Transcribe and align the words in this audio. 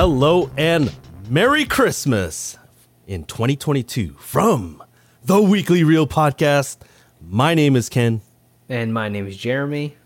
Hello 0.00 0.50
and 0.56 0.90
Merry 1.28 1.66
Christmas 1.66 2.56
in 3.06 3.24
2022 3.24 4.14
from 4.18 4.82
the 5.22 5.42
Weekly 5.42 5.84
Reel 5.84 6.06
Podcast. 6.06 6.78
My 7.20 7.52
name 7.52 7.76
is 7.76 7.90
Ken, 7.90 8.22
And 8.70 8.94
my 8.94 9.10
name 9.10 9.26
is 9.26 9.36
Jeremy. 9.36 9.98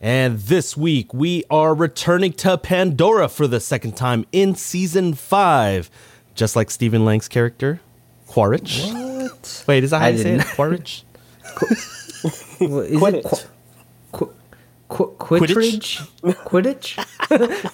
and 0.00 0.38
this 0.38 0.78
week 0.78 1.12
we 1.12 1.44
are 1.50 1.74
returning 1.74 2.32
to 2.32 2.56
Pandora 2.56 3.28
for 3.28 3.46
the 3.46 3.60
second 3.60 3.98
time 3.98 4.24
in 4.32 4.54
season 4.54 5.12
five, 5.12 5.90
just 6.34 6.56
like 6.56 6.70
Stephen 6.70 7.04
Lang's 7.04 7.28
character, 7.28 7.82
Quaritch. 8.28 8.80
What? 8.94 9.64
Wait, 9.68 9.84
is 9.84 9.90
that 9.90 9.98
how 9.98 10.06
I 10.06 10.08
you 10.08 10.18
say 10.22 10.34
it? 10.36 10.46
Quaritch? 10.56 11.04
Is 11.44 12.58
Quidditch. 12.58 13.14
it 13.18 13.50
qu- 14.10 14.32
qu- 14.88 15.14
qu- 15.18 15.38
Quidditch? 15.38 16.00
Quidditch? 16.46 17.68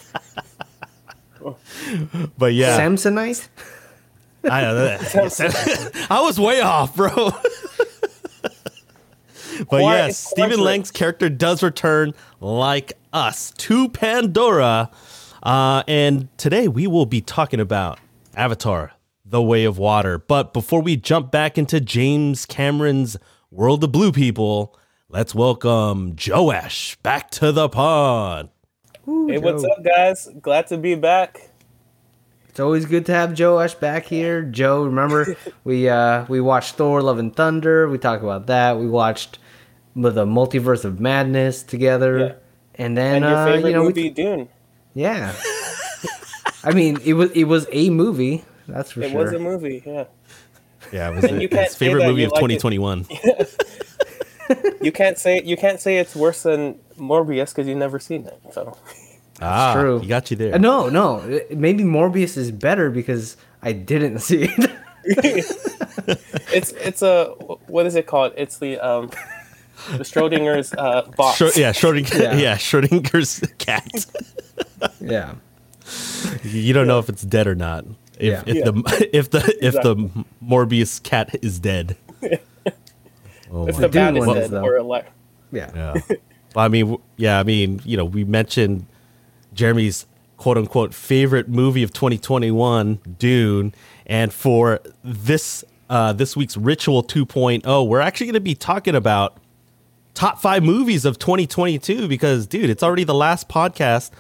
But 2.37 2.55
yeah, 2.55 2.79
Samsonite? 2.79 3.49
I 4.45 4.61
know 4.63 4.75
that. 4.75 6.07
I 6.11 6.21
was 6.21 6.39
way 6.39 6.61
off, 6.61 6.95
bro. 6.97 7.33
but 8.43 9.69
Quar- 9.69 9.93
yes, 9.93 10.19
Stephen 10.19 10.61
Lang's 10.61 10.91
character 10.91 11.29
does 11.29 11.63
return 11.63 12.15
like 12.41 12.93
us 13.13 13.51
to 13.53 13.89
Pandora. 13.89 14.91
Uh, 15.43 15.83
and 15.89 16.29
today 16.39 16.69
we 16.69 16.87
will 16.87 17.07
be 17.07 17.21
talking 17.21 17.61
about 17.61 17.99
Avatar, 18.37 18.93
The 19.25 19.43
Way 19.43 19.65
of 19.65 19.79
Water. 19.79 20.19
But 20.19 20.53
before 20.53 20.83
we 20.83 20.97
jump 20.97 21.31
back 21.31 21.59
into 21.59 21.81
James 21.81 22.47
Cameron's 22.47 23.17
World 23.51 23.83
of 23.85 23.93
Blue 23.93 24.13
People, 24.13 24.77
let's 25.09 25.35
welcome 25.35 26.15
Joash 26.17 26.97
back 27.03 27.31
to 27.33 27.51
the 27.53 27.69
pod. 27.69 28.51
Hey, 29.07 29.39
what's 29.39 29.65
up, 29.65 29.83
guys? 29.83 30.29
Glad 30.43 30.67
to 30.67 30.77
be 30.77 30.95
back. 30.95 31.48
It's 32.59 32.65
always 32.65 32.87
good 32.87 33.07
to 33.07 33.13
have 33.13 33.39
Joash 33.39 33.75
back 33.75 34.07
here. 34.07 34.43
Joe, 34.43 34.83
remember 34.83 35.37
we 35.65 35.89
uh 35.89 36.25
we 36.27 36.41
watched 36.41 36.75
Thor 36.75 37.01
Love 37.01 37.21
and 37.21 37.33
Thunder. 37.33 37.89
We 37.89 37.99
talked 37.99 38.25
about 38.25 38.49
that. 38.49 38.81
We 38.81 38.89
watched 38.89 39.39
the 39.95 40.27
Multiverse 40.27 40.85
of 40.85 40.99
Madness 40.99 41.63
together. 41.63 42.19
Yeah. 42.19 42.33
And 42.75 42.99
then 42.99 43.23
And 43.23 43.25
your 43.27 43.35
uh, 43.37 43.45
favorite 43.47 43.69
you 43.69 43.75
know, 43.77 43.83
we- 43.83 43.87
movie, 43.91 44.11
Dune. 44.11 44.49
yeah. 44.93 45.37
I 46.65 46.73
mean, 46.73 46.99
it 47.05 47.13
was 47.13 47.31
it 47.31 47.45
was 47.45 47.69
a 47.71 47.91
movie. 47.91 48.45
That's 48.67 48.91
for 48.91 49.03
It 49.03 49.13
sure. 49.13 49.21
It 49.21 49.25
was 49.27 49.33
a 49.35 49.39
movie, 49.39 49.85
yeah. 49.87 50.05
Yeah, 50.93 51.11
it 51.11 51.15
was 51.15 51.25
And 51.27 51.41
you 51.41 51.49
can't 51.49 51.69
his 51.69 51.77
favorite 51.77 52.07
movie 52.07 52.23
you 52.23 52.27
of 52.27 52.33
like 52.33 52.41
2021. 52.41 53.07
You 54.83 54.91
can't 54.91 55.17
say 55.17 55.43
you 55.45 55.57
can't 55.57 55.79
say 55.81 55.99
it's 55.99 56.17
worse 56.17 56.43
than 56.43 56.81
Morbius 56.99 57.51
because 57.51 57.69
you've 57.69 57.79
never 57.79 58.01
seen 58.01 58.27
it. 58.27 58.41
So 58.53 58.77
ah, 59.41 59.75
true. 59.75 59.99
He 60.01 60.07
got 60.07 60.31
you 60.31 60.37
there. 60.37 60.55
Uh, 60.55 60.59
No, 60.59 60.89
no. 60.89 61.19
it- 61.21 61.57
Maybe 61.57 61.85
Morbius 61.85 62.37
is 62.37 62.51
better 62.51 62.91
because 62.91 63.37
I 63.63 63.73
didn't 63.73 64.19
see 64.29 64.45
it. 64.57 64.71
it's 66.53 66.73
it's 66.73 67.03
a 67.03 67.27
what 67.67 67.87
is 67.87 67.95
it 67.95 68.07
called? 68.07 68.33
It's 68.37 68.59
the 68.59 68.79
um 68.79 69.11
the 69.93 70.05
Schrodinger's 70.05 70.73
uh, 70.75 71.03
box. 71.17 71.39
Schro- 71.39 71.57
yeah, 71.57 71.73
Schrodinger, 71.73 72.21
yeah. 72.21 72.35
Yeah. 72.37 72.57
Schrodinger's 72.57 73.41
cat. 73.59 74.07
yeah. 75.01 75.35
You 76.43 76.73
don't 76.75 76.87
know 76.87 76.99
if 76.99 77.09
it's 77.09 77.23
dead 77.23 77.47
or 77.47 77.55
not. 77.55 77.85
If, 78.19 78.23
Yeah. 78.23 78.43
if 78.47 78.57
Yeah. 78.57 78.65
the 78.65 79.09
if 79.17 79.31
the 79.31 79.59
if 79.65 79.75
the 79.75 79.97
Morbius 80.45 81.03
cat 81.03 81.35
is 81.43 81.59
dead. 81.59 81.97
Oh 83.51 83.67
If 83.67 83.77
my 83.77 83.81
the 83.83 83.89
Dune 83.89 84.15
bat 84.15 84.17
is 84.19 84.27
one 84.27 84.37
dead 84.37 84.45
is, 84.45 84.51
though. 84.51 84.63
or 84.65 84.77
alive. 84.77 85.07
Yeah. 85.53 85.71
Yeah. 85.75 85.95
Well, 86.55 86.65
I 86.65 86.69
mean, 86.69 86.99
yeah, 87.17 87.39
I 87.41 87.45
mean, 87.45 87.81
you 87.85 87.97
know, 87.97 88.05
we 88.05 88.25
mentioned 88.25 88.85
Jeremy's 89.59 90.07
quote 90.37 90.57
unquote 90.57 90.95
favorite 90.95 91.49
movie 91.49 91.83
of 91.83 91.93
2021, 91.93 93.01
Dune, 93.19 93.75
and 94.07 94.33
for 94.33 94.81
this 95.03 95.65
uh, 95.91 96.13
this 96.13 96.37
week's 96.37 96.57
Ritual 96.57 97.03
2.0, 97.03 97.89
we're 97.89 98.01
actually 98.01 98.27
going 98.27 98.35
to 98.35 98.41
be 98.41 98.55
talking 98.55 98.95
about 98.95 99.39
top 100.15 100.39
five 100.39 100.63
movies 100.63 101.05
of 101.05 101.19
2022 101.19 102.07
because, 102.07 102.47
dude, 102.47 102.71
it's 102.71 102.83
already 102.83 103.05
the 103.05 103.15
last 103.15 103.49
podcast 103.49 104.11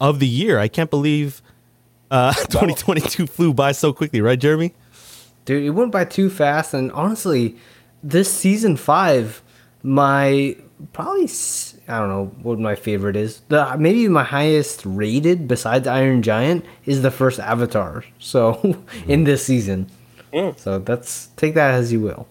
of 0.00 0.18
the 0.18 0.26
year. 0.26 0.58
I 0.58 0.68
can't 0.68 0.90
believe 0.90 1.40
uh, 2.10 2.32
2022 2.50 3.26
flew 3.26 3.54
by 3.54 3.72
so 3.72 3.92
quickly, 3.92 4.20
right, 4.20 4.38
Jeremy? 4.38 4.74
Dude, 5.44 5.64
it 5.64 5.70
went 5.70 5.92
by 5.92 6.04
too 6.04 6.28
fast, 6.28 6.74
and 6.74 6.92
honestly, 6.92 7.56
this 8.02 8.32
season 8.32 8.76
five, 8.76 9.42
my 9.82 10.56
probably 10.92 11.28
I 11.88 11.98
don't 11.98 12.08
know 12.08 12.26
what 12.42 12.58
my 12.58 12.74
favorite 12.74 13.16
is. 13.16 13.40
The 13.48 13.76
maybe 13.78 14.06
my 14.08 14.22
highest 14.24 14.82
rated 14.86 15.48
besides 15.48 15.86
Iron 15.86 16.22
Giant 16.22 16.64
is 16.86 17.02
the 17.02 17.10
first 17.10 17.40
Avatar. 17.40 18.04
So 18.18 18.76
in 19.08 19.24
this 19.24 19.44
season, 19.44 19.88
so 20.56 20.78
that's 20.78 21.28
take 21.36 21.54
that 21.54 21.74
as 21.74 21.92
you 21.92 22.00
will. 22.00 22.26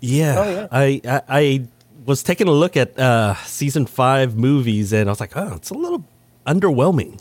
Yeah, 0.00 0.34
Oh, 0.38 0.50
yeah. 0.50 0.66
I, 0.70 1.00
I 1.04 1.22
I 1.28 1.66
was 2.06 2.22
taking 2.22 2.48
a 2.48 2.52
look 2.52 2.76
at 2.76 2.98
uh, 2.98 3.34
season 3.44 3.84
five 3.86 4.36
movies, 4.36 4.92
and 4.92 5.08
I 5.08 5.12
was 5.12 5.20
like, 5.20 5.36
oh, 5.36 5.54
it's 5.56 5.70
a 5.70 5.74
little 5.74 6.04
underwhelming. 6.46 7.20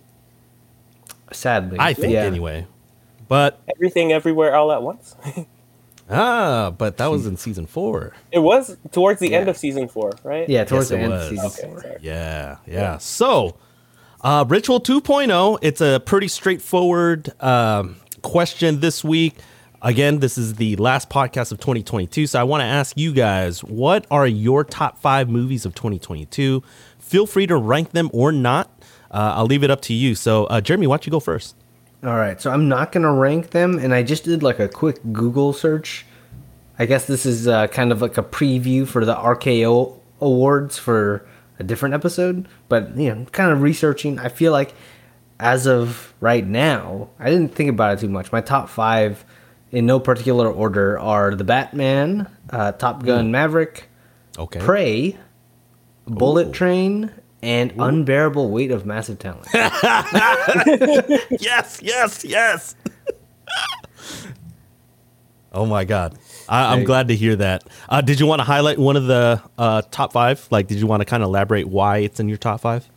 Sadly, 1.32 1.78
I 1.80 1.94
think 1.94 2.14
Yeah. 2.14 2.24
anyway. 2.24 2.66
But 3.28 3.60
Everything 3.76 4.14
everywhere 4.14 4.56
all 4.56 4.72
at 4.72 4.82
once. 4.82 5.16
ah, 6.10 6.72
but 6.78 6.98
that 6.98 7.08
was 7.08 7.26
in 7.26 7.38
season 7.38 7.66
four. 7.66 8.14
it 8.32 8.40
was 8.40 8.78
towards 8.92 9.20
the 9.20 9.34
end 9.34 9.50
of 9.50 9.58
season 9.58 9.88
four, 9.88 10.12
right? 10.24 10.48
Yeah, 10.50 10.64
towards 10.64 10.90
Yes, 10.92 10.98
the 10.98 11.04
end 11.04 11.12
was. 11.14 11.24
of 11.24 11.30
season 11.30 11.46
Okay, 11.48 11.72
four. 11.74 11.82
sorry. 11.82 11.98
Yeah, 12.02 12.58
yeah. 12.66 12.98
So, 12.98 13.58
uh, 14.22 14.46
Ritual 14.48 14.80
2.0, 14.82 15.60
it's 15.62 15.82
a 15.82 16.02
pretty 16.06 16.28
straightforward 16.28 17.32
um, 17.44 17.98
question 18.22 18.80
this 18.80 19.04
week. 19.04 19.36
Again, 19.82 20.20
this 20.20 20.38
is 20.40 20.56
the 20.56 20.76
last 20.78 21.10
podcast 21.10 21.52
of 21.52 21.60
2022. 21.60 22.26
So, 22.28 22.40
I 22.40 22.44
want 22.44 22.62
to 22.62 22.66
ask 22.66 22.98
you 22.98 23.14
guys 23.14 23.64
what 23.64 24.08
are 24.10 24.26
your 24.26 24.64
top 24.64 24.98
five 24.98 25.30
movies 25.30 25.66
of 25.66 25.76
2022? 25.76 26.64
Feel 26.98 27.28
free 27.28 27.46
to 27.48 27.56
rank 27.58 27.92
them 27.92 28.10
or 28.12 28.32
not. 28.32 28.72
Uh, 29.12 29.34
I'll 29.36 29.46
leave 29.46 29.64
it 29.64 29.70
up 29.72 29.82
to 29.84 29.94
you. 29.94 30.16
So, 30.16 30.46
uh, 30.46 30.62
Jeremy, 30.62 30.88
why 30.88 30.96
don't 30.98 31.06
you 31.06 31.12
go 31.12 31.20
first? 31.20 31.56
All 32.04 32.16
right, 32.16 32.40
so 32.40 32.52
I'm 32.52 32.68
not 32.70 32.92
gonna 32.92 33.14
rank 33.14 33.50
them, 33.50 33.80
and 33.80 33.94
I 33.94 34.04
just 34.04 34.24
did 34.24 34.44
like 34.44 34.60
a 34.60 34.68
quick 34.68 35.00
Google 35.12 35.52
search. 35.52 36.06
I 36.78 36.86
guess 36.86 37.06
this 37.08 37.26
is 37.26 37.48
uh, 37.48 37.68
kind 37.68 37.92
of 37.92 38.02
like 38.02 38.18
a 38.18 38.24
preview 38.24 38.88
for 38.88 39.04
the 39.04 39.16
RKO 39.16 39.96
awards 40.22 40.78
for 40.78 41.28
a 41.58 41.64
different 41.64 41.96
episode. 41.96 42.48
But 42.70 42.96
you 42.96 43.14
know, 43.14 43.26
kind 43.32 43.52
of 43.52 43.62
researching. 43.64 44.20
I 44.20 44.30
feel 44.30 44.52
like 44.52 44.74
as 45.40 45.66
of 45.66 46.14
right 46.20 46.46
now, 46.46 47.10
I 47.20 47.30
didn't 47.32 47.56
think 47.56 47.70
about 47.72 47.98
it 47.98 48.02
too 48.02 48.10
much. 48.10 48.32
My 48.32 48.42
top 48.42 48.70
five, 48.70 49.26
in 49.72 49.88
no 49.88 50.00
particular 50.00 50.52
order, 50.52 51.00
are 51.00 51.34
The 51.34 51.44
Batman, 51.44 52.28
uh, 52.52 52.74
Top 52.74 53.04
Gun 53.04 53.32
Maverick, 53.32 53.90
Okay. 54.38 54.60
Prey, 54.60 55.18
Bullet 56.06 56.50
Ooh. 56.50 56.54
Train, 56.54 57.12
and 57.42 57.74
Unbearable 57.78 58.50
Weight 58.50 58.72
of 58.72 58.86
Massive 58.86 59.20
Talent. 59.20 59.48
yes, 61.40 61.80
yes, 61.82 62.24
yes. 62.26 62.76
oh 65.54 65.66
my 65.66 65.86
god, 65.86 66.18
I, 66.50 66.74
I'm 66.74 66.80
Hey. 66.80 66.86
glad 66.86 67.08
to 67.10 67.16
hear 67.16 67.36
that. 67.38 67.64
Uh, 67.90 68.02
did 68.02 68.20
you 68.20 68.26
want 68.26 68.40
to 68.40 68.44
highlight 68.44 68.78
one 68.80 68.96
of 68.96 69.06
the 69.08 69.42
uh, 69.58 69.82
top 69.92 70.14
five? 70.14 70.48
Like, 70.52 70.68
did 70.68 70.78
you 70.80 70.88
want 70.88 71.02
to 71.02 71.06
kind 71.06 71.24
of 71.24 71.28
elaborate 71.28 71.68
why 71.68 71.98
it's 72.00 72.20
in 72.20 72.28
your 72.30 72.38
top 72.38 72.62
five? 72.62 72.88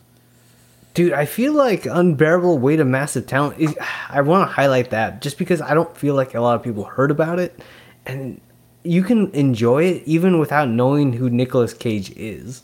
Dude, 0.92 1.12
I 1.12 1.24
feel 1.24 1.52
like 1.52 1.86
unbearable 1.86 2.58
weight 2.58 2.80
of 2.80 2.86
massive 2.86 3.26
talent. 3.26 3.58
Is, 3.60 3.76
I 4.08 4.20
want 4.22 4.48
to 4.48 4.52
highlight 4.52 4.90
that 4.90 5.22
just 5.22 5.38
because 5.38 5.60
I 5.60 5.74
don't 5.74 5.96
feel 5.96 6.14
like 6.14 6.34
a 6.34 6.40
lot 6.40 6.56
of 6.56 6.62
people 6.62 6.84
heard 6.84 7.10
about 7.10 7.38
it, 7.38 7.58
and 8.06 8.40
you 8.82 9.02
can 9.02 9.30
enjoy 9.32 9.84
it 9.84 10.02
even 10.06 10.38
without 10.38 10.68
knowing 10.68 11.12
who 11.12 11.28
Nicolas 11.30 11.74
Cage 11.74 12.10
is. 12.16 12.62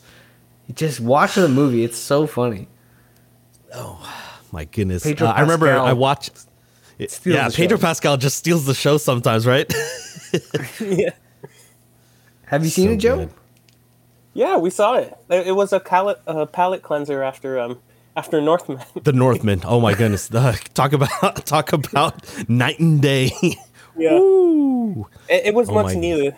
Just 0.73 0.99
watch 0.99 1.35
the 1.35 1.47
movie; 1.47 1.83
it's 1.83 1.97
so 1.97 2.27
funny. 2.27 2.67
Oh 3.73 3.99
my 4.51 4.65
goodness, 4.65 5.03
Pedro 5.03 5.27
Uh, 5.27 5.31
I 5.31 5.41
remember 5.41 5.69
I 5.71 5.93
watched. 5.93 6.31
it- 6.99 7.19
yeah, 7.25 7.49
Pedro 7.49 7.77
show. 7.77 7.81
Pascal 7.81 8.17
just 8.17 8.37
steals 8.37 8.65
the 8.65 8.73
show 8.73 8.97
sometimes, 8.97 9.45
right? 9.45 9.71
yeah. 10.81 11.11
Have 12.45 12.63
you 12.63 12.69
seen 12.69 12.87
So 12.89 12.93
it, 12.93 12.97
Joe? 12.97 13.15
good. 13.17 13.29
Yeah, 14.33 14.57
we 14.57 14.69
saw 14.69 14.95
it. 14.95 15.13
It 15.29 15.47
it 15.47 15.51
was 15.53 15.73
a 15.73 15.79
palate 15.79 16.19
uh, 16.27 16.45
palate 16.45 16.81
cleanser 16.83 17.23
after 17.23 17.59
um 17.59 17.79
after 18.15 18.41
Northman. 18.41 18.79
the 19.03 19.13
Northman. 19.13 19.61
Oh 19.65 19.79
my 19.79 19.93
goodness, 19.93 20.27
the, 20.27 20.59
talk 20.73 20.93
about 20.93 21.45
talk 21.45 21.71
about 21.73 22.49
night 22.49 22.79
and 22.79 23.01
day. 23.01 23.31
yeah, 23.97 24.13
Ooh. 24.13 25.07
it, 25.29 25.47
it 25.47 25.53
was 25.53 25.69
Oh 25.69 25.73
much 25.75 25.85
my- 25.87 25.95
needed. 25.95 26.35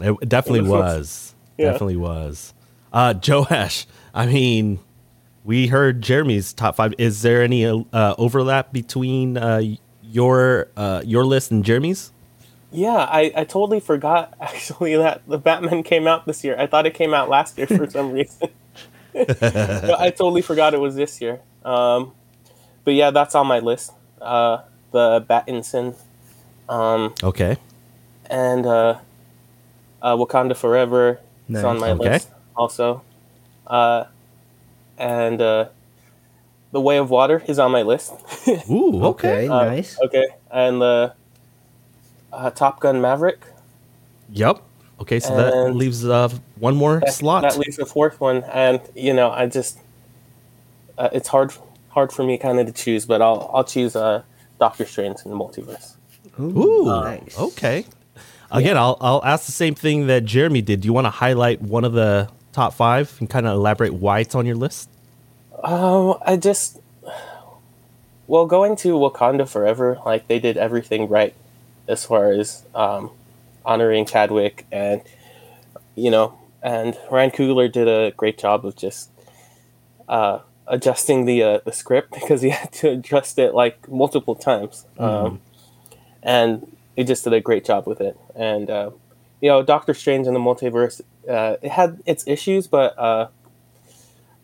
It 0.00 0.28
definitely 0.28 0.60
It 0.60 0.70
was 0.70 0.70
was. 0.96 1.34
Yeah. 1.58 1.70
Definitely 1.72 1.96
was. 1.96 2.52
Uh, 2.92 3.14
Joash, 3.26 3.86
I 4.14 4.26
mean, 4.26 4.78
we 5.44 5.68
heard 5.68 6.02
Jeremy's 6.02 6.52
top 6.52 6.76
five. 6.76 6.94
Is 6.98 7.22
there 7.22 7.42
any 7.42 7.64
uh, 7.66 8.14
overlap 8.18 8.72
between 8.72 9.36
uh, 9.36 9.62
your 10.02 10.68
uh, 10.76 11.02
your 11.04 11.24
list 11.24 11.50
and 11.50 11.64
Jeremy's? 11.64 12.12
Yeah, 12.72 12.96
I, 12.96 13.32
I 13.34 13.44
totally 13.44 13.80
forgot 13.80 14.34
actually 14.40 14.96
that 14.96 15.22
the 15.26 15.38
Batman 15.38 15.82
came 15.82 16.06
out 16.06 16.26
this 16.26 16.42
year. 16.44 16.56
I 16.58 16.66
thought 16.66 16.86
it 16.86 16.94
came 16.94 17.14
out 17.14 17.28
last 17.28 17.56
year 17.58 17.66
for 17.66 17.88
some 17.88 18.12
reason. 18.12 18.48
but 19.12 20.00
I 20.00 20.10
totally 20.10 20.42
forgot 20.42 20.74
it 20.74 20.80
was 20.80 20.94
this 20.94 21.20
year. 21.20 21.40
Um, 21.64 22.12
but 22.84 22.94
yeah, 22.94 23.10
that's 23.10 23.34
on 23.34 23.46
my 23.46 23.60
list. 23.60 23.92
Uh, 24.20 24.58
the 24.92 25.24
Battinson 25.28 25.94
Okay. 27.22 27.56
and 28.28 28.66
uh, 28.66 28.98
uh, 30.02 30.16
Wakanda 30.16 30.56
Forever 30.56 31.20
is 31.48 31.62
on 31.62 31.78
my 31.78 31.90
Okay. 31.92 32.10
list 32.14 32.30
also. 32.56 33.02
Uh, 33.66 34.04
and 34.98 35.40
uh, 35.40 35.68
The 36.72 36.80
Way 36.80 36.98
of 36.98 37.10
Water 37.10 37.42
is 37.46 37.58
on 37.58 37.70
my 37.72 37.82
list. 37.82 38.12
Ooh. 38.70 39.04
Okay. 39.06 39.44
Okay, 39.44 39.48
Uh, 39.48 39.64
nice. 39.64 39.98
Okay, 40.00 40.24
and 40.50 40.80
the 40.80 41.12
uh, 42.32 42.50
Top 42.50 42.80
Gun 42.80 43.00
Maverick. 43.00 43.40
Yep. 44.30 44.62
Okay. 45.00 45.20
So 45.20 45.36
that 45.36 45.74
leaves 45.74 46.04
uh, 46.06 46.28
one 46.58 46.74
more 46.76 47.00
That, 47.00 47.12
slot. 47.12 47.42
that 47.42 47.58
leaves 47.58 47.76
the 47.76 47.86
fourth 47.86 48.20
one, 48.20 48.44
and 48.44 48.80
you 48.94 49.12
know, 49.12 49.30
I 49.30 49.46
just 49.46 49.78
uh, 50.98 51.08
it's 51.12 51.28
hard 51.28 51.52
hard 51.90 52.12
for 52.12 52.24
me 52.24 52.38
kind 52.38 52.58
of 52.58 52.66
to 52.66 52.72
choose, 52.72 53.04
but 53.06 53.20
I'll 53.22 53.50
I'll 53.52 53.64
choose 53.64 53.94
uh, 53.96 54.22
Doctor 54.58 54.86
Strange 54.86 55.18
in 55.24 55.30
the 55.30 55.36
Multiverse. 55.36 55.94
Ooh. 56.40 56.84
nice. 56.86 57.38
Okay. 57.38 57.84
Again, 58.50 58.76
I'll 58.76 58.96
I'll 59.00 59.24
ask 59.24 59.46
the 59.46 59.52
same 59.52 59.74
thing 59.74 60.06
that 60.06 60.24
Jeremy 60.24 60.62
did. 60.62 60.80
Do 60.80 60.86
you 60.86 60.92
want 60.92 61.04
to 61.06 61.10
highlight 61.10 61.60
one 61.60 61.84
of 61.84 61.92
the 61.92 62.28
top 62.56 62.72
five 62.72 63.14
and 63.20 63.28
kind 63.28 63.46
of 63.46 63.52
elaborate 63.52 63.92
why 63.92 64.20
it's 64.20 64.34
on 64.34 64.46
your 64.46 64.56
list? 64.56 64.88
Um, 65.62 66.18
I 66.24 66.36
just 66.36 66.80
well 68.26 68.46
going 68.46 68.76
to 68.76 68.94
Wakanda 68.94 69.46
Forever, 69.46 69.98
like 70.06 70.26
they 70.26 70.38
did 70.38 70.56
everything 70.56 71.08
right 71.08 71.34
as 71.86 72.04
far 72.06 72.32
as 72.32 72.64
um, 72.74 73.10
honoring 73.64 74.06
Chadwick 74.06 74.66
and 74.72 75.02
you 75.94 76.10
know, 76.10 76.38
and 76.62 76.96
Ryan 77.10 77.30
Coogler 77.30 77.70
did 77.70 77.88
a 77.88 78.12
great 78.16 78.38
job 78.38 78.64
of 78.64 78.74
just 78.74 79.10
uh, 80.08 80.38
adjusting 80.66 81.26
the 81.26 81.42
uh, 81.42 81.58
the 81.66 81.72
script 81.72 82.12
because 82.20 82.40
he 82.40 82.50
had 82.50 82.72
to 82.72 82.90
adjust 82.92 83.38
it 83.38 83.54
like 83.54 83.86
multiple 83.86 84.34
times, 84.34 84.86
um, 84.98 85.42
and 86.22 86.74
he 86.96 87.04
just 87.04 87.24
did 87.24 87.34
a 87.34 87.40
great 87.40 87.66
job 87.66 87.86
with 87.86 88.00
it. 88.00 88.18
And 88.34 88.70
uh, 88.70 88.90
you 89.42 89.50
know, 89.50 89.62
Doctor 89.62 89.92
Strange 89.92 90.26
in 90.26 90.32
the 90.32 90.40
Multiverse, 90.40 91.02
uh, 91.28 91.56
it 91.62 91.72
had 91.72 92.02
its 92.06 92.26
issues, 92.26 92.66
but 92.66 92.98
uh, 92.98 93.28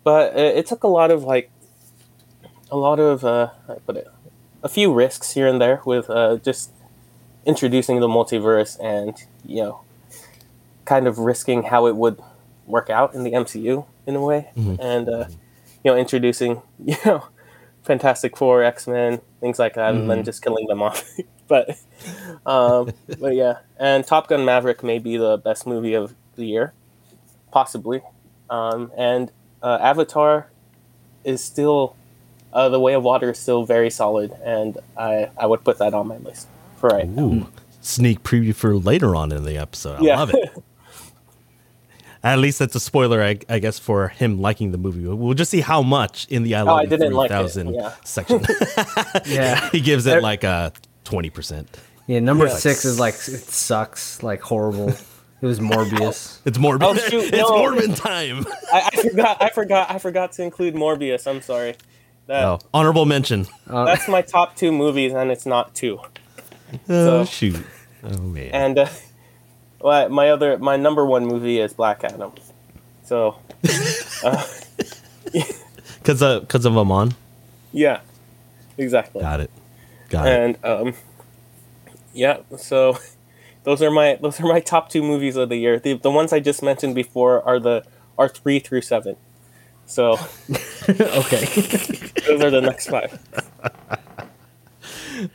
but 0.04 0.36
it, 0.36 0.58
it 0.58 0.66
took 0.66 0.82
a 0.82 0.88
lot 0.88 1.10
of 1.10 1.24
like 1.24 1.50
a 2.70 2.76
lot 2.76 2.98
of 2.98 3.24
uh, 3.24 3.50
I 3.68 3.74
put 3.74 3.96
it, 3.96 4.08
a 4.62 4.68
few 4.68 4.92
risks 4.92 5.32
here 5.32 5.46
and 5.46 5.60
there 5.60 5.80
with 5.84 6.08
uh, 6.10 6.36
just 6.38 6.70
introducing 7.44 8.00
the 8.00 8.08
multiverse 8.08 8.78
and 8.82 9.16
you 9.44 9.62
know 9.62 9.80
kind 10.84 11.06
of 11.06 11.18
risking 11.18 11.64
how 11.64 11.86
it 11.86 11.96
would 11.96 12.20
work 12.66 12.90
out 12.90 13.14
in 13.14 13.24
the 13.24 13.32
MCU 13.32 13.86
in 14.06 14.16
a 14.16 14.20
way, 14.20 14.50
and 14.80 15.08
uh, 15.08 15.26
you 15.84 15.90
know 15.90 15.96
introducing 15.96 16.62
you 16.84 16.96
know 17.04 17.24
Fantastic 17.82 18.36
Four, 18.36 18.62
X 18.62 18.86
Men, 18.86 19.20
things 19.40 19.58
like 19.58 19.74
that, 19.74 19.94
and 19.94 20.10
then 20.10 20.24
just 20.24 20.42
killing 20.42 20.66
them 20.66 20.82
off. 20.82 21.04
but 21.48 21.70
um, 22.46 22.92
but 23.20 23.34
yeah, 23.34 23.58
and 23.78 24.06
Top 24.06 24.28
Gun 24.28 24.44
Maverick 24.44 24.82
may 24.82 24.98
be 24.98 25.16
the 25.16 25.36
best 25.36 25.66
movie 25.66 25.94
of 25.94 26.14
the 26.36 26.44
year, 26.46 26.72
possibly, 27.50 28.02
um, 28.50 28.90
and 28.96 29.30
uh, 29.62 29.78
Avatar 29.80 30.48
is 31.24 31.42
still 31.42 31.94
uh, 32.52 32.68
the 32.68 32.80
Way 32.80 32.94
of 32.94 33.02
Water 33.02 33.30
is 33.30 33.38
still 33.38 33.64
very 33.64 33.90
solid, 33.90 34.32
and 34.44 34.78
I 34.96 35.30
I 35.38 35.46
would 35.46 35.64
put 35.64 35.78
that 35.78 35.94
on 35.94 36.08
my 36.08 36.16
list 36.18 36.48
for 36.76 36.88
right 36.90 37.08
now. 37.08 37.48
Sneak 37.80 38.22
preview 38.22 38.54
for 38.54 38.76
later 38.76 39.16
on 39.16 39.32
in 39.32 39.44
the 39.44 39.56
episode. 39.58 40.00
I 40.00 40.04
Yeah. 40.04 40.16
love 40.18 40.30
it. 40.34 40.50
At 42.24 42.38
least 42.38 42.60
that's 42.60 42.76
a 42.76 42.80
spoiler, 42.80 43.20
I, 43.20 43.38
I 43.48 43.58
guess, 43.58 43.80
for 43.80 44.06
him 44.08 44.40
liking 44.40 44.70
the 44.70 44.78
movie. 44.78 45.04
We'll 45.08 45.34
just 45.34 45.50
see 45.50 45.60
how 45.60 45.82
much 45.82 46.28
in 46.28 46.44
the 46.44 46.54
I 46.54 46.62
Love 46.62 46.68
Oh, 46.68 46.78
I 46.78 46.82
You 46.82 46.88
didn't 46.88 47.14
like 47.14 47.30
3000 47.30 47.74
yeah. 47.74 47.94
section. 48.04 48.40
Yeah. 49.26 49.68
he 49.72 49.80
gives 49.80 50.06
it 50.06 50.22
like 50.22 50.44
a 50.44 50.72
20%. 51.04 51.66
Yeah, 52.06 52.20
number 52.20 52.46
Yeah. 52.46 52.54
six 52.54 52.84
is 52.84 53.00
like 53.00 53.14
it 53.14 53.18
sucks, 53.50 54.22
like 54.22 54.40
horrible. 54.40 54.94
It 55.42 55.46
was 55.46 55.58
Morbius. 55.60 56.38
It's 56.46 56.56
Morbius. 56.58 56.82
Oh, 56.82 56.94
shoot, 56.94 57.24
it's 57.34 57.48
no. 57.48 57.58
Morbid 57.58 57.96
time. 57.96 58.46
I, 58.72 58.90
I 58.92 59.02
forgot 59.02 59.42
I 59.42 59.50
forgot 59.50 59.90
I 59.90 59.98
forgot 59.98 60.32
to 60.32 60.42
include 60.44 60.74
Morbius. 60.74 61.26
I'm 61.26 61.42
sorry. 61.42 61.74
That, 62.28 62.44
Oh, 62.44 62.58
honorable 62.72 63.04
mention. 63.04 63.46
That's 63.66 64.06
my 64.08 64.22
top 64.22 64.54
two 64.56 64.70
movies, 64.72 65.12
and 65.12 65.30
it's 65.32 65.44
not 65.44 65.74
two. 65.74 65.98
Oh, 66.00 66.78
So- 66.86 67.24
shoot. 67.24 67.56
Oh, 68.04 68.18
man. 68.18 68.50
And 68.52 68.78
uh, 68.78 68.88
well, 69.80 70.08
my 70.08 70.30
other 70.30 70.56
my 70.58 70.76
number 70.76 71.04
one 71.04 71.26
movie 71.26 71.58
is 71.58 71.72
Black 71.72 72.02
Adam. 72.04 72.32
So 73.04 73.36
Because 75.98 76.22
of, 76.22 76.48
cause 76.48 76.64
of 76.64 76.76
Amon? 76.76 77.14
yeah, 77.72 78.00
exactly. 78.76 79.20
Got 79.22 79.40
it. 79.40 79.50
Got 80.08 80.26
it. 80.26 80.30
and 80.32 80.64
um, 80.64 80.94
yeah, 82.12 82.38
so 82.56 82.98
those 83.64 83.82
are 83.82 83.90
my 83.90 84.18
those 84.20 84.40
are 84.40 84.46
my 84.46 84.60
top 84.60 84.88
two 84.88 85.02
movies 85.02 85.36
of 85.36 85.48
the 85.48 85.56
year. 85.56 85.78
The 85.78 85.94
the 85.94 86.10
ones 86.10 86.32
I 86.32 86.40
just 86.40 86.62
mentioned 86.62 86.94
before 86.94 87.42
are 87.46 87.58
the 87.60 87.84
are 88.18 88.28
three 88.28 88.58
through 88.58 88.82
seven. 88.82 89.16
So 89.86 90.12
okay. 90.88 91.44
those 92.26 92.42
are 92.42 92.50
the 92.50 92.62
next 92.62 92.88
five. 92.88 93.18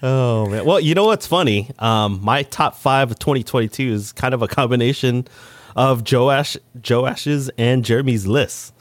Oh 0.01 0.47
man. 0.47 0.65
Well, 0.65 0.79
you 0.79 0.95
know 0.95 1.05
what's 1.05 1.27
funny? 1.27 1.69
Um, 1.79 2.19
my 2.23 2.43
top 2.43 2.75
five 2.75 3.11
of 3.11 3.19
2022 3.19 3.91
is 3.91 4.11
kind 4.11 4.33
of 4.33 4.41
a 4.41 4.47
combination 4.47 5.27
of 5.75 6.11
Joash, 6.11 6.57
Joash's 6.81 7.49
and 7.57 7.85
Jeremy's 7.85 8.25
lists. 8.27 8.73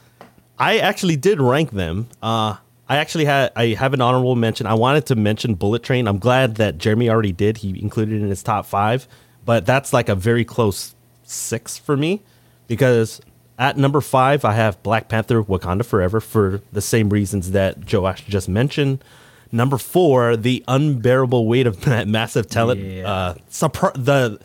I 0.59 0.79
actually 0.79 1.15
did 1.15 1.39
rank 1.39 1.71
them. 1.71 2.09
Uh, 2.21 2.57
I 2.89 2.97
actually 2.97 3.25
had 3.25 3.51
I 3.55 3.67
have 3.67 3.93
an 3.93 4.01
honorable 4.01 4.35
mention. 4.35 4.65
I 4.65 4.73
wanted 4.73 5.05
to 5.07 5.15
mention 5.15 5.55
Bullet 5.55 5.83
Train. 5.83 6.07
I'm 6.07 6.19
glad 6.19 6.55
that 6.55 6.77
Jeremy 6.77 7.09
already 7.09 7.31
did. 7.31 7.57
He 7.57 7.79
included 7.81 8.15
it 8.15 8.23
in 8.23 8.29
his 8.29 8.41
top 8.41 8.65
five, 8.65 9.07
but 9.47 9.65
that's 9.65 9.91
like 9.93 10.09
a 10.09 10.15
very 10.15 10.45
close 10.45 10.93
six 11.23 11.77
for 11.77 11.97
me 11.97 12.21
because 12.67 13.19
at 13.57 13.77
number 13.77 14.01
five 14.01 14.45
I 14.45 14.53
have 14.53 14.81
Black 14.83 15.07
Panther: 15.09 15.41
Wakanda 15.41 15.83
Forever 15.83 16.19
for 16.19 16.61
the 16.71 16.81
same 16.81 17.09
reasons 17.09 17.51
that 17.51 17.91
Joash 17.91 18.23
just 18.27 18.47
mentioned. 18.47 19.03
Number 19.51 19.77
four, 19.77 20.35
the 20.37 20.63
unbearable 20.67 21.47
weight 21.47 21.65
of 21.67 21.81
that 21.85 22.07
massive 22.07 22.47
talent. 22.47 22.81
Yeah. 22.81 23.09
Uh, 23.09 23.33
surpri- 23.49 23.93
the 24.05 24.39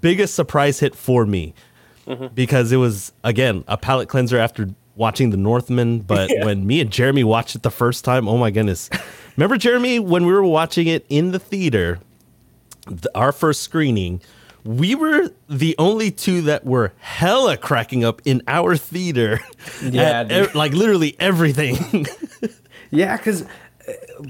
biggest 0.00 0.34
surprise 0.34 0.80
hit 0.80 0.94
for 0.96 1.24
me 1.26 1.54
because 2.34 2.72
it 2.72 2.76
was 2.78 3.12
again 3.24 3.62
a 3.68 3.76
palate 3.76 4.08
cleanser 4.08 4.38
after 4.38 4.68
watching 4.94 5.30
The 5.30 5.36
Northman. 5.36 6.00
But 6.00 6.30
Yeah. 6.34 6.44
when 6.44 6.66
me 6.66 6.80
and 6.80 6.90
Jeremy 6.90 7.24
watched 7.24 7.54
it 7.54 7.62
the 7.62 7.70
first 7.70 8.04
time, 8.04 8.26
oh 8.28 8.38
my 8.38 8.50
goodness! 8.50 8.88
Remember 9.36 9.56
Jeremy 9.58 9.98
when 9.98 10.24
we 10.26 10.32
were 10.32 10.42
watching 10.44 10.86
it 10.86 11.04
in 11.08 11.32
the 11.32 11.38
theater, 11.38 12.00
the, 12.86 13.10
our 13.14 13.32
first 13.32 13.62
screening. 13.62 14.20
We 14.66 14.94
were 14.94 15.30
the 15.48 15.74
only 15.78 16.10
two 16.10 16.42
that 16.42 16.64
were 16.66 16.92
hella 16.98 17.56
cracking 17.56 18.04
up 18.04 18.20
in 18.24 18.42
our 18.48 18.76
theater. 18.76 19.40
Yeah, 19.82 20.26
ev- 20.28 20.54
like 20.54 20.72
literally 20.72 21.16
everything. 21.20 22.06
Yeah, 22.90 23.16
because 23.16 23.44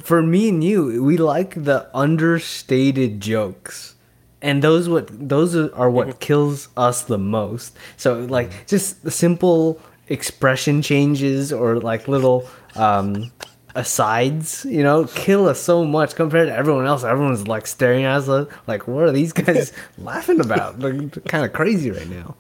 for 0.03 0.23
me 0.23 0.49
and 0.49 0.65
you, 0.65 1.03
we 1.05 1.19
like 1.19 1.63
the 1.65 1.89
understated 1.95 3.21
jokes, 3.21 3.95
and 4.41 4.63
those 4.63 4.89
what 4.89 5.09
those 5.29 5.55
are 5.55 5.75
are 5.75 5.91
what 5.91 6.21
kills 6.21 6.69
us 6.77 7.03
the 7.03 7.19
most. 7.19 7.77
So 7.99 8.21
like 8.21 8.67
just 8.67 9.03
the 9.05 9.11
simple 9.11 9.79
expression 10.09 10.81
changes 10.83 11.53
or 11.53 11.79
like 11.81 12.09
little 12.09 12.49
um, 12.77 13.31
asides, 13.77 14.65
you 14.69 14.83
know, 14.83 15.05
kill 15.05 15.49
us 15.49 15.61
so 15.61 15.85
much 15.85 16.15
compared 16.17 16.49
to 16.49 16.55
everyone 16.55 16.87
else. 16.87 17.05
Everyone's 17.05 17.47
like 17.47 17.67
staring 17.67 18.05
at 18.05 18.17
us 18.17 18.29
like, 18.29 18.69
like 18.69 18.89
what 18.89 19.05
are 19.05 19.13
these 19.13 19.33
guys 19.33 19.73
laughing 19.99 20.41
about? 20.41 20.79
Like 20.81 21.25
kind 21.27 21.45
of 21.45 21.53
crazy 21.53 21.91
right 21.91 22.09
now. 22.09 22.35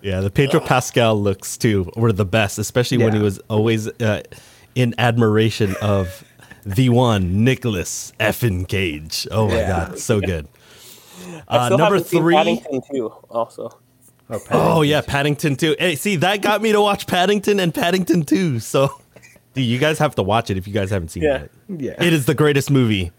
Yeah, 0.00 0.20
the 0.20 0.30
Pedro 0.30 0.60
Pascal 0.60 1.20
looks 1.20 1.56
too 1.56 1.90
were 1.96 2.12
the 2.12 2.24
best, 2.24 2.58
especially 2.58 2.98
when 2.98 3.12
he 3.14 3.20
was 3.20 3.38
always 3.48 3.88
uh, 3.88 4.22
in 4.74 4.94
admiration 4.98 5.74
of 5.82 6.24
the 6.64 6.88
one 6.88 7.44
Nicolas 7.44 8.12
Effin 8.20 8.66
Cage. 8.68 9.26
Oh 9.30 9.48
my 9.48 9.58
Yeah. 9.60 9.68
god, 9.88 9.98
so 9.98 10.20
good. 10.20 10.46
I 11.48 11.56
Uh, 11.56 11.66
still 11.66 11.78
number 11.78 11.94
haven't 11.96 12.08
seen 12.08 12.20
three. 12.20 12.34
Paddington 12.36 12.80
2. 12.92 13.06
Also, 13.30 13.70
Oh, 14.30 14.40
Oh 14.50 14.82
yeah, 14.82 15.00
Paddington 15.00 15.56
2. 15.56 15.76
Hey, 15.78 15.94
see 15.96 16.16
that 16.16 16.42
got 16.42 16.60
me 16.62 16.70
to 16.72 16.80
watch 16.80 17.06
Paddington 17.06 17.58
and 17.58 17.74
Paddington 17.74 18.22
2. 18.24 18.60
So, 18.60 18.90
dude, 19.58 19.66
you 19.66 19.78
guys 19.78 19.98
have 19.98 20.14
to 20.16 20.22
watch 20.22 20.50
it 20.50 20.56
if 20.56 20.66
you 20.66 20.72
guys 20.72 20.90
haven't 20.90 21.08
seen 21.10 21.22
Yeah. 21.24 21.42
it. 21.42 21.50
Yeah. 21.68 22.02
it 22.02 22.12
is 22.12 22.26
the 22.26 22.34
greatest 22.34 22.70
movie 22.70 23.12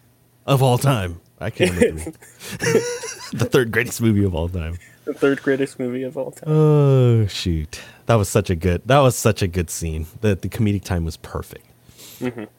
of 0.45 0.63
all 0.63 0.77
time. 0.77 1.21
I 1.39 1.49
can't 1.51 1.71
remember 1.79 2.11
the 3.33 3.47
third 3.49 3.71
greatest 3.71 4.01
movie 4.01 4.23
of 4.23 4.33
all 4.35 4.49
time. 4.49 4.77
the 5.05 5.13
third 5.13 5.41
greatest 5.41 5.79
movie 5.79 6.03
of 6.03 6.17
all 6.17 6.31
time. 6.31 6.49
Oh 6.51 7.25
shoot, 7.27 7.79
that 8.07 8.15
was 8.15 8.27
such 8.29 8.49
a 8.49 8.55
good. 8.55 8.81
That 8.85 8.99
was 8.99 9.15
such 9.15 9.41
a 9.41 9.47
good 9.47 9.69
scene. 9.69 10.07
The 10.21 10.35
the 10.35 10.49
comedic 10.49 10.83
time 10.83 11.05
was 11.05 11.17
perfect. 11.17 11.65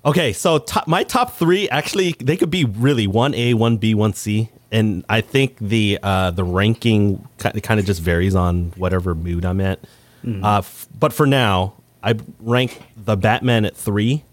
Okay, 0.07 0.33
so 0.33 0.57
top, 0.59 0.89
my 0.89 1.03
top 1.05 1.37
three 1.37 1.69
actually 1.69 2.15
they 2.19 2.39
could 2.39 2.49
be 2.51 2.65
really 2.65 3.07
one 3.07 3.35
A, 3.35 3.53
one 3.53 3.77
B, 3.77 3.95
one 3.95 4.15
C, 4.15 4.49
and 4.73 5.05
I 5.11 5.21
think 5.21 5.59
the 5.59 5.99
uh, 6.03 6.31
the 6.31 6.45
ranking 6.45 7.29
kind 7.39 7.79
of 7.79 7.85
just 7.85 8.01
varies 8.01 8.35
on 8.35 8.73
whatever 8.77 9.15
mood 9.15 9.45
I'm 9.45 9.61
at. 9.61 9.81
Uh, 10.27 10.59
f- 10.59 10.87
but 10.99 11.13
for 11.13 11.27
now, 11.27 11.75
I 12.03 12.15
rank 12.41 12.81
the 12.97 13.17
Batman 13.17 13.65
at 13.65 13.77
three, 13.77 14.25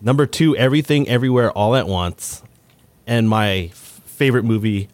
Number 0.00 0.26
two, 0.26 0.54
Everything 0.54 1.08
Everywhere 1.08 1.50
All 1.52 1.74
at 1.74 1.86
Once. 1.86 2.42
And 3.06 3.26
my 3.26 3.70
f- 3.70 4.02
favorite 4.04 4.44
movie 4.44 4.88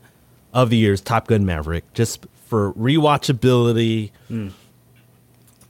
of 0.55 0.71
the 0.71 0.77
year 0.77 0.93
is 0.93 1.01
Top 1.01 1.27
Gun 1.27 1.45
Maverick, 1.45 1.93
just 1.95 2.27
for 2.47 2.73
rewatchability, 2.75 4.13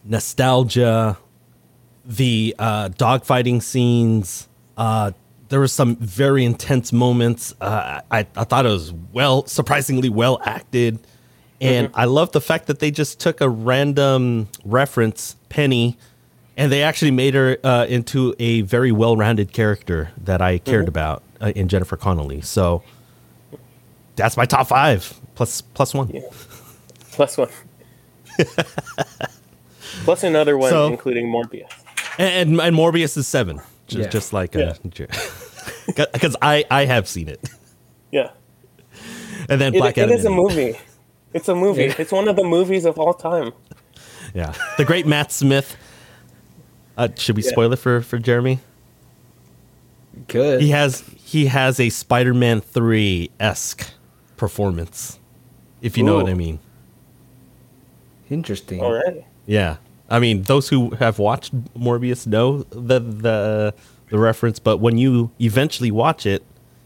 nostalgia, 0.05 1.17
the 2.05 2.55
uh, 2.59 2.89
dogfighting 2.91 3.63
scenes. 3.63 4.47
Uh, 4.77 5.13
there 5.49 5.59
were 5.61 5.69
some 5.69 5.97
very 5.97 6.45
intense 6.45 6.93
moments. 6.93 7.55
Uh, 7.63 8.01
I, 8.11 8.27
I 8.37 8.45
thought 8.45 8.67
it 8.67 8.71
was 8.71 8.93
well, 9.13 9.47
surprisingly 9.47 10.09
well 10.11 10.41
acted. 10.45 10.99
And 11.61 11.91
I 11.95 12.07
love 12.07 12.33
the 12.33 12.41
fact 12.41 12.67
that 12.69 12.79
they 12.79 12.91
just 12.91 13.21
took 13.21 13.41
a 13.43 13.49
random 13.49 14.49
reference, 14.65 15.37
Penny, 15.51 15.99
and 16.57 16.73
they 16.73 16.83
actually 16.83 17.11
made 17.11 17.35
her 17.35 17.59
uh, 17.63 17.85
into 17.87 18.35
a 18.39 18.63
very 18.63 18.93
well-rounded 18.93 19.53
character 19.53 20.11
that 20.25 20.41
I 20.41 20.59
cared 20.59 20.89
about 20.89 21.23
uh, 21.41 21.53
in 21.55 21.69
Jennifer 21.69 21.97
Connelly. 21.99 22.41
So 22.41 22.83
that's 24.17 24.37
my 24.39 24.47
top 24.47 24.69
five 24.69 25.19
plus 25.35 25.61
plus 25.61 25.93
one. 25.95 26.09
Yeah. 26.09 26.21
Plus 27.13 27.37
one. 27.37 27.49
Plus 30.05 30.23
another 30.23 30.57
one, 30.57 30.71
So- 30.71 30.87
including 30.87 31.27
Morbius. 31.27 31.69
And, 32.19 32.51
and, 32.53 32.61
and 32.61 32.77
Morbius 32.77 33.17
is 33.17 33.27
seven, 33.27 33.61
just, 33.87 33.99
Yeah. 34.05 34.09
just 34.09 34.33
like 34.33 34.53
because 34.53 36.37
I 36.43 36.65
I 36.71 36.85
have 36.87 37.09
seen 37.09 37.29
it. 37.29 37.41
Yeah. 38.11 38.31
And 39.49 39.61
then 39.61 39.73
Black 39.73 39.99
it 39.99 40.03
Adam. 40.03 40.17
is 40.17 40.25
a 40.25 40.31
movie. 40.31 40.79
It's 41.33 41.49
a 41.49 41.55
movie. 41.55 41.85
Yeah. 41.85 41.95
It's 41.99 42.13
one 42.13 42.29
of 42.29 42.37
the 42.37 42.45
movies 42.45 42.85
of 42.85 42.99
all 42.99 43.15
time. 43.15 43.53
Yeah, 44.35 44.53
the 44.77 44.85
great 44.85 45.07
Matt 45.07 45.33
Smith. 45.33 45.77
Uh, 46.97 47.09
should 47.17 47.37
we 47.37 47.43
Yeah. 47.43 47.51
spoil 47.51 47.73
it 47.73 47.79
for 47.79 48.01
for 48.01 48.19
Jeremy? 48.19 48.61
Good. 50.29 50.61
He 50.61 50.71
has 50.71 51.05
he 51.17 51.47
has 51.47 51.79
a 51.81 51.89
Spider-Man 51.89 52.61
three 52.61 53.31
esque 53.39 53.93
performance, 54.37 55.19
if 55.81 55.97
you 55.97 56.03
know 56.05 56.17
what 56.17 56.29
I 56.29 56.35
mean. 56.35 56.59
Interesting. 58.29 58.81
All 58.81 58.93
right. 58.93 59.25
Yeah, 59.47 59.77
I 60.09 60.19
mean 60.21 60.43
those 60.43 60.69
who 60.69 60.91
have 60.91 61.19
watched 61.19 61.55
Morbius 61.75 62.27
know 62.27 62.65
the 62.71 63.01
the 63.01 63.75
the 64.09 64.19
reference, 64.19 64.59
but 64.59 64.79
when 64.79 64.99
you 64.99 65.31
eventually 65.41 65.91
watch 65.91 66.27
it 66.27 66.43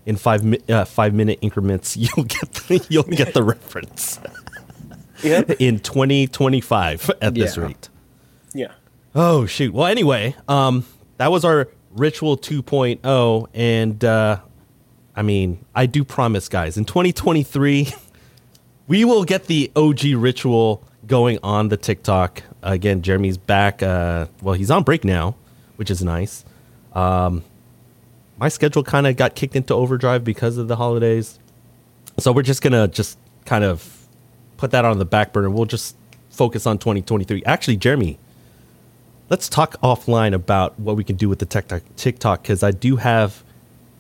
in 0.07 0.17
five 0.17 0.45
mi- 0.45 0.61
uh, 0.69 0.85
five 0.85 1.15
minute 1.15 1.39
increments, 1.43 1.97
you'll 1.97 2.25
get 2.25 2.53
the, 2.53 2.87
you'll 2.89 3.03
get 3.05 3.35
the 3.35 3.43
reference 3.43 4.19
Yep. 5.23 5.51
in 5.61 5.79
2025 5.79 7.11
at 7.23 7.35
this 7.35 7.57
rate. 7.57 7.89
Yeah. 8.53 8.73
Oh 9.15 9.47
shoot. 9.47 9.73
Well, 9.73 9.87
anyway, 9.87 10.35
um, 10.49 10.85
that 11.19 11.31
was 11.31 11.45
our 11.45 11.69
ritual 11.93 12.37
2.0, 12.37 13.47
and 13.55 14.05
uh, 14.05 14.39
I 15.17 15.23
mean, 15.23 15.65
I 15.75 15.87
do 15.87 16.03
promise, 16.05 16.49
guys, 16.49 16.77
in 16.77 16.85
2023, 16.85 17.93
we 18.89 19.05
will 19.05 19.25
get 19.25 19.47
the 19.47 19.71
OG 19.77 20.01
ritual 20.17 20.83
going 21.07 21.39
on 21.43 21.69
the 21.69 21.77
TikTok 21.77 22.43
again. 22.63 23.03
Jeremy's 23.03 23.39
back. 23.39 23.83
Uh, 23.83 24.27
well, 24.43 24.55
he's 24.55 24.71
on 24.71 24.83
break 24.83 25.05
now, 25.05 25.37
which 25.77 25.91
is 25.91 26.03
nice. 26.03 26.45
Um, 26.93 27.45
my 28.39 28.49
schedule 28.49 28.83
kind 28.83 29.07
of 29.07 29.17
got 29.17 29.35
kicked 29.35 29.57
into 29.57 29.75
overdrive 29.75 30.25
because 30.25 30.59
of 30.59 30.69
the 30.69 30.77
holidays, 30.77 31.39
so 32.19 32.33
we're 32.33 32.43
just 32.43 32.63
gonna 32.63 32.89
just 32.89 33.19
kind 33.45 33.65
of 33.65 34.07
put 34.57 34.71
that 34.71 34.85
on 34.85 34.99
the 34.99 35.05
back 35.05 35.33
burner. 35.33 35.51
We'll 35.51 35.67
just 35.67 35.97
focus 36.31 36.67
on 36.67 36.79
2023. 36.79 37.45
Actually, 37.45 37.77
Jeremy, 37.77 38.19
let's 39.31 39.49
talk 39.49 39.81
offline 39.83 40.35
about 40.35 40.79
what 40.79 40.97
we 40.97 41.05
can 41.05 41.17
do 41.17 41.29
with 41.29 41.39
the 41.39 41.47
TikTok 41.47 41.83
TikTok 41.97 42.43
because 42.43 42.63
I 42.63 42.71
do 42.71 42.97
have 42.97 43.43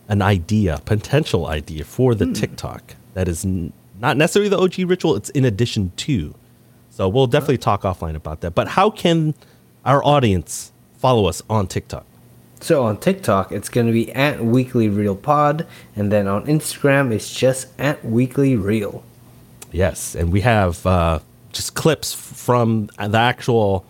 an 0.08 0.22
idea, 0.22 0.80
potential 0.84 1.46
idea 1.46 1.84
for 1.84 2.14
the 2.14 2.26
hmm. 2.26 2.32
TikTok 2.32 2.96
that 3.14 3.28
is 3.28 3.44
n- 3.44 3.72
not 4.00 4.16
necessarily 4.16 4.48
the 4.48 4.58
OG 4.58 4.90
ritual. 4.90 5.16
It's 5.16 5.30
in 5.30 5.44
addition 5.44 5.92
to. 5.96 6.34
So 6.90 7.08
we'll 7.08 7.26
definitely 7.26 7.58
talk 7.58 7.82
offline 7.82 8.14
about 8.14 8.40
that. 8.42 8.54
But 8.54 8.68
how 8.68 8.90
can 8.90 9.34
our 9.84 10.04
audience 10.04 10.72
follow 10.98 11.26
us 11.26 11.42
on 11.48 11.66
TikTok? 11.66 12.06
So 12.64 12.82
on 12.84 12.96
TikTok, 12.96 13.52
it's 13.52 13.68
going 13.68 13.88
to 13.88 13.92
be 13.92 14.10
at 14.14 14.42
Weekly 14.42 14.88
Reel 14.88 15.16
Pod, 15.16 15.66
and 15.94 16.10
then 16.10 16.26
on 16.26 16.46
Instagram, 16.46 17.12
it's 17.12 17.30
just 17.30 17.68
at 17.78 18.02
Weekly 18.02 18.56
Real. 18.56 19.04
Yes, 19.70 20.14
and 20.14 20.32
we 20.32 20.40
have 20.40 20.86
uh, 20.86 21.18
just 21.52 21.74
clips 21.74 22.14
from 22.14 22.86
the 22.98 23.18
actual 23.18 23.84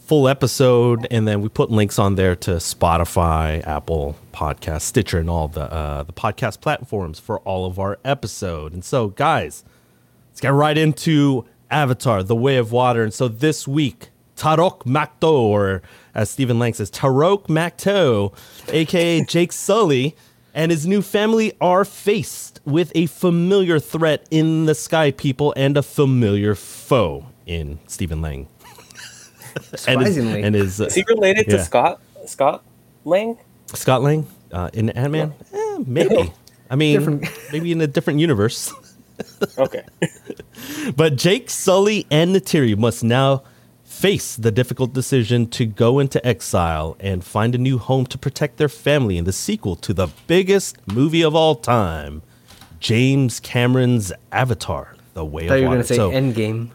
full 0.00 0.26
episode, 0.26 1.06
and 1.12 1.28
then 1.28 1.40
we 1.40 1.48
put 1.48 1.70
links 1.70 2.00
on 2.00 2.16
there 2.16 2.34
to 2.34 2.56
Spotify, 2.56 3.64
Apple 3.64 4.16
Podcast, 4.32 4.80
Stitcher, 4.80 5.20
and 5.20 5.30
all 5.30 5.46
the 5.46 5.72
uh, 5.72 6.02
the 6.02 6.12
podcast 6.12 6.60
platforms 6.60 7.20
for 7.20 7.38
all 7.42 7.64
of 7.64 7.78
our 7.78 8.00
episode. 8.04 8.72
And 8.72 8.84
so, 8.84 9.06
guys, 9.10 9.62
let's 10.32 10.40
get 10.40 10.52
right 10.52 10.76
into 10.76 11.44
Avatar: 11.70 12.24
The 12.24 12.34
Way 12.34 12.56
of 12.56 12.72
Water. 12.72 13.04
And 13.04 13.14
so 13.14 13.28
this 13.28 13.68
week, 13.68 14.08
Toruk 14.36 14.80
Makto, 14.80 15.30
or 15.30 15.80
as 16.18 16.28
Stephen 16.28 16.58
Lang 16.58 16.74
says, 16.74 16.90
Toruk 16.90 17.46
Makto, 17.46 18.34
aka 18.70 19.22
Jake 19.24 19.52
Sully, 19.52 20.16
and 20.52 20.72
his 20.72 20.84
new 20.84 21.00
family 21.00 21.52
are 21.60 21.84
faced 21.84 22.60
with 22.64 22.90
a 22.96 23.06
familiar 23.06 23.78
threat 23.78 24.26
in 24.30 24.66
the 24.66 24.74
Sky 24.74 25.12
People 25.12 25.54
and 25.56 25.76
a 25.76 25.82
familiar 25.82 26.56
foe 26.56 27.24
in 27.46 27.78
Stephen 27.86 28.20
Lang. 28.20 28.48
and 29.54 29.62
his, 29.70 29.80
Surprisingly. 29.80 30.42
and 30.42 30.54
his 30.56 30.80
uh, 30.80 30.86
Is 30.86 30.94
he 30.96 31.04
related 31.08 31.46
Yeah. 31.46 31.58
to 31.58 31.64
Scott? 31.64 32.00
Scott 32.26 32.64
Lang? 33.04 33.38
Scott 33.74 34.02
Lang 34.02 34.26
uh, 34.52 34.70
in 34.72 34.90
Ant 34.90 35.12
Man? 35.12 35.34
Eh, 35.54 35.78
maybe. 35.86 36.32
I 36.68 36.74
mean, 36.74 37.22
maybe 37.52 37.70
in 37.70 37.80
a 37.80 37.86
different 37.86 38.18
universe. 38.18 38.72
Okay. 39.56 39.84
But 40.96 41.16
Jake, 41.16 41.48
Sully, 41.50 42.06
and 42.10 42.34
Neytiri 42.34 42.76
must 42.76 43.04
now 43.04 43.42
face 43.98 44.36
the 44.36 44.52
difficult 44.52 44.92
decision 44.92 45.48
to 45.48 45.66
go 45.66 45.98
into 45.98 46.24
exile 46.26 46.96
and 47.00 47.24
find 47.24 47.54
a 47.54 47.58
new 47.58 47.78
home 47.78 48.06
to 48.06 48.16
protect 48.18 48.56
their 48.56 48.68
family 48.68 49.18
in 49.18 49.24
the 49.24 49.32
sequel 49.32 49.74
to 49.76 49.92
the 49.92 50.08
biggest 50.26 50.76
movie 50.86 51.22
of 51.22 51.34
all 51.34 51.56
time, 51.56 52.22
James 52.78 53.40
Cameron's 53.40 54.12
Avatar: 54.30 54.94
The 55.14 55.24
Way 55.24 55.46
I 55.46 55.48
thought 55.48 55.54
of 55.54 55.60
you 55.60 55.68
were 55.68 55.76
Water. 55.76 55.76
going 55.76 55.86
to 55.86 55.88
say 55.88 55.96
So- 55.96 56.10
Endgame. 56.12 56.70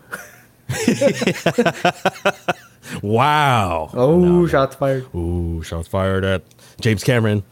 wow. 3.02 3.90
Oh, 3.94 4.46
shots 4.48 4.76
fired. 4.76 5.08
Ooh, 5.16 5.64
shots 5.64 5.88
fired 5.88 6.24
at 6.26 6.44
James 6.82 7.04
Cameron. 7.04 7.44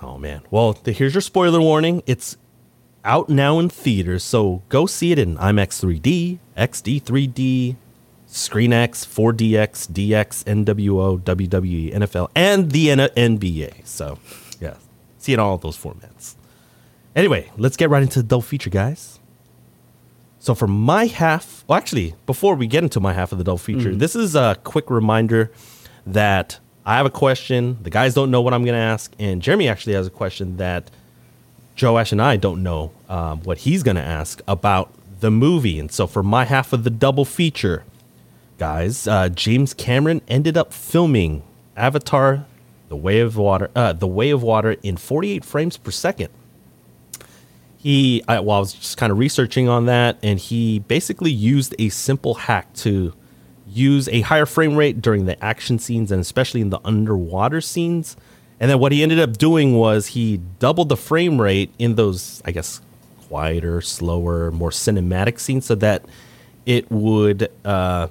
Oh 0.00 0.16
man. 0.18 0.42
Well, 0.50 0.74
th- 0.74 0.96
here's 0.96 1.14
your 1.14 1.20
spoiler 1.20 1.60
warning. 1.60 2.02
It's 2.06 2.36
out 3.04 3.28
now 3.28 3.58
in 3.58 3.68
theaters, 3.68 4.22
so 4.24 4.62
go 4.68 4.86
see 4.86 5.12
it 5.12 5.18
in 5.18 5.36
IMAX 5.36 5.82
3D, 5.84 6.38
XD 6.56 7.02
3D, 7.02 7.76
ScreenX, 8.28 9.06
4DX, 9.06 9.90
DX, 9.90 10.44
NWO, 10.64 11.20
WWE, 11.20 11.94
NFL, 11.94 12.30
and 12.34 12.70
the 12.70 12.90
N- 12.90 12.98
NBA. 12.98 13.86
So, 13.86 14.18
yeah, 14.60 14.74
see 15.18 15.32
it 15.32 15.36
in 15.36 15.40
all 15.40 15.54
of 15.54 15.62
those 15.62 15.76
formats. 15.78 16.34
Anyway, 17.16 17.50
let's 17.56 17.76
get 17.76 17.88
right 17.90 18.02
into 18.02 18.20
the 18.20 18.28
double 18.28 18.42
feature, 18.42 18.70
guys. 18.70 19.18
So 20.40 20.54
for 20.54 20.68
my 20.68 21.06
half, 21.06 21.64
well, 21.66 21.76
actually, 21.76 22.14
before 22.26 22.54
we 22.54 22.66
get 22.66 22.82
into 22.84 23.00
my 23.00 23.12
half 23.12 23.32
of 23.32 23.38
the 23.38 23.44
double 23.44 23.58
feature, 23.58 23.94
this 23.94 24.14
is 24.14 24.34
a 24.36 24.56
quick 24.62 24.88
reminder 24.88 25.50
that 26.06 26.58
I 26.86 26.96
have 26.96 27.06
a 27.06 27.10
question. 27.10 27.76
The 27.82 27.90
guys 27.90 28.14
don't 28.14 28.30
know 28.30 28.40
what 28.40 28.54
I'm 28.54 28.62
going 28.64 28.74
to 28.74 28.80
ask, 28.80 29.12
and 29.18 29.42
Jeremy 29.42 29.68
actually 29.68 29.94
has 29.94 30.06
a 30.06 30.10
question 30.10 30.56
that 30.58 30.90
Joash 31.80 32.12
and 32.12 32.22
I 32.22 32.36
don't 32.36 32.62
know 32.62 32.92
um, 33.08 33.40
what 33.42 33.58
he's 33.58 33.82
going 33.82 33.96
to 33.96 34.02
ask 34.02 34.40
about 34.46 34.92
the 35.20 35.30
movie. 35.30 35.78
And 35.78 35.90
so 35.90 36.06
for 36.06 36.22
my 36.22 36.44
half 36.44 36.72
of 36.72 36.84
the 36.84 36.90
double 36.90 37.24
feature, 37.24 37.84
guys, 38.58 39.06
uh, 39.06 39.28
James 39.28 39.72
Cameron 39.72 40.20
ended 40.28 40.56
up 40.56 40.72
filming 40.72 41.42
Avatar: 41.76 42.44
The 42.88 42.96
Way 42.96 43.20
of 43.20 43.36
Water, 43.36 43.70
uh, 43.74 43.92
The 43.92 44.06
Way 44.06 44.30
of 44.30 44.42
Water 44.42 44.76
in 44.82 44.96
48 44.96 45.44
frames 45.44 45.76
per 45.76 45.90
second. 45.90 46.28
He 47.78 48.22
I, 48.26 48.40
well, 48.40 48.56
I 48.56 48.60
was 48.60 48.72
just 48.74 48.96
kind 48.96 49.12
of 49.12 49.18
researching 49.18 49.68
on 49.68 49.86
that 49.86 50.18
and 50.22 50.38
he 50.38 50.80
basically 50.80 51.30
used 51.30 51.74
a 51.78 51.88
simple 51.90 52.34
hack 52.34 52.72
to 52.74 53.14
use 53.68 54.08
a 54.08 54.22
higher 54.22 54.46
frame 54.46 54.76
rate 54.76 55.00
during 55.00 55.26
the 55.26 55.42
action 55.42 55.78
scenes 55.78 56.10
and 56.10 56.20
especially 56.20 56.60
in 56.60 56.70
the 56.70 56.80
underwater 56.84 57.60
scenes. 57.60 58.16
And 58.58 58.68
then 58.68 58.80
what 58.80 58.90
he 58.90 59.04
ended 59.04 59.20
up 59.20 59.36
doing 59.36 59.74
was 59.76 60.08
he 60.08 60.38
doubled 60.58 60.88
the 60.88 60.96
frame 60.96 61.40
rate 61.40 61.72
in 61.78 61.94
those 61.94 62.42
i 62.44 62.50
guess 62.50 62.80
quieter 63.28 63.80
slower 63.80 64.50
more 64.50 64.70
cinematic 64.70 65.38
scenes 65.38 65.66
so 65.66 65.76
that 65.76 66.04
it 66.66 66.90
would 66.90 67.50
uh, 67.64 68.08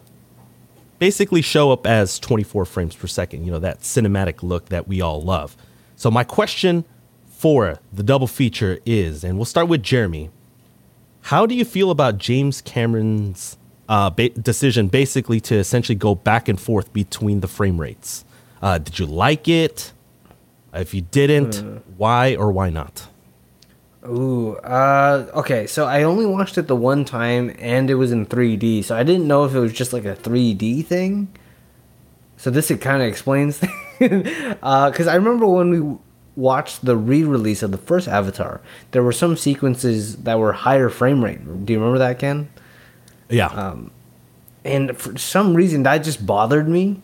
basically 1.00 1.42
show 1.42 1.72
up 1.72 1.86
as 1.86 2.20
24 2.20 2.66
frames 2.66 2.96
per 2.96 3.08
second 3.08 3.46
you 3.46 3.52
know 3.52 3.60
that 3.60 3.82
cinematic 3.82 4.44
look 4.44 4.70
that 4.70 4.88
we 4.88 5.02
all 5.02 5.22
love 5.22 5.56
so 5.96 6.12
my 6.12 6.24
question 6.24 6.86
for 7.38 7.80
the 7.94 8.02
double 8.02 8.26
feature 8.28 8.80
is, 8.86 9.24
and 9.24 9.38
we'll 9.38 9.46
start 9.46 9.68
with 9.68 9.84
Jeremy. 9.84 10.32
How 11.22 11.46
do 11.46 11.54
you 11.54 11.66
feel 11.66 11.92
about 11.92 12.18
James 12.18 12.62
Cameron's 12.62 13.58
uh, 13.88 14.10
ba- 14.10 14.30
decision, 14.30 14.88
basically 14.88 15.40
to 15.42 15.56
essentially 15.56 15.96
go 15.96 16.16
back 16.16 16.48
and 16.48 16.60
forth 16.60 16.92
between 16.94 17.42
the 17.42 17.48
frame 17.48 17.80
rates? 17.80 18.26
Uh, 18.62 18.80
did 18.80 18.98
you 18.98 19.06
like 19.06 19.48
it? 19.48 19.94
If 20.74 20.94
you 20.94 21.02
didn't, 21.02 21.84
why 21.96 22.36
or 22.36 22.52
why 22.52 22.70
not? 22.72 23.08
Ooh, 24.08 24.56
uh, 24.58 25.30
okay. 25.34 25.68
So 25.68 25.86
I 25.86 26.04
only 26.04 26.26
watched 26.26 26.58
it 26.58 26.68
the 26.68 26.76
one 26.76 27.04
time, 27.06 27.54
and 27.60 27.90
it 27.90 27.96
was 27.96 28.12
in 28.12 28.26
3D. 28.26 28.84
So 28.84 28.96
I 28.96 29.04
didn't 29.04 29.28
know 29.28 29.44
if 29.44 29.54
it 29.54 29.60
was 29.60 29.74
just 29.74 29.92
like 29.94 30.06
a 30.06 30.16
3D 30.16 30.86
thing. 30.86 31.28
So 32.38 32.50
this 32.52 32.70
it 32.72 32.80
kind 32.82 33.02
of 33.02 33.08
explains, 33.08 33.60
because 34.00 35.08
I 35.08 35.16
remember 35.16 35.48
when 35.48 35.70
we 35.72 35.98
watched 36.36 36.86
the 36.86 36.96
re-release 36.96 37.64
of 37.64 37.72
the 37.72 37.80
first 37.80 38.08
Avatar, 38.08 38.62
there 38.92 39.02
were 39.02 39.12
some 39.12 39.36
sequences 39.36 40.18
that 40.18 40.38
were 40.38 40.54
higher 40.54 40.90
frame 40.90 41.24
rate. 41.24 41.66
Do 41.66 41.74
you 41.74 41.80
remember 41.80 41.98
that, 41.98 42.20
Ken? 42.20 42.50
Yeah. 43.30 43.74
and 44.64 44.96
for 44.98 45.18
some 45.18 45.56
reason 45.56 45.84
that 45.84 46.00
just 46.00 46.26
bothered 46.26 46.68
me. 46.70 47.02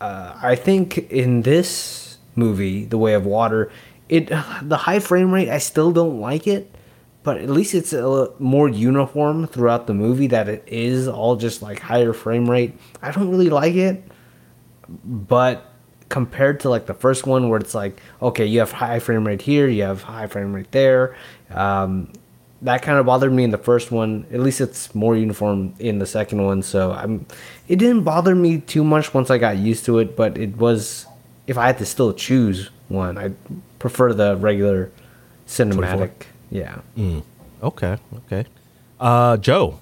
Uh, 0.00 0.38
I 0.42 0.54
think 0.54 0.98
in 1.10 1.42
this 1.42 2.18
movie, 2.36 2.84
The 2.84 2.98
Way 2.98 3.14
of 3.14 3.24
Water, 3.26 3.70
it 4.08 4.28
the 4.62 4.76
high 4.76 5.00
frame 5.00 5.32
rate 5.32 5.48
I 5.48 5.58
still 5.58 5.92
don't 5.92 6.20
like 6.20 6.46
it, 6.46 6.74
but 7.22 7.38
at 7.38 7.48
least 7.48 7.74
it's 7.74 7.92
a, 7.92 8.30
more 8.38 8.68
uniform 8.68 9.46
throughout 9.46 9.86
the 9.86 9.94
movie. 9.94 10.26
That 10.26 10.48
it 10.48 10.64
is 10.66 11.08
all 11.08 11.36
just 11.36 11.62
like 11.62 11.80
higher 11.80 12.12
frame 12.12 12.48
rate. 12.48 12.78
I 13.02 13.10
don't 13.10 13.30
really 13.30 13.50
like 13.50 13.74
it, 13.74 14.04
but 15.04 15.70
compared 16.08 16.60
to 16.60 16.68
like 16.68 16.86
the 16.86 16.94
first 16.94 17.26
one 17.26 17.48
where 17.48 17.58
it's 17.58 17.74
like 17.74 18.00
okay 18.20 18.46
you 18.46 18.58
have 18.60 18.70
high 18.70 18.98
frame 18.98 19.26
rate 19.26 19.42
here 19.42 19.66
you 19.66 19.82
have 19.82 20.02
high 20.02 20.26
frame 20.26 20.54
rate 20.54 20.70
there 20.70 21.16
um, 21.50 22.12
that 22.62 22.82
kind 22.82 22.98
of 22.98 23.06
bothered 23.06 23.32
me 23.32 23.42
in 23.42 23.50
the 23.50 23.58
first 23.58 23.90
one 23.90 24.26
at 24.32 24.40
least 24.40 24.60
it's 24.60 24.94
more 24.94 25.16
uniform 25.16 25.74
in 25.78 25.98
the 25.98 26.06
second 26.06 26.44
one 26.44 26.62
so 26.62 26.92
i'm 26.92 27.26
it 27.68 27.76
didn't 27.76 28.04
bother 28.04 28.34
me 28.34 28.60
too 28.60 28.84
much 28.84 29.14
once 29.14 29.30
i 29.30 29.38
got 29.38 29.56
used 29.56 29.84
to 29.84 29.98
it 29.98 30.14
but 30.14 30.36
it 30.36 30.56
was 30.56 31.06
if 31.46 31.56
i 31.58 31.66
had 31.66 31.78
to 31.78 31.86
still 31.86 32.12
choose 32.12 32.70
one 32.88 33.16
i 33.18 33.32
prefer 33.84 34.14
the 34.14 34.36
regular 34.36 34.90
cinematic 35.46 36.10
yeah 36.50 36.80
Okay, 37.64 37.96
okay. 38.26 38.44
Uh, 39.00 39.38
Joe, 39.38 39.80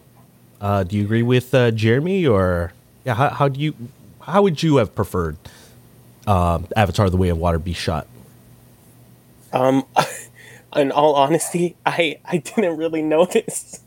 uh, 0.60 0.84
do 0.84 0.96
you 0.96 1.02
agree 1.04 1.24
with 1.24 1.52
uh, 1.52 1.72
Jeremy, 1.72 2.24
or 2.24 2.72
yeah? 3.04 3.14
How, 3.14 3.28
how 3.30 3.48
do 3.48 3.58
you? 3.58 3.74
How 4.20 4.40
would 4.42 4.62
you 4.62 4.76
have 4.76 4.94
preferred 4.94 5.36
uh, 6.28 6.60
Avatar: 6.76 7.10
The 7.10 7.16
Way 7.16 7.30
of 7.30 7.38
Water 7.38 7.58
be 7.58 7.72
shot? 7.72 8.06
Um, 9.52 9.84
in 10.76 10.92
all 10.92 11.16
honesty, 11.16 11.74
I 11.84 12.20
I 12.24 12.36
didn't 12.38 12.76
really 12.76 13.02
notice. 13.02 13.80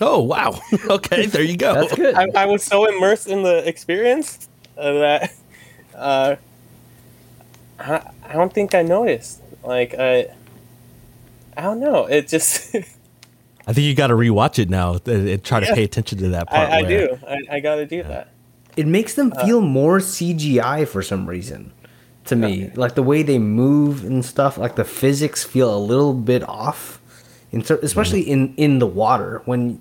Oh 0.00 0.20
wow! 0.22 0.60
okay, 0.88 1.26
there 1.26 1.42
you 1.42 1.56
go. 1.56 1.74
that's 1.74 1.94
good 1.96 2.14
I, 2.14 2.28
I 2.36 2.46
was 2.46 2.62
so 2.62 2.84
immersed 2.84 3.26
in 3.26 3.42
the 3.42 3.68
experience 3.68 4.48
uh, 4.78 4.92
that 4.92 5.34
uh, 5.96 6.36
I, 7.80 8.10
I 8.22 8.32
don't 8.34 8.52
think 8.52 8.76
I 8.76 8.82
noticed. 8.82 9.39
Like 9.62 9.94
I, 9.98 10.28
I 11.56 11.62
don't 11.62 11.80
know. 11.80 12.06
It 12.06 12.28
just 12.28 12.74
I 13.66 13.72
think 13.72 13.86
you 13.86 13.94
got 13.94 14.08
to 14.08 14.14
rewatch 14.14 14.58
it 14.58 14.70
now 14.70 14.94
and, 15.06 15.28
and 15.28 15.44
try 15.44 15.60
to 15.60 15.74
pay 15.74 15.84
attention 15.84 16.18
to 16.18 16.28
that 16.30 16.48
part. 16.48 16.70
I, 16.70 16.78
I 16.78 16.82
where- 16.82 17.08
do. 17.08 17.18
I, 17.26 17.56
I 17.56 17.60
got 17.60 17.76
to 17.76 17.86
do 17.86 18.02
that. 18.02 18.28
it 18.76 18.86
makes 18.86 19.14
them 19.14 19.32
uh, 19.36 19.44
feel 19.44 19.60
more 19.60 19.98
CGI 19.98 20.88
for 20.88 21.02
some 21.02 21.26
reason 21.26 21.72
to 22.24 22.36
me. 22.36 22.70
Like 22.74 22.94
the 22.94 23.02
way 23.02 23.22
they 23.22 23.38
move 23.38 24.04
and 24.04 24.24
stuff, 24.24 24.56
like 24.58 24.76
the 24.76 24.84
physics 24.84 25.44
feel 25.44 25.74
a 25.74 25.78
little 25.78 26.14
bit 26.14 26.48
off, 26.48 27.00
in 27.52 27.64
cer- 27.64 27.80
especially 27.82 28.22
mm-hmm. 28.22 28.32
in 28.32 28.54
in 28.56 28.78
the 28.78 28.86
water 28.86 29.42
when 29.44 29.80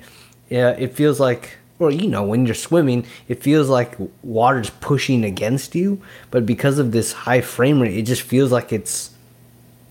yeah, 0.49 0.71
it 0.71 0.93
feels 0.93 1.19
like. 1.19 1.57
Or 1.79 1.89
you 1.91 2.09
know, 2.09 2.23
when 2.23 2.45
you're 2.45 2.55
swimming, 2.55 3.05
it 3.29 3.41
feels 3.41 3.69
like 3.69 3.95
water's 4.21 4.69
pushing 4.69 5.23
against 5.23 5.75
you. 5.75 6.01
But 6.29 6.45
because 6.45 6.77
of 6.77 6.91
this 6.91 7.13
high 7.13 7.39
frame 7.39 7.81
rate, 7.81 7.95
it 7.95 8.01
just 8.01 8.21
feels 8.21 8.51
like 8.51 8.73
it's 8.73 9.11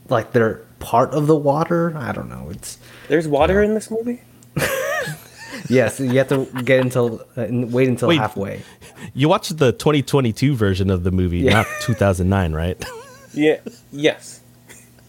like 0.09 0.33
they're 0.33 0.63
part 0.79 1.11
of 1.13 1.27
the 1.27 1.37
water. 1.37 1.95
I 1.97 2.13
don't 2.13 2.29
know. 2.29 2.49
It's 2.51 2.79
There's 3.09 3.29
water 3.29 3.63
in 3.63 3.75
this 3.75 3.91
movie. 3.91 4.23
yes, 5.69 6.01
you 6.01 6.11
have 6.19 6.29
to 6.29 6.47
get 6.63 6.81
until 6.81 7.21
uh, 7.37 7.47
wait 7.51 7.89
until 7.89 8.09
Wait. 8.09 8.19
halfway. 8.19 8.63
You 9.15 9.29
watched 9.29 9.57
the 9.59 9.73
2022 9.73 10.55
version 10.57 10.91
of 10.91 11.05
the 11.05 11.11
movie, 11.11 11.39
Yeah. 11.39 11.53
not 11.55 11.67
2009, 11.83 12.53
right? 12.53 12.83
Yeah. 13.33 13.59
Yes. 13.93 14.41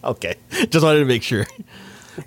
Okay, 0.02 0.36
just 0.70 0.82
wanted 0.84 1.00
to 1.00 1.04
make 1.04 1.22
sure. 1.22 1.46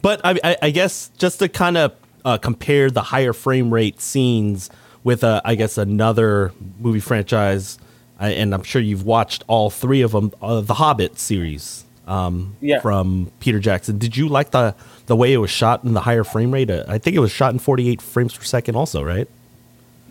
But 0.01 0.21
I, 0.23 0.39
I, 0.43 0.57
I 0.63 0.69
guess 0.69 1.09
just 1.17 1.39
to 1.39 1.49
kind 1.49 1.75
of 1.77 1.93
uh, 2.23 2.38
compare 2.38 2.89
the 2.91 3.01
higher 3.01 3.33
frame 3.33 3.73
rate 3.73 3.99
scenes 3.99 4.69
with, 5.03 5.23
uh, 5.23 5.41
I 5.43 5.55
guess, 5.55 5.77
another 5.77 6.51
movie 6.79 6.99
franchise, 6.99 7.79
I, 8.19 8.29
and 8.29 8.53
I'm 8.53 8.62
sure 8.63 8.79
you've 8.81 9.05
watched 9.05 9.43
all 9.47 9.69
three 9.71 10.01
of 10.01 10.12
them, 10.12 10.31
uh, 10.41 10.62
the 10.62 10.75
Hobbit 10.75 11.17
series 11.19 11.83
um, 12.07 12.55
Yeah. 12.61 12.79
from 12.81 13.31
Peter 13.39 13.59
Jackson. 13.59 13.97
Did 13.97 14.15
you 14.17 14.27
like 14.27 14.51
the 14.51 14.75
the 15.05 15.15
way 15.15 15.33
it 15.33 15.37
was 15.37 15.49
shot 15.51 15.83
in 15.83 15.93
the 15.93 16.01
higher 16.01 16.23
frame 16.23 16.51
rate? 16.51 16.69
Uh, 16.69 16.83
I 16.87 16.97
think 16.97 17.15
it 17.15 17.19
was 17.19 17.31
shot 17.31 17.53
in 17.53 17.59
48 17.59 18.01
frames 18.01 18.35
per 18.37 18.43
second, 18.43 18.75
also, 18.75 19.03
right? 19.03 19.27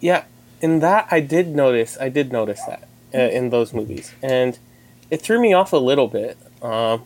Yeah. 0.01 0.25
In 0.61 0.79
that, 0.81 1.09
I 1.11 1.21
did 1.21 1.49
notice. 1.57 1.97
I 2.01 2.09
did 2.09 2.31
notice 2.33 2.61
that 2.69 2.89
uh, 3.15 3.19
in 3.19 3.51
those 3.51 3.73
movies, 3.75 4.13
and 4.23 4.59
it 5.11 5.21
threw 5.21 5.41
me 5.41 5.53
off 5.53 5.73
a 5.73 5.77
little 5.79 6.07
bit. 6.09 6.37
Um, 6.63 7.05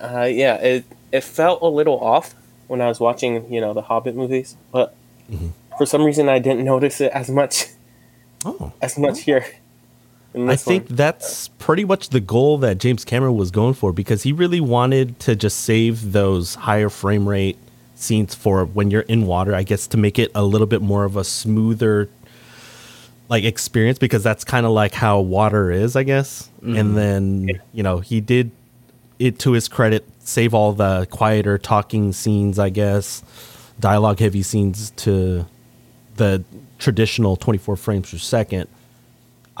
uh, 0.00 0.24
yeah, 0.24 0.54
it 0.56 0.84
it 1.12 1.22
felt 1.24 1.60
a 1.62 1.66
little 1.68 1.98
off 2.00 2.34
when 2.68 2.80
I 2.80 2.86
was 2.88 3.00
watching, 3.00 3.52
you 3.52 3.60
know, 3.60 3.74
the 3.74 3.82
Hobbit 3.82 4.14
movies, 4.14 4.56
but 4.72 4.94
for 5.76 5.84
some 5.86 6.04
reason 6.04 6.28
I 6.28 6.38
didn't 6.38 6.64
notice 6.74 7.00
it 7.00 7.12
as 7.12 7.28
much 7.28 7.66
Oh, 8.44 8.72
as 8.80 8.96
much 8.98 9.20
here. 9.22 9.44
I 10.34 10.56
think 10.56 10.88
one. 10.88 10.96
that's 10.96 11.48
pretty 11.48 11.84
much 11.84 12.10
the 12.10 12.20
goal 12.20 12.58
that 12.58 12.78
James 12.78 13.04
Cameron 13.04 13.36
was 13.36 13.50
going 13.50 13.74
for 13.74 13.92
because 13.92 14.22
he 14.22 14.32
really 14.32 14.60
wanted 14.60 15.18
to 15.20 15.34
just 15.34 15.60
save 15.60 16.12
those 16.12 16.54
higher 16.54 16.88
frame 16.88 17.28
rate 17.28 17.58
scenes 17.96 18.34
for 18.34 18.64
when 18.64 18.90
you're 18.90 19.02
in 19.02 19.26
water. 19.26 19.54
I 19.54 19.64
guess 19.64 19.86
to 19.88 19.96
make 19.96 20.18
it 20.18 20.30
a 20.34 20.44
little 20.44 20.68
bit 20.68 20.82
more 20.82 21.04
of 21.04 21.16
a 21.16 21.24
smoother 21.24 22.08
like 23.28 23.44
experience 23.44 23.98
because 23.98 24.22
that's 24.22 24.44
kind 24.44 24.66
of 24.66 24.72
like 24.72 24.92
how 24.92 25.20
water 25.20 25.70
is, 25.70 25.96
I 25.96 26.02
guess. 26.02 26.48
And 26.62 26.74
mm-hmm. 26.74 26.94
then, 26.94 27.60
you 27.72 27.82
know, 27.82 27.98
he 28.00 28.20
did 28.20 28.50
it 29.18 29.38
to 29.40 29.52
his 29.52 29.68
credit 29.68 30.04
save 30.30 30.54
all 30.54 30.72
the 30.72 31.06
quieter 31.10 31.58
talking 31.58 32.12
scenes, 32.12 32.58
I 32.58 32.70
guess, 32.70 33.22
dialogue 33.78 34.18
heavy 34.18 34.42
scenes 34.42 34.90
to 34.96 35.46
the 36.16 36.44
traditional 36.78 37.36
24 37.36 37.76
frames 37.76 38.10
per 38.10 38.18
second. 38.18 38.68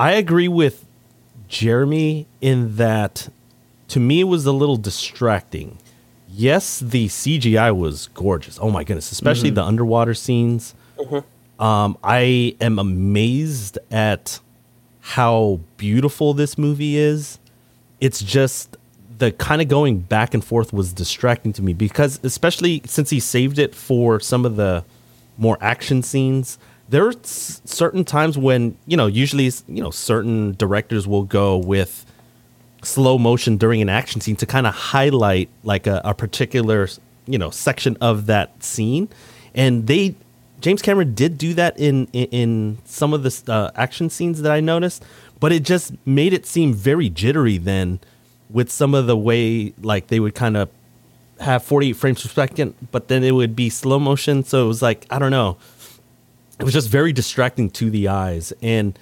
I 0.00 0.12
agree 0.12 0.48
with 0.48 0.86
Jeremy 1.46 2.26
in 2.40 2.76
that 2.76 3.28
to 3.88 4.00
me 4.00 4.20
it 4.20 4.24
was 4.24 4.46
a 4.46 4.52
little 4.52 4.78
distracting. 4.78 5.76
Yes, 6.32 6.80
the 6.80 7.08
CGI 7.08 7.76
was 7.76 8.08
gorgeous. 8.14 8.58
Oh 8.62 8.70
my 8.70 8.82
goodness, 8.82 9.12
especially 9.12 9.50
the 9.50 9.62
underwater 9.62 10.14
scenes. 10.14 10.74
Um, 11.58 11.98
I 12.02 12.56
am 12.62 12.78
amazed 12.78 13.78
at 13.90 14.40
how 15.00 15.60
beautiful 15.76 16.32
this 16.32 16.56
movie 16.56 16.96
is. 16.96 17.38
It's 18.00 18.22
just 18.22 18.78
the 19.18 19.32
kind 19.32 19.60
of 19.60 19.68
going 19.68 19.98
back 19.98 20.32
and 20.32 20.42
forth 20.42 20.72
was 20.72 20.94
distracting 20.94 21.52
to 21.52 21.62
me 21.62 21.74
because, 21.74 22.18
especially 22.22 22.80
since 22.86 23.10
he 23.10 23.20
saved 23.20 23.58
it 23.58 23.74
for 23.74 24.18
some 24.18 24.46
of 24.46 24.56
the 24.56 24.82
more 25.36 25.58
action 25.60 26.02
scenes, 26.02 26.58
there 26.90 27.06
are 27.06 27.12
s- 27.24 27.62
certain 27.64 28.04
times 28.04 28.36
when, 28.36 28.76
you 28.86 28.96
know, 28.96 29.06
usually, 29.06 29.50
you 29.68 29.82
know, 29.82 29.90
certain 29.90 30.52
directors 30.56 31.06
will 31.06 31.24
go 31.24 31.56
with 31.56 32.04
slow 32.82 33.18
motion 33.18 33.56
during 33.56 33.80
an 33.82 33.88
action 33.88 34.20
scene 34.20 34.36
to 34.36 34.46
kind 34.46 34.66
of 34.66 34.74
highlight 34.74 35.48
like 35.64 35.86
a, 35.86 36.00
a 36.04 36.14
particular 36.14 36.88
you 37.26 37.38
know 37.38 37.50
section 37.50 37.96
of 38.00 38.26
that 38.26 38.62
scene. 38.62 39.08
And 39.54 39.86
they 39.86 40.14
james 40.60 40.82
cameron 40.82 41.14
did 41.14 41.38
do 41.38 41.54
that 41.54 41.78
in 41.78 42.06
in, 42.12 42.26
in 42.26 42.78
some 42.84 43.12
of 43.14 43.22
the 43.22 43.52
uh, 43.52 43.70
action 43.76 44.10
scenes 44.10 44.42
that 44.42 44.52
i 44.52 44.60
noticed 44.60 45.02
but 45.40 45.52
it 45.52 45.62
just 45.62 45.94
made 46.04 46.34
it 46.34 46.44
seem 46.44 46.74
very 46.74 47.08
jittery 47.08 47.56
then 47.56 47.98
with 48.50 48.70
some 48.70 48.94
of 48.94 49.06
the 49.06 49.16
way 49.16 49.72
like 49.80 50.08
they 50.08 50.20
would 50.20 50.34
kind 50.34 50.58
of 50.58 50.68
have 51.40 51.62
48 51.62 51.92
frames 51.94 52.22
per 52.22 52.28
second 52.28 52.74
but 52.92 53.08
then 53.08 53.24
it 53.24 53.32
would 53.32 53.56
be 53.56 53.70
slow 53.70 53.98
motion. 53.98 54.44
So 54.44 54.64
it 54.64 54.68
was 54.68 54.82
like 54.82 55.06
i 55.10 55.18
don't 55.18 55.30
know 55.30 55.56
it 56.60 56.64
was 56.64 56.72
just 56.74 56.88
very 56.88 57.12
distracting 57.12 57.70
to 57.70 57.90
the 57.90 58.08
eyes 58.08 58.52
and 58.62 58.98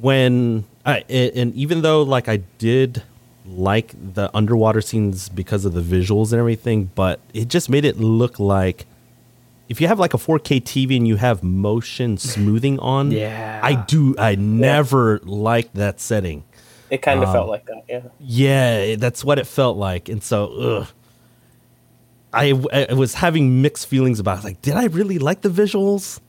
when 0.00 0.64
I 0.86 0.98
and 1.08 1.54
even 1.54 1.82
though 1.82 2.02
like 2.02 2.28
I 2.28 2.38
did 2.58 3.02
like 3.46 3.94
the 4.14 4.30
underwater 4.34 4.80
scenes 4.80 5.28
because 5.28 5.64
of 5.64 5.72
the 5.72 5.80
visuals 5.82 6.32
and 6.32 6.38
everything, 6.38 6.90
but 6.94 7.18
it 7.34 7.48
just 7.48 7.68
made 7.68 7.84
it 7.84 7.98
look 7.98 8.38
like 8.38 8.86
if 9.68 9.80
you 9.80 9.88
have 9.88 9.98
like 9.98 10.14
a 10.14 10.18
4K 10.18 10.62
TV 10.62 10.96
and 10.96 11.06
you 11.06 11.16
have 11.16 11.42
motion 11.42 12.16
smoothing 12.18 12.78
on, 12.96 13.10
Yeah. 13.12 13.60
I 13.62 13.74
do. 13.74 14.14
I 14.18 14.34
never 14.36 15.20
liked 15.24 15.74
that 15.74 16.00
setting. 16.00 16.44
it 16.90 17.02
kind 17.02 17.20
of 17.22 17.28
um, 17.28 17.32
felt 17.34 17.48
like 17.48 17.66
that. 17.66 17.82
Yeah. 17.88 18.02
Yeah, 18.18 18.96
that's 18.96 19.24
what 19.24 19.38
it 19.38 19.46
felt 19.46 19.76
like, 19.76 20.08
and 20.08 20.22
so 20.22 20.46
ugh. 20.46 20.88
I, 22.32 22.50
I 22.90 22.94
was 22.94 23.14
having 23.14 23.60
mixed 23.62 23.86
feelings 23.88 24.20
about 24.20 24.38
it. 24.38 24.44
like, 24.44 24.62
did 24.62 24.74
I 24.74 24.84
really 24.86 25.18
like 25.18 25.40
the 25.40 25.48
visuals? 25.48 26.20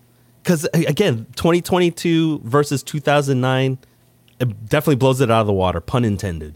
Because 0.43 0.65
again, 0.73 1.27
2022 1.35 2.41
versus 2.43 2.81
2009, 2.83 3.77
it 4.39 4.69
definitely 4.69 4.95
blows 4.95 5.21
it 5.21 5.29
out 5.29 5.41
of 5.41 5.47
the 5.47 5.53
water, 5.53 5.79
pun 5.79 6.03
intended. 6.03 6.55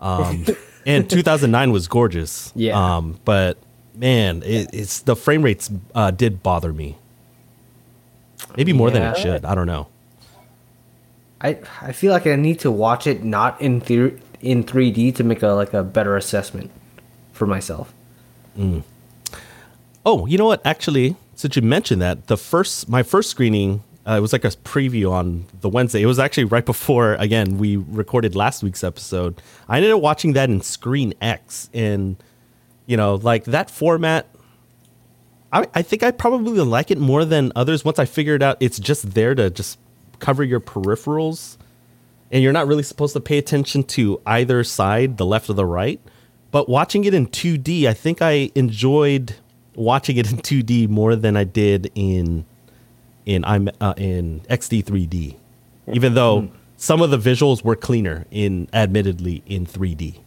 Um, 0.00 0.44
and 0.86 1.08
2009 1.08 1.72
was 1.72 1.88
gorgeous. 1.88 2.52
Yeah. 2.54 2.96
Um, 2.96 3.18
but 3.24 3.56
man, 3.94 4.42
it, 4.44 4.70
it's 4.72 5.00
the 5.00 5.16
frame 5.16 5.42
rates 5.42 5.70
uh, 5.94 6.10
did 6.10 6.42
bother 6.42 6.72
me. 6.72 6.96
Maybe 8.56 8.72
more 8.72 8.90
than 8.90 9.02
it 9.02 9.16
should. 9.16 9.44
I 9.44 9.54
don't 9.54 9.66
know. 9.66 9.88
I 11.40 11.58
I 11.82 11.92
feel 11.92 12.12
like 12.12 12.26
I 12.26 12.36
need 12.36 12.60
to 12.60 12.70
watch 12.70 13.06
it 13.06 13.24
not 13.24 13.60
in 13.60 13.80
theory 13.80 14.20
in 14.40 14.64
3D 14.64 15.14
to 15.16 15.24
make 15.24 15.42
a 15.42 15.48
like 15.48 15.72
a 15.74 15.82
better 15.82 16.16
assessment 16.16 16.70
for 17.32 17.46
myself. 17.46 17.92
Oh, 20.06 20.26
you 20.26 20.38
know 20.38 20.46
what? 20.46 20.64
Actually, 20.64 21.16
since 21.36 21.56
you 21.56 21.62
mentioned 21.62 22.02
that, 22.02 22.26
the 22.26 22.36
first 22.36 22.88
my 22.88 23.02
first 23.02 23.30
screening, 23.30 23.82
uh, 24.06 24.14
it 24.14 24.20
was 24.20 24.32
like 24.32 24.44
a 24.44 24.48
preview 24.48 25.10
on 25.10 25.46
the 25.60 25.68
Wednesday. 25.68 26.02
It 26.02 26.06
was 26.06 26.18
actually 26.18 26.44
right 26.44 26.64
before 26.64 27.14
again 27.14 27.58
we 27.58 27.76
recorded 27.76 28.34
last 28.34 28.62
week's 28.62 28.84
episode. 28.84 29.40
I 29.68 29.76
ended 29.76 29.92
up 29.92 30.00
watching 30.00 30.34
that 30.34 30.50
in 30.50 30.60
Screen 30.60 31.14
X, 31.20 31.70
and 31.74 32.16
you 32.86 32.96
know, 32.96 33.16
like 33.16 33.44
that 33.44 33.70
format. 33.70 34.28
I, 35.52 35.68
I 35.72 35.82
think 35.82 36.02
I 36.02 36.10
probably 36.10 36.58
like 36.60 36.90
it 36.90 36.98
more 36.98 37.24
than 37.24 37.52
others 37.54 37.84
once 37.84 38.00
I 38.00 38.06
figured 38.06 38.42
out 38.42 38.56
it's 38.58 38.78
just 38.80 39.14
there 39.14 39.36
to 39.36 39.50
just 39.50 39.78
cover 40.18 40.42
your 40.42 40.58
peripherals 40.58 41.58
and 42.34 42.42
you're 42.42 42.52
not 42.52 42.66
really 42.66 42.82
supposed 42.82 43.12
to 43.12 43.20
pay 43.20 43.38
attention 43.38 43.84
to 43.84 44.20
either 44.26 44.64
side, 44.64 45.18
the 45.18 45.24
left 45.24 45.48
or 45.48 45.52
the 45.52 45.64
right. 45.64 46.00
But 46.50 46.68
watching 46.68 47.04
it 47.04 47.14
in 47.14 47.28
2D, 47.28 47.86
I 47.86 47.94
think 47.94 48.20
I 48.20 48.50
enjoyed 48.56 49.36
watching 49.74 50.16
it 50.16 50.30
in 50.30 50.38
2D 50.48 50.88
more 50.88 51.16
than 51.16 51.36
I 51.36 51.44
did 51.44 51.90
in 51.94 52.44
in 53.26 53.44
I'm 53.44 53.68
uh, 53.80 53.94
in 53.96 54.40
XD 54.50 54.84
3D. 54.84 55.36
Even 55.92 56.14
though 56.14 56.48
some 56.76 57.02
of 57.02 57.10
the 57.10 57.18
visuals 57.18 57.62
were 57.62 57.76
cleaner 57.76 58.26
in 58.30 58.68
admittedly 58.72 59.42
in 59.46 59.66
3D. 59.66 60.18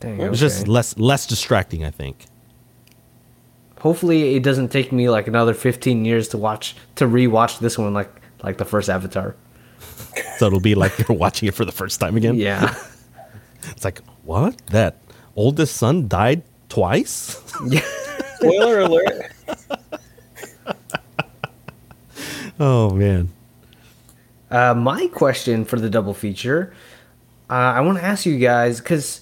Dang, 0.00 0.20
It 0.20 0.30
was 0.30 0.40
just 0.40 0.68
less 0.68 0.96
less 0.98 1.26
distracting, 1.26 1.84
I 1.84 1.90
think. 1.90 2.26
Hopefully, 3.80 4.34
it 4.34 4.42
doesn't 4.42 4.68
take 4.68 4.90
me 4.92 5.08
like 5.08 5.28
another 5.28 5.54
15 5.54 6.04
years 6.04 6.28
to 6.28 6.38
watch 6.38 6.76
to 6.96 7.06
rewatch 7.06 7.58
this 7.60 7.78
one 7.78 7.94
like 7.94 8.10
like 8.42 8.58
the 8.58 8.64
first 8.64 8.88
Avatar. 8.88 9.34
So 10.38 10.46
it'll 10.46 10.60
be 10.60 10.74
like 10.74 10.98
you're 10.98 11.16
watching 11.16 11.48
it 11.48 11.54
for 11.54 11.64
the 11.64 11.72
first 11.72 12.00
time 12.00 12.16
again. 12.16 12.34
Yeah. 12.36 12.74
It's 13.70 13.84
like, 13.84 14.00
what? 14.24 14.56
That 14.68 14.96
oldest 15.36 15.76
son 15.76 16.08
died 16.08 16.42
twice? 16.68 17.40
Spoiler 18.36 18.80
alert. 18.80 19.32
oh 22.60 22.90
man. 22.90 23.30
Uh, 24.50 24.74
my 24.74 25.06
question 25.08 25.64
for 25.64 25.78
the 25.78 25.90
double 25.90 26.14
feature, 26.14 26.72
uh, 27.50 27.52
I 27.52 27.80
want 27.80 27.98
to 27.98 28.04
ask 28.04 28.24
you 28.24 28.38
guys 28.38 28.80
because 28.80 29.20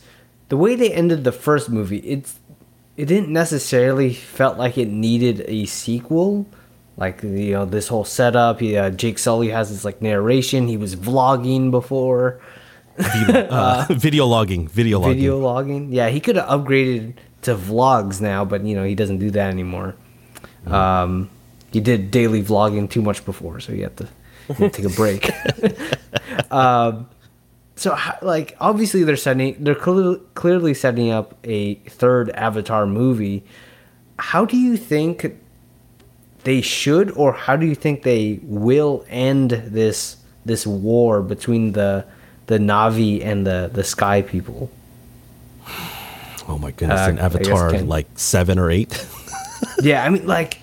the 0.48 0.56
way 0.56 0.76
they 0.76 0.92
ended 0.92 1.24
the 1.24 1.32
first 1.32 1.68
movie, 1.68 1.98
it's 1.98 2.38
it 2.96 3.06
didn't 3.06 3.30
necessarily 3.30 4.14
felt 4.14 4.56
like 4.56 4.78
it 4.78 4.88
needed 4.88 5.44
a 5.48 5.66
sequel. 5.66 6.46
Like 6.96 7.22
you 7.22 7.52
know 7.52 7.64
this 7.66 7.88
whole 7.88 8.04
setup, 8.04 8.60
he, 8.60 8.76
uh, 8.76 8.90
Jake 8.90 9.18
Sully 9.18 9.48
has 9.50 9.70
this 9.70 9.84
like 9.84 10.00
narration. 10.00 10.66
He 10.68 10.76
was 10.76 10.96
vlogging 10.96 11.70
before, 11.70 12.40
Uh, 12.98 13.84
video 13.90 14.24
logging, 14.26 14.68
video 14.68 14.98
logging. 15.00 15.14
video 15.16 15.38
logging. 15.38 15.92
Yeah, 15.92 16.08
he 16.08 16.20
could 16.20 16.36
have 16.36 16.48
upgraded 16.48 17.14
to 17.46 17.54
vlogs 17.54 18.20
now, 18.20 18.44
but 18.44 18.62
you 18.64 18.74
know 18.76 18.84
he 18.84 18.94
doesn't 18.94 19.18
do 19.18 19.30
that 19.32 19.50
anymore. 19.50 19.96
Um, 20.66 21.30
he 21.72 21.80
did 21.80 22.10
daily 22.10 22.42
vlogging 22.42 22.90
too 22.90 23.02
much 23.02 23.24
before, 23.24 23.60
so 23.60 23.72
he 23.72 23.80
had 23.80 23.96
to, 23.98 24.08
had 24.48 24.56
to 24.72 24.82
take 24.82 24.92
a 24.92 24.94
break. 24.94 25.30
um, 26.52 27.08
so 27.76 27.96
like 28.22 28.56
obviously 28.60 29.04
they're 29.04 29.16
setting 29.16 29.56
they're 29.62 29.74
clearly, 29.74 30.20
clearly 30.34 30.74
setting 30.74 31.10
up 31.10 31.34
a 31.44 31.74
third 31.74 32.30
Avatar 32.30 32.86
movie. 32.86 33.44
How 34.18 34.44
do 34.44 34.56
you 34.56 34.76
think 34.76 35.36
they 36.44 36.60
should, 36.60 37.10
or 37.10 37.32
how 37.32 37.56
do 37.56 37.66
you 37.66 37.74
think 37.74 38.02
they 38.02 38.40
will 38.42 39.04
end 39.08 39.50
this 39.50 40.16
this 40.44 40.66
war 40.66 41.22
between 41.22 41.72
the 41.72 42.06
the 42.46 42.58
Na'vi 42.58 43.24
and 43.24 43.46
the 43.46 43.70
the 43.72 43.84
Sky 43.84 44.22
people? 44.22 44.70
Oh 46.48 46.58
my 46.58 46.70
goodness! 46.70 47.00
Uh, 47.00 47.10
in 47.10 47.18
I 47.18 47.28
guess 47.28 47.36
Avatar, 47.36 47.70
Ken- 47.70 47.88
like 47.88 48.06
seven 48.14 48.58
or 48.58 48.70
eight. 48.70 49.06
yeah, 49.82 50.04
I 50.04 50.08
mean, 50.10 50.26
like, 50.26 50.60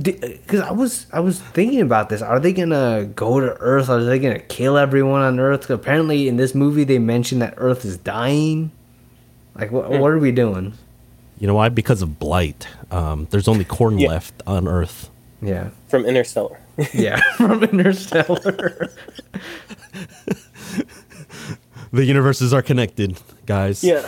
because 0.00 0.60
I 0.60 0.72
was 0.72 1.06
I 1.12 1.20
was 1.20 1.40
thinking 1.40 1.80
about 1.80 2.08
this. 2.08 2.22
Are 2.22 2.40
they 2.40 2.52
gonna 2.52 3.04
go 3.14 3.38
to 3.40 3.56
Earth? 3.60 3.88
Are 3.88 4.02
they 4.02 4.18
gonna 4.18 4.38
kill 4.40 4.76
everyone 4.76 5.22
on 5.22 5.38
Earth? 5.38 5.70
apparently, 5.70 6.28
in 6.28 6.36
this 6.36 6.54
movie, 6.54 6.84
they 6.84 6.98
mentioned 6.98 7.40
that 7.42 7.54
Earth 7.56 7.84
is 7.84 7.96
dying. 7.96 8.72
Like, 9.54 9.70
what 9.70 9.90
what 9.90 10.10
are 10.10 10.18
we 10.18 10.32
doing? 10.32 10.74
you 11.38 11.46
know 11.46 11.54
why? 11.54 11.68
Because 11.68 12.00
of 12.00 12.18
blight. 12.18 12.66
Um, 12.90 13.26
there's 13.30 13.46
only 13.46 13.64
corn 13.64 13.98
Yeah. 13.98 14.08
left 14.08 14.42
on 14.46 14.66
Earth. 14.66 15.10
Yeah, 15.42 15.68
From 15.88 16.06
Interstellar. 16.06 16.58
yeah, 16.94 17.20
from 17.36 17.62
Interstellar. 17.62 18.88
The 21.92 22.04
universes 22.04 22.52
are 22.52 22.62
connected, 22.62 23.18
guys. 23.46 23.84
Yeah. 23.84 24.06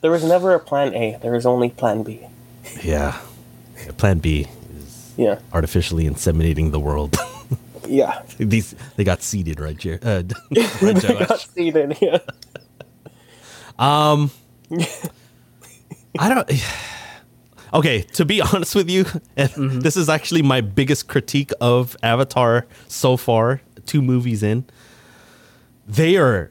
There 0.00 0.10
was 0.10 0.24
never 0.24 0.54
a 0.54 0.60
plan 0.60 0.94
A. 0.94 1.18
There 1.22 1.32
was 1.32 1.46
only 1.46 1.70
plan 1.70 2.02
B. 2.02 2.26
Yeah. 2.82 3.20
Plan 3.98 4.18
B 4.18 4.46
is 4.78 5.12
Yeah. 5.16 5.38
artificially 5.52 6.04
inseminating 6.04 6.72
the 6.72 6.80
world. 6.80 7.16
Yeah. 7.88 8.22
These 8.38 8.74
they 8.96 9.04
got 9.04 9.22
seeded, 9.22 9.60
right, 9.60 9.80
here. 9.80 10.00
uh, 10.02 10.24
right 10.82 10.96
Josh? 11.00 11.28
Got 11.28 11.40
seated. 11.54 11.96
Yeah. 12.00 12.18
I 13.78 14.28
don't. 16.18 16.50
Okay, 17.74 18.02
to 18.14 18.24
be 18.24 18.40
honest 18.40 18.74
with 18.76 18.88
you, 18.88 19.04
and 19.36 19.82
this 19.82 19.96
is 19.96 20.08
actually 20.08 20.40
my 20.40 20.60
biggest 20.62 21.08
critique 21.08 21.50
of 21.60 21.96
Avatar 22.02 22.64
so 22.88 23.16
far. 23.16 23.60
Two 23.84 24.00
movies 24.00 24.42
in, 24.42 24.64
they 25.86 26.16
are 26.16 26.50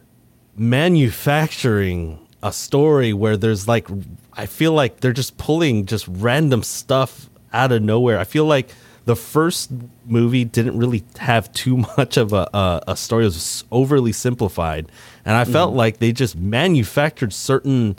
manufacturing 0.55 2.19
a 2.45 2.53
story 2.53 3.11
where 3.11 3.35
there's 3.35 3.67
like, 3.67 3.87
I 4.33 4.45
feel 4.45 4.71
like 4.71 4.99
they're 4.99 5.13
just 5.13 5.37
pulling 5.37 5.87
just 5.87 6.07
random 6.07 6.61
stuff 6.61 7.27
out 7.51 7.71
of 7.71 7.81
nowhere. 7.81 8.19
I 8.19 8.23
feel 8.23 8.45
like 8.45 8.69
the 9.05 9.15
first 9.15 9.71
movie 10.05 10.45
didn't 10.45 10.77
really 10.77 11.03
have 11.17 11.51
too 11.53 11.77
much 11.97 12.17
of 12.17 12.33
a, 12.33 12.47
a, 12.53 12.83
a 12.89 12.95
story. 12.95 13.23
It 13.23 13.27
was 13.27 13.63
overly 13.71 14.11
simplified, 14.11 14.91
and 15.25 15.35
I 15.35 15.43
mm-hmm. 15.43 15.53
felt 15.53 15.73
like 15.73 15.97
they 15.97 16.11
just 16.11 16.35
manufactured 16.35 17.33
certain 17.33 17.97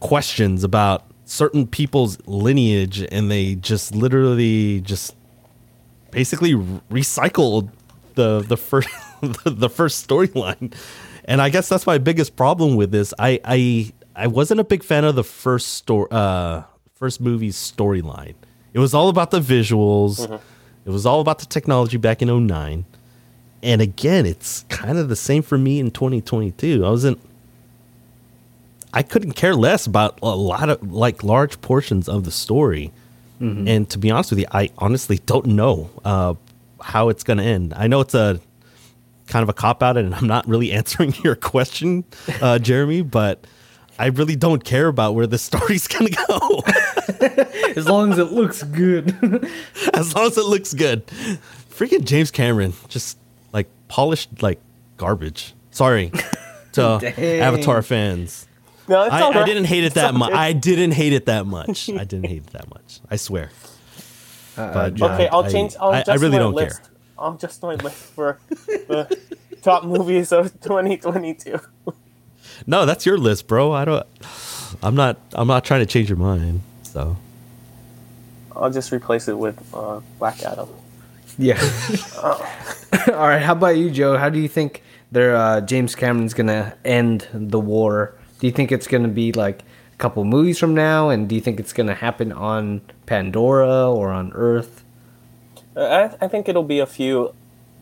questions 0.00 0.64
about 0.64 1.04
certain 1.26 1.66
people's 1.66 2.18
lineage 2.26 3.04
and 3.10 3.30
they 3.30 3.56
just 3.56 3.94
literally 3.94 4.80
just 4.82 5.14
basically 6.12 6.52
recycled 6.52 7.68
the 8.14 8.40
the 8.40 8.56
first 8.56 8.88
the 9.44 9.68
first 9.68 10.06
storyline 10.06 10.72
and 11.26 11.42
i 11.42 11.48
guess 11.48 11.68
that's 11.68 11.86
my 11.86 11.98
biggest 11.98 12.36
problem 12.36 12.76
with 12.76 12.90
this. 12.90 13.12
I 13.18 13.40
i 13.44 13.92
i 14.14 14.26
wasn't 14.26 14.60
a 14.60 14.64
big 14.64 14.82
fan 14.82 15.04
of 15.04 15.14
the 15.14 15.24
first 15.24 15.68
story 15.74 16.08
uh 16.10 16.62
first 16.94 17.20
movie's 17.20 17.56
storyline. 17.56 18.34
It 18.72 18.78
was 18.78 18.94
all 18.94 19.08
about 19.08 19.30
the 19.30 19.40
visuals. 19.40 20.40
It 20.84 20.90
was 20.90 21.04
all 21.04 21.20
about 21.20 21.38
the 21.40 21.46
technology 21.46 21.96
back 21.96 22.22
in 22.22 22.28
09 22.46 22.84
and 23.62 23.80
again 23.82 24.24
it's 24.26 24.64
kind 24.68 24.98
of 24.98 25.08
the 25.08 25.16
same 25.16 25.42
for 25.42 25.58
me 25.58 25.80
in 25.80 25.90
2022 25.90 26.84
i 26.84 26.88
wasn't 26.90 27.18
I 28.92 29.02
couldn't 29.02 29.32
care 29.32 29.54
less 29.54 29.86
about 29.86 30.18
a 30.22 30.34
lot 30.34 30.70
of 30.70 30.92
like 30.92 31.22
large 31.22 31.60
portions 31.60 32.08
of 32.08 32.24
the 32.24 32.30
story. 32.30 32.92
And 33.68 33.90
to 33.90 33.98
be 33.98 34.10
honest 34.10 34.30
with 34.30 34.38
you, 34.38 34.46
I 34.50 34.70
honestly 34.78 35.18
don't 35.26 35.48
know 35.48 35.90
uh, 36.02 36.32
how 36.80 37.10
it's 37.10 37.22
going 37.22 37.36
to 37.36 37.44
end. 37.44 37.74
I 37.76 37.88
know 37.88 38.00
it's 38.00 38.14
a 38.14 38.40
kind 39.26 39.42
of 39.42 39.48
a 39.48 39.52
cop 39.52 39.82
out, 39.82 39.96
and 39.96 40.14
I'm 40.14 40.26
not 40.26 40.46
really 40.48 40.72
answering 40.80 41.14
your 41.24 41.34
question, 41.36 42.04
uh, 42.40 42.58
Jeremy, 42.58 43.02
but 43.02 43.46
I 43.98 44.06
really 44.06 44.36
don't 44.36 44.64
care 44.64 44.88
about 44.88 45.14
where 45.14 45.26
the 45.26 45.38
story's 45.38 45.86
going 45.88 46.12
to 46.12 46.24
go 46.28 46.62
as 47.76 47.86
long 47.88 48.12
as 48.12 48.18
it 48.18 48.32
looks 48.32 48.62
good. 48.62 49.14
as 49.94 50.14
long 50.14 50.26
as 50.26 50.38
it 50.38 50.44
looks 50.44 50.74
good. 50.74 51.06
Freaking 51.70 52.04
James 52.04 52.30
Cameron, 52.30 52.72
just 52.88 53.18
like 53.52 53.68
polished 53.88 54.42
like 54.42 54.60
garbage. 54.96 55.54
Sorry 55.70 56.10
to 56.72 56.98
Dang. 57.00 57.40
Avatar 57.40 57.82
fans. 57.82 58.46
No, 58.88 59.02
it's 59.02 59.12
I, 59.12 59.20
all 59.22 59.36
I 59.36 59.44
didn't 59.44 59.64
hate 59.64 59.82
it 59.82 59.88
It's 59.88 59.94
that 59.96 60.14
much. 60.14 60.32
I 60.32 60.52
didn't 60.52 60.92
hate 60.92 61.12
it 61.12 61.26
that 61.26 61.44
much. 61.46 61.88
I 61.90 62.04
didn't 62.04 62.26
hate 62.26 62.44
it 62.46 62.52
that 62.52 62.68
much. 62.70 63.00
I 63.10 63.16
swear. 63.16 63.50
But, 64.54 65.00
Okay, 65.00 65.28
I'll 65.28 65.50
change. 65.50 65.74
I'll 65.80 65.90
I, 65.90 66.04
I 66.08 66.14
really 66.14 66.38
don't 66.38 66.54
list. 66.54 66.80
care. 66.82 66.90
I'll 67.18 67.34
adjust 67.34 67.62
my 67.62 67.74
list 67.74 67.96
for 67.96 68.38
the 68.48 69.18
top 69.62 69.84
movies 69.84 70.32
of 70.32 70.52
2022. 70.60 71.60
No, 72.66 72.86
that's 72.86 73.04
your 73.04 73.18
list, 73.18 73.46
bro. 73.46 73.72
I 73.72 73.84
don't. 73.84 74.06
I'm 74.82 74.94
not. 74.94 75.18
I'm 75.32 75.48
not 75.48 75.64
trying 75.64 75.80
to 75.80 75.86
change 75.86 76.08
your 76.08 76.18
mind. 76.18 76.62
So 76.82 77.16
I'll 78.54 78.70
just 78.70 78.92
replace 78.92 79.28
it 79.28 79.36
with 79.38 79.58
uh, 79.74 80.00
Black 80.18 80.42
Adam. 80.42 80.68
yeah. 81.38 81.60
All 82.22 83.28
right. 83.28 83.42
How 83.42 83.52
about 83.52 83.76
you, 83.76 83.90
Joe? 83.90 84.16
How 84.16 84.28
do 84.30 84.38
you 84.38 84.48
think 84.48 84.82
they're 85.12 85.36
uh, 85.36 85.60
James 85.60 85.94
Cameron's 85.94 86.34
gonna 86.34 86.76
end 86.84 87.28
the 87.32 87.60
war. 87.60 88.14
Do 88.40 88.46
you 88.46 88.52
think 88.52 88.72
it's 88.72 88.86
gonna 88.86 89.08
be 89.08 89.32
like 89.32 89.62
a 89.62 89.96
couple 89.98 90.24
movies 90.24 90.58
from 90.58 90.74
now, 90.74 91.08
and 91.10 91.28
do 91.28 91.34
you 91.34 91.40
think 91.40 91.60
it's 91.60 91.72
gonna 91.72 91.94
happen 91.94 92.32
on 92.32 92.80
Pandora 93.06 93.90
or 93.90 94.10
on 94.10 94.32
Earth? 94.34 94.75
I, 95.76 96.16
I 96.20 96.28
think 96.28 96.48
it'll 96.48 96.62
be 96.62 96.78
a 96.78 96.86
few, 96.86 97.34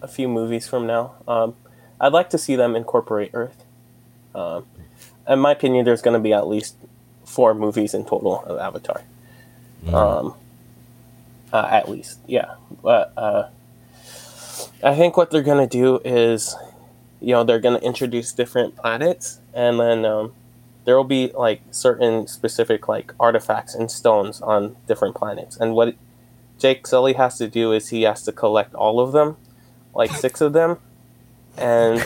a 0.02 0.08
few 0.08 0.28
movies 0.28 0.66
from 0.66 0.86
now. 0.86 1.14
Um, 1.28 1.54
I'd 2.00 2.12
like 2.12 2.30
to 2.30 2.38
see 2.38 2.56
them 2.56 2.74
incorporate 2.74 3.30
Earth. 3.34 3.64
Um, 4.34 4.66
in 5.28 5.38
my 5.38 5.52
opinion, 5.52 5.84
there's 5.84 6.02
going 6.02 6.14
to 6.14 6.20
be 6.20 6.32
at 6.32 6.46
least 6.46 6.76
four 7.24 7.54
movies 7.54 7.94
in 7.94 8.04
total 8.04 8.42
of 8.44 8.58
Avatar. 8.58 9.02
Um, 9.92 10.34
uh, 11.52 11.68
at 11.70 11.88
least, 11.88 12.18
yeah. 12.26 12.54
But 12.82 13.12
uh, 13.16 13.48
I 14.82 14.94
think 14.94 15.16
what 15.16 15.30
they're 15.30 15.42
going 15.42 15.66
to 15.66 15.70
do 15.70 16.00
is, 16.04 16.56
you 17.20 17.32
know, 17.32 17.44
they're 17.44 17.60
going 17.60 17.78
to 17.78 17.86
introduce 17.86 18.32
different 18.32 18.76
planets, 18.76 19.40
and 19.52 19.78
then 19.78 20.04
um, 20.04 20.32
there 20.84 20.96
will 20.96 21.04
be 21.04 21.32
like 21.34 21.62
certain 21.70 22.26
specific 22.26 22.88
like 22.88 23.12
artifacts 23.20 23.74
and 23.74 23.90
stones 23.90 24.40
on 24.40 24.76
different 24.86 25.14
planets. 25.14 25.56
And 25.56 25.74
what 25.74 25.94
Jake 26.58 26.86
Sully 26.86 27.14
has 27.14 27.38
to 27.38 27.48
do 27.48 27.72
is 27.72 27.88
he 27.88 28.02
has 28.02 28.22
to 28.24 28.32
collect 28.32 28.74
all 28.74 29.00
of 29.00 29.12
them, 29.12 29.36
like 29.94 30.10
six 30.24 30.40
of 30.40 30.52
them, 30.52 30.78
and 31.56 32.04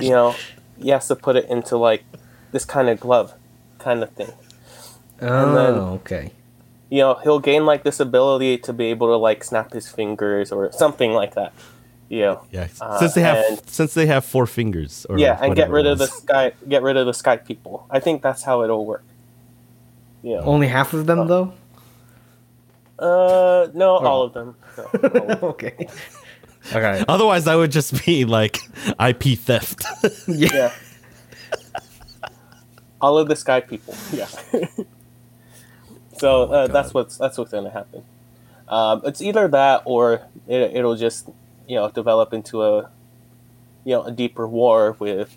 you 0.00 0.10
know, 0.10 0.34
he 0.80 0.90
has 0.90 1.08
to 1.08 1.16
put 1.16 1.36
it 1.36 1.46
into 1.48 1.76
like 1.76 2.04
this 2.52 2.64
kind 2.64 2.88
of 2.88 3.00
glove, 3.00 3.34
kind 3.78 4.02
of 4.02 4.10
thing. 4.10 4.32
Oh, 5.20 5.54
then- 5.54 5.74
okay. 5.74 6.32
You 6.90 7.00
know, 7.00 7.14
he'll 7.22 7.38
gain 7.40 7.66
like 7.66 7.82
this 7.82 8.00
ability 8.00 8.56
to 8.58 8.72
be 8.72 8.86
able 8.86 9.08
to 9.08 9.16
like 9.16 9.44
snap 9.44 9.72
his 9.74 9.88
fingers 9.90 10.50
or 10.50 10.72
something 10.72 11.12
like 11.12 11.34
that. 11.34 11.52
You 12.08 12.20
know, 12.22 12.42
Yeah, 12.50 12.68
Uh, 12.80 12.98
since 12.98 13.12
they 13.12 13.20
have 13.20 13.36
and- 13.36 13.68
since 13.68 13.92
they 13.92 14.06
have 14.06 14.24
four 14.24 14.46
fingers. 14.46 15.04
Or 15.10 15.18
yeah, 15.18 15.38
and 15.42 15.54
get 15.54 15.68
rid 15.68 15.84
of 15.86 15.98
the 15.98 16.06
sky, 16.06 16.52
get 16.66 16.82
rid 16.82 16.96
of 16.96 17.04
the 17.04 17.12
sky 17.12 17.36
people. 17.36 17.86
I 17.90 18.00
think 18.00 18.22
that's 18.22 18.42
how 18.44 18.62
it'll 18.62 18.86
work. 18.86 19.04
You 20.22 20.36
know, 20.36 20.42
Only 20.42 20.68
half 20.68 20.94
of 20.94 21.04
them 21.06 21.26
though. 21.28 21.52
Uh, 22.98 23.68
no, 23.74 23.96
all 23.96 24.22
of 24.22 24.32
them. 24.32 24.56
No, 24.76 24.84
all 24.84 24.90
of 25.04 25.12
them. 25.12 25.38
okay. 25.42 25.88
Okay. 26.72 27.04
Otherwise, 27.08 27.44
that 27.44 27.54
would 27.54 27.72
just 27.72 28.04
be 28.04 28.24
like 28.24 28.58
IP 29.00 29.38
theft. 29.38 29.84
yeah. 30.28 30.72
All 33.00 33.16
of 33.16 33.28
the 33.28 33.36
sky 33.36 33.60
people. 33.60 33.94
Yeah. 34.12 34.26
so 36.16 36.44
uh, 36.44 36.66
that's 36.66 36.92
what's 36.92 37.16
that's 37.16 37.38
what's 37.38 37.52
gonna 37.52 37.70
happen. 37.70 38.02
Um, 38.68 39.02
it's 39.04 39.22
either 39.22 39.48
that 39.48 39.82
or 39.84 40.22
it, 40.46 40.76
it'll 40.76 40.96
just 40.96 41.28
you 41.68 41.76
know 41.76 41.90
develop 41.90 42.32
into 42.32 42.62
a 42.62 42.90
you 43.84 43.94
know 43.94 44.02
a 44.02 44.10
deeper 44.10 44.46
war 44.46 44.96
with 44.98 45.36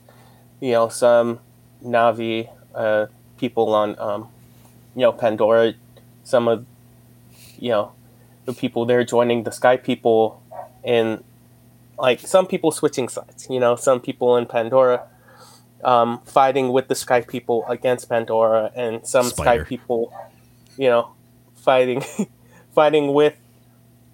you 0.60 0.71
know 0.71 0.89
some 0.89 1.39
Na'vi 1.84 2.50
uh, 2.74 3.06
people 3.38 3.74
on 3.76 3.97
um, 4.00 4.28
you 4.95 5.02
know 5.02 5.12
Pandora, 5.12 5.76
some 6.24 6.47
of 6.47 6.65
you 7.62 7.69
know 7.69 7.93
the 8.45 8.54
people 8.54 8.86
there 8.86 9.06
joining 9.06 9.43
the 9.43 9.52
Sky 9.52 9.78
people 9.78 10.41
and 10.84 11.24
like 11.97 12.19
some 12.19 12.47
people 12.47 12.71
switching 12.71 13.08
sides. 13.08 13.47
You 13.50 13.60
know, 13.60 13.76
some 13.78 14.02
people 14.02 14.36
in 14.36 14.47
Pandora 14.47 15.08
um, 15.84 16.19
fighting 16.26 16.71
with 16.71 16.88
the 16.88 16.95
Sky 16.95 17.21
people 17.21 17.65
against 17.67 18.10
Pandora, 18.10 18.71
and 18.76 19.06
some 19.06 19.26
Spider. 19.26 19.63
Sky 19.63 19.69
people, 19.69 20.13
you 20.78 20.89
know, 20.89 21.12
fighting 21.56 22.04
fighting 22.76 23.13
with 23.13 23.36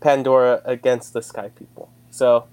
Pandora 0.01 0.61
against 0.65 1.13
the 1.13 1.21
Sky 1.21 1.49
people. 1.49 1.89
So, 2.11 2.45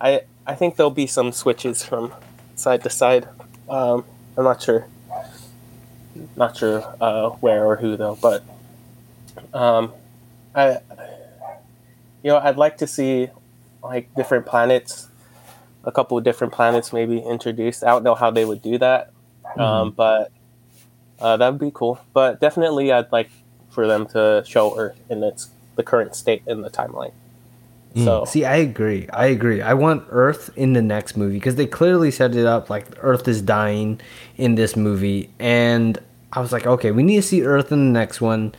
I 0.00 0.22
I 0.46 0.54
think 0.54 0.76
there'll 0.76 0.90
be 0.90 1.06
some 1.06 1.32
switches 1.32 1.82
from 1.82 2.12
side 2.54 2.82
to 2.84 2.90
side. 2.90 3.28
Um, 3.68 4.04
I'm 4.36 4.44
not 4.44 4.62
sure, 4.62 4.86
not 6.36 6.56
sure 6.56 6.84
uh, 7.00 7.30
where 7.30 7.64
or 7.64 7.76
who 7.76 7.96
though, 7.96 8.18
but 8.20 8.44
um, 9.54 9.92
I 10.56 10.80
you 12.22 12.32
know 12.32 12.38
I'd 12.38 12.56
like 12.56 12.78
to 12.78 12.86
see 12.86 13.28
like 13.84 14.12
different 14.16 14.46
planets, 14.46 15.08
a 15.84 15.92
couple 15.92 16.18
of 16.18 16.24
different 16.24 16.52
planets 16.52 16.92
maybe 16.92 17.18
introduced. 17.18 17.84
I 17.84 17.88
don't 17.88 18.02
know 18.02 18.14
how 18.14 18.30
they 18.30 18.44
would 18.44 18.62
do 18.62 18.78
that, 18.78 19.12
um, 19.56 19.92
but 19.92 20.32
uh, 21.20 21.36
that 21.36 21.50
would 21.50 21.60
be 21.60 21.70
cool. 21.72 22.00
But 22.12 22.40
definitely, 22.40 22.90
I'd 22.90 23.12
like 23.12 23.30
for 23.70 23.86
them 23.86 24.06
to 24.08 24.42
show 24.46 24.76
Earth 24.76 24.98
in 25.08 25.22
its 25.22 25.50
the 25.76 25.82
current 25.82 26.16
state 26.16 26.42
in 26.46 26.62
the 26.62 26.70
timeline. 26.70 27.12
So 27.94 28.26
See, 28.26 28.44
I 28.44 28.56
agree. 28.56 29.08
I 29.10 29.26
agree. 29.26 29.62
I 29.62 29.72
want 29.72 30.04
Earth 30.10 30.50
in 30.54 30.74
the 30.74 30.82
next 30.82 31.16
movie 31.16 31.36
because 31.36 31.54
they 31.54 31.66
clearly 31.66 32.10
set 32.10 32.34
it 32.34 32.44
up 32.44 32.68
like 32.68 32.86
Earth 33.00 33.26
is 33.26 33.40
dying 33.40 34.00
in 34.36 34.54
this 34.54 34.76
movie, 34.76 35.30
and 35.38 35.98
I 36.32 36.40
was 36.40 36.52
like, 36.52 36.66
okay, 36.66 36.90
we 36.90 37.02
need 37.02 37.16
to 37.16 37.22
see 37.22 37.42
Earth 37.42 37.72
in 37.72 37.92
the 37.92 37.98
next 37.98 38.20
one. 38.20 38.54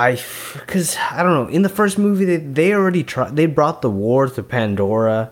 I, 0.00 0.18
because 0.54 0.96
I 0.96 1.22
don't 1.22 1.34
know. 1.34 1.52
In 1.52 1.60
the 1.60 1.68
first 1.68 1.98
movie, 1.98 2.24
they 2.24 2.38
they 2.38 2.72
already 2.72 3.04
tried. 3.04 3.36
They 3.36 3.44
brought 3.44 3.82
the 3.82 3.90
war 3.90 4.28
to 4.28 4.42
Pandora, 4.42 5.30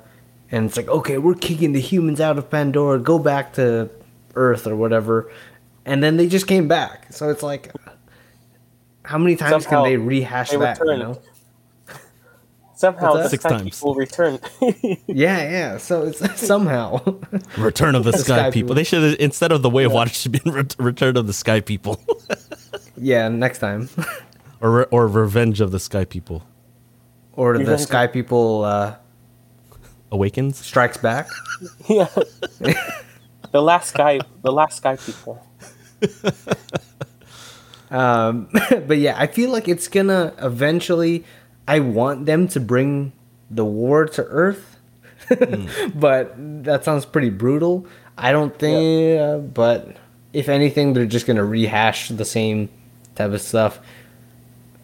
and 0.50 0.66
it's 0.66 0.76
like, 0.76 0.88
okay, 0.88 1.16
we're 1.16 1.36
kicking 1.36 1.72
the 1.72 1.80
humans 1.80 2.20
out 2.20 2.36
of 2.36 2.50
Pandora. 2.50 2.98
Go 2.98 3.18
back 3.18 3.54
to 3.54 3.88
Earth 4.34 4.66
or 4.66 4.76
whatever, 4.76 5.32
and 5.86 6.02
then 6.02 6.18
they 6.18 6.28
just 6.28 6.46
came 6.46 6.68
back. 6.68 7.10
So 7.14 7.30
it's 7.30 7.42
like, 7.42 7.72
how 9.04 9.16
many 9.16 9.36
times 9.36 9.64
Somehow 9.64 9.84
can 9.84 9.90
they 9.90 9.96
rehash 9.96 10.50
they 10.50 10.58
that? 10.58 10.78
You 10.80 10.98
know? 10.98 11.22
somehow 12.76 13.14
that? 13.14 13.30
Six 13.30 13.42
times. 13.44 13.80
people 13.80 13.94
return. 13.94 14.38
Yeah, 15.06 15.50
yeah. 15.50 15.78
So 15.78 16.02
it's 16.02 16.40
somehow. 16.46 17.00
Return 17.56 17.94
of 17.94 18.04
the, 18.04 18.12
Sky, 18.12 18.20
Sky 18.20 18.50
People. 18.50 18.52
People. 18.52 18.74
They 18.74 18.84
should 18.84 19.14
instead 19.14 19.50
of 19.50 19.62
the 19.62 19.70
Way 19.70 19.84
of 19.84 19.92
Water 19.92 20.10
should 20.10 20.32
be 20.32 20.42
Return 20.44 21.16
of 21.16 21.26
the 21.26 21.32
Sky 21.32 21.60
People, 21.60 21.98
yeah, 22.98 23.28
next 23.28 23.60
time. 23.60 23.88
Or 24.60 24.86
or 24.86 25.06
Revenge 25.08 25.60
of 25.60 25.70
the 25.70 25.78
Sky 25.80 26.04
People. 26.04 26.44
or 27.32 27.52
the 27.54 27.60
Revenge- 27.60 27.80
Sky 27.82 28.06
People 28.06 28.64
uh, 28.64 28.94
Awakens. 30.10 30.58
strikes 30.58 30.96
back. 30.96 31.28
yeah, 31.88 32.08
the 33.52 33.62
last 33.62 33.88
Sky, 33.90 34.20
the 34.42 34.52
last 34.52 34.76
Sky 34.78 34.96
people. 34.96 35.44
Um, 37.90 38.48
but 38.86 38.98
yeah, 38.98 39.14
I 39.18 39.26
feel 39.26 39.50
like 39.50 39.68
it's 39.68 39.88
gonna 39.88 40.34
eventually. 40.38 41.24
I 41.66 41.80
want 41.80 42.24
them 42.26 42.48
to 42.48 42.60
bring 42.60 43.12
the 43.50 43.64
war 43.64 44.06
to 44.06 44.24
Earth, 44.24 44.78
but 45.94 46.34
that 46.64 46.84
sounds 46.84 47.04
pretty 47.04 47.30
brutal. 47.30 47.86
I 48.16 48.32
don't 48.32 48.58
think. 48.58 49.20
Uh, 49.20 49.38
but 49.38 49.96
if 50.32 50.48
anything, 50.48 50.92
they're 50.94 51.06
just 51.06 51.26
gonna 51.26 51.44
rehash 51.44 52.08
the 52.08 52.24
same 52.24 52.68
type 53.14 53.32
of 53.32 53.40
stuff. 53.40 53.80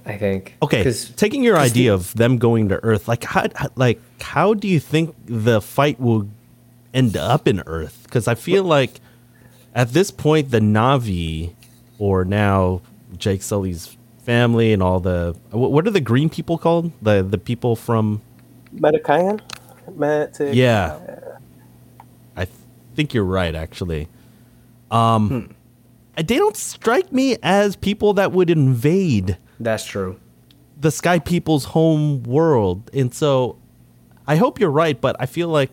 I 0.06 0.16
think. 0.18 0.56
Okay, 0.62 0.84
'Cause- 0.84 1.12
taking 1.16 1.42
your 1.42 1.56
idea 1.56 1.94
of 1.94 2.12
them 2.14 2.36
going 2.38 2.68
to 2.68 2.82
Earth, 2.84 3.08
like 3.08 3.24
how, 3.24 3.46
how- 3.54 3.70
like 3.76 4.00
how 4.20 4.52
do 4.54 4.68
you 4.68 4.78
think 4.80 5.14
the 5.26 5.60
fight 5.60 5.98
will 6.00 6.28
end 6.92 7.16
up 7.16 7.48
in 7.48 7.62
Earth? 7.66 8.00
Because 8.04 8.28
I 8.28 8.34
feel 8.34 8.64
like 8.64 9.00
at 9.74 9.92
this 9.92 10.10
point, 10.10 10.50
the 10.50 10.60
Na'vi, 10.60 11.52
or 11.98 12.24
now 12.24 12.80
Jake 13.16 13.42
Sully's 13.42 13.96
family 14.24 14.72
and 14.72 14.82
all 14.82 15.00
the 15.00 15.34
what, 15.50 15.72
what 15.72 15.86
are 15.86 15.90
the 15.90 16.00
green 16.00 16.28
people 16.28 16.58
called? 16.58 16.92
The 17.02 17.22
the 17.22 17.38
people 17.38 17.74
from 17.76 18.20
Metkayina? 18.76 19.40
Meta- 19.96 20.54
yeah, 20.54 20.98
I 22.36 22.46
think 22.94 23.12
you're 23.14 23.24
right. 23.24 23.54
Actually, 23.54 24.08
um, 24.90 25.50
they 26.16 26.36
don't 26.36 26.56
strike 26.56 27.12
me 27.12 27.36
as 27.42 27.76
people 27.76 28.14
that 28.14 28.32
would 28.32 28.50
invade 28.50 29.36
that's 29.64 29.84
true. 29.84 30.20
the 30.80 30.90
Sky 30.90 31.18
People's 31.18 31.64
home 31.66 32.22
world. 32.24 32.90
And 32.92 33.12
so 33.14 33.56
I 34.26 34.36
hope 34.36 34.58
you're 34.60 34.70
right, 34.70 35.00
but 35.00 35.14
I 35.18 35.26
feel 35.26 35.48
like, 35.48 35.70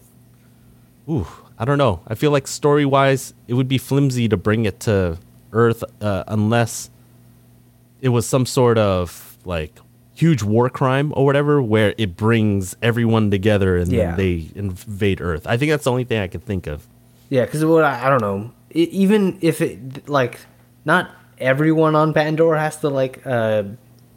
ooh, 1.09 1.27
I 1.57 1.65
don't 1.65 1.77
know. 1.77 2.01
I 2.07 2.15
feel 2.15 2.31
like 2.31 2.47
story 2.47 2.85
wise, 2.85 3.33
it 3.47 3.53
would 3.55 3.67
be 3.67 3.77
flimsy 3.77 4.27
to 4.29 4.37
bring 4.37 4.65
it 4.65 4.79
to 4.81 5.17
Earth 5.53 5.83
uh, 6.01 6.23
unless 6.27 6.89
it 8.01 8.09
was 8.09 8.25
some 8.27 8.45
sort 8.45 8.77
of 8.77 9.37
like 9.45 9.77
huge 10.13 10.43
war 10.43 10.69
crime 10.69 11.11
or 11.15 11.25
whatever 11.25 11.61
where 11.61 11.93
it 11.97 12.15
brings 12.15 12.75
everyone 12.81 13.31
together 13.31 13.77
and 13.77 13.91
Yeah. 13.91 14.15
then 14.15 14.17
they 14.17 14.49
invade 14.55 15.19
Earth. 15.21 15.45
I 15.47 15.57
think 15.57 15.71
that's 15.71 15.83
the 15.85 15.91
only 15.91 16.03
thing 16.03 16.19
I 16.19 16.27
can 16.27 16.41
think 16.41 16.67
of. 16.67 16.85
Yeah, 17.29 17.45
because 17.45 17.63
what 17.65 17.83
I, 17.83 18.05
I 18.05 18.09
don't 18.09 18.21
know. 18.21 18.51
E 18.73 18.83
even 18.91 19.37
if 19.41 19.61
it 19.61 20.07
like 20.09 20.39
not 20.85 21.09
everyone 21.41 21.95
on 21.95 22.13
Pandora 22.13 22.59
has 22.59 22.77
to 22.77 22.89
like 22.89 23.25
uh, 23.25 23.63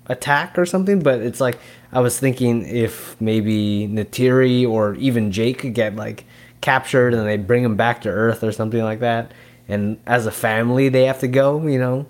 attack 0.06 0.58
or 0.58 0.66
something, 0.66 1.00
but 1.00 1.20
it's 1.20 1.40
like 1.40 1.58
I 1.92 2.00
was 2.00 2.18
thinking 2.18 2.66
if 2.66 3.20
maybe 3.20 3.88
Neytiri 3.88 4.68
or 4.68 4.94
even 4.96 5.32
Jake 5.32 5.58
could 5.58 5.74
get 5.74 5.96
like 5.96 6.24
captured 6.60 7.14
and 7.14 7.26
they 7.26 7.36
bring 7.36 7.64
him 7.64 7.76
back 7.76 8.02
to 8.02 8.08
Earth 8.08 8.42
or 8.44 8.52
something 8.52 8.82
like 8.82 9.00
that, 9.00 9.32
and 9.68 9.98
as 10.06 10.26
a 10.26 10.32
family 10.32 10.88
they 10.88 11.04
have 11.04 11.20
to 11.20 11.28
go, 11.28 11.66
you 11.66 11.78
know, 11.78 12.06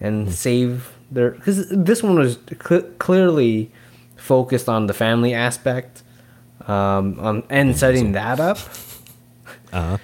and 0.00 0.32
save 0.32 0.92
their 1.10 1.32
because 1.32 1.68
this 1.68 2.02
one 2.02 2.18
was 2.18 2.38
cl- 2.66 2.88
clearly 2.98 3.70
focused 4.16 4.68
on 4.68 4.86
the 4.86 4.94
family 4.94 5.34
aspect 5.34 6.02
um, 6.66 7.18
on 7.20 7.42
and 7.50 7.76
setting 7.76 8.12
that 8.12 8.40
up. 8.40 8.58
Uh 9.72 9.98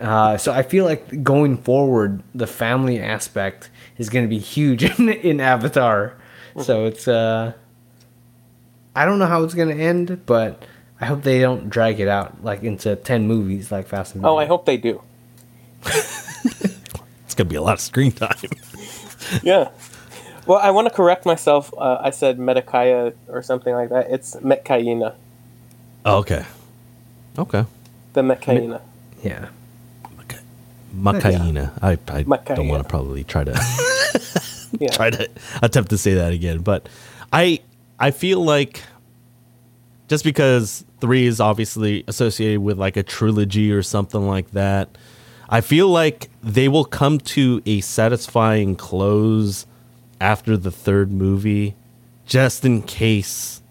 huh. 0.00 0.36
so 0.36 0.52
I 0.52 0.62
feel 0.62 0.84
like 0.84 1.22
going 1.22 1.56
forward, 1.58 2.22
the 2.34 2.46
family 2.46 3.00
aspect 3.00 3.70
is 4.02 4.10
going 4.10 4.24
to 4.24 4.28
be 4.28 4.38
huge 4.38 4.82
in, 4.98 5.08
in 5.08 5.40
Avatar. 5.40 6.14
So 6.60 6.84
it's 6.84 7.08
uh, 7.08 7.52
I 8.94 9.04
don't 9.06 9.18
know 9.18 9.26
how 9.26 9.42
it's 9.44 9.54
going 9.54 9.74
to 9.74 9.82
end, 9.82 10.26
but 10.26 10.62
I 11.00 11.06
hope 11.06 11.22
they 11.22 11.40
don't 11.40 11.70
drag 11.70 11.98
it 12.00 12.08
out 12.08 12.44
like 12.44 12.62
into 12.62 12.94
ten 12.96 13.26
movies 13.26 13.72
like 13.72 13.86
Fast 13.88 14.14
and 14.14 14.26
Oh, 14.26 14.36
I 14.36 14.44
hope 14.44 14.66
they 14.66 14.76
do. 14.76 15.00
It's 17.24 17.34
gonna 17.38 17.48
be 17.48 17.56
a 17.56 17.62
lot 17.62 17.72
of 17.74 17.80
screen 17.80 18.12
time. 18.12 18.36
Yeah. 19.42 19.70
Well, 20.46 20.58
I 20.58 20.70
want 20.72 20.88
to 20.88 20.94
correct 20.94 21.24
myself. 21.24 21.72
Uh, 21.78 21.96
I 22.02 22.10
said 22.10 22.36
Metakaya 22.36 23.14
or 23.28 23.40
something 23.42 23.72
like 23.72 23.88
that. 23.88 24.10
It's 24.10 24.36
Metkayina. 24.36 25.14
oh, 26.04 26.18
okay. 26.18 26.44
Okay. 27.38 27.64
The 28.12 28.20
Metkayina. 28.20 28.82
Yeah. 29.24 29.48
Okay. 30.20 30.40
Macaina. 30.94 31.72
I, 31.80 31.92
I 32.08 32.22
don't 32.54 32.68
want 32.68 32.82
to 32.82 32.88
probably 32.88 33.24
try 33.24 33.44
to 33.44 33.52
Yeah. 34.78 34.88
try 34.92 35.10
to 35.10 35.28
attempt 35.62 35.90
to 35.90 35.98
say 35.98 36.14
that 36.14 36.32
again, 36.32 36.60
but 36.60 36.88
I 37.32 37.60
I 37.98 38.10
feel 38.10 38.44
like 38.44 38.82
just 40.08 40.24
because 40.24 40.84
three 41.00 41.26
is 41.26 41.40
obviously 41.40 42.04
associated 42.06 42.60
with 42.60 42.78
like 42.78 42.96
a 42.96 43.02
trilogy 43.02 43.72
or 43.72 43.82
something 43.82 44.26
like 44.26 44.50
that, 44.52 44.88
I 45.48 45.60
feel 45.60 45.88
like 45.88 46.28
they 46.42 46.68
will 46.68 46.84
come 46.84 47.18
to 47.18 47.62
a 47.66 47.80
satisfying 47.80 48.76
close 48.76 49.66
after 50.20 50.56
the 50.56 50.70
third 50.70 51.10
movie, 51.10 51.74
just 52.26 52.64
in 52.64 52.82
case 52.82 53.62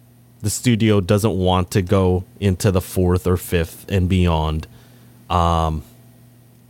the 0.41 0.49
studio 0.49 0.99
doesn't 0.99 1.37
want 1.37 1.71
to 1.71 1.81
go 1.81 2.23
into 2.39 2.71
the 2.71 2.81
fourth 2.81 3.27
or 3.27 3.37
fifth 3.37 3.85
and 3.89 4.09
beyond. 4.09 4.67
Um, 5.29 5.83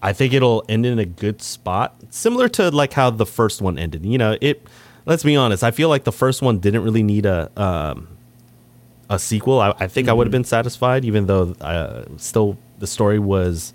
I 0.02 0.14
think 0.14 0.34
it'll 0.34 0.64
end 0.68 0.86
in 0.86 1.00
a 1.00 1.06
good 1.06 1.42
spot, 1.42 1.96
similar 2.10 2.50
to 2.50 2.72
like 2.72 2.94
how 2.94 3.10
the 3.12 3.26
first 3.26 3.62
one 3.62 3.78
ended. 3.78 4.06
You 4.06 4.18
know, 4.18 4.38
it. 4.42 4.66
Let's 5.06 5.24
be 5.24 5.36
honest. 5.36 5.64
I 5.64 5.72
feel 5.72 5.90
like 5.90 6.04
the 6.04 6.12
first 6.12 6.42
one 6.42 6.60
didn't 6.60 6.84
really 6.84 7.04
need 7.04 7.26
a 7.26 7.50
um, 7.60 8.08
a 9.10 9.20
sequel. 9.20 9.60
I, 9.60 9.74
I 9.80 9.88
think 9.88 10.08
I 10.08 10.14
would 10.14 10.28
have 10.28 10.32
been 10.32 10.44
satisfied, 10.44 11.06
even 11.06 11.26
though 11.26 11.56
uh, 11.62 12.06
still 12.18 12.58
the 12.80 12.88
story 12.88 13.20
was 13.20 13.74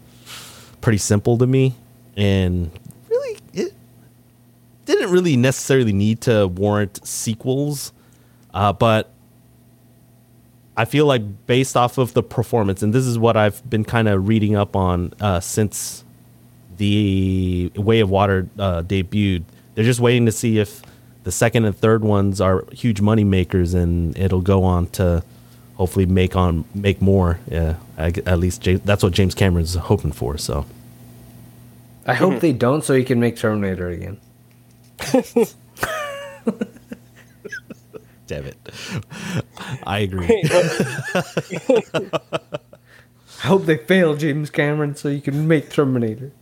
pretty 0.81 0.99
simple 0.99 1.37
to 1.39 1.47
me, 1.47 1.75
and 2.17 2.71
really 3.09 3.39
it 3.53 3.75
didn't 4.87 5.11
really 5.11 5.37
necessarily 5.37 5.93
need 5.93 6.23
to 6.23 6.47
warrant 6.49 7.07
sequels. 7.07 7.93
Uh, 8.55 8.73
but 8.73 9.11
I 10.77 10.87
feel 10.87 11.07
like 11.07 11.47
based 11.47 11.77
off 11.77 11.99
of 11.99 12.15
the 12.15 12.23
performance, 12.23 12.83
and 12.83 12.95
this 12.95 13.05
is 13.05 13.19
what 13.19 13.37
I've 13.37 13.69
been 13.69 13.85
kind 13.85 14.09
of 14.09 14.29
reading 14.29 14.57
up 14.57 14.75
on 14.75 15.13
uh, 15.21 15.41
since 15.41 16.05
the 16.77 17.71
Way 17.75 18.01
of 18.01 18.11
Water 18.11 18.49
uh, 18.59 18.83
debuted. 18.83 19.45
They're 19.75 19.85
just 19.85 20.01
waiting 20.01 20.27
to 20.27 20.33
see 20.33 20.59
if 20.59 20.83
the 21.25 21.33
second 21.33 21.65
and 21.65 21.77
third 21.77 22.05
ones 22.05 22.41
are 22.41 22.65
huge 22.73 23.01
money 23.01 23.25
makers, 23.25 23.75
and 23.75 24.17
it'll 24.17 24.43
go 24.43 24.65
on 24.65 24.87
to 24.91 25.23
hopefully 25.75 26.07
make 26.07 26.37
on 26.37 26.65
make 26.75 27.03
more. 27.03 27.39
Yeah, 27.51 27.77
I 27.97 28.11
g 28.11 28.23
at 28.27 28.39
least 28.39 28.63
James, 28.63 28.81
that's 28.83 29.03
what 29.03 29.13
James 29.13 29.35
Cameron's 29.35 29.75
hoping 29.75 30.13
for. 30.13 30.39
So 30.39 30.67
I 32.07 32.15
hope 32.15 32.41
they 32.41 32.53
don't, 32.53 32.85
so 32.85 32.95
he 32.95 33.05
can 33.05 33.21
make 33.21 33.37
Terminator 33.37 33.89
again. 33.89 34.21
damn 38.27 38.47
it, 38.47 38.57
I 39.85 39.99
agree. 39.99 40.43
I 43.43 43.49
hope 43.49 43.67
they 43.67 43.77
fail 43.77 44.17
James 44.17 44.49
Cameron, 44.51 44.97
so 44.97 45.09
you 45.09 45.21
can 45.21 45.47
make 45.47 45.71
Terminator. 45.71 46.33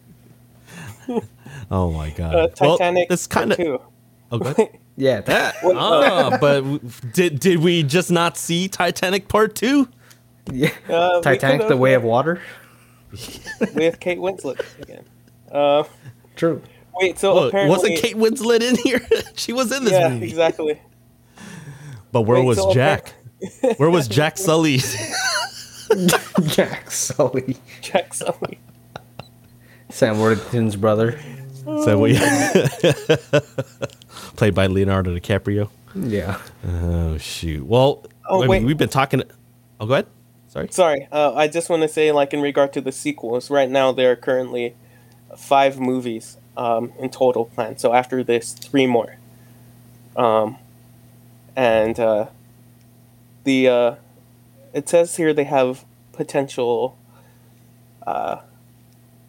Oh 1.70 1.90
my 1.92 2.10
god. 2.10 2.34
uh, 2.34 2.48
Titanic. 2.48 3.08
this 3.08 3.26
kind 3.26 3.52
of. 3.52 3.58
two. 3.58 3.80
Oh. 4.32 4.68
Yeah, 4.96 5.22
that. 5.22 5.56
ah, 5.64 6.38
but 6.40 6.62
did 7.12 7.40
did 7.40 7.58
we 7.58 7.82
just 7.82 8.12
not 8.12 8.36
see 8.36 8.68
Titanic 8.68 9.26
Part 9.26 9.56
Two? 9.56 9.88
Yeah. 10.52 10.70
Uh, 10.88 11.20
Titanic: 11.20 11.66
The 11.66 11.76
Way 11.76 11.94
of 11.94 12.04
Water. 12.04 12.40
with 13.74 13.98
Kate 13.98 14.18
Winslet 14.18 14.60
again. 14.80 15.04
Uh, 15.50 15.82
True. 16.36 16.62
wait, 16.94 17.18
so 17.18 17.34
Well, 17.34 17.44
apparently 17.48 17.76
wasn't 17.76 17.98
Kate 17.98 18.14
Winslet 18.16 18.60
in 18.62 18.76
here? 18.76 19.00
she 19.34 19.52
was 19.52 19.72
in 19.72 19.82
this 19.82 19.94
Yeah, 19.94 20.10
movie. 20.10 20.26
exactly. 20.26 20.80
But 22.12 22.22
where 22.22 22.38
Wait, 22.38 22.46
was 22.46 22.58
so 22.58 22.72
Jack? 22.72 23.14
where 23.78 23.90
was 23.90 24.06
Jack 24.06 24.38
Sully? 24.38 24.78
Jack 26.46 26.90
Sully. 26.90 27.56
Jack 27.80 28.14
Sully. 28.14 28.58
Sam 29.94 30.18
Worthington's 30.18 30.74
brother. 30.74 31.20
so 31.64 31.98
we 31.98 32.18
played 34.36 34.52
by 34.52 34.66
Leonardo 34.66 35.16
DiCaprio. 35.16 35.70
Yeah. 35.94 36.40
Oh 36.66 37.16
shoot. 37.18 37.64
Well, 37.64 38.04
Oh, 38.28 38.38
I 38.38 38.40
mean, 38.42 38.48
wait. 38.48 38.64
we've 38.64 38.76
been 38.78 38.88
talking. 38.88 39.22
Oh, 39.78 39.86
go 39.86 39.92
ahead. 39.94 40.06
Sorry. 40.48 40.68
Sorry, 40.70 41.06
uh, 41.12 41.34
I 41.34 41.46
just 41.46 41.68
want 41.70 41.82
to 41.82 41.88
say, 41.88 42.10
like 42.10 42.32
in 42.34 42.40
regard 42.40 42.72
to 42.72 42.80
the 42.80 42.90
sequels, 42.90 43.50
right 43.50 43.70
now 43.70 43.92
there 43.92 44.10
are 44.12 44.16
currently 44.16 44.74
five 45.36 45.78
movies 45.78 46.38
um, 46.56 46.92
in 46.98 47.10
total 47.10 47.44
planned. 47.44 47.80
So 47.80 47.92
after 47.92 48.24
this, 48.24 48.52
three 48.52 48.86
more. 48.86 49.16
Um, 50.16 50.56
and 51.54 52.00
uh, 52.00 52.26
the 53.44 53.68
uh, 53.68 53.94
it 54.72 54.88
says 54.88 55.16
here 55.16 55.32
they 55.32 55.44
have 55.44 55.84
potential 56.12 56.96
uh, 58.06 58.38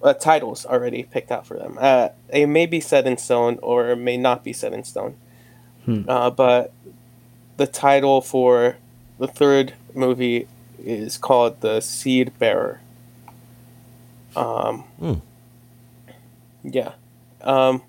uh, 0.06 0.14
titles 0.14 0.66
already 0.66 1.04
picked 1.04 1.32
out 1.32 1.46
for 1.48 1.58
them. 1.58 1.78
Uh, 1.80 2.10
it 2.30 2.48
may 2.48 2.66
be 2.66 2.80
set 2.80 3.06
in 3.08 3.18
stone 3.18 3.60
or 3.62 3.90
it 3.90 3.96
may 3.98 4.18
not 4.18 4.44
be 4.44 4.54
set 4.54 4.72
in 4.74 4.84
stone. 4.84 5.16
Uh, 6.08 6.30
but 6.32 6.74
the 7.58 7.68
title 7.68 8.22
for 8.22 8.78
the 9.20 9.28
third 9.28 9.74
movie 9.94 10.48
is 10.84 11.18
called 11.18 11.62
The 11.62 11.80
Seed 11.82 12.38
Bearer. 12.40 12.82
Um, 14.36 14.84
Hmm. 15.00 15.14
Yeah. 16.64 16.94
Um, 17.42 17.84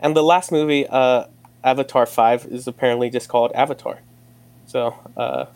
and 0.00 0.14
the 0.16 0.22
last 0.22 0.52
movie, 0.52 0.86
uh, 0.86 1.24
Avatar 1.64 2.06
5, 2.06 2.46
is 2.46 2.66
apparently 2.68 3.10
just 3.10 3.28
called 3.28 3.50
Avatar. 3.54 3.98
So, 4.66 4.94
uh, 5.16 5.46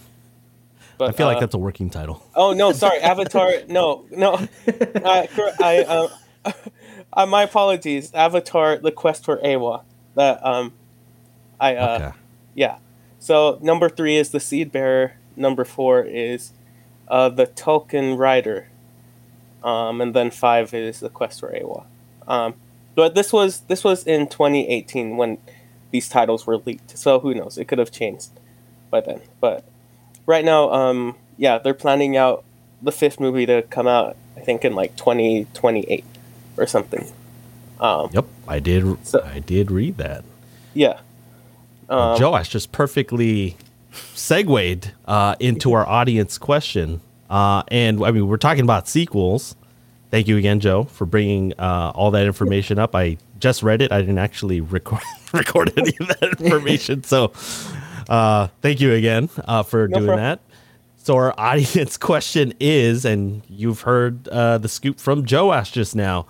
but, 0.99 1.09
I 1.11 1.13
feel 1.13 1.27
like 1.27 1.39
uh, 1.39 1.41
that's 1.41 1.55
a 1.55 1.59
working 1.59 1.91
title. 1.91 2.23
Oh 2.35 2.53
no, 2.53 2.73
sorry, 2.73 2.99
Avatar. 3.01 3.53
No, 3.69 4.07
no. 4.11 4.35
I, 4.67 5.29
I, 5.61 5.79
uh, 5.85 6.09
uh, 7.13 7.27
my 7.27 7.43
apologies. 7.45 8.13
Avatar: 8.15 8.79
The 8.79 8.93
Quest 8.93 9.25
for 9.25 9.39
Eywa. 9.39 9.83
That 10.15 10.45
um, 10.45 10.73
I 11.61 11.77
uh, 11.77 11.97
Okay. 11.97 12.19
yeah. 12.55 12.79
So 13.19 13.59
number 13.63 13.89
three 13.89 14.17
is 14.17 14.31
the 14.31 14.41
Seed 14.41 14.71
Bearer. 14.73 15.15
Number 15.37 15.65
four 15.65 16.03
is 16.03 16.53
uh, 17.09 17.29
the 17.29 17.47
Tulkun 17.47 18.19
Rider. 18.19 18.69
Um, 19.63 20.01
and 20.01 20.15
then 20.15 20.31
five 20.31 20.73
is 20.73 21.01
the 21.01 21.09
Quest 21.11 21.41
for 21.41 21.51
Eywa. 21.53 21.85
Um, 22.29 22.55
but 22.95 23.15
this 23.15 23.33
was 23.33 23.61
this 23.63 23.83
was 23.85 24.07
in 24.07 24.29
2018 24.29 25.17
when 25.17 25.39
these 25.91 26.09
titles 26.09 26.47
were 26.47 26.59
leaked. 26.59 26.97
So 26.99 27.21
who 27.21 27.35
knows? 27.35 27.59
It 27.59 27.67
could 27.67 27.79
have 27.79 27.91
changed 27.91 28.31
by 28.91 29.01
then. 29.01 29.21
But 29.41 29.65
right 30.29 30.45
now, 30.45 30.71
um, 30.73 31.17
yeah, 31.37 31.59
they're 31.59 31.75
planning 31.75 32.17
out 32.17 32.45
the 32.81 32.93
fifth 32.93 33.19
movie 33.19 33.47
to 33.47 33.63
come 33.63 33.89
out. 33.89 34.17
I 34.37 34.41
think 34.41 34.65
in 34.65 34.77
like 34.77 34.95
2028 34.95 36.05
or 36.57 36.67
something. 36.69 37.11
Um, 37.81 38.09
Yep, 38.13 38.27
I 38.47 38.61
did. 38.61 39.05
So- 39.05 39.25
I 39.25 39.41
did 39.41 39.73
read 39.73 39.97
that. 39.97 40.23
yeah. 40.75 41.01
Um, 41.91 42.21
Joash 42.21 42.51
just 42.51 42.71
perfectly 42.71 43.57
segued 44.15 44.93
uh, 45.07 45.35
into 45.41 45.73
our 45.73 45.89
audience 45.89 46.37
question. 46.37 47.01
Uh, 47.31 47.63
and 47.69 48.05
I 48.05 48.11
mean, 48.11 48.29
we're 48.29 48.37
talking 48.37 48.63
about 48.63 48.87
sequels. 48.89 49.57
Thank 50.11 50.29
you 50.29 50.37
again, 50.37 50.61
Joe, 50.61 50.85
for 50.85 51.07
bringing 51.07 51.55
uh, 51.59 51.93
all 51.95 52.11
that 52.11 52.27
information 52.27 52.79
up. 52.79 52.95
I 52.95 53.17
just 53.41 53.63
read 53.63 53.81
it. 53.83 53.91
I 53.91 54.01
didn't 54.01 54.19
actually 54.19 54.61
record 54.61 55.01
record 55.33 55.73
any 55.79 55.95
of 56.01 56.09
that 56.09 56.37
information. 56.41 57.03
So, 57.05 57.33
uh, 58.09 58.49
thank 58.61 58.81
you 58.81 58.93
again 58.93 59.29
uh, 59.45 59.63
for 59.63 59.89
No 59.89 59.99
doing 59.99 60.09
problem. 60.09 60.25
that. 60.25 60.41
So, 60.97 61.17
our 61.17 61.35
audience 61.39 61.97
question 61.97 62.55
is, 62.61 63.05
and 63.05 63.43
you've 63.49 63.83
heard 63.83 64.29
uh, 64.29 64.59
the 64.59 64.69
scoop 64.69 64.99
from 65.01 65.25
Joash 65.31 65.71
just 65.73 65.97
now. 65.97 66.27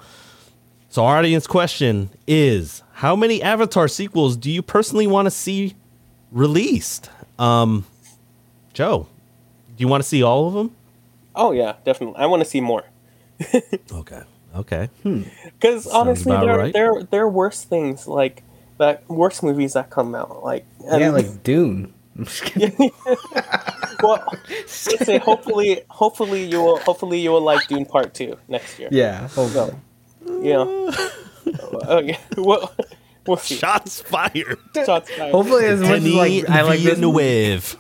So, 0.89 1.05
our 1.05 1.19
audience 1.19 1.47
question 1.47 2.11
is 2.27 2.83
How 2.95 3.17
many 3.17 3.43
Avatar 3.43 3.89
sequels 3.89 4.37
do 4.37 4.51
you 4.51 4.63
personally 4.63 5.07
want 5.07 5.27
to 5.27 5.31
see 5.31 5.75
released? 6.31 7.11
Um, 7.39 7.87
Joe, 8.73 9.07
do 9.77 9.83
you 9.83 9.89
want 9.89 10.03
to 10.03 10.09
see 10.09 10.23
all 10.23 10.49
of 10.49 10.55
them? 10.55 10.75
Oh 11.35 11.53
yeah, 11.53 11.75
definitely. 11.85 12.17
I 12.17 12.27
want 12.27 12.43
to 12.43 12.49
see 12.49 12.61
more. 12.61 12.85
Okay. 13.93 14.23
Okay. 14.57 14.89
Because 15.05 15.87
honestly, 15.87 16.37
there 16.37 16.59
right. 16.59 16.73
there 16.73 17.03
there 17.11 17.23
are 17.23 17.29
worse 17.29 17.63
things 17.63 18.09
like 18.09 18.43
that, 18.79 19.09
worse 19.09 19.43
movies 19.43 19.75
that 19.75 19.91
come 19.91 20.15
out. 20.15 20.43
Like 20.45 20.65
and, 20.87 21.01
Yeah, 21.01 21.11
like 21.11 21.43
Dune. 21.43 21.93
I'm 22.17 22.25
just 22.25 22.43
kidding. 22.45 22.91
well, 24.03 24.25
let's 24.49 24.73
say 25.07 25.19
hopefully, 25.19 25.83
hopefully 25.89 26.45
you 26.45 26.63
will, 26.63 26.79
hopefully 26.79 27.21
you 27.21 27.31
will 27.31 27.41
like 27.41 27.67
Dune 27.69 27.85
Part 27.85 28.15
Two 28.15 28.37
next 28.49 28.79
year. 28.79 28.89
Yeah. 28.91 29.27
So, 29.29 29.79
you 30.27 30.53
know, 30.53 30.93
okay, 31.85 32.19
well, 32.37 32.75
we'll 33.27 33.37
see. 33.37 33.57
Shots 33.57 34.01
fired. 34.03 34.59
Shots 34.75 35.11
fired. 35.11 35.33
Hopefully, 35.33 35.67
as 35.67 35.81
much 35.81 35.91
as 35.91 36.05
Denis 36.05 36.17
like 36.17 36.51
I 36.51 36.63
like 36.63 36.81
this 36.81 36.99
movie. 36.99 37.19
Villeneuve. 37.19 37.77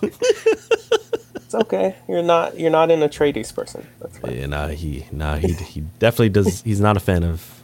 It's 1.49 1.55
okay. 1.55 1.96
You're 2.07 2.22
not, 2.22 2.61
you're 2.61 2.70
not 2.70 2.90
an 2.90 3.01
Atreides 3.01 3.55
person. 3.55 3.86
That's 4.01 4.18
fine. 4.18 4.36
yeah, 4.36 4.44
nah, 4.44 4.68
he, 4.68 5.07
nah, 5.11 5.36
he, 5.36 5.55
he 5.55 5.80
definitely 5.99 6.28
does. 6.28 6.61
He's 6.61 6.78
not 6.78 6.99
a 6.99 7.01
fan 7.01 7.24
of 7.24 7.62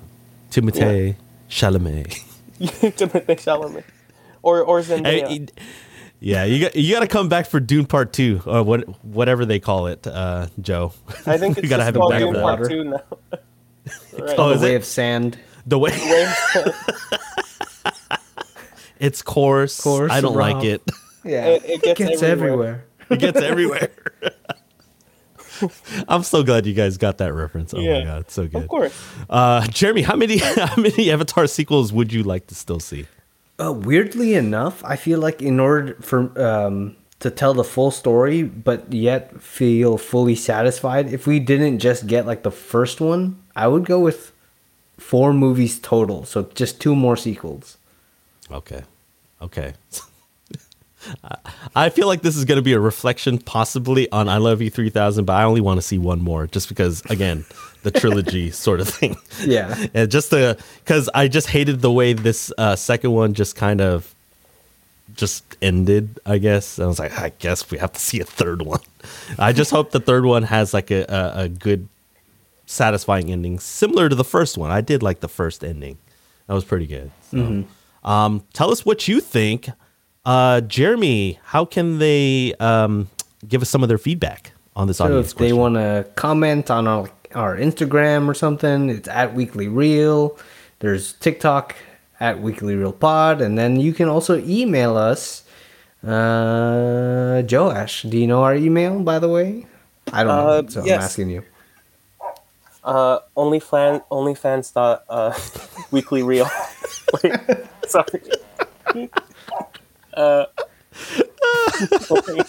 Timothée 0.51 1.16
Chalamet. 1.51 2.24
Timothée 2.61 3.36
Chalamet, 3.36 3.84
or 4.42 4.62
or 4.62 4.80
Zendaya. 4.80 5.26
Hey, 5.28 5.46
yeah, 6.20 6.44
you 6.44 6.61
got 6.61 6.74
you 6.76 6.92
got 6.94 7.00
to 7.00 7.07
come 7.09 7.28
back 7.28 7.46
for 7.46 7.61
Dune 7.61 7.86
Part 7.86 8.12
Two 8.12 8.40
or 8.46 8.62
what 8.62 8.80
whatever 9.05 9.44
they 9.44 9.59
call 9.61 9.88
it, 9.88 10.07
uh, 10.07 10.46
Joe. 10.61 10.92
I 11.26 11.36
think 11.38 11.59
it's 11.59 11.62
you 11.64 11.68
gotta 11.68 11.84
have 11.84 11.94
him 11.96 12.00
called 12.00 12.12
back 12.12 12.20
Dune 12.20 12.34
for 12.34 12.40
Part 12.40 12.61
that. 12.62 12.68
Two 12.68 12.84
now. 12.84 13.02
right. 14.24 14.38
Oh, 14.38 14.55
the 14.55 14.64
way 14.64 14.72
it? 14.74 14.76
of 14.76 14.84
sand. 14.84 15.38
The 15.66 15.78
way 15.78 15.90
it's 18.98 19.22
coarse. 19.22 19.80
Coarse, 19.80 20.11
I 20.12 20.20
don't 20.20 20.34
raw. 20.36 20.46
like 20.52 20.64
it. 20.64 20.82
Yeah. 21.24 21.46
It- 21.46 21.82
it 21.84 21.96
gets 21.96 22.22
everywhere. 22.22 22.84
It 23.11 23.18
gets 23.18 23.40
everywhere. 23.40 23.90
I'm 26.08 26.22
so 26.22 26.42
glad 26.42 26.66
you 26.66 26.74
guys 26.74 26.96
got 26.96 27.18
that 27.18 27.32
reference. 27.32 27.74
Oh 27.74 27.78
my 27.78 28.04
god, 28.04 28.20
it's 28.20 28.34
so 28.34 28.46
good. 28.46 28.62
Of 28.62 28.68
course. 28.68 28.94
Uh, 29.28 29.66
Jeremy, 29.68 30.02
how 30.02 30.16
many 30.16 30.38
how 30.38 30.76
many 30.76 31.10
Avatar 31.10 31.46
sequels 31.46 31.92
would 31.92 32.12
you 32.12 32.22
like 32.22 32.46
to 32.48 32.54
still 32.54 32.80
see? 32.80 33.06
Uh, 33.58 33.72
weirdly 33.72 34.34
enough, 34.34 34.82
I 34.84 34.96
feel 34.96 35.20
like 35.20 35.40
in 35.40 35.60
order 35.60 35.94
for 36.00 36.18
um, 36.40 36.96
to 37.20 37.30
tell 37.30 37.54
the 37.54 37.64
full 37.64 37.90
story, 37.90 38.42
but 38.42 38.92
yet 38.92 39.40
feel 39.40 39.96
fully 39.96 40.34
satisfied, 40.34 41.12
if 41.12 41.26
we 41.26 41.38
didn't 41.38 41.78
just 41.78 42.06
get 42.06 42.26
like 42.26 42.42
the 42.42 42.50
first 42.50 43.00
one, 43.00 43.40
I 43.54 43.68
would 43.68 43.86
go 43.86 44.00
with 44.00 44.32
four 44.98 45.32
movies 45.32 45.78
total. 45.78 46.24
So 46.24 46.50
just 46.54 46.80
two 46.80 46.94
more 46.96 47.16
sequels. 47.16 47.78
Okay. 48.50 48.82
Okay. 49.40 49.74
I 51.76 51.88
feel 51.88 52.07
like 52.07 52.22
this 52.22 52.36
is 52.36 52.44
going 52.44 52.57
to 52.57 52.62
be 52.62 52.72
a 52.72 52.80
reflection 52.80 53.38
possibly 53.38 54.11
on 54.11 54.28
I 54.28 54.38
Love 54.38 54.62
You 54.62 54.70
3000, 54.70 55.24
but 55.24 55.34
I 55.34 55.44
only 55.44 55.61
want 55.61 55.78
to 55.78 55.82
see 55.82 55.98
one 55.98 56.20
more 56.20 56.46
just 56.46 56.68
because, 56.68 57.02
again, 57.07 57.44
the 57.82 57.90
trilogy 57.90 58.50
sort 58.52 58.80
of 58.80 58.88
thing. 58.88 59.16
Yeah. 59.44 59.74
And 59.94 60.11
just 60.11 60.30
the, 60.30 60.59
because 60.84 61.09
I 61.14 61.28
just 61.28 61.48
hated 61.48 61.80
the 61.80 61.92
way 61.92 62.12
this 62.12 62.52
uh, 62.59 62.76
second 62.76 63.12
one 63.12 63.34
just 63.34 63.57
kind 63.57 63.80
of 63.80 64.14
just 65.14 65.44
ended, 65.62 66.18
I 66.26 66.38
guess. 66.38 66.78
I 66.78 66.86
was 66.86 66.98
like, 66.98 67.16
I 67.18 67.32
guess 67.38 67.70
we 67.70 67.78
have 67.78 67.92
to 67.92 68.00
see 68.00 68.20
a 68.20 68.24
third 68.24 68.62
one. 68.62 68.80
I 69.38 69.52
just 69.52 69.70
hope 69.70 69.90
the 69.90 70.00
third 70.00 70.24
one 70.24 70.44
has 70.44 70.72
like 70.74 70.90
a, 70.90 71.05
a, 71.09 71.42
a 71.42 71.48
good, 71.48 71.88
satisfying 72.66 73.30
ending, 73.30 73.59
similar 73.59 74.09
to 74.09 74.14
the 74.14 74.24
first 74.24 74.57
one. 74.57 74.70
I 74.70 74.80
did 74.80 75.02
like 75.02 75.20
the 75.20 75.28
first 75.28 75.62
ending. 75.62 75.98
That 76.46 76.55
was 76.55 76.64
pretty 76.64 76.86
good. 76.86 77.11
So, 77.30 77.64
um, 78.05 78.44
tell 78.52 78.70
us 78.70 78.84
what 78.84 79.07
you 79.09 79.20
think. 79.20 79.68
Uh, 80.25 80.61
Jeremy, 80.62 81.39
how 81.45 81.64
can 81.64 81.99
they 81.99 82.55
um, 82.55 83.09
give 83.47 83.62
us 83.62 83.68
some 83.70 83.83
of 83.83 83.89
their 83.89 83.99
feedback 83.99 84.53
on 84.75 84.87
this 84.89 84.99
So 84.99 85.05
audience 85.05 85.33
if 85.33 85.39
they 85.39 85.53
want 85.53 85.75
to 85.75 86.07
comment 86.14 86.70
on 86.70 86.87
our, 86.87 87.11
our 87.35 87.57
Instagram 87.57 88.27
or 88.29 88.35
something, 88.35 88.89
it's 88.89 89.09
at 89.09 89.35
Weekly 89.35 89.68
Reel. 89.68 90.39
There's 90.81 91.12
TikTok 91.14 91.77
at 92.20 92.41
Weekly 92.41 92.75
Reel 92.75 92.93
Pod, 92.93 93.41
and 93.41 93.59
then 93.59 93.79
you 93.81 93.93
can 93.93 94.09
also 94.09 94.39
email 94.45 94.97
us. 94.97 95.43
Uh, 96.07 97.43
Joash, 97.51 98.03
do 98.03 98.18
you 98.18 98.27
know 98.27 98.43
our 98.43 98.55
email 98.55 99.01
by 99.01 99.18
the 99.18 99.29
way? 99.29 99.66
I 100.12 100.25
don't 100.25 100.37
know, 100.37 100.49
Uh, 100.49 100.62
so 100.68 100.85
yes. 100.85 100.97
I'm 100.99 101.03
asking 101.03 101.31
you. 101.31 101.43
Uh, 102.83 103.20
OnlyFan, 103.37 104.05
OnlyFans 104.11 104.75
dot 104.75 105.05
uh, 105.09 105.33
weekly 105.91 106.22
reel. 106.22 106.47
Wait, 107.22 107.33
sorry. 107.89 108.20
Uh. 110.16 110.46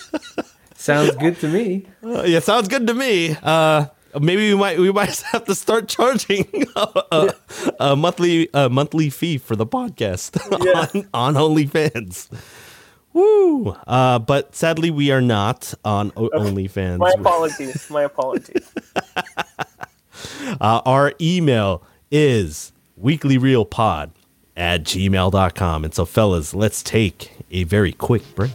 Sounds 0.76 1.16
good 1.16 1.39
to 1.39 1.47
me. 1.47 1.86
Uh, 2.03 2.24
yeah, 2.24 2.39
sounds 2.39 2.68
good 2.68 2.86
to 2.88 2.93
me. 2.93 3.36
Uh, 3.41 3.86
maybe 4.20 4.49
we 4.53 4.55
might 4.59 4.78
we 4.78 4.91
might 4.91 5.20
have 5.32 5.45
to 5.45 5.55
start 5.55 5.88
charging 5.88 6.45
a, 6.76 7.03
a, 7.11 7.34
a 7.80 7.95
monthly 7.95 8.49
a 8.53 8.70
monthly 8.70 9.09
fee 9.09 9.38
for 9.39 9.55
the 9.55 9.66
podcast 9.66 10.38
Yeah. 10.63 11.01
on, 11.13 11.34
on 11.36 11.55
OnlyFans. 11.55 12.30
Woo! 13.13 13.70
Uh, 13.88 14.20
but 14.20 14.53
sadly, 14.55 14.91
we 14.91 15.09
are 15.09 15.22
not 15.22 15.74
on 15.86 16.11
o- 16.18 16.30
OnlyFans. 16.30 16.99
My 16.99 17.13
apologies. 17.18 17.89
My 17.89 18.03
apologies. 18.03 18.72
Uh, 20.61 20.82
our 20.86 21.13
email 21.20 21.82
is 22.11 22.74
weeklyreelpod 23.01 24.11
at 24.56 24.84
gmail.com. 24.84 25.84
And 25.84 25.93
so, 25.93 26.06
fellas, 26.06 26.53
let's 26.53 26.82
take 26.82 27.32
a 27.51 27.64
very 27.64 27.91
quick 27.91 28.24
break. 28.36 28.51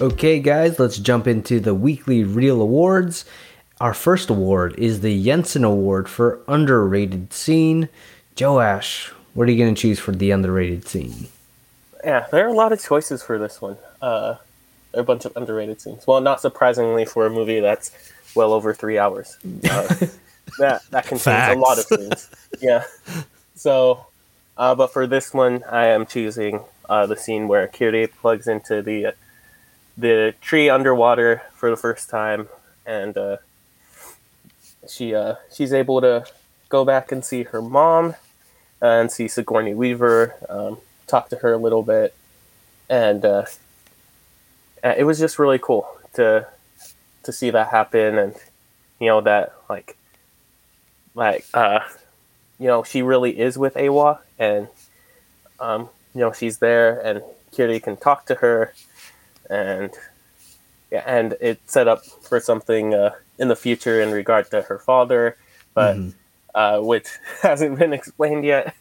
Okay, 0.00 0.40
guys, 0.40 0.78
let's 0.78 0.96
jump 0.96 1.26
into 1.26 1.60
the 1.60 1.74
Weekly 1.74 2.24
Reel 2.24 2.62
Awards. 2.62 3.26
Our 3.82 3.92
first 3.92 4.30
award 4.30 4.74
is 4.78 5.00
the 5.00 5.26
Yinsen 5.26 5.62
Award 5.62 6.08
for 6.08 6.40
Underrated 6.48 7.34
Scene. 7.34 7.90
Joash, 8.38 9.12
what 9.34 9.46
are 9.46 9.52
you 9.52 9.62
going 9.62 9.74
to 9.74 9.80
choose 9.80 9.98
for 9.98 10.12
the 10.12 10.30
underrated 10.30 10.88
scene? 10.88 11.28
Yeah, 12.04 12.26
there 12.30 12.46
are 12.46 12.48
a 12.48 12.54
lot 12.54 12.72
of 12.72 12.82
choices 12.82 13.22
for 13.22 13.38
this 13.38 13.60
one. 13.60 13.76
Uh, 14.00 14.36
there 14.92 15.00
are 15.00 15.02
a 15.02 15.04
bunch 15.04 15.24
of 15.24 15.36
underrated 15.36 15.80
scenes. 15.80 16.06
Well, 16.06 16.20
not 16.20 16.40
surprisingly 16.40 17.04
for 17.04 17.26
a 17.26 17.30
movie 17.30 17.60
that's 17.60 17.90
well 18.34 18.52
over 18.52 18.72
three 18.74 18.98
hours. 18.98 19.36
Uh, 19.68 19.86
that 20.58 20.82
that 20.90 21.06
contains 21.06 21.56
a 21.56 21.58
lot 21.58 21.78
of 21.78 21.84
scenes. 21.84 22.30
Yeah. 22.60 22.84
So, 23.54 24.06
uh, 24.56 24.74
but 24.74 24.92
for 24.92 25.06
this 25.06 25.34
one, 25.34 25.62
I 25.70 25.86
am 25.86 26.06
choosing 26.06 26.64
uh, 26.88 27.06
the 27.06 27.16
scene 27.16 27.48
where 27.48 27.66
Kiri 27.66 28.06
plugs 28.06 28.48
into 28.48 28.82
the 28.82 29.14
the 29.96 30.34
tree 30.40 30.70
underwater 30.70 31.42
for 31.54 31.70
the 31.70 31.76
first 31.76 32.08
time, 32.08 32.48
and 32.86 33.16
uh, 33.16 33.36
she 34.88 35.14
uh, 35.14 35.34
she's 35.52 35.72
able 35.72 36.00
to 36.00 36.24
go 36.68 36.84
back 36.84 37.12
and 37.12 37.24
see 37.24 37.42
her 37.44 37.60
mom 37.60 38.14
and 38.80 39.10
see 39.12 39.28
Sigourney 39.28 39.74
Weaver, 39.74 40.34
um, 40.48 40.78
talk 41.10 41.28
to 41.30 41.36
her 41.36 41.52
a 41.52 41.58
little 41.58 41.82
bit, 41.82 42.14
and 42.88 43.24
uh, 43.24 43.44
it 44.82 45.04
was 45.04 45.18
just 45.18 45.38
really 45.38 45.58
cool 45.58 45.88
to 46.14 46.46
to 47.22 47.32
see 47.32 47.50
that 47.50 47.68
happen, 47.68 48.18
and 48.18 48.34
you 48.98 49.08
know 49.08 49.20
that 49.20 49.54
like 49.68 49.96
like 51.14 51.44
uh, 51.54 51.80
you 52.58 52.66
know 52.66 52.82
she 52.82 53.02
really 53.02 53.38
is 53.38 53.58
with 53.58 53.74
Eywa, 53.74 54.18
and 54.38 54.68
um, 55.58 55.88
you 56.14 56.20
know 56.20 56.32
she's 56.32 56.58
there, 56.58 56.98
and 57.00 57.22
Kiri 57.52 57.80
can 57.80 57.96
talk 57.96 58.26
to 58.26 58.36
her, 58.36 58.72
and 59.48 59.90
yeah, 60.90 61.02
and 61.06 61.36
it 61.40 61.60
set 61.66 61.88
up 61.88 62.04
for 62.04 62.40
something 62.40 62.94
uh, 62.94 63.14
in 63.38 63.48
the 63.48 63.56
future 63.56 64.00
in 64.00 64.10
regard 64.10 64.50
to 64.50 64.62
her 64.62 64.78
father, 64.78 65.36
but 65.74 65.96
uh, 66.54 66.80
which 66.80 67.08
hasn't 67.42 67.78
been 67.78 67.92
explained 67.92 68.44
yet. 68.44 68.74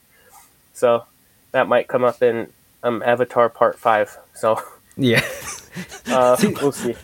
So 0.74 1.06
that 1.52 1.68
might 1.68 1.88
come 1.88 2.04
up 2.04 2.22
in 2.22 2.48
um, 2.84 3.02
Avatar 3.06 3.50
Part 3.50 3.78
Five. 3.80 4.18
So 4.34 4.62
Yeah. 4.98 5.24
uh, 6.08 6.38
we'll 6.62 6.72
see. 6.72 6.96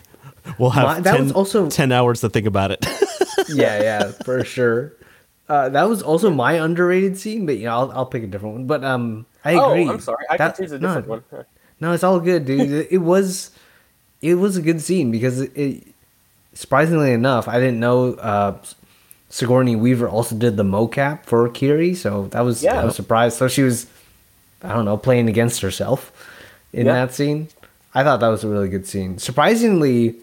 We'll 0.58 0.70
have 0.70 0.84
My- 0.84 1.00
that 1.00 1.16
10, 1.16 1.22
was 1.24 1.32
also- 1.32 1.68
10 1.68 1.92
hours 1.92 2.20
to 2.20 2.28
think 2.28 2.46
about 2.46 2.70
it. 2.70 2.84
yeah, 3.48 3.82
yeah, 3.82 4.12
for 4.24 4.44
sure. 4.44 4.92
Uh, 5.48 5.68
that 5.68 5.88
was 5.88 6.02
also 6.02 6.30
my 6.30 6.54
underrated 6.54 7.16
scene, 7.18 7.46
but 7.46 7.56
you 7.58 7.64
know, 7.66 7.72
I'll, 7.72 7.92
I'll 7.92 8.06
pick 8.06 8.22
a 8.24 8.26
different 8.26 8.54
one. 8.54 8.66
But 8.66 8.84
um, 8.84 9.26
I 9.44 9.54
Oh, 9.54 9.70
agree. 9.70 9.88
I'm 9.88 10.00
sorry. 10.00 10.24
I 10.30 10.36
That- 10.36 10.56
can 10.56 10.64
choose 10.64 10.72
a 10.72 10.78
no, 10.78 10.94
different 11.00 11.30
one. 11.32 11.44
No, 11.78 11.92
it's 11.92 12.02
all 12.04 12.20
good, 12.20 12.46
dude. 12.46 12.70
It- 12.72 12.88
it 12.92 12.98
was, 12.98 13.50
it 14.22 14.36
was 14.36 14.56
a 14.56 14.62
good 14.62 14.80
scene 14.80 15.10
because 15.10 15.40
it, 15.42 15.52
it 15.56 15.84
surprisingly 16.54 17.12
enough, 17.12 17.48
I 17.48 17.58
didn't 17.58 17.78
know 17.80 18.14
uh, 18.14 18.56
Sigourney 19.28 19.76
Weaver 19.76 20.08
also 20.08 20.36
did 20.36 20.56
the 20.56 20.62
mocap 20.62 21.26
for 21.26 21.48
Kiri, 21.50 21.94
so 21.94 22.28
that 22.28 22.40
was 22.40 22.62
Yeah. 22.62 22.80
I 22.80 22.84
was 22.84 22.96
surprised. 22.96 23.36
So 23.36 23.46
she 23.48 23.62
was, 23.62 23.86
I 24.66 24.74
don't 24.74 24.84
know, 24.84 24.96
playing 24.96 25.28
against 25.28 25.60
herself 25.62 26.12
in 26.72 26.86
Yeah. 26.86 26.92
that 27.06 27.14
scene. 27.14 27.48
I 27.94 28.02
thought 28.04 28.20
that 28.20 28.28
was 28.28 28.44
a 28.44 28.48
really 28.48 28.68
good 28.68 28.86
scene. 28.86 29.18
Surprisingly 29.18 30.16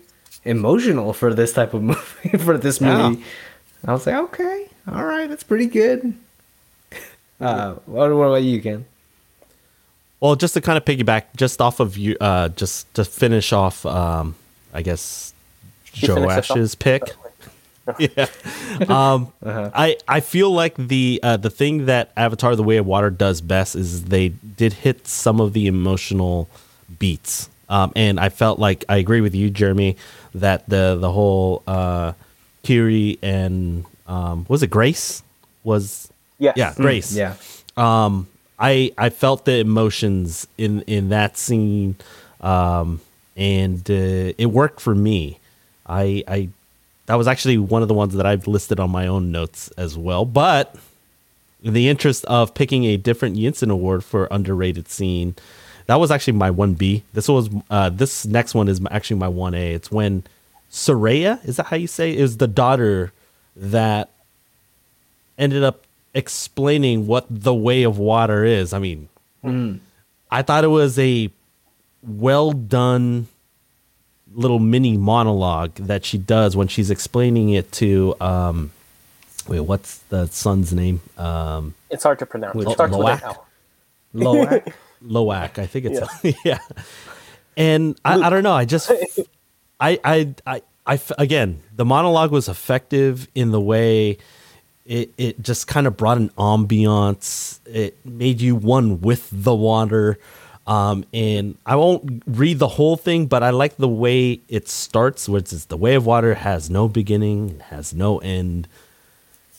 emotional 0.46 1.14
for 1.14 1.34
this 1.34 1.54
type 1.54 1.74
of 1.74 1.82
movie 1.92 2.38
for 2.38 2.58
this 2.58 2.80
Yeah. 2.82 3.10
movie. 3.10 3.24
I 3.86 3.94
was 3.94 4.06
like, 4.06 4.16
okay, 4.16 4.68
all 4.88 5.04
right, 5.06 5.28
that's 5.30 5.44
pretty 5.44 5.66
good. 5.68 6.14
Uh, 7.42 7.74
what, 7.88 8.10
what 8.16 8.24
about 8.28 8.44
you, 8.44 8.62
Ken? 8.62 8.86
Well, 10.22 10.36
just 10.38 10.54
to 10.54 10.62
kind 10.62 10.78
of 10.78 10.86
piggyback, 10.86 11.24
just 11.36 11.60
off 11.60 11.82
of 11.82 11.98
you, 11.98 12.16
uh, 12.22 12.48
just 12.50 12.94
to 12.94 13.04
finish 13.04 13.52
off, 13.52 13.86
um, 13.86 14.36
I 14.74 14.82
guess 14.82 15.34
You 15.96 16.08
finish 16.16 16.30
us 16.30 16.48
Joash's 16.48 16.76
off? 16.76 16.80
pick. 16.80 17.04
yeah. 18.00 18.28
Um, 18.88 19.32
I 19.44 19.98
I 20.08 20.20
feel 20.22 20.52
like 20.52 20.76
the 20.78 21.20
uh, 21.24 21.38
the 21.38 21.50
thing 21.50 21.86
that 21.88 22.12
Avatar: 22.16 22.56
The 22.56 22.64
Way 22.64 22.78
of 22.78 22.86
Water 22.86 23.10
does 23.10 23.42
best 23.42 23.76
is 23.76 24.06
they 24.06 24.30
did 24.30 24.74
hit 24.74 25.08
some 25.08 25.42
of 25.42 25.54
the 25.54 25.68
emotional 25.68 26.48
beats, 27.00 27.50
um, 27.70 27.92
and 27.96 28.20
I 28.20 28.30
felt 28.30 28.60
like 28.60 28.86
I 28.88 28.98
agree 28.98 29.22
with 29.22 29.36
you, 29.36 29.50
Jeremy, 29.50 29.98
that 30.34 30.68
the 30.70 30.98
the 31.00 31.12
whole 31.12 31.62
uh, 31.68 32.14
Kiri 32.64 33.20
and 33.22 33.86
um, 34.08 34.46
was 34.48 34.64
it 34.64 34.70
Grace 34.70 35.22
was 35.64 36.10
Yes. 36.40 36.58
yeah 36.58 36.74
Grace 36.76 37.16
Yeah. 37.16 37.36
um 37.78 38.28
i 38.60 38.92
i 38.98 39.10
felt 39.10 39.46
the 39.46 39.60
emotions 39.60 40.46
in 40.58 40.82
in 40.88 41.10
that 41.10 41.38
scene 41.38 41.96
um 42.42 43.00
and 43.38 43.80
uh, 43.90 44.34
it 44.38 44.48
worked 44.52 44.82
for 44.82 44.94
me 44.94 45.40
i 45.88 46.22
i 46.28 46.50
that 47.06 47.16
was 47.16 47.28
actually 47.28 47.58
one 47.58 47.82
of 47.82 47.88
the 47.88 47.94
ones 47.94 48.14
that 48.14 48.26
i've 48.26 48.48
listed 48.48 48.80
on 48.80 48.90
my 48.90 49.08
own 49.08 49.32
notes 49.32 49.70
as 49.78 49.98
well. 49.98 50.26
But 50.26 50.76
in 51.62 51.74
the 51.74 51.88
interest 51.90 52.26
of 52.26 52.54
picking 52.54 52.86
a 52.86 52.98
different 52.98 53.38
Yinsen 53.38 53.72
award 53.72 54.04
for 54.04 54.28
underrated 54.32 54.90
scene 54.90 55.36
that 55.86 55.96
was 55.96 56.12
actually 56.12 56.34
my 56.34 56.50
1b 56.50 57.04
this 57.14 57.28
was 57.28 57.50
uh 57.70 57.90
this 57.90 58.26
next 58.26 58.54
one 58.54 58.68
is 58.68 58.82
actually 58.92 59.18
my 59.18 59.28
1a 59.28 59.76
it's 59.76 59.92
when 59.92 60.24
Soraya, 60.74 61.40
is 61.48 61.58
that 61.58 61.68
how 61.68 61.76
you 61.76 61.86
say 61.86 62.18
is 62.18 62.38
the 62.38 62.48
daughter 62.48 63.14
that 63.56 64.10
ended 65.38 65.64
up 65.64 65.84
explaining 66.16 67.06
what 67.06 67.28
the 67.30 67.54
way 67.54 67.84
of 67.84 68.00
water 68.00 68.44
is. 68.44 68.74
I 68.74 68.80
mean, 68.80 69.08
I 70.32 70.42
thought 70.42 70.64
it 70.64 70.70
was 70.70 70.98
a 70.98 71.30
well 72.02 72.52
done 72.54 73.28
little 74.34 74.60
mini 74.60 74.98
monologue 74.98 75.76
that 75.76 76.06
she 76.06 76.18
does 76.18 76.56
when 76.56 76.68
she's 76.68 76.90
explaining 76.92 77.50
it 77.50 77.72
to 77.74 78.16
um 78.22 78.72
wait, 79.48 79.62
what's 79.62 80.00
the 80.10 80.28
son's 80.28 80.74
name? 80.74 81.02
Um 81.18 81.76
It's 81.90 82.04
hard 82.04 82.20
to 82.20 82.26
pronounce. 82.26 82.56
Lo- 82.56 82.72
It 82.72 82.74
starts 82.74 82.98
with 82.98 83.06
Loak? 83.06 83.24
an 83.24 83.36
Loak. 84.14 84.64
Loak, 85.02 85.60
I 85.60 85.66
think 85.68 85.86
it's 85.86 86.36
yeah. 86.46 86.60
And 87.58 88.00
I, 88.06 88.20
I 88.22 88.30
don't 88.30 88.44
know. 88.44 88.54
I 88.54 88.66
just 88.66 88.92
I 89.80 90.00
I 90.04 90.34
I. 90.46 90.62
I, 90.86 91.00
again 91.18 91.62
the 91.74 91.86
monologue 91.86 92.32
was 92.32 92.50
effective 92.50 93.30
in 93.34 93.52
the 93.52 93.62
way 93.62 94.18
it 94.86 95.14
it 95.18 95.42
just 95.42 95.68
kind 95.68 95.88
of 95.88 95.96
brought 95.96 96.18
an 96.18 96.30
ambiance. 96.32 97.60
It 97.66 98.06
made 98.06 98.42
you 98.42 98.56
one 98.56 99.00
with 99.02 99.30
the 99.32 99.56
water. 99.56 100.20
Um, 100.66 101.06
and 101.14 101.58
I 101.66 101.76
won't 101.76 102.24
read 102.26 102.60
the 102.60 102.70
whole 102.70 102.96
thing, 102.96 103.26
but 103.26 103.44
I 103.44 103.50
like 103.50 103.76
the 103.78 103.88
way 103.88 104.40
it 104.48 104.70
starts, 104.70 105.28
which 105.28 105.52
is 105.52 105.66
the 105.66 105.78
way 105.78 105.96
of 105.96 106.06
water 106.06 106.36
has 106.36 106.70
no 106.70 106.88
beginning, 106.88 107.60
has 107.70 107.94
no 107.94 108.20
end. 108.20 108.68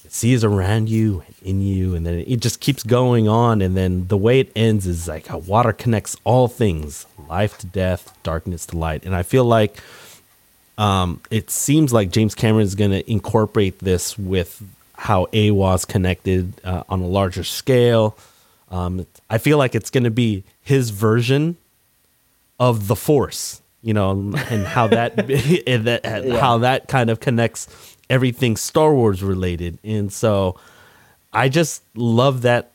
It 0.05 0.12
sees 0.12 0.44
around 0.44 0.88
you 0.88 1.22
and 1.26 1.34
in 1.42 1.61
you, 1.61 1.94
and 1.94 2.07
then 2.07 2.24
it 2.26 2.40
just 2.40 2.61
keeps 2.61 2.82
going 2.82 3.28
on. 3.28 3.61
And 3.61 3.76
then 3.76 4.09
the 4.09 4.16
way 4.16 4.40
it 4.40 4.50
ends 4.57 4.86
is 4.86 5.07
like 5.07 5.26
how 5.26 5.38
water 5.38 5.72
connects 5.72 6.16
all 6.24 6.48
things, 6.48 7.07
life 7.28 7.59
to 7.59 7.66
death, 7.66 8.16
darkness 8.22 8.64
to 8.66 8.78
light. 8.78 9.05
And 9.05 9.14
I 9.14 9.22
feel 9.22 9.44
like 9.44 9.76
um, 10.78 11.20
it 11.30 11.50
seems 11.50 11.92
like 11.92 12.11
James 12.11 12.34
Cameron 12.34 12.64
is 12.64 12.74
going 12.74 12.90
to 12.90 13.11
incorporate 13.11 13.78
this 13.80 14.18
with 14.18 14.62
how 14.96 15.26
Eywa's 15.26 15.84
connected 15.84 16.55
uh, 16.64 16.84
on 16.88 17.00
a 17.00 17.07
larger 17.07 17.44
scale. 17.44 18.16
Um, 18.75 19.07
I 19.31 19.39
feel 19.39 19.57
like 19.57 19.77
it's 19.77 19.91
going 19.91 20.05
to 20.05 20.11
be 20.11 20.43
his 20.62 20.91
version 20.91 21.57
of 22.59 22.89
the 22.89 22.97
Force, 22.97 23.62
you 23.83 23.95
know, 23.95 24.11
and 24.11 24.66
how 24.66 24.89
that, 24.89 25.18
and 25.66 25.87
that 25.87 26.05
how 26.05 26.59
that 26.59 26.89
kind 26.89 27.09
of 27.09 27.20
connects 27.20 27.68
everything 28.11 28.57
Star 28.57 28.93
Wars 28.93 29.22
related. 29.22 29.79
And 29.85 30.12
so, 30.12 30.59
I 31.33 31.49
just 31.49 31.83
love 31.95 32.43
that 32.43 32.72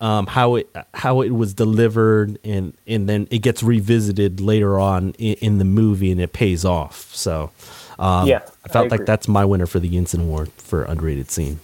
um, 0.00 0.26
how 0.26 0.56
it 0.56 0.68
how 0.94 1.22
it 1.22 1.30
was 1.30 1.54
delivered, 1.54 2.38
and 2.44 2.74
and 2.86 3.08
then 3.08 3.26
it 3.30 3.38
gets 3.38 3.62
revisited 3.62 4.40
later 4.40 4.78
on 4.78 5.10
in, 5.18 5.34
in 5.34 5.58
the 5.58 5.64
movie, 5.64 6.12
and 6.12 6.20
it 6.20 6.32
pays 6.32 6.64
off. 6.64 7.12
So, 7.14 7.50
um, 7.98 8.28
Yeah, 8.28 8.42
I 8.64 8.68
felt 8.68 8.92
I 8.92 8.96
like 8.96 9.06
that's 9.06 9.26
my 9.26 9.44
winner 9.44 9.66
for 9.66 9.80
the 9.80 9.88
Yinsen 9.88 10.20
Award 10.20 10.50
for 10.56 10.84
underrated 10.84 11.30
scene. 11.30 11.58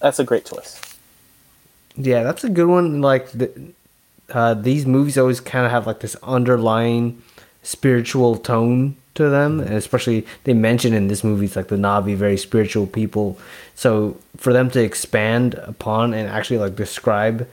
That's 0.00 0.18
a 0.18 0.24
great 0.24 0.44
choice. 0.44 0.91
Yeah, 1.96 2.22
that's 2.22 2.44
a 2.44 2.50
good 2.50 2.68
one. 2.68 3.00
Like 3.00 3.30
the, 3.32 3.50
uh, 4.30 4.54
these 4.54 4.86
movies 4.86 5.18
always 5.18 5.40
kind 5.40 5.66
of 5.66 5.72
have 5.72 5.86
like 5.86 6.00
this 6.00 6.16
underlying 6.22 7.22
spiritual 7.62 8.36
tone 8.36 8.96
to 9.14 9.28
them, 9.28 9.60
and 9.60 9.74
especially 9.74 10.26
they 10.44 10.54
mention 10.54 10.94
in 10.94 11.08
this 11.08 11.22
movie 11.22 11.46
it's 11.46 11.56
like 11.56 11.68
the 11.68 11.76
Na'vi 11.76 12.16
very 12.16 12.38
spiritual 12.38 12.86
people. 12.86 13.38
So 13.74 14.16
for 14.36 14.52
them 14.52 14.70
to 14.70 14.82
expand 14.82 15.54
upon 15.54 16.14
and 16.14 16.28
actually 16.28 16.58
like 16.58 16.76
describe 16.76 17.46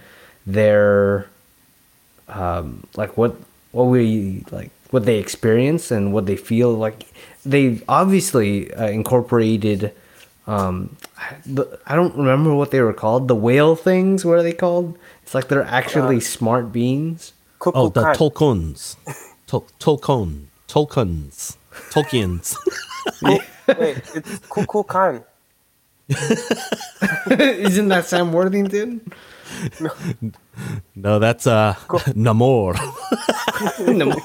their 0.48 1.28
um, 2.30 2.88
like 2.96 3.18
what 3.18 3.36
what 3.72 3.86
we 3.86 4.46
like 4.52 4.72
what 4.92 5.06
they 5.06 5.18
experience 5.18 5.92
and 5.92 6.14
what 6.14 6.26
they 6.26 6.36
feel 6.36 6.74
like 6.74 7.06
they 7.46 7.82
obviously 7.88 8.74
uh, 8.74 8.88
incorporated 8.88 9.94
um 10.50 10.76
the, 11.46 11.64
i 11.86 11.94
don't 11.96 12.16
remember 12.18 12.52
what 12.60 12.72
they 12.72 12.82
were 12.82 12.94
called 13.04 13.28
the 13.28 13.36
whale 13.46 13.76
things 13.76 14.26
what 14.26 14.38
are 14.40 14.44
they 14.44 14.54
called 14.66 14.98
it's 15.24 15.34
like 15.36 15.48
they're 15.50 15.64
actually 15.80 16.20
smart 16.20 16.72
beings 16.72 17.34
Oh, 17.66 17.90
the 17.90 18.02
Kukulkan. 18.02 18.16
Tolkuns, 18.16 18.96
Tol- 19.46 19.68
Tolkun, 19.84 20.46
Tolkuns, 20.70 21.58
Tolkiens. 21.92 22.56
Wait, 23.22 23.42
it's 23.68 24.40
Kukulkan. 24.48 25.24
isn't 27.68 27.90
that 27.90 28.06
sam 28.06 28.32
worthington 28.34 29.02
no, 29.80 29.92
no 30.96 31.20
that's 31.20 31.46
uh 31.46 31.74
Namor. 32.16 32.74
No. 34.02 34.16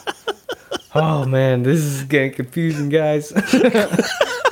oh 0.94 1.26
man 1.26 1.62
this 1.64 1.80
is 1.80 2.04
getting 2.04 2.32
confusing 2.32 2.88
guys 2.88 3.32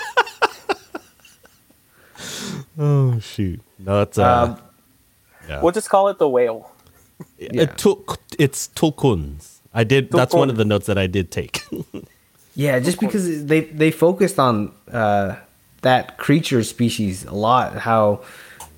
oh 2.78 3.18
shoot, 3.20 3.60
no, 3.78 3.98
that's 3.98 4.18
uh, 4.18 4.42
Um, 4.42 4.62
yeah. 5.48 5.60
We'll 5.60 5.72
just 5.72 5.90
call 5.90 6.08
it 6.08 6.18
the 6.18 6.28
whale. 6.28 6.70
It 7.38 7.78
took. 7.78 8.20
it's 8.38 8.68
Tulkuns. 8.68 9.58
I 9.74 9.84
did. 9.84 10.10
That's 10.10 10.34
one 10.34 10.50
of 10.50 10.56
the 10.56 10.64
notes 10.64 10.86
that 10.86 10.98
I 10.98 11.06
did 11.06 11.30
take. 11.30 11.64
Yeah, 12.54 12.80
just 12.80 13.00
because 13.00 13.46
they 13.46 13.60
they 13.60 13.90
focused 13.90 14.38
on 14.38 14.72
uh, 14.90 15.36
that 15.80 16.18
creature 16.18 16.62
species 16.62 17.24
a 17.24 17.32
lot, 17.32 17.78
how 17.78 18.20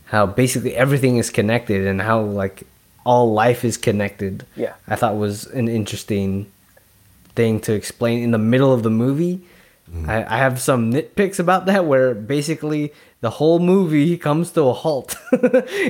how 0.06 0.26
basically 0.26 0.76
everything 0.76 1.16
is 1.16 1.30
connected 1.30 1.86
and 1.86 2.00
how 2.00 2.20
like 2.20 2.62
all 3.04 3.32
life 3.32 3.64
is 3.64 3.76
connected. 3.76 4.46
Yeah. 4.54 4.74
I 4.86 4.94
thought 4.96 5.16
was 5.16 5.46
an 5.46 5.68
interesting 5.68 6.46
thing 7.34 7.60
to 7.62 7.72
explain 7.72 8.22
in 8.22 8.30
the 8.30 8.38
middle 8.38 8.72
of 8.72 8.82
the 8.82 8.90
movie. 8.90 9.40
I, 10.06 10.24
I 10.24 10.38
have 10.38 10.60
some 10.60 10.92
nitpicks 10.92 11.38
about 11.38 11.66
that 11.66 11.84
where 11.86 12.14
basically 12.14 12.92
the 13.20 13.30
whole 13.30 13.58
movie 13.58 14.16
comes 14.18 14.50
to 14.52 14.62
a 14.62 14.72
halt 14.72 15.16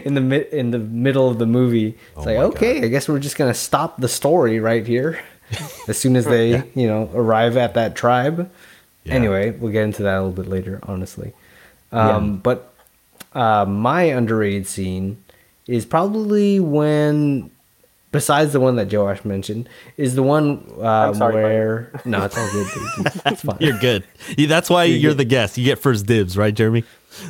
in 0.05 0.15
the 0.15 0.21
mid 0.21 0.49
in 0.49 0.71
the 0.71 0.79
middle 0.79 1.29
of 1.29 1.39
the 1.39 1.47
movie. 1.47 1.97
It's 2.17 2.27
like 2.27 2.37
my 2.37 2.45
okay, 2.45 2.85
I 2.85 2.89
guess 2.89 3.09
we're 3.09 3.19
just 3.19 3.37
gonna 3.37 3.55
stop 3.55 4.01
the 4.01 4.09
story 4.09 4.61
right 4.61 4.87
here 4.87 5.21
as 5.89 5.99
soon 5.99 6.17
as 6.17 6.27
they 6.27 6.63
you 6.75 6.87
know 6.87 7.11
arrive 7.15 7.57
at 7.57 7.75
that 7.75 7.95
tribe. 7.97 8.51
Yeah. 9.05 9.15
Anyway, 9.15 9.51
we'll 9.51 9.73
get 9.73 9.85
into 9.85 10.03
that 10.03 10.17
a 10.17 10.23
little 10.23 10.33
bit 10.43 10.49
later, 10.49 10.81
honestly. 10.85 11.33
Um, 11.93 12.39
But 12.39 12.73
uh, 13.35 13.65
my 13.67 14.03
underrated 14.05 14.67
scene 14.67 15.19
is 15.67 15.85
probably 15.87 16.59
when, 16.61 17.51
besides 18.15 18.53
the 18.53 18.61
one 18.61 18.77
that 18.77 18.91
Joash 18.91 19.25
mentioned, 19.25 19.69
is 19.97 20.15
the 20.15 20.23
one 20.23 20.65
uh, 20.81 21.13
sorry, 21.15 21.35
where 21.35 22.01
no, 22.05 22.25
it's 22.25 22.39
all 22.39 22.51
good. 22.53 22.67
Dude. 22.73 23.23
It's 23.27 23.43
fine. 23.43 23.57
You're 23.59 23.79
good. 23.79 24.05
Yeah, 24.39 24.47
That's 24.47 24.71
why 24.71 24.85
you're 24.85 25.15
the 25.15 25.25
guest. 25.25 25.59
You 25.59 25.65
get 25.65 25.81
first 25.81 26.07
dibs, 26.07 26.39
right, 26.39 26.55
Jeremy? 26.55 26.85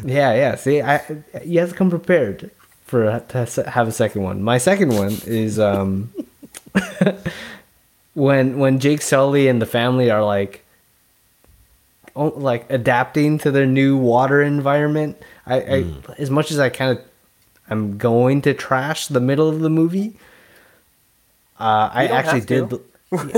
Yeah, 0.05 0.35
yeah. 0.35 0.55
See, 0.57 0.82
I 0.82 1.01
you 1.43 1.59
have 1.61 1.70
to 1.70 1.74
come 1.74 1.89
prepared 1.89 2.51
for 2.85 3.18
to 3.28 3.70
have 3.70 3.89
a 3.89 3.93
second 3.93 4.22
one. 4.22 4.43
My 4.43 4.59
second 4.59 4.95
one 4.95 5.16
is 5.26 5.59
um 5.59 6.12
when 8.14 8.59
when 8.59 8.78
Jake 8.78 9.01
Sully 9.01 9.49
and 9.49 9.61
the 9.61 9.66
family 9.66 10.11
are 10.11 10.22
like 10.22 10.64
like 12.14 12.70
adapting 12.70 13.39
to 13.39 13.51
their 13.51 13.66
new 13.66 13.97
water 13.97 14.43
environment. 14.43 15.16
I, 15.47 15.57
I 15.61 15.85
as 16.18 16.30
much 16.30 16.51
as 16.51 16.59
I 16.59 16.68
kind 16.68 16.99
of 16.99 17.05
I'm 17.70 17.97
going 17.97 18.43
to 18.43 18.53
trash 18.53 19.07
the 19.07 19.20
middle 19.20 19.49
of 19.49 19.61
the 19.61 19.70
movie. 19.70 20.12
Uh, 21.59 21.90
I 21.92 22.07
don't 22.07 22.16
actually 22.16 22.40
have 22.40 22.46
did. 22.48 22.70
to. 22.70 22.82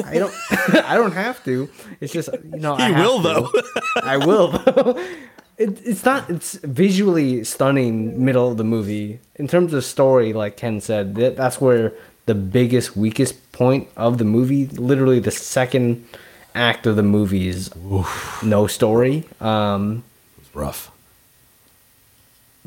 I 0.06 0.14
don't. 0.18 0.34
I 0.84 0.94
don't 0.96 1.12
have 1.12 1.44
to. 1.44 1.68
It's 2.00 2.12
just 2.12 2.30
you 2.32 2.58
know. 2.58 2.74
I 2.78 2.88
He 2.88 2.92
have 2.94 3.04
will, 3.06 3.16
to. 3.18 3.22
though. 3.22 3.50
I 4.02 4.16
will 4.16 4.48
though. 4.48 4.98
It, 5.58 5.80
it's 5.86 6.04
not. 6.04 6.28
It's 6.30 6.54
visually 6.54 7.44
stunning. 7.44 8.24
Middle 8.24 8.50
of 8.50 8.56
the 8.56 8.64
movie 8.64 9.20
in 9.36 9.48
terms 9.48 9.72
of 9.74 9.84
story, 9.84 10.32
like 10.32 10.56
Ken 10.56 10.80
said, 10.80 11.14
that, 11.16 11.36
that's 11.36 11.60
where 11.60 11.92
the 12.26 12.34
biggest 12.34 12.96
weakest 12.96 13.52
point 13.52 13.88
of 13.96 14.18
the 14.18 14.24
movie. 14.24 14.66
Literally, 14.66 15.18
the 15.20 15.30
second 15.30 16.06
act 16.54 16.86
of 16.86 16.96
the 16.96 17.02
movie 17.02 17.48
is 17.48 17.70
no 18.42 18.66
story. 18.66 19.24
Um, 19.42 20.04
Rough. 20.54 20.90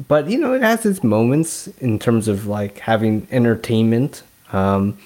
but 0.08 0.30
you 0.30 0.38
know 0.38 0.54
it 0.54 0.62
has 0.62 0.86
its 0.86 1.04
moments 1.04 1.68
in 1.80 1.98
terms 1.98 2.28
of 2.28 2.46
like 2.46 2.78
having 2.80 3.28
entertainment 3.32 4.22
um 4.54 4.98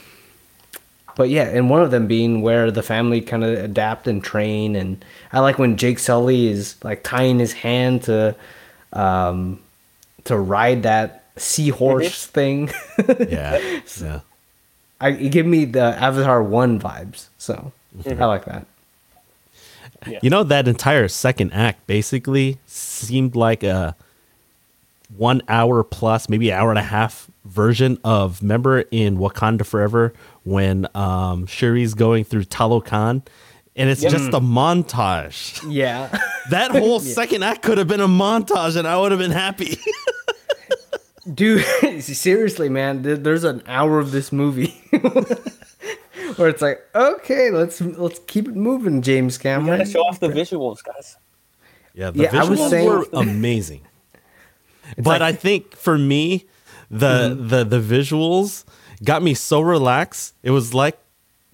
but 1.16 1.30
yeah 1.30 1.44
and 1.44 1.70
one 1.70 1.82
of 1.82 1.92
them 1.92 2.08
being 2.08 2.42
where 2.42 2.72
the 2.72 2.84
family 2.84 3.22
kind 3.22 3.44
of 3.44 3.58
adapt 3.58 4.08
and 4.08 4.24
train 4.24 4.76
and 4.76 5.04
i 5.32 5.40
like 5.40 5.58
when 5.60 5.78
jake 5.78 6.00
sully 6.00 6.48
is 6.48 6.76
like 6.84 7.04
tying 7.04 7.40
his 7.40 7.54
hand 7.54 8.04
to 8.04 8.36
um 8.94 9.60
to 10.24 10.38
ride 10.38 10.84
that 10.84 11.24
seahorse 11.38 12.26
thing 12.38 12.72
Yeah. 13.30 13.80
yeah. 14.02 14.20
I, 15.02 15.12
give 15.12 15.46
me 15.46 15.66
the 15.66 15.82
avatar 16.02 16.42
1 16.42 16.80
vibes 16.80 17.28
so 17.38 17.72
i 18.06 18.26
like 18.26 18.46
that 18.46 18.66
You 20.22 20.30
know, 20.30 20.44
that 20.44 20.68
entire 20.68 21.08
second 21.08 21.54
act 21.54 21.88
basically 21.88 22.58
seemed 22.68 23.36
like 23.36 23.64
a 23.64 23.96
one 25.18 25.42
hour 25.48 25.84
plus, 25.84 26.30
maybe 26.30 26.52
hour 26.52 26.70
and 26.70 26.80
a 26.80 26.84
half 26.84 27.30
version 27.46 27.98
of 28.04 28.42
remember 28.42 28.82
in 28.92 29.18
Wakanda 29.18 29.66
Forever 29.66 30.14
when 30.44 30.88
um 30.96 31.46
Shuri's 31.46 31.94
going 31.94 32.24
through 32.24 32.46
Talokan 32.46 33.26
and 33.76 33.90
it's 33.90 34.02
just 34.02 34.30
a 34.30 34.40
montage. 34.40 35.62
yeah 35.70 36.18
That 36.52 36.72
whole 36.72 37.00
second 37.00 37.44
act 37.44 37.62
could 37.64 37.78
have 37.78 37.88
been 37.88 38.00
a 38.02 38.08
montage 38.08 38.76
and 38.78 38.88
I 38.88 38.98
would 38.98 39.12
have 39.12 39.20
been 39.20 39.32
happy. 39.32 39.78
Dude, 41.34 41.64
seriously, 42.02 42.68
man, 42.70 43.02
there's 43.02 43.46
an 43.46 43.64
hour 43.66 43.98
of 44.00 44.12
this 44.12 44.32
movie 44.34 44.74
where 46.36 46.50
it's 46.50 46.62
like, 46.62 46.82
okay, 46.94 47.50
let's 47.50 47.80
let's 47.80 48.20
keep 48.28 48.48
it 48.48 48.56
moving, 48.56 49.02
James 49.02 49.38
Gotta 49.38 49.62
Cameron. 49.62 49.90
show 49.90 50.02
off 50.02 50.20
the 50.20 50.28
visuals, 50.28 50.84
guys. 50.84 51.16
Yeah, 51.94 52.12
the 52.12 52.24
Yeah, 52.24 52.42
I 52.42 52.44
was 52.50 52.60
visuals 52.60 52.70
saying- 52.70 52.90
were 52.90 53.06
amazing. 53.14 53.82
But 54.98 55.22
I 55.22 55.32
think 55.34 55.76
for 55.76 55.98
me, 55.98 56.46
the 56.92 57.36
the 57.40 57.64
the 57.64 57.80
visuals 57.80 58.64
got 59.04 59.22
me 59.24 59.34
so 59.34 59.62
relaxed. 59.62 60.34
It 60.44 60.52
was 60.52 60.74
like 60.74 60.98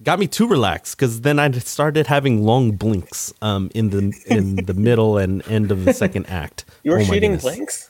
got 0.02 0.18
me 0.18 0.26
too 0.26 0.46
relaxed 0.48 0.96
because 0.96 1.20
then 1.22 1.38
I 1.38 1.50
started 1.52 2.06
having 2.06 2.42
long 2.42 2.72
blinks 2.72 3.32
um 3.42 3.70
in 3.74 3.90
the 3.90 4.12
in 4.26 4.56
the 4.66 4.74
middle 4.88 5.18
and 5.18 5.46
end 5.48 5.70
of 5.70 5.84
the 5.84 5.92
second 5.92 6.26
act. 6.28 6.64
You 6.82 6.92
were 6.92 7.00
Oh 7.00 7.04
shooting 7.04 7.36
blinks. 7.36 7.88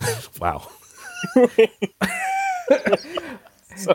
Wow. 0.40 0.68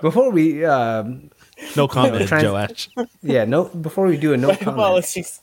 Before 0.02 0.32
we, 0.32 0.64
um, 0.66 1.30
No 1.76 1.88
comment, 1.88 2.28
Trans- 2.28 2.44
Joash. 2.46 2.90
yeah, 3.22 3.46
no, 3.46 3.66
before 3.66 4.06
we 4.08 4.18
do 4.18 4.34
a 4.34 4.38
no 4.38 4.48
My 4.50 4.56
comment, 4.56 4.78
apologies. 4.80 5.42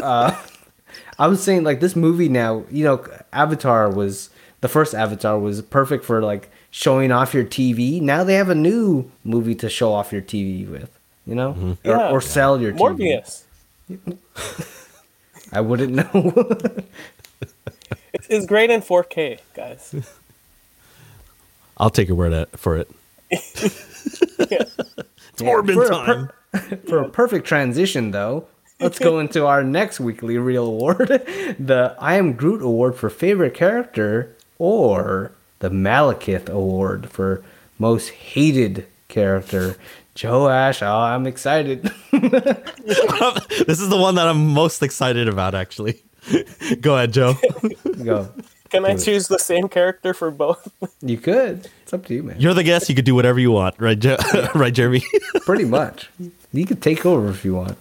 I 0.00 1.26
was 1.26 1.42
saying 1.42 1.64
like 1.64 1.80
this 1.80 1.94
movie 1.96 2.28
now, 2.28 2.64
you 2.70 2.84
know, 2.84 3.04
Avatar 3.32 3.90
was 3.90 4.30
the 4.62 4.68
first 4.68 4.94
Avatar 4.94 5.38
was 5.38 5.60
perfect 5.60 6.04
for 6.04 6.22
like 6.22 6.48
showing 6.70 7.12
off 7.12 7.34
your 7.34 7.44
TV. 7.44 8.00
Now 8.00 8.24
they 8.24 8.34
have 8.34 8.48
a 8.48 8.54
new 8.54 9.10
movie 9.24 9.56
to 9.56 9.68
show 9.68 9.92
off 9.92 10.12
your 10.12 10.22
TV 10.22 10.66
with, 10.68 10.98
you 11.26 11.34
know, 11.34 11.52
mm-hmm. 11.52 11.70
or, 11.90 11.96
Yeah. 11.96 12.10
or 12.10 12.20
sell 12.22 12.60
your 12.60 12.72
TV. 12.72 13.22
Morbius. 13.90 14.68
I 15.52 15.60
wouldn't 15.60 15.92
know. 15.92 16.32
It's, 18.14 18.26
it's 18.28 18.46
great 18.46 18.70
in 18.70 18.80
4K, 18.82 19.40
guys. 19.54 19.94
I'll 21.76 21.90
take 21.90 22.08
your 22.08 22.16
word 22.16 22.32
at, 22.32 22.58
for 22.58 22.76
it. 22.76 22.90
it's 23.30 23.74
Morbin 25.38 25.74
For 25.74 25.84
a 25.84 25.88
time. 25.88 26.30
per- 26.52 26.76
For 26.88 26.98
a 26.98 27.08
perfect 27.08 27.46
transition, 27.46 28.12
though, 28.12 28.46
let's 28.78 28.98
go 28.98 29.18
into 29.18 29.46
our 29.46 29.64
next 29.64 29.98
Weekly 29.98 30.38
Reel 30.38 30.66
award 30.66 31.08
the 31.58 31.96
I 31.98 32.14
Am 32.14 32.34
Groot 32.34 32.62
Award 32.62 32.94
for 32.94 33.10
Favorite 33.10 33.54
Character 33.54 34.36
or 34.62 35.32
the 35.58 35.68
Malekith 35.68 36.48
Award 36.48 37.10
for 37.10 37.42
Most 37.80 38.10
Hated 38.10 38.86
Character. 39.08 39.76
Joash, 40.22 40.82
oh, 40.82 40.98
I'm 41.00 41.26
excited. 41.26 41.82
this 42.12 43.80
is 43.80 43.88
the 43.88 43.98
one 43.98 44.14
that 44.14 44.28
I'm 44.28 44.46
most 44.54 44.80
excited 44.84 45.26
about, 45.26 45.56
actually. 45.56 46.00
Go 46.80 46.94
ahead, 46.94 47.12
Joe. 47.12 47.34
go. 48.04 48.28
Can 48.70 48.84
I 48.84 48.94
choose 48.96 49.26
the 49.26 49.40
same 49.40 49.68
character 49.68 50.14
for 50.14 50.30
both? 50.30 50.72
You 51.00 51.18
could. 51.18 51.68
It's 51.82 51.92
up 51.92 52.06
to 52.06 52.14
you, 52.14 52.22
man. 52.22 52.36
You're 52.38 52.54
the 52.54 52.62
guest. 52.62 52.88
You 52.88 52.94
could 52.94 53.04
do 53.04 53.16
whatever 53.16 53.40
you 53.40 53.50
want, 53.50 53.74
right, 53.80 53.98
Jo- 53.98 54.16
right, 54.54 54.72
Jeremy? 54.72 55.02
Pretty 55.44 55.64
much. 55.64 56.08
You 56.52 56.66
could 56.66 56.80
take 56.80 57.04
over 57.04 57.28
if 57.30 57.44
you 57.44 57.56
want. 57.56 57.76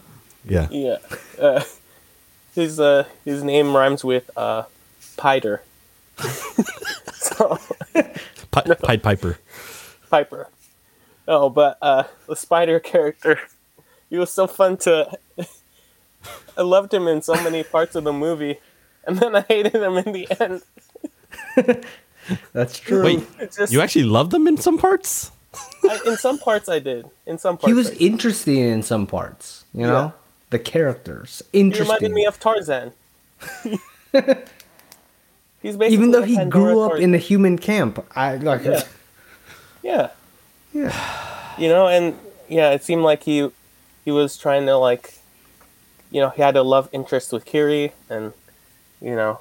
yeah. 0.49 0.67
yeah. 0.71 0.97
Uh, 1.39 1.63
his 2.55 2.79
uh 2.79 3.05
his 3.23 3.43
name 3.43 3.75
rhymes 3.75 4.03
with 4.03 4.29
uh 4.35 4.63
Piter. 5.15 5.61
so 7.13 7.57
Pi- 8.51 8.75
Pied 8.81 9.03
Piper. 9.03 9.37
Piper. 10.09 10.49
Oh, 11.27 11.49
but 11.49 11.77
uh 11.81 12.03
the 12.27 12.35
spider 12.35 12.79
character, 12.79 13.39
he 14.09 14.17
was 14.17 14.31
so 14.31 14.47
fun 14.47 14.77
to 14.77 15.17
I 16.57 16.61
loved 16.61 16.93
him 16.93 17.07
in 17.07 17.21
so 17.21 17.33
many 17.35 17.63
parts 17.63 17.95
of 17.95 18.03
the 18.03 18.13
movie, 18.13 18.59
and 19.05 19.17
then 19.17 19.35
I 19.35 19.41
hated 19.41 19.75
him 19.75 19.97
in 19.97 20.11
the 20.13 20.27
end. 20.39 20.61
That's 22.53 22.77
true. 22.79 23.03
Wait, 23.03 23.23
just 23.55 23.73
you 23.73 23.81
actually 23.81 24.03
loved 24.05 24.31
them 24.31 24.47
in 24.47 24.57
some 24.57 24.77
parts? 24.77 25.31
I, 25.83 25.99
in 26.05 26.17
some 26.17 26.37
parts 26.37 26.69
I 26.69 26.79
did. 26.79 27.09
In 27.25 27.37
some 27.37 27.57
parts 27.57 27.67
he 27.67 27.73
was 27.73 27.91
I 27.91 27.95
interesting 27.95 28.57
in 28.57 28.83
some 28.83 29.07
parts, 29.07 29.65
you 29.73 29.81
know? 29.87 29.93
Yeah. 29.93 30.11
The 30.51 30.59
characters. 30.59 31.41
He 31.53 31.61
Interesting. 31.61 31.87
reminded 31.87 32.11
me 32.11 32.25
of 32.25 32.39
Tarzan. 32.39 32.91
He's 35.61 35.77
basically 35.77 35.93
Even 35.93 36.11
though 36.11 36.23
he 36.23 36.35
Pandora 36.35 36.73
grew 36.73 36.81
up 36.81 36.99
in 36.99 37.13
a 37.13 37.17
human 37.17 37.57
camp, 37.57 38.03
I 38.15 38.35
like. 38.37 38.63
Yeah. 38.63 38.83
yeah, 39.83 40.09
yeah. 40.73 41.55
you 41.57 41.69
know, 41.69 41.87
and 41.87 42.17
yeah, 42.49 42.71
it 42.71 42.83
seemed 42.83 43.03
like 43.03 43.23
he 43.23 43.49
he 44.03 44.11
was 44.11 44.37
trying 44.37 44.65
to 44.65 44.77
like, 44.77 45.19
you 46.09 46.19
know, 46.19 46.29
he 46.29 46.41
had 46.41 46.55
a 46.55 46.63
love 46.63 46.89
interest 46.91 47.31
with 47.31 47.45
Kiri, 47.45 47.93
and 48.09 48.33
you 49.01 49.15
know, 49.15 49.39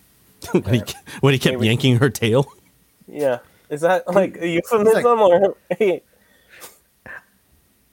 when, 0.52 0.74
he, 0.74 0.82
when 1.20 1.32
he 1.34 1.38
kept 1.38 1.56
Maybe. 1.56 1.66
yanking 1.66 1.96
her 1.98 2.08
tail? 2.08 2.50
yeah, 3.06 3.40
is 3.68 3.82
that 3.82 4.08
like 4.08 4.38
a 4.40 4.48
euphemism 4.48 5.20
or? 5.20 5.56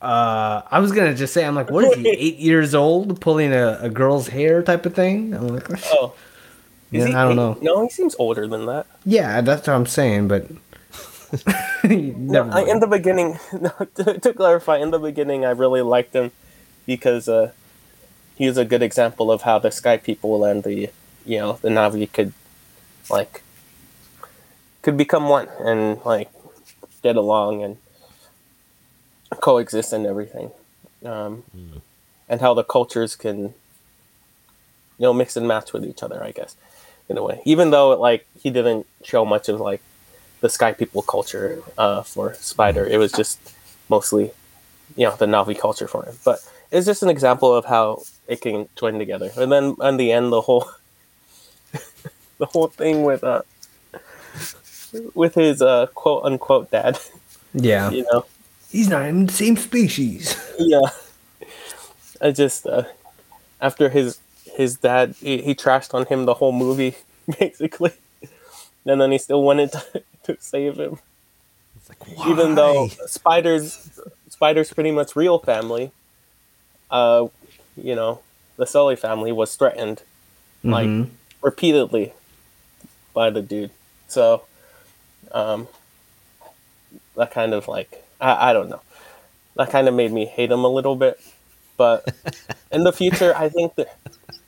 Uh, 0.01 0.61
I 0.69 0.79
was 0.81 0.91
gonna 0.91 1.15
just 1.15 1.33
say, 1.33 1.43
I'm 1.43 1.55
like, 1.55 1.71
what 1.71 1.83
is 1.83 1.95
he? 1.95 2.07
Eight 2.09 2.37
years 2.37 2.75
old, 2.75 3.19
pulling 3.21 3.51
a, 3.53 3.79
a 3.81 3.89
girl's 3.89 4.27
hair, 4.27 4.61
type 4.61 4.85
of 4.85 4.93
thing. 4.93 5.33
I'm 5.33 5.47
like, 5.47 5.67
oh, 5.93 6.13
is 6.13 6.24
yeah, 6.95 7.07
he 7.07 7.13
I 7.13 7.23
don't 7.23 7.33
eight? 7.33 7.35
know. 7.35 7.57
No, 7.61 7.83
he 7.83 7.89
seems 7.89 8.15
older 8.19 8.47
than 8.47 8.65
that. 8.67 8.87
Yeah, 9.05 9.41
that's 9.41 9.67
what 9.67 9.75
I'm 9.75 9.85
saying, 9.85 10.27
but 10.27 10.47
No, 11.83 12.49
I, 12.51 12.63
in 12.63 12.79
the 12.79 12.87
beginning, 12.87 13.39
no, 13.53 13.71
to, 13.95 14.19
to 14.19 14.33
clarify, 14.33 14.77
in 14.77 14.91
the 14.91 14.99
beginning, 14.99 15.45
I 15.45 15.51
really 15.51 15.81
liked 15.81 16.13
him 16.15 16.31
because 16.85 17.27
uh, 17.29 17.51
he 18.35 18.47
was 18.47 18.57
a 18.57 18.65
good 18.65 18.81
example 18.83 19.31
of 19.31 19.43
how 19.43 19.59
the 19.59 19.71
Sky 19.71 19.97
People 19.97 20.45
and 20.45 20.63
the 20.63 20.89
you 21.25 21.39
know 21.39 21.53
the 21.61 21.69
Na'vi 21.69 22.11
could 22.11 22.33
like 23.09 23.43
could 24.81 24.97
become 24.97 25.29
one 25.29 25.47
and 25.59 25.99
like 26.05 26.29
get 27.03 27.15
along 27.15 27.63
and 27.63 27.77
coexist 29.41 29.93
and 29.93 30.05
everything, 30.05 30.51
um, 31.05 31.43
and 32.29 32.41
how 32.41 32.53
the 32.53 32.63
cultures 32.63 33.15
can 33.15 33.37
you 33.39 33.53
know 34.99 35.13
mix 35.13 35.35
and 35.37 35.47
match 35.47 35.73
with 35.73 35.85
each 35.85 36.03
other. 36.03 36.23
I 36.23 36.31
guess 36.31 36.55
in 37.09 37.17
a 37.17 37.23
way, 37.23 37.41
even 37.45 37.69
though 37.71 37.89
like 37.99 38.25
he 38.41 38.49
didn't 38.49 38.85
show 39.03 39.25
much 39.25 39.49
of 39.49 39.59
like 39.59 39.81
the 40.41 40.49
Sky 40.49 40.73
People 40.73 41.01
culture 41.01 41.61
uh, 41.77 42.03
for 42.03 42.33
Spider. 42.35 42.85
It 42.85 42.97
was 42.97 43.11
just 43.11 43.39
mostly, 43.89 44.31
you 44.95 45.05
know, 45.07 45.15
the 45.15 45.25
Na'vi 45.25 45.57
culture 45.57 45.87
for 45.87 46.03
him. 46.05 46.15
But 46.23 46.39
it's 46.71 46.85
just 46.85 47.03
an 47.03 47.09
example 47.09 47.53
of 47.55 47.65
how 47.65 48.03
it 48.27 48.41
can 48.41 48.67
join 48.75 48.99
together. 48.99 49.31
And 49.37 49.51
then 49.51 49.75
in 49.81 49.97
the 49.97 50.11
end, 50.11 50.31
the 50.31 50.41
whole, 50.41 50.69
the 52.37 52.45
whole 52.47 52.67
thing 52.67 53.03
with 53.03 53.23
uh, 53.23 53.41
with 55.13 55.35
his 55.35 55.61
uh, 55.61 55.87
quote 55.93 56.23
unquote 56.25 56.71
dad. 56.71 56.99
yeah, 57.53 57.89
You 57.91 58.05
know, 58.11 58.25
he's 58.69 58.89
not 58.89 59.05
in 59.05 59.27
the 59.27 59.33
same 59.33 59.57
species. 59.57 60.35
yeah. 60.59 60.89
I 62.21 62.31
just 62.31 62.65
uh, 62.65 62.83
after 63.61 63.89
his 63.89 64.19
his 64.55 64.77
dad, 64.77 65.15
he, 65.21 65.41
he 65.41 65.55
trashed 65.55 65.93
on 65.93 66.05
him 66.05 66.25
the 66.25 66.33
whole 66.35 66.51
movie 66.51 66.95
basically, 67.39 67.91
and 68.85 69.01
then 69.01 69.11
he 69.11 69.17
still 69.17 69.43
wanted 69.43 69.71
to, 69.73 70.03
to 70.23 70.37
save 70.39 70.77
him. 70.77 70.97
It's 71.77 71.89
like, 71.89 72.27
even 72.27 72.55
though 72.55 72.87
spiders 73.07 73.99
spiders 74.29 74.71
pretty 74.73 74.91
much 74.91 75.15
real 75.15 75.39
family 75.39 75.91
uh 76.91 77.25
you 77.77 77.95
know 77.95 78.19
the 78.57 78.65
sully 78.65 78.95
family 78.95 79.31
was 79.31 79.55
threatened 79.55 80.03
like 80.63 80.87
Mhm. 80.89 81.09
repeatedly 81.41 82.13
by 83.13 83.29
the 83.29 83.41
dude 83.41 83.71
so 84.07 84.43
um 85.31 85.67
that 87.15 87.31
kind 87.31 87.53
of 87.53 87.67
like 87.67 88.03
I, 88.19 88.49
I 88.49 88.53
don't 88.53 88.69
know 88.69 88.81
that 89.55 89.69
kind 89.69 89.87
of 89.87 89.93
made 89.93 90.11
me 90.11 90.25
hate 90.25 90.51
him 90.51 90.63
a 90.63 90.67
little 90.69 90.95
bit 90.95 91.19
but 91.77 92.05
in 92.71 92.83
the 92.83 92.91
future 92.93 93.33
i 93.35 93.49
think 93.49 93.75
that 93.75 93.97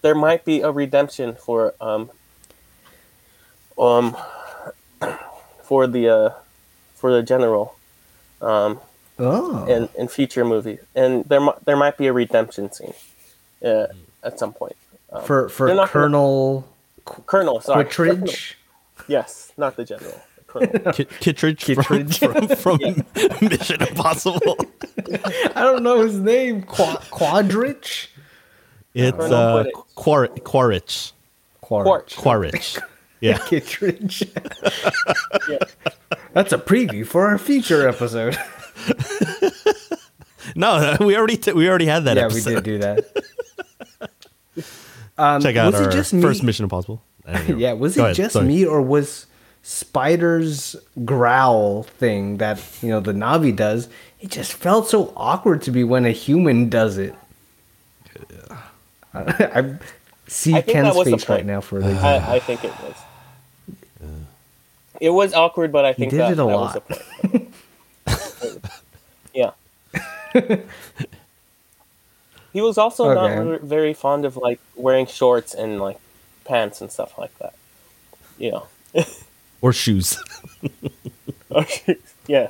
there 0.01 0.15
might 0.15 0.45
be 0.45 0.61
a 0.61 0.71
redemption 0.71 1.35
for 1.35 1.73
um 1.81 2.09
um 3.77 4.15
for 5.63 5.87
the 5.87 6.09
uh 6.09 6.29
for 6.95 7.11
the 7.13 7.23
general 7.23 7.75
um 8.41 8.79
Oh, 9.19 9.65
in, 9.65 9.89
in 9.97 10.07
future 10.09 10.45
movies, 10.45 10.77
and 10.93 11.25
there 11.25 11.41
mi- 11.41 11.57
there 11.65 11.75
might 11.75 11.97
be 11.97 12.05
a 12.05 12.13
redemption 12.13 12.71
scene 12.71 12.93
uh, 13.65 13.87
at 14.23 14.37
some 14.37 14.53
point. 14.53 14.75
Um, 15.11 15.23
for 15.23 15.49
for 15.49 15.65
they're 15.65 15.75
gonna- 15.75 15.87
Colonel 15.89 16.67
Colonel, 17.25 17.59
sorry, 17.59 17.85
Quittridge. 17.85 18.53
Yes, 19.07 19.51
not 19.57 19.75
the 19.75 19.85
general. 19.85 20.21
the 20.35 20.43
Colonel. 20.43 20.93
Kit- 20.93 21.83
from, 21.83 22.07
from, 22.09 22.47
from 22.57 22.77
Mission 23.41 23.81
Impossible. 23.81 24.55
I 25.55 25.61
don't 25.63 25.81
know 25.81 26.01
his 26.03 26.19
name. 26.19 26.61
Qua- 26.61 26.97
Quadrich. 27.09 28.09
It's 28.97 29.15
Colonel 29.17 29.57
uh, 29.57 29.63
Quidditch. 29.95 31.11
Quar- 31.61 31.83
Quaritch. 31.85 32.15
Quaritch. 32.15 32.77
Yeah. 33.21 33.37
Kittredge. 33.47 34.23
Yeah. 35.47 35.57
That's 36.33 36.53
a 36.53 36.57
preview 36.57 37.05
for 37.05 37.27
our 37.27 37.37
future 37.37 37.87
episode. 37.87 38.37
No, 40.55 40.95
we 41.01 41.15
already 41.17 41.37
t- 41.37 41.51
we 41.51 41.67
already 41.69 41.85
had 41.85 42.05
that 42.05 42.15
yeah, 42.17 42.25
episode. 42.25 42.49
we 42.49 42.55
did 42.55 42.63
do 42.63 42.77
that. 42.79 43.05
Um, 45.17 45.41
Check 45.41 45.55
out 45.55 45.73
was 45.73 45.81
our 45.81 45.89
it 45.89 45.91
just 45.91 46.13
me? 46.13 46.21
first 46.21 46.41
Mission 46.41 46.63
Impossible. 46.63 47.01
Yeah, 47.47 47.73
was 47.73 47.95
go 47.95 48.03
it 48.03 48.05
ahead, 48.05 48.15
just 48.15 48.33
sorry. 48.33 48.47
me 48.47 48.65
or 48.65 48.81
was 48.81 49.25
Spider's 49.61 50.75
growl 51.03 51.83
thing 51.83 52.37
that 52.37 52.61
you 52.81 52.89
know 52.89 53.01
the 53.01 53.11
Na'vi 53.11 53.53
does? 53.55 53.89
It 54.21 54.31
just 54.31 54.53
felt 54.53 54.87
so 54.87 55.11
awkward 55.17 55.61
to 55.63 55.71
me 55.71 55.83
when 55.83 56.05
a 56.05 56.11
human 56.11 56.69
does 56.69 56.97
it. 56.97 57.13
I 59.14 59.76
see 60.28 60.53
I 60.55 60.62
Ken's 60.62 60.95
was 60.95 61.08
face 61.10 61.30
right 61.30 61.45
now 61.45 61.62
for 61.62 61.80
the 61.82 61.91
I, 61.91 62.36
I 62.36 62.39
think 62.39 62.64
it 62.64 62.72
was. 62.82 62.95
It 64.99 65.10
was 65.12 65.34
awkward, 65.34 65.72
but 65.72 65.86
I 65.86 65.93
think 65.93 66.12
did 66.12 66.20
that, 66.20 66.32
it 66.34 66.39
a 66.39 66.43
lot. 66.45 66.84
was 66.89 66.97
the 67.28 68.41
point. 68.41 68.72
yeah. 69.34 69.51
he 72.53 72.62
was 72.62 72.78
also 72.78 73.10
Okay. 73.12 73.43
not 73.43 73.62
very 73.62 73.93
fond 73.93 74.26
of 74.26 74.38
like 74.38 74.60
wearing 74.76 75.05
shorts 75.05 75.53
and 75.53 75.80
like 75.80 75.99
pants 76.45 76.82
and 76.82 76.91
stuff 76.91 77.18
like 77.18 77.38
that. 77.39 77.53
You 78.39 78.51
know. 78.51 78.68
or 79.62 79.72
shoes. 79.74 80.20
yeah. 82.28 82.47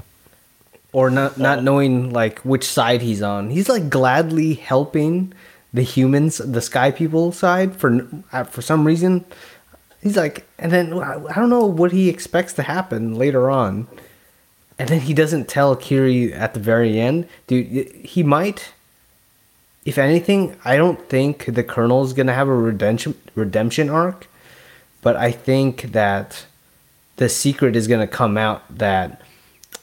or 0.93 1.09
not 1.09 1.37
not 1.37 1.59
uh, 1.59 1.61
knowing 1.61 2.11
like 2.13 2.39
which 2.39 2.63
side 2.65 3.01
he's 3.01 3.21
on. 3.21 3.49
He's 3.49 3.67
like 3.67 3.89
gladly 3.89 4.53
helping 4.53 5.33
the 5.73 5.81
humans, 5.81 6.37
the 6.37 6.61
sky 6.61 6.91
people 6.91 7.31
side 7.31 7.75
for 7.75 8.07
uh, 8.31 8.43
for 8.43 8.61
some 8.61 8.85
reason. 8.85 9.25
He's 10.01 10.17
like, 10.17 10.45
and 10.57 10.71
then 10.71 10.93
I 10.93 11.23
I 11.25 11.33
don't 11.33 11.49
know 11.49 11.65
what 11.65 11.91
he 11.91 12.09
expects 12.09 12.53
to 12.53 12.63
happen 12.63 13.15
later 13.15 13.49
on, 13.49 13.87
and 14.79 14.89
then 14.89 15.01
he 15.01 15.13
doesn't 15.13 15.47
tell 15.47 15.75
Kiri 15.75 16.33
at 16.33 16.53
the 16.53 16.59
very 16.59 16.99
end, 16.99 17.27
dude. 17.47 17.91
He 17.95 18.23
might. 18.23 18.73
If 19.85 19.97
anything, 19.97 20.57
I 20.65 20.75
don't 20.75 21.07
think 21.07 21.45
the 21.45 21.63
Colonel's 21.63 22.11
gonna 22.11 22.33
have 22.33 22.49
a 22.49 22.55
redemption 22.55 23.15
redemption 23.35 23.89
arc, 23.89 24.27
but 25.01 25.15
I 25.15 25.31
think 25.31 25.93
that 25.93 26.45
the 27.15 27.29
secret 27.29 27.75
is 27.75 27.87
gonna 27.87 28.07
come 28.07 28.37
out 28.37 28.63
that 28.77 29.21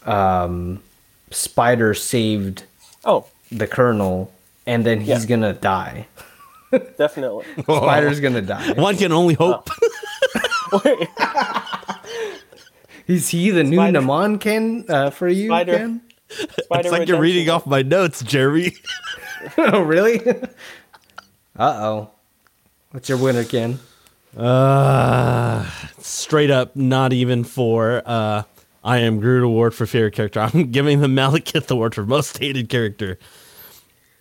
um, 0.05 0.83
Spider 1.31 1.95
saved 1.95 2.65
Oh, 3.05 3.27
the 3.53 3.67
Colonel, 3.67 4.33
and 4.67 4.85
then 4.85 5.01
he's 5.01 5.09
Yeah. 5.25 5.27
gonna 5.27 5.53
die. 5.53 6.07
definitely. 6.99 7.45
Spider's 7.63 8.21
gonna 8.21 8.43
die. 8.43 8.73
One 8.77 8.97
can 8.97 9.13
only 9.13 9.35
hope. 9.35 9.69
Wait, 10.85 11.09
Is 13.07 13.29
he 13.29 13.51
the 13.51 13.63
new 13.65 13.77
Spider- 13.77 14.01
Naman 14.01 14.41
Ken 14.41 14.85
uh, 14.89 15.11
for 15.11 15.29
you, 15.29 15.49
Spider- 15.49 15.77
Ken? 15.77 16.01
Spider 16.31 16.81
it's 16.81 16.91
like 16.91 17.07
you're 17.09 17.21
reading 17.21 17.51
off 17.51 17.67
my 17.67 17.83
notes, 17.83 18.23
Jeremy. 18.23 18.73
oh, 19.59 19.81
really? 19.83 20.21
uh 20.27 20.41
oh. 21.59 22.11
What's 22.93 23.09
your 23.09 23.19
winner, 23.19 23.45
Ken? 23.45 23.79
Uh, 24.37 25.69
straight 25.99 26.51
up, 26.51 26.75
not 26.75 27.13
even 27.13 27.45
for 27.45 28.03
uh, 28.07 28.43
I 28.83 28.99
am 28.99 29.21
Groot 29.21 29.45
award 29.45 29.75
for 29.75 29.87
favorite 29.87 30.15
character. 30.15 30.41
I'm 30.41 30.71
giving 30.73 31.01
the 31.01 31.07
Malekith 31.07 31.71
award 31.71 31.95
for 31.95 32.05
most 32.05 32.39
hated 32.39 32.69
character. 32.69 33.19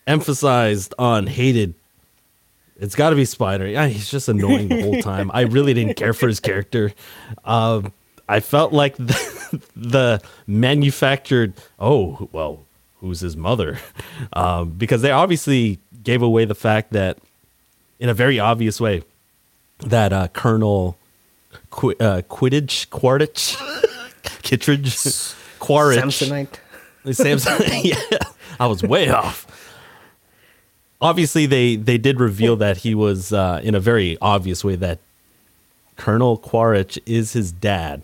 Emphasized 0.06 0.94
on 1.00 1.28
hated. 1.28 1.76
It's 2.80 2.96
got 2.96 3.12
to 3.12 3.16
be 3.16 3.26
Spider. 3.26 3.68
Yeah, 3.68 3.88
he's 3.88 4.10
just 4.10 4.28
annoying 4.28 4.68
the 4.68 4.82
whole 4.82 5.02
time. 5.02 5.32
I 5.34 5.42
really 5.42 5.74
didn't 5.74 5.96
care 5.96 6.14
for 6.14 6.28
his 6.28 6.40
character. 6.40 6.92
Um, 7.46 7.94
I 8.28 8.40
felt 8.40 8.74
like 8.74 8.98
the, 8.98 9.62
the 9.76 10.22
manufactured. 10.48 11.54
Oh 11.80 12.28
well, 12.32 12.66
who's 13.00 13.20
his 13.20 13.38
mother? 13.38 13.80
Um, 14.34 14.72
because 14.72 15.02
they 15.02 15.12
obviously 15.12 15.80
gave 16.04 16.22
away 16.22 16.46
the 16.46 16.56
fact 16.56 16.92
that, 16.94 17.18
in 18.00 18.10
a 18.10 18.14
very 18.14 18.40
obvious 18.40 18.82
way, 18.82 19.04
that 19.80 20.12
uh, 20.12 20.28
Colonel 20.30 20.98
Qu- 21.70 21.96
uh, 22.00 22.22
Quidditch, 22.24 22.90
Quaritch, 22.90 23.56
Kittredge, 24.42 25.36
Quaritch, 25.60 26.00
Samsonite. 26.00 26.60
Samson. 27.12 27.62
yeah, 27.84 28.20
I 28.60 28.68
was 28.68 28.84
way 28.84 29.10
off. 29.10 29.48
Obviously, 31.04 31.46
they 31.46 31.76
they 31.76 31.98
did 31.98 32.20
reveal 32.20 32.56
that 32.56 32.78
he 32.78 32.96
was 32.96 33.32
uh, 33.34 33.60
in 33.64 33.76
a 33.76 33.80
very 33.80 34.18
obvious 34.22 34.64
way 34.64 34.76
that 34.78 35.00
Colonel 35.98 36.38
Quaritch 36.38 36.98
is 37.06 37.34
his 37.34 37.52
dad. 37.52 38.02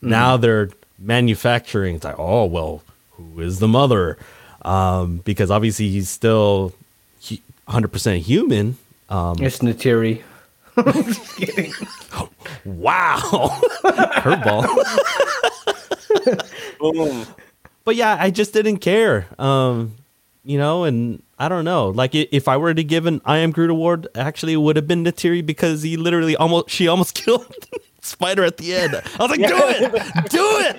Now 0.00 0.36
they're 0.36 0.70
manufacturing. 0.98 1.96
It's 1.96 2.04
like, 2.04 2.18
oh 2.18 2.44
well, 2.44 2.82
who 3.12 3.40
is 3.40 3.58
the 3.58 3.66
mother? 3.68 4.16
Um, 4.62 5.18
because 5.24 5.50
obviously 5.50 5.88
he's 5.88 6.08
still 6.08 6.72
hundred 7.68 7.88
percent 7.88 8.22
human. 8.22 8.78
Um, 9.10 9.36
It's 9.40 9.58
Neytiri. 9.66 10.22
wow, 12.64 13.18
curveball. 14.22 14.66
Boom. 16.78 17.26
but 17.84 17.96
yeah, 17.96 18.16
I 18.20 18.30
just 18.30 18.52
didn't 18.52 18.78
care. 18.78 19.26
Um, 19.38 19.94
you 20.46 20.58
know, 20.58 20.84
and 20.84 21.22
I 21.38 21.48
don't 21.48 21.64
know. 21.64 21.88
Like, 21.90 22.14
if 22.14 22.46
I 22.46 22.56
were 22.56 22.72
to 22.72 22.84
give 22.84 23.06
an 23.06 23.20
I 23.24 23.38
Am 23.38 23.50
Groot 23.50 23.68
award, 23.68 24.06
actually, 24.14 24.52
it 24.52 24.58
would 24.58 24.76
have 24.76 24.86
been 24.86 25.02
Neytiri 25.04 25.44
because 25.44 25.82
he 25.82 25.96
literally 25.96 26.36
almost 26.36 26.70
she 26.70 26.86
almost 26.86 27.14
killed 27.14 27.52
Spider 28.00 28.44
at 28.44 28.56
the 28.56 28.72
end. 28.74 28.94
I 28.94 29.00
was 29.18 29.30
like, 29.30 29.40
do 29.40 29.48
it, 29.50 29.92
do 30.30 30.46
it, 30.62 30.78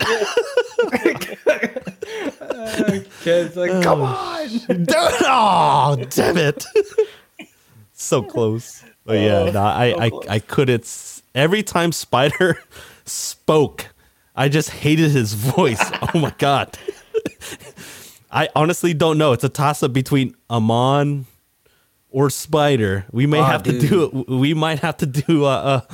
Kids, 3.21 3.57
like, 3.57 3.71
come 3.83 4.01
oh, 4.01 4.05
on. 4.05 4.47
do 4.47 4.77
it! 4.77 5.21
Oh, 5.25 5.97
damn 6.09 6.37
it! 6.37 6.65
so 7.93 8.23
close. 8.23 8.85
But 9.03 9.19
yeah, 9.19 9.39
oh, 9.39 9.51
no, 9.51 9.63
I, 9.63 9.91
so 9.91 9.99
I, 9.99 10.09
close. 10.09 10.27
I 10.29 10.39
couldn't. 10.39 11.21
Every 11.35 11.63
time 11.63 11.91
Spider 11.91 12.57
spoke, 13.05 13.87
I 14.33 14.47
just 14.47 14.69
hated 14.69 15.11
his 15.11 15.33
voice. 15.33 15.83
oh 16.13 16.19
my 16.19 16.33
god. 16.37 16.79
I 18.31 18.49
honestly 18.55 18.93
don't 18.93 19.17
know. 19.17 19.31
It's 19.33 19.43
a 19.43 19.49
toss 19.49 19.83
up 19.83 19.93
between 19.93 20.35
Amon 20.49 21.25
or 22.09 22.29
Spider. 22.29 23.05
We 23.11 23.25
may 23.25 23.39
Oh, 23.39 23.43
have 23.43 23.63
to 23.63 23.77
do 23.79 24.03
it. 24.03 24.29
We 24.39 24.53
might 24.53 24.79
have 24.79 24.97
to 24.97 25.05
do 25.05 25.45
a, 25.45 25.55
a, 25.55 25.87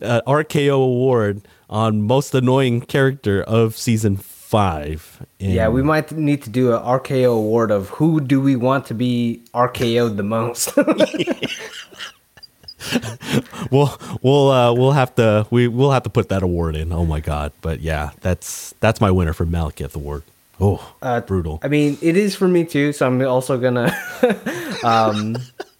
a 0.00 0.22
RKO 0.26 0.74
award 0.74 1.42
on 1.70 2.02
most 2.02 2.34
annoying 2.34 2.80
character 2.80 3.42
of 3.42 3.76
season 3.76 4.16
five. 4.16 5.24
And 5.40 5.52
Yeah, 5.52 5.68
we 5.68 5.82
might 5.82 6.10
need 6.12 6.42
to 6.42 6.50
do 6.50 6.72
a 6.72 6.80
RKO 6.80 7.36
award 7.36 7.70
of 7.70 7.90
who 7.90 8.20
do 8.20 8.40
we 8.40 8.56
want 8.56 8.86
to 8.86 8.94
be 8.94 9.42
RKO'd 9.54 10.16
the 10.16 10.22
most. 10.22 10.76
we'll 13.70 13.98
we'll 14.22 14.50
uh, 14.50 14.72
we'll 14.72 14.92
have 14.92 15.14
to 15.16 15.46
we 15.50 15.68
we'll 15.68 15.90
have 15.90 16.04
to 16.04 16.10
put 16.10 16.28
that 16.28 16.42
award 16.42 16.76
in. 16.76 16.92
Oh 16.92 17.04
my 17.04 17.20
god! 17.20 17.52
But 17.60 17.80
yeah, 17.80 18.10
that's 18.20 18.74
that's 18.80 19.00
my 19.00 19.10
winner 19.10 19.32
for 19.32 19.44
Malekith 19.44 19.94
award. 19.96 20.22
Oh, 20.60 20.94
Uh, 21.00 21.20
brutal. 21.20 21.60
I 21.62 21.68
mean, 21.68 21.96
it 22.02 22.16
is 22.16 22.34
for 22.34 22.48
me 22.48 22.64
too, 22.64 22.92
so 22.92 23.06
I'm 23.06 23.22
also 23.22 23.58
gonna 23.58 23.94
um, 24.84 25.36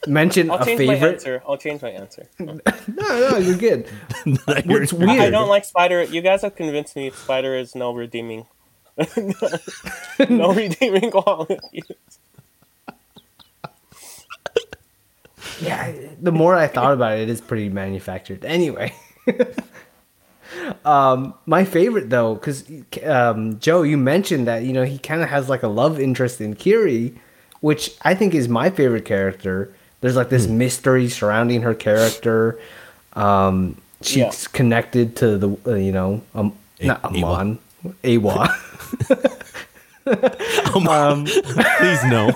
mention 0.06 0.50
I'll 0.50 0.62
a 0.62 0.64
change 0.64 0.86
my 0.86 0.94
answer. 0.94 1.42
I'll 1.48 1.56
change 1.58 1.82
my 1.82 1.90
answer. 1.90 2.28
No, 2.38 2.54
no, 3.30 3.36
you're 3.38 3.56
good. 3.56 3.86
You're- 4.24 4.80
What's 4.86 4.92
I 4.94 5.30
don't 5.30 5.48
like 5.48 5.64
Spider. 5.64 6.02
You 6.04 6.20
guys 6.22 6.42
have 6.42 6.56
convinced 6.56 6.96
me 6.96 7.10
Spider 7.10 7.54
is 7.56 7.74
no 7.74 7.92
redeeming, 7.92 8.46
no 10.28 10.52
redeeming 10.52 11.10
quality. 11.10 11.58
Yeah, 15.60 15.92
the 16.20 16.32
more 16.32 16.54
I 16.54 16.66
thought 16.68 16.92
about 16.92 17.18
it, 17.18 17.22
it 17.22 17.28
is 17.30 17.40
pretty 17.40 17.68
manufactured. 17.68 18.44
Anyway, 18.44 18.92
um, 20.84 21.34
my 21.46 21.64
favorite 21.64 22.10
though, 22.10 22.34
because 22.34 22.64
um, 23.04 23.58
Joe, 23.60 23.82
you 23.82 23.96
mentioned 23.96 24.46
that 24.46 24.62
you 24.64 24.72
know 24.72 24.84
he 24.84 24.98
kind 24.98 25.22
of 25.22 25.28
has 25.28 25.48
like 25.48 25.62
a 25.62 25.68
love 25.68 25.98
interest 26.00 26.40
in 26.40 26.54
Kiri, 26.54 27.14
which 27.60 27.94
I 28.02 28.14
think 28.14 28.34
is 28.34 28.48
my 28.48 28.70
favorite 28.70 29.04
character. 29.04 29.72
There's 30.00 30.16
like 30.16 30.28
this 30.30 30.46
mystery 30.46 31.08
surrounding 31.08 31.62
her 31.62 31.74
character. 31.74 32.58
Um, 33.14 33.80
she's 34.02 34.16
Yeah. 34.18 34.30
connected 34.52 35.16
to 35.16 35.38
the 35.38 35.56
uh, 35.66 35.74
you 35.74 35.92
know 35.92 36.22
um 36.34 36.52
not 36.80 37.02
Eywa. 37.02 37.22
Amon 37.24 37.58
Eywa. 38.04 39.44
Um, 40.88 41.24
Please 41.78 42.02
no. 42.04 42.32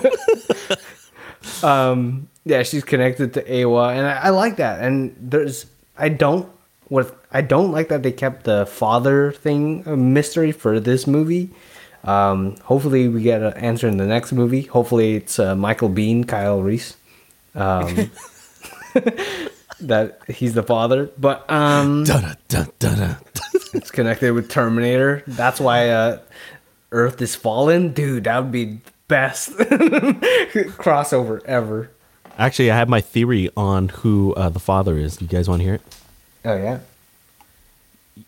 um, 1.67 2.27
yeah, 2.45 2.61
she's 2.63 2.83
connected 2.83 3.33
to 3.33 3.41
Eywa, 3.43 3.95
and 3.97 4.05
I, 4.05 4.13
I 4.13 4.29
like 4.29 4.57
that. 4.57 4.83
And 4.83 5.15
there's 5.19 5.65
I 5.97 6.09
don't 6.09 6.47
what 6.93 7.17
I 7.31 7.41
don't 7.41 7.71
like 7.71 7.89
that 7.89 8.03
they 8.03 8.11
kept 8.11 8.43
the 8.43 8.67
father 8.67 9.31
thing 9.31 9.81
a 9.87 9.97
mystery 9.97 10.51
for 10.51 10.79
this 10.79 11.07
movie. 11.07 11.49
Um, 12.03 12.55
hopefully, 12.57 13.07
we 13.07 13.23
get 13.23 13.41
an 13.41 13.53
answer 13.53 13.87
in 13.87 13.97
the 13.97 14.05
next 14.05 14.31
movie. 14.31 14.61
Hopefully, 14.61 15.15
it's 15.15 15.39
uh, 15.39 15.55
Michael 15.55 15.89
Biehn, 15.89 16.27
Kyle 16.27 16.61
Reese. 16.61 16.95
Um, 17.55 18.11
that 19.79 20.19
he's 20.27 20.53
the 20.53 20.61
father, 20.61 21.09
but 21.17 21.49
um, 21.49 22.03
da, 22.05 22.35
it's 23.73 23.89
connected 23.89 24.33
with 24.33 24.51
Terminator. 24.51 25.23
That's 25.25 25.59
why 25.59 25.89
uh, 25.89 26.19
Earth 26.91 27.19
is 27.23 27.33
fallen, 27.33 27.93
dude. 27.93 28.25
That 28.25 28.39
would 28.43 28.51
be 28.51 28.81
best 29.07 29.49
crossover 30.77 31.43
ever. 31.45 31.89
Actually, 32.37 32.69
I 32.69 32.75
have 32.75 32.89
my 32.89 33.01
theory 33.01 33.49
on 33.57 33.89
who 33.89 34.35
uh, 34.35 34.49
the 34.49 34.59
father 34.59 34.95
is. 34.95 35.19
You 35.19 35.27
guys 35.27 35.49
want 35.49 35.61
to 35.61 35.63
hear 35.63 35.75
it? 35.75 35.81
Oh 36.45 36.55
yeah. 36.55 36.79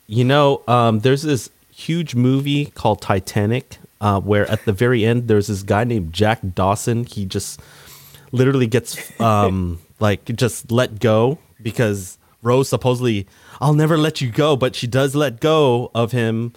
You 0.08 0.24
know, 0.24 0.62
um, 0.68 1.00
there's 1.00 1.22
this 1.22 1.50
huge 1.72 2.16
movie 2.16 2.68
called 2.68 3.02
Titanic, 3.02 3.78
uh, 4.02 4.20
where 4.20 4.50
at 4.50 4.66
the 4.66 4.74
very 4.74 5.06
end 5.06 5.28
there's 5.28 5.48
this 5.48 5.64
guy 5.64 5.84
named 5.84 6.14
Jack 6.14 6.40
Dawson. 6.54 7.04
He 7.04 7.26
just 7.26 7.60
literally 8.32 8.68
gets 8.68 9.20
um, 9.20 9.80
like 10.00 10.26
just 10.36 10.72
let 10.72 11.00
go 11.00 11.40
because 11.62 12.18
Rose 12.42 12.70
supposedly, 12.70 13.28
I'll 13.60 13.74
never 13.74 13.98
let 13.98 14.22
you 14.22 14.32
go, 14.32 14.56
but 14.56 14.76
she 14.76 14.88
does 14.88 15.16
let 15.16 15.40
go 15.40 15.92
of 15.94 16.12
him. 16.12 16.54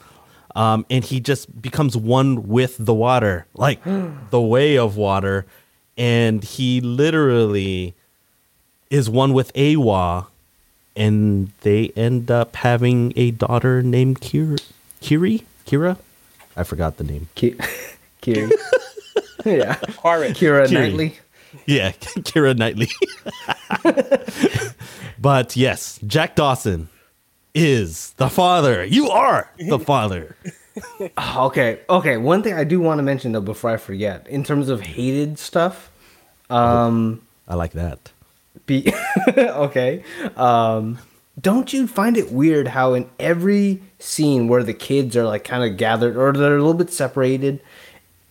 Um, 0.55 0.87
and 0.91 1.05
he 1.05 1.21
just 1.21 1.61
becomes 1.61 1.97
one 1.97 2.49
with 2.49 2.77
the 2.79 2.95
water, 2.95 3.47
like 3.55 3.81
the 4.31 4.41
way 4.41 4.79
of 4.79 4.97
water. 4.97 5.47
And 5.97 6.43
he 6.45 6.81
literally 6.81 7.95
is 8.91 9.11
one 9.11 9.33
with 9.33 9.53
Eywa, 9.55 10.28
and 10.99 11.51
they 11.63 11.89
end 11.97 12.31
up 12.31 12.57
having 12.57 13.13
a 13.17 13.31
daughter 13.31 13.83
named 13.83 14.21
Kira. 14.21 14.59
Kiri? 15.01 15.45
Kira? 15.67 15.97
I 16.57 16.65
forgot 16.65 16.97
the 16.99 17.05
name. 17.05 17.29
Ki- 17.35 17.57
Kiri. 18.21 18.51
yeah. 19.45 19.77
Quaritch. 19.97 20.37
Kira 20.39 20.67
Kiri. 20.69 20.81
Knightley. 20.91 21.19
Yeah, 21.67 21.93
Keira 22.29 22.57
Knightley. 22.57 22.89
but 25.19 25.57
yes, 25.57 25.99
Jack 26.07 26.35
Dawson 26.37 26.89
is 27.55 28.13
the 28.19 28.29
father. 28.29 28.85
You 28.85 29.09
are 29.11 29.51
the 29.59 29.79
father. 29.79 30.37
Oh, 31.17 31.47
Okay. 31.47 31.81
Okay. 31.89 32.17
One 32.19 32.43
thing 32.43 32.55
I 32.55 32.65
do 32.65 32.81
want 32.81 32.99
to 32.99 33.03
mention 33.03 33.33
though 33.33 33.41
before 33.41 33.71
I 33.71 33.77
forget, 33.79 34.27
in 34.29 34.45
terms 34.45 34.69
of 34.69 34.81
hated 34.81 35.39
stuff, 35.39 35.91
um, 36.51 37.23
I 37.49 37.55
like 37.55 37.73
that. 37.73 38.13
Be 38.69 38.93
okay. 39.37 40.05
Um, 40.37 40.99
don't 41.41 41.73
you 41.73 41.89
find 41.89 42.17
it 42.17 42.31
weird 42.31 42.69
how 42.69 42.95
in 42.95 43.09
every 43.19 43.83
scene 43.99 44.47
where 44.47 44.63
the 44.63 44.75
kids 44.75 45.17
are 45.17 45.25
like 45.25 45.43
kind 45.43 45.69
of 45.69 45.77
gathered 45.77 46.17
or 46.17 46.33
they're 46.33 46.55
a 46.57 46.61
little 46.61 46.75
bit 46.75 46.93
separated, 46.93 47.61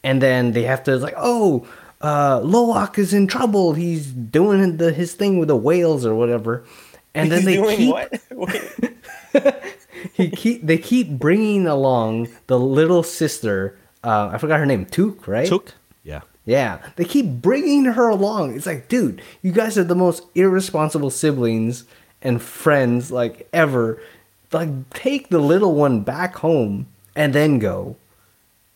and 0.03 0.21
then 0.21 0.53
they 0.53 0.63
have 0.63 0.83
to 0.85 0.95
like, 0.97 1.15
oh, 1.17 1.67
uh, 2.01 2.39
Loak 2.43 2.97
is 2.99 3.13
in 3.13 3.27
trouble. 3.27 3.73
He's 3.73 4.07
doing 4.07 4.77
the, 4.77 4.93
his 4.93 5.13
thing 5.15 5.39
with 5.39 5.47
the 5.47 5.55
whales 5.57 6.05
or 6.05 6.15
whatever, 6.15 6.63
and 7.13 7.31
then 7.31 7.39
He's 7.39 7.45
they 7.45 7.55
doing 7.55 7.77
keep 7.77 8.37
what? 9.33 9.63
He 10.13 10.29
keep 10.29 10.65
they 10.65 10.77
keep 10.77 11.09
bringing 11.09 11.67
along 11.67 12.29
the 12.47 12.59
little 12.59 13.03
sister. 13.03 13.77
Uh, 14.03 14.29
I 14.33 14.37
forgot 14.37 14.59
her 14.59 14.65
name. 14.65 14.85
Tuk, 14.85 15.27
right? 15.27 15.47
Tuk? 15.47 15.73
Yeah. 16.47 16.79
They 16.95 17.03
keep 17.05 17.25
bringing 17.27 17.85
her 17.85 18.07
along. 18.07 18.55
It's 18.55 18.65
like, 18.65 18.87
dude, 18.87 19.21
you 19.43 19.51
guys 19.51 19.77
are 19.77 19.83
the 19.83 19.93
most 19.95 20.23
irresponsible 20.33 21.09
siblings 21.11 21.83
and 22.21 22.41
friends 22.41 23.11
like 23.11 23.47
ever. 23.51 24.01
Like, 24.53 24.89
take 24.91 25.27
the 25.29 25.39
little 25.39 25.75
one 25.75 26.01
back 26.01 26.37
home 26.37 26.87
and 27.17 27.33
then 27.35 27.59
go, 27.59 27.97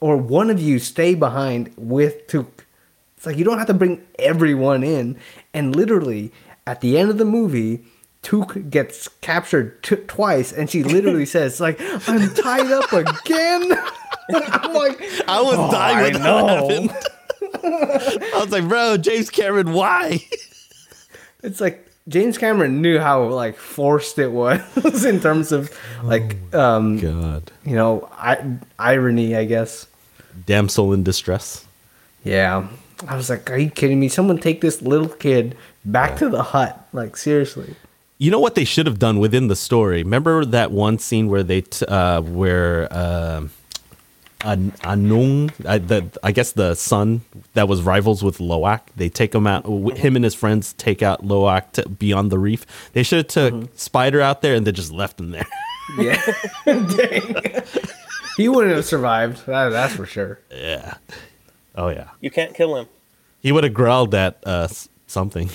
or 0.02 0.18
one 0.18 0.50
of 0.50 0.60
you 0.60 0.80
stay 0.80 1.16
behind 1.16 1.72
with 1.78 2.28
Tuk. 2.28 2.66
It's 3.16 3.26
like 3.26 3.38
you 3.38 3.46
don't 3.46 3.58
have 3.58 3.68
to 3.68 3.74
bring 3.74 4.04
everyone 4.20 4.84
in. 4.84 5.18
And 5.54 5.74
literally, 5.74 6.34
at 6.68 6.82
the 6.82 6.98
end 6.98 7.10
of 7.10 7.18
the 7.20 7.26
movie, 7.26 7.86
Tuk 8.22 8.70
gets 8.70 9.08
captured 9.22 9.82
t- 9.82 9.96
twice, 9.96 10.52
and 10.52 10.70
she 10.70 10.84
literally 10.84 11.26
says, 11.38 11.62
"Like 11.62 11.80
I'm 12.08 12.34
tied 12.34 12.70
up 12.72 12.92
again." 12.92 13.72
I'm 14.34 14.74
like, 14.74 15.02
I 15.28 15.42
was 15.42 15.56
"Oh, 15.58 15.72
dying 15.72 15.98
I 15.98 16.04
when 16.04 16.14
that 16.14 16.24
know." 16.24 16.48
happened. 16.70 16.92
I 17.64 18.40
was 18.42 18.52
like, 18.52 18.68
bro, 18.68 18.98
James 18.98 19.30
Cameron, 19.30 19.74
why? 19.74 20.26
It's 21.44 21.60
like 21.60 21.90
James 22.08 22.38
Cameron 22.38 22.84
knew 22.84 23.00
how 23.00 23.24
like 23.24 23.58
forced 23.58 24.20
it 24.20 24.32
was 24.32 25.06
in 25.06 25.20
terms 25.20 25.52
of 25.52 25.76
like 26.04 26.38
um 26.54 27.00
God. 27.00 27.52
you 27.66 27.76
know 27.76 28.08
I- 28.14 28.58
irony, 28.78 29.36
I 29.36 29.46
guess. 29.46 29.88
Damsel 30.46 30.94
in 30.94 31.02
distress. 31.04 31.66
Yeah, 32.24 32.68
I 33.08 33.16
was 33.16 33.30
like, 33.32 33.50
are 33.50 33.58
you 33.58 33.72
kidding 33.72 34.00
me? 34.00 34.08
Someone 34.08 34.38
take 34.38 34.62
this 34.62 34.84
little 34.84 35.10
kid 35.10 35.58
back 35.84 36.16
to 36.18 36.30
the 36.30 36.44
hut. 36.44 36.88
Like 36.94 37.18
seriously. 37.18 37.76
You 38.20 38.30
know 38.30 38.40
what 38.40 38.54
they 38.54 38.66
should 38.66 38.86
have 38.86 39.00
done 39.00 39.18
within 39.18 39.48
the 39.48 39.56
story? 39.56 40.04
Remember 40.04 40.46
that 40.46 40.70
one 40.72 41.00
scene 41.00 41.28
where 41.28 41.42
they, 41.42 41.62
t- 41.62 41.88
uh, 41.88 42.22
where 42.22 42.88
uh, 42.94 43.48
An- 44.44 44.72
Aonung, 44.84 45.52
I, 45.68 45.78
the, 45.78 46.06
I 46.24 46.32
guess 46.32 46.52
the 46.54 46.74
son 46.76 47.22
that 47.54 47.68
was 47.68 47.82
rivals 47.82 48.24
with 48.24 48.40
Loak, 48.40 48.82
they 48.96 49.10
take 49.10 49.36
him 49.36 49.46
out. 49.48 49.66
Him 49.98 50.16
and 50.16 50.24
his 50.26 50.34
friends 50.34 50.74
take 50.74 51.02
out 51.04 51.24
Loak 51.26 51.72
to 51.74 51.88
beyond 51.88 52.32
the 52.32 52.40
reef. 52.40 52.66
They 52.94 53.04
should 53.04 53.18
have 53.20 53.28
took 53.28 53.78
Spider 53.78 54.20
out 54.22 54.42
there 54.42 54.56
and 54.56 54.66
they 54.66 54.72
just 54.72 54.92
left 54.92 55.20
him 55.20 55.32
there. 55.32 55.48
Yeah, 55.98 56.22
dang. 56.66 57.36
He 58.38 58.48
wouldn't 58.48 58.74
have 58.74 58.86
survived. 58.86 59.46
That, 59.46 59.70
that's 59.70 59.94
for 59.94 60.06
sure. 60.06 60.40
yeah. 60.50 60.94
Oh 61.76 61.90
yeah. 61.90 62.10
you 62.22 62.32
can't 62.32 62.56
kill 62.56 62.78
him. 62.78 62.88
He 63.42 63.52
would 63.52 63.64
have 63.66 63.74
growled 63.74 64.16
at 64.16 64.42
uh, 64.48 64.68
s- 64.70 64.88
something. 65.06 65.50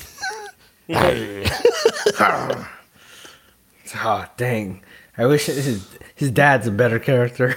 Oh 3.95 4.27
dang! 4.37 4.83
I 5.17 5.27
wish 5.27 5.47
his 5.47 5.89
his 6.15 6.31
dad's 6.31 6.67
a 6.67 6.71
better 6.71 6.99
character. 6.99 7.57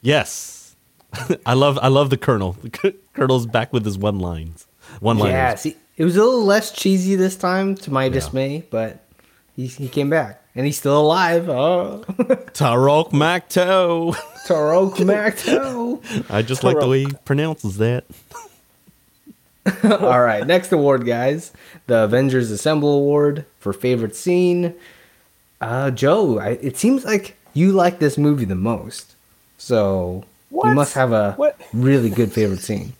Yes. 0.00 0.74
I 1.46 1.54
love 1.54 1.78
I 1.80 1.88
love 1.88 2.10
the 2.10 2.16
Colonel. 2.16 2.52
The 2.62 2.94
Colonel's 3.14 3.46
back 3.46 3.72
with 3.72 3.84
his 3.84 3.98
one 3.98 4.18
lines. 4.18 4.66
One 5.00 5.18
liners. 5.18 5.32
Yeah, 5.32 5.54
see, 5.54 5.76
it 5.96 6.04
was 6.04 6.16
a 6.16 6.24
little 6.24 6.44
less 6.44 6.72
cheesy 6.72 7.14
this 7.14 7.36
time, 7.36 7.74
to 7.76 7.90
my 7.90 8.08
dismay, 8.08 8.64
but 8.70 9.04
he 9.56 9.66
he 9.66 9.88
came 9.88 10.10
back 10.10 10.42
and 10.54 10.66
he's 10.66 10.78
still 10.78 11.00
alive. 11.00 11.48
Oh, 11.48 12.04
Toruk 12.08 13.10
Makto. 13.10 14.14
Toruk 14.46 14.96
Makto. 14.96 16.30
I 16.30 16.42
just 16.42 16.64
like 16.64 16.78
the 16.78 16.88
way 16.88 17.04
he 17.04 17.12
pronounces 17.24 17.78
that. 17.78 18.04
All 19.84 20.20
right, 20.20 20.44
next 20.44 20.72
award, 20.72 21.06
guys. 21.06 21.52
The 21.86 22.04
Avengers 22.04 22.50
Assemble 22.50 22.94
Award 22.94 23.44
for 23.60 23.72
favorite 23.72 24.16
scene. 24.16 24.74
Uh, 25.60 25.92
Joe, 25.92 26.40
I, 26.40 26.50
it 26.60 26.76
seems 26.76 27.04
like 27.04 27.36
you 27.54 27.72
like 27.72 27.98
this 27.98 28.18
movie 28.18 28.44
the 28.44 28.54
most, 28.54 29.14
so 29.58 30.24
you 30.50 30.74
must 30.74 30.94
have 30.94 31.12
a 31.12 31.32
What? 31.34 31.58
really 31.72 32.10
good 32.10 32.32
favorite 32.32 32.60
scene. 32.60 32.92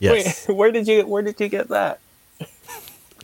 Yes. 0.00 0.46
Wait, 0.48 0.56
where 0.56 0.72
did 0.72 0.86
you 0.88 1.06
where 1.06 1.22
did 1.22 1.38
you 1.40 1.48
get 1.48 1.68
that? 1.68 2.00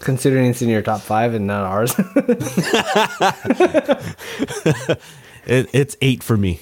Considering 0.01 0.47
it's 0.47 0.62
in 0.62 0.68
your 0.68 0.82
top 0.82 1.01
five 1.01 1.34
and 1.34 1.47
not 1.47 1.64
ours. 1.64 1.95
It, 5.45 5.68
it's 5.72 5.97
eight 6.01 6.22
for 6.22 6.36
me. 6.36 6.61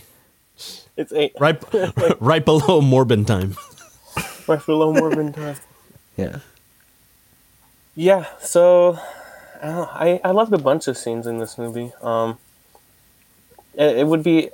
It's 0.96 1.12
eight. 1.12 1.32
Right 1.38 1.62
right 2.20 2.44
below 2.44 2.80
Morbin 2.80 3.26
time. 3.26 3.56
Right 4.48 4.64
below 4.64 4.92
Morbin 4.94 5.34
time. 5.34 5.56
yeah. 6.16 6.38
Yeah, 7.94 8.24
so 8.40 8.98
I, 9.62 9.66
don't 9.66 9.74
know, 9.76 9.88
I 9.92 10.20
I 10.24 10.30
loved 10.30 10.52
a 10.54 10.58
bunch 10.58 10.88
of 10.88 10.96
scenes 10.96 11.26
in 11.26 11.38
this 11.38 11.58
movie. 11.58 11.92
Um, 12.00 12.38
it, 13.80 13.98
it 13.98 14.06
would 14.06 14.22
be 14.22 14.50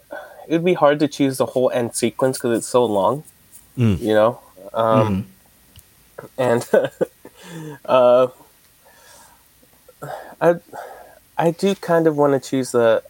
it 0.49 0.53
would 0.53 0.65
be 0.65 0.75
hard 0.75 1.01
to 1.01 1.09
choose 1.09 1.39
the 1.39 1.47
whole 1.47 1.71
end 1.73 1.95
sequence 1.95 2.39
because 2.39 2.57
it's 2.59 2.69
so 2.69 2.85
long. 2.85 3.25
Mm. 3.77 4.01
You 4.01 4.15
know, 4.15 4.41
um, 4.73 5.27
and 6.39 6.67
uh, 7.85 8.29
I 10.41 10.55
I 11.37 11.51
do 11.51 11.75
kind 11.75 12.07
of 12.07 12.17
want 12.17 12.41
to 12.41 12.49
choose 12.49 12.71
the 12.73 13.03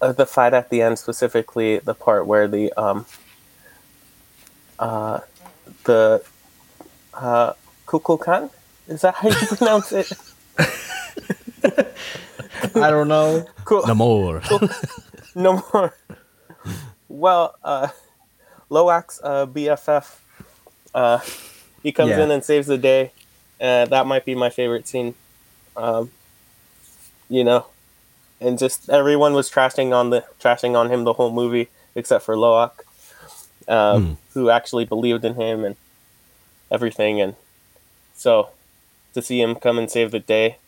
uh, 0.00 0.12
the 0.12 0.26
fight 0.26 0.54
at 0.54 0.70
the 0.70 0.82
end 0.82 0.98
specifically 0.98 1.78
the 1.78 1.94
part 1.94 2.26
where 2.26 2.46
the 2.46 2.72
um 2.74 3.06
uh 4.78 5.20
the 5.84 6.22
uh 7.14 7.54
Kukulkan 7.86 8.50
is 8.86 9.00
that 9.00 9.14
how 9.14 9.28
you 9.28 9.34
pronounce 9.56 9.92
it? 9.92 10.12
I 12.76 12.90
don't 12.90 13.08
know. 13.08 13.46
Cool. 13.64 13.86
No 13.86 13.94
more. 13.94 14.42
no 15.34 15.62
more. 15.72 15.94
Well, 17.08 17.54
uh, 17.64 17.88
Loak's 18.70 19.20
uh, 19.22 19.46
BFF, 19.46 20.16
uh, 20.94 21.20
he 21.82 21.92
comes 21.92 22.10
Yeah. 22.10 22.24
in 22.24 22.30
and 22.30 22.44
saves 22.44 22.66
the 22.66 22.78
day. 22.78 23.12
Uh, 23.60 23.86
that 23.86 24.06
might 24.06 24.24
be 24.24 24.34
my 24.34 24.50
favorite 24.50 24.86
scene. 24.86 25.14
Um, 25.76 26.10
you 27.28 27.44
know, 27.44 27.66
and 28.40 28.58
just 28.58 28.88
everyone 28.90 29.32
was 29.34 29.50
trashing 29.50 29.92
on 29.94 30.10
the 30.10 30.24
trashing 30.40 30.76
on 30.76 30.90
him 30.90 31.04
the 31.04 31.14
whole 31.14 31.30
movie 31.32 31.68
except 31.94 32.24
for 32.24 32.36
Loak, 32.36 32.84
um, 33.66 34.18
who 34.34 34.50
actually 34.50 34.84
believed 34.84 35.24
in 35.24 35.34
him 35.34 35.64
and 35.64 35.76
everything. 36.70 37.20
And 37.20 37.34
so 38.14 38.50
to 39.14 39.22
see 39.22 39.40
him 39.40 39.54
come 39.56 39.78
and 39.78 39.90
save 39.90 40.10
the 40.10 40.20
day, 40.20 40.58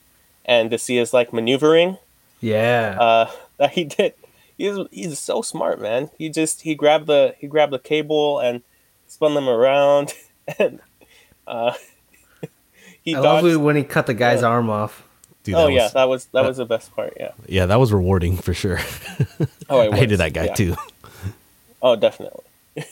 and 0.44 0.70
to 0.70 0.78
see 0.78 0.96
his 0.96 1.12
like 1.12 1.32
maneuvering 1.32 1.98
Yeah. 2.40 2.96
uh, 3.00 3.30
that 3.58 3.72
he 3.72 3.84
did. 3.84 4.14
He's 4.58 4.76
he's 4.90 5.18
so 5.18 5.40
smart, 5.42 5.80
man. 5.80 6.10
He 6.18 6.28
just 6.28 6.62
he 6.62 6.74
grabbed 6.74 7.06
the 7.06 7.34
he 7.38 7.46
grabbed 7.46 7.72
the 7.72 7.78
cable 7.78 8.38
and 8.38 8.62
spun 9.06 9.34
them 9.34 9.48
around, 9.48 10.12
and 10.58 10.80
uh, 11.46 11.72
he 13.02 13.14
I 13.14 13.18
love 13.20 13.42
dodged. 13.42 13.54
it 13.54 13.56
when 13.58 13.76
he 13.76 13.84
cut 13.84 14.06
the 14.06 14.14
guy's 14.14 14.42
Yeah. 14.42 14.48
arm 14.48 14.68
off. 14.70 15.02
Dude, 15.42 15.54
oh 15.54 15.66
that 15.68 15.72
yeah, 15.72 15.82
was- 15.84 15.92
that 15.94 16.08
was 16.08 16.24
that 16.26 16.44
was 16.44 16.56
the 16.58 16.66
best 16.66 16.94
part. 16.94 17.14
Yeah. 17.18 17.32
yeah, 17.46 17.66
that 17.66 17.80
was 17.80 17.92
rewarding 17.92 18.36
for 18.36 18.52
sure. 18.52 18.78
Oh, 19.70 19.80
it 19.80 19.92
I 19.94 19.96
hated 19.96 20.18
that 20.18 20.34
guy 20.34 20.44
yeah. 20.46 20.54
too. 20.54 20.76
Oh, 21.80 21.96
definitely. 21.96 22.42
he 22.74 22.82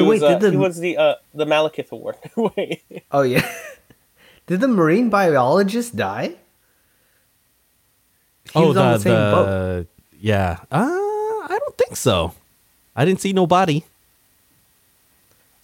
So 0.00 0.04
was 0.04 0.20
wait, 0.20 0.26
uh, 0.26 0.30
did 0.30 0.40
the- 0.40 0.50
he 0.50 0.56
was 0.56 0.78
the 0.80 0.96
uh, 0.96 1.14
the 1.34 1.44
Malekith 1.46 1.92
Award. 1.92 2.16
wait. 2.56 2.82
Oh 3.12 3.22
yeah. 3.22 3.48
Did 4.48 4.60
the 4.60 4.66
marine 4.68 5.08
biologist 5.10 5.94
die? 5.94 6.34
He 8.52 8.58
oh, 8.60 8.66
was 8.68 8.74
the, 8.76 8.82
on 8.82 8.92
the 8.92 8.98
same 9.00 9.12
boat. 9.12 9.86
yeah. 10.20 10.58
Uh, 10.70 10.86
I 11.48 11.58
don't 11.60 11.76
think 11.76 11.96
so. 11.96 12.32
I 12.94 13.04
didn't 13.04 13.20
see 13.20 13.32
no 13.32 13.46
body. 13.46 13.84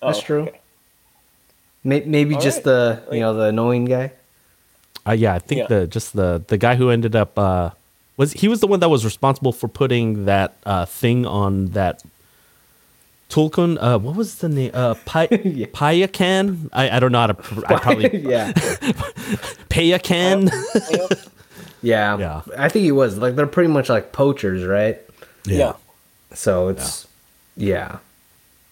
That's 0.01 0.19
Oh, 0.19 0.23
true. 0.23 0.43
okay. 0.43 0.59
May- 1.85 2.05
Maybe 2.07 2.35
All 2.35 2.41
just 2.41 2.59
right. 2.59 2.65
the 2.65 3.03
you 3.13 3.21
know 3.21 3.35
the 3.35 3.45
annoying 3.45 3.85
guy. 3.87 4.13
Uh, 5.07 5.13
yeah, 5.13 5.35
I 5.35 5.39
think 5.41 5.59
Yeah. 5.61 5.67
the 5.69 5.87
just 5.87 6.13
the 6.15 6.43
the 6.47 6.59
guy 6.59 6.75
who 6.77 6.91
ended 6.91 7.17
up 7.17 7.39
uh, 7.39 7.71
was 8.17 8.33
he 8.35 8.47
was 8.49 8.61
the 8.61 8.67
one 8.67 8.81
that 8.81 8.89
was 8.91 9.05
responsible 9.05 9.53
for 9.53 9.67
putting 9.69 10.25
that 10.27 10.55
uh, 10.67 10.85
thing 10.87 11.27
on 11.27 11.69
that 11.75 12.03
Tulkun. 13.31 13.79
Uh, 13.81 13.99
what 13.99 14.15
was 14.15 14.37
the 14.37 14.49
name? 14.49 14.71
Uh, 14.75 14.95
Pi- 15.07 15.29
Yeah. 15.43 15.67
Payakan. 15.75 16.69
I 16.73 16.97
I 16.97 17.01
don't 17.01 17.11
know 17.13 17.21
how 17.21 17.27
to. 17.29 17.35
pr- 17.35 17.67
I 17.67 17.79
probably 17.79 18.11
yeah. 18.31 18.53
Payakan. 19.73 20.51
Yeah. 21.83 22.19
Yeah. 22.19 22.43
I 22.57 22.69
think 22.69 22.85
he 22.85 22.93
was. 22.93 23.19
Like 23.19 23.35
they're 23.37 23.47
pretty 23.47 23.71
much 23.71 23.89
like 23.89 24.13
poachers, 24.13 24.65
right? 24.65 25.01
Yeah. 25.45 25.75
So 26.33 26.69
it's 26.69 27.07
yeah. 27.57 27.99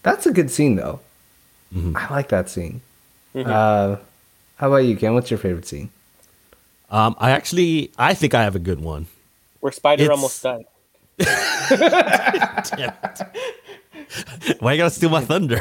That's 0.03 0.27
a 0.27 0.33
good 0.33 0.51
scene 0.51 0.77
though. 0.77 1.01
Mm-hmm. 1.75 1.97
I 1.97 2.09
like 2.11 2.29
that 2.29 2.49
scene. 2.49 2.81
Uh 3.35 3.97
how 4.57 4.69
about 4.69 4.85
you, 4.85 4.97
Ken? 4.97 5.15
What's 5.15 5.31
your 5.31 5.39
favorite 5.39 5.67
scene? 5.67 5.91
Um, 6.91 7.15
I 7.19 7.31
actually 7.31 7.93
I 7.99 8.15
think 8.15 8.35
I 8.35 8.43
have 8.43 8.57
a 8.57 8.61
good 8.61 8.81
one. 8.81 9.07
Where 9.61 9.73
Spider 9.73 10.05
It's- 10.05 10.17
almost 10.17 10.43
died. 10.43 10.65
Why 14.61 14.73
you 14.73 14.79
gotta 14.79 14.91
steal 14.91 15.11
my 15.11 15.21
thunder? 15.21 15.61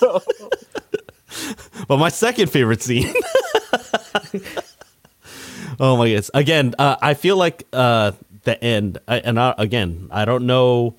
but 1.88 1.96
my 1.98 2.08
second 2.08 2.50
favorite 2.50 2.82
scene. 2.82 3.12
Oh 5.80 5.96
my 5.96 6.06
goodness! 6.08 6.30
Again, 6.34 6.74
uh, 6.78 6.96
I 7.00 7.14
feel 7.14 7.36
like 7.36 7.66
uh, 7.72 8.12
the 8.44 8.62
end, 8.62 8.98
I, 9.08 9.18
and 9.18 9.38
I, 9.38 9.54
again, 9.58 10.08
I 10.10 10.24
don't 10.24 10.46
know 10.46 10.94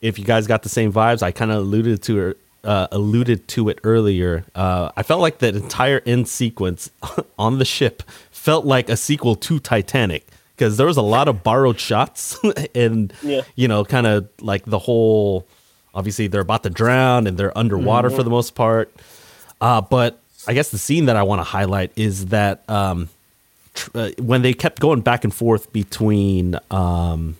if 0.00 0.18
you 0.18 0.24
guys 0.24 0.46
got 0.46 0.62
the 0.62 0.68
same 0.68 0.92
vibes. 0.92 1.22
I 1.22 1.30
kind 1.32 1.50
of 1.50 1.58
alluded 1.58 2.02
to 2.04 2.28
it, 2.28 2.38
uh, 2.64 2.88
alluded 2.92 3.48
to 3.48 3.68
it 3.68 3.78
earlier. 3.84 4.44
Uh, 4.54 4.90
I 4.96 5.02
felt 5.02 5.20
like 5.20 5.38
that 5.38 5.54
entire 5.56 6.00
end 6.06 6.28
sequence 6.28 6.90
on 7.38 7.58
the 7.58 7.64
ship 7.64 8.02
felt 8.30 8.64
like 8.64 8.88
a 8.88 8.96
sequel 8.96 9.34
to 9.36 9.58
Titanic 9.58 10.26
because 10.56 10.76
there 10.76 10.86
was 10.86 10.96
a 10.96 11.02
lot 11.02 11.28
of 11.28 11.42
borrowed 11.42 11.78
shots 11.78 12.38
and 12.74 13.12
Yeah. 13.22 13.42
you 13.56 13.68
know, 13.68 13.84
kind 13.84 14.06
of 14.06 14.28
like 14.40 14.64
the 14.64 14.78
whole. 14.78 15.46
Obviously, 15.94 16.28
they're 16.28 16.42
about 16.42 16.62
to 16.62 16.70
drown 16.70 17.26
and 17.26 17.36
they're 17.36 17.56
underwater 17.58 18.08
for 18.10 18.22
the 18.22 18.30
most 18.30 18.54
part. 18.54 18.94
Uh, 19.60 19.80
but 19.80 20.20
I 20.46 20.52
guess 20.52 20.70
the 20.70 20.78
scene 20.78 21.06
that 21.06 21.16
I 21.16 21.24
want 21.24 21.40
to 21.40 21.44
highlight 21.44 21.90
is 21.96 22.26
that 22.26 22.62
um, 22.70 23.08
uh, 23.94 24.10
when 24.18 24.42
they 24.42 24.52
kept 24.54 24.80
going 24.80 25.00
back 25.00 25.24
and 25.24 25.34
forth 25.34 25.72
between, 25.72 26.56
um, 26.70 27.36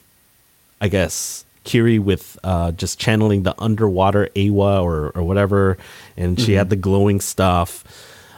I 0.80 0.89
guess, 0.89 1.45
Kiri 1.64 1.99
with 1.99 2.39
uh, 2.45 2.72
just 2.72 2.99
channeling 2.99 3.43
the 3.43 3.55
underwater 3.61 4.28
Eywa 4.34 4.82
or, 4.82 5.11
or 5.11 5.22
whatever, 5.22 5.76
and 6.16 6.41
she 6.41 6.53
had 6.55 6.70
the 6.70 6.76
glowing 6.76 7.20
stuff. 7.20 7.84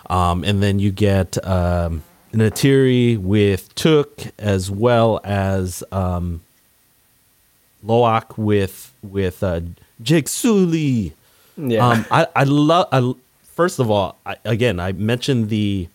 Um, 0.09 0.42
and 0.42 0.61
then 0.62 0.80
you 0.80 0.90
get 0.90 1.38
um, 1.46 2.03
Neytiri 2.32 3.18
with 3.18 3.72
Tuk 3.76 4.11
as 4.38 4.70
well 4.70 5.20
as 5.22 5.84
um, 5.92 6.40
Loak 7.84 8.36
with 8.36 8.92
with 9.03 9.42
uh. 9.42 9.61
Yeah. 11.57 11.86
Um, 11.86 12.07
I 12.11 12.26
I 12.34 12.44
love. 12.44 12.88
I 12.90 13.12
first 13.44 13.78
of 13.78 13.90
all, 13.90 14.16
I, 14.24 14.36
again, 14.44 14.80
I 14.80 14.92
mentioned 14.92 15.51
the 15.51 15.88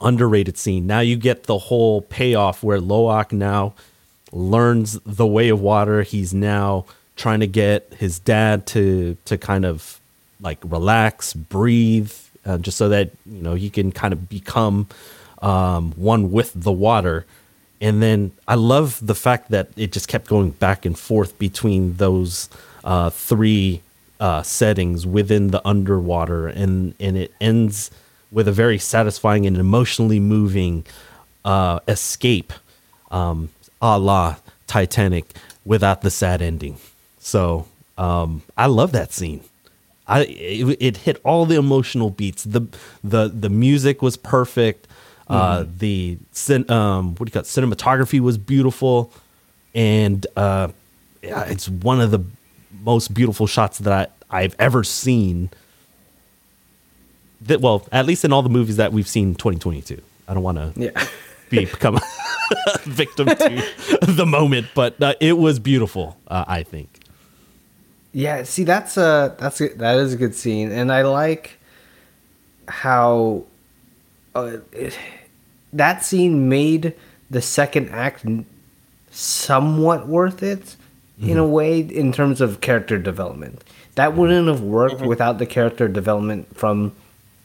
underrated 0.00 0.56
scene. 0.56 0.86
Now 0.86 1.00
you 1.00 1.16
get 1.16 1.44
the 1.44 1.58
whole 1.58 2.02
payoff 2.02 2.62
where 2.62 2.80
Loak 2.80 3.32
now 3.32 3.74
learns 4.32 4.98
the 5.04 5.26
way 5.26 5.48
of 5.48 5.60
water. 5.60 6.02
He's 6.02 6.32
now 6.32 6.86
trying 7.16 7.40
to 7.40 7.46
get 7.46 7.92
his 7.98 8.18
dad 8.18 8.66
to 8.66 9.16
to 9.26 9.36
kind 9.36 9.64
of 9.64 10.00
like 10.40 10.58
relax, 10.64 11.34
breathe, 11.34 12.12
uh, 12.46 12.58
just 12.58 12.78
so 12.78 12.88
that 12.88 13.10
you 13.26 13.42
know 13.42 13.54
he 13.54 13.70
can 13.70 13.92
kind 13.92 14.12
of 14.12 14.28
become 14.28 14.88
um, 15.42 15.92
one 15.92 16.32
with 16.32 16.52
the 16.54 16.72
water. 16.72 17.26
And 17.82 18.02
then 18.02 18.32
I 18.46 18.56
love 18.56 19.04
the 19.04 19.14
fact 19.14 19.50
that 19.50 19.68
it 19.76 19.92
just 19.92 20.06
kept 20.06 20.28
going 20.28 20.50
back 20.50 20.84
and 20.84 20.98
forth 20.98 21.38
between 21.38 21.94
those 21.96 22.50
uh, 22.84 23.08
three 23.08 23.80
uh, 24.18 24.42
settings 24.42 25.06
within 25.06 25.48
the 25.48 25.66
underwater, 25.66 26.46
and 26.48 26.94
and 27.00 27.16
it 27.16 27.32
ends 27.40 27.90
with 28.30 28.46
a 28.48 28.52
very 28.52 28.78
satisfying 28.78 29.46
and 29.46 29.56
emotionally 29.56 30.20
moving 30.20 30.86
uh, 31.44 31.80
escape, 31.88 32.52
um, 33.10 33.48
a 33.82 33.98
la 33.98 34.36
Titanic, 34.66 35.34
without 35.64 36.02
the 36.02 36.10
sad 36.10 36.40
ending. 36.42 36.76
So 37.18 37.66
um, 37.98 38.42
I 38.56 38.66
love 38.66 38.92
that 38.92 39.12
scene. 39.12 39.42
I 40.06 40.22
it, 40.22 40.76
it 40.80 40.96
hit 40.98 41.20
all 41.24 41.46
the 41.46 41.56
emotional 41.56 42.10
beats. 42.10 42.44
the 42.44 42.62
the 43.02 43.28
The 43.28 43.48
music 43.48 44.02
was 44.02 44.16
perfect. 44.16 44.86
Uh, 45.28 45.64
the 45.78 46.18
cin- 46.32 46.68
um, 46.70 47.14
what 47.14 47.26
do 47.26 47.30
you 47.30 47.32
call 47.32 47.42
it? 47.42 47.44
cinematography 47.46 48.18
was 48.18 48.36
beautiful, 48.36 49.12
and 49.76 50.26
uh, 50.36 50.66
it's 51.22 51.68
one 51.68 52.00
of 52.00 52.10
the 52.10 52.18
most 52.82 53.14
beautiful 53.14 53.46
shots 53.46 53.78
that 53.78 54.10
I, 54.30 54.40
I've 54.42 54.56
ever 54.58 54.82
seen. 54.82 55.50
That 57.42 57.60
well, 57.60 57.86
at 57.90 58.06
least 58.06 58.24
in 58.24 58.32
all 58.32 58.42
the 58.42 58.50
movies 58.50 58.76
that 58.76 58.92
we've 58.92 59.08
seen, 59.08 59.34
2022. 59.34 60.00
I 60.28 60.34
don't 60.34 60.42
want 60.42 60.58
to 60.58 60.72
yeah. 60.76 61.06
be 61.48 61.64
become 61.64 61.96
a 61.96 62.00
victim 62.82 63.26
to 63.26 63.98
the 64.02 64.26
moment, 64.26 64.68
but 64.74 65.02
uh, 65.02 65.14
it 65.20 65.38
was 65.38 65.58
beautiful. 65.58 66.16
Uh, 66.28 66.44
I 66.46 66.62
think. 66.62 67.00
Yeah, 68.12 68.42
see 68.42 68.64
that's 68.64 68.96
a 68.96 69.36
that's 69.38 69.60
a, 69.60 69.68
that 69.68 69.96
is 69.98 70.14
a 70.14 70.16
good 70.16 70.34
scene, 70.34 70.70
and 70.70 70.92
I 70.92 71.02
like 71.02 71.58
how 72.68 73.44
uh, 74.34 74.58
it, 74.72 74.98
that 75.72 76.04
scene 76.04 76.48
made 76.48 76.94
the 77.30 77.40
second 77.40 77.90
act 77.90 78.24
somewhat 79.10 80.08
worth 80.08 80.42
it 80.42 80.76
in 81.20 81.36
a 81.36 81.46
way 81.46 81.80
in 81.80 82.12
terms 82.12 82.40
of 82.40 82.60
character 82.60 82.96
development. 82.96 83.62
That 83.94 84.16
wouldn't 84.16 84.48
have 84.48 84.62
worked 84.62 85.02
without 85.02 85.38
the 85.38 85.44
character 85.44 85.86
development 85.86 86.56
from 86.56 86.92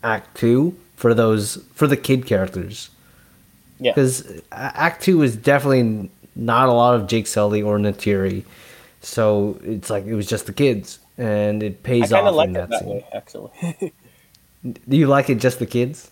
Act 0.05 0.37
Two 0.37 0.77
for 0.95 1.13
those 1.13 1.57
for 1.73 1.87
the 1.87 1.97
kid 1.97 2.25
characters 2.25 2.89
Yeah. 3.79 3.91
because 3.91 4.41
Act 4.51 5.03
Two 5.03 5.21
is 5.23 5.35
definitely 5.35 6.09
not 6.35 6.69
a 6.69 6.73
lot 6.73 6.95
of 6.95 7.07
Jake 7.07 7.27
Sully 7.27 7.61
or 7.61 7.77
Neytiri, 7.77 8.43
so 9.01 9.59
it's 9.63 9.89
like 9.89 10.05
it 10.05 10.15
was 10.15 10.27
just 10.27 10.45
the 10.45 10.53
kids, 10.53 10.99
and 11.17 11.61
it 11.63 11.83
pays 11.83 12.13
off 12.13 12.25
of 12.25 12.35
like 12.35 12.47
in 12.47 12.53
that, 12.53 12.69
that 12.69 12.79
scene. 12.79 12.89
way, 12.89 13.05
actually. 13.13 13.51
Do 14.89 14.97
you 14.97 15.07
like 15.07 15.29
it 15.29 15.35
just 15.35 15.59
the 15.59 15.65
kids? 15.65 16.09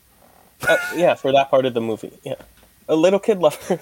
Uh, 0.68 0.78
yeah, 0.96 1.14
for 1.16 1.32
that 1.32 1.50
part 1.50 1.66
of 1.66 1.74
the 1.74 1.82
movie. 1.82 2.12
Yeah. 2.24 2.36
A 2.88 2.96
little 2.96 3.20
kid 3.20 3.40
lover. 3.40 3.80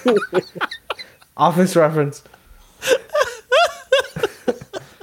Office 1.36 1.74
reference. 1.76 2.22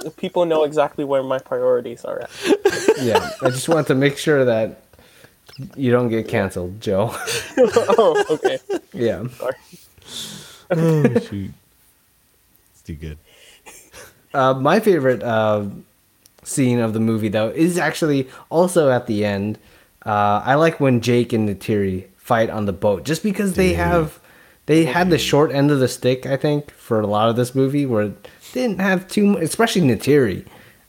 People 0.16 0.44
know 0.44 0.64
exactly 0.64 1.04
where 1.04 1.22
my 1.22 1.38
priorities 1.38 2.04
are 2.04 2.20
at. 2.20 2.30
Yeah, 3.00 3.30
I 3.42 3.50
just 3.50 3.68
want 3.68 3.86
to 3.88 3.94
make 3.94 4.18
sure 4.18 4.44
that 4.44 4.82
You 5.76 5.90
don't 5.92 6.08
get 6.08 6.26
canceled, 6.28 6.80
Joe. 6.80 7.10
oh, 7.96 8.24
okay. 8.30 8.58
yeah. 8.92 9.22
Sorry. 9.28 9.54
oh 10.70 11.20
shoot, 11.20 11.50
it's 12.72 12.82
too 12.82 12.94
good. 12.94 13.18
Uh, 14.34 14.54
my 14.54 14.78
favorite 14.80 15.22
uh, 15.22 15.64
scene 16.42 16.78
of 16.80 16.92
the 16.92 17.00
movie, 17.00 17.28
though, 17.28 17.48
is 17.48 17.78
actually 17.78 18.28
also 18.50 18.90
at 18.90 19.06
the 19.06 19.24
end. 19.24 19.58
Uh, 20.04 20.42
I 20.44 20.54
like 20.54 20.80
when 20.80 21.00
Jake 21.00 21.32
and 21.32 21.48
Neytiri 21.48 22.06
fight 22.16 22.50
on 22.50 22.66
the 22.66 22.72
boat, 22.72 23.04
just 23.04 23.22
because 23.22 23.54
they 23.54 23.74
have 23.74 24.20
they 24.68 24.84
had 24.84 25.08
the 25.10 25.18
short 25.18 25.50
end 25.50 25.70
of 25.72 25.80
the 25.80 25.88
stick. 25.88 26.24
I 26.26 26.36
think 26.36 26.70
for 26.70 27.00
a 27.00 27.06
lot 27.06 27.28
of 27.30 27.36
this 27.36 27.54
movie, 27.54 27.86
where 27.86 28.08
they 28.08 28.14
didn't 28.52 28.80
have 28.80 29.08
too, 29.08 29.24
much, 29.26 29.42
especially 29.42 29.82
Neytiri. 29.82 30.44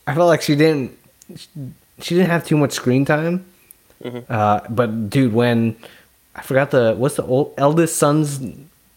I 0.06 0.14
felt 0.14 0.28
like 0.28 0.42
she 0.44 0.56
didn't 0.56 0.98
she 2.02 2.16
didn't 2.16 2.30
have 2.30 2.46
too 2.46 2.58
much 2.58 2.74
screen 2.74 3.06
time. 3.06 3.46
Uh, 4.30 4.62
but 4.70 5.10
dude, 5.10 5.34
when 5.34 5.76
I 6.36 6.42
forgot 6.42 6.72
the 6.72 6.94
what's 6.96 7.16
the 7.16 7.24
old 7.24 7.54
eldest 7.58 7.96
son's 7.98 8.40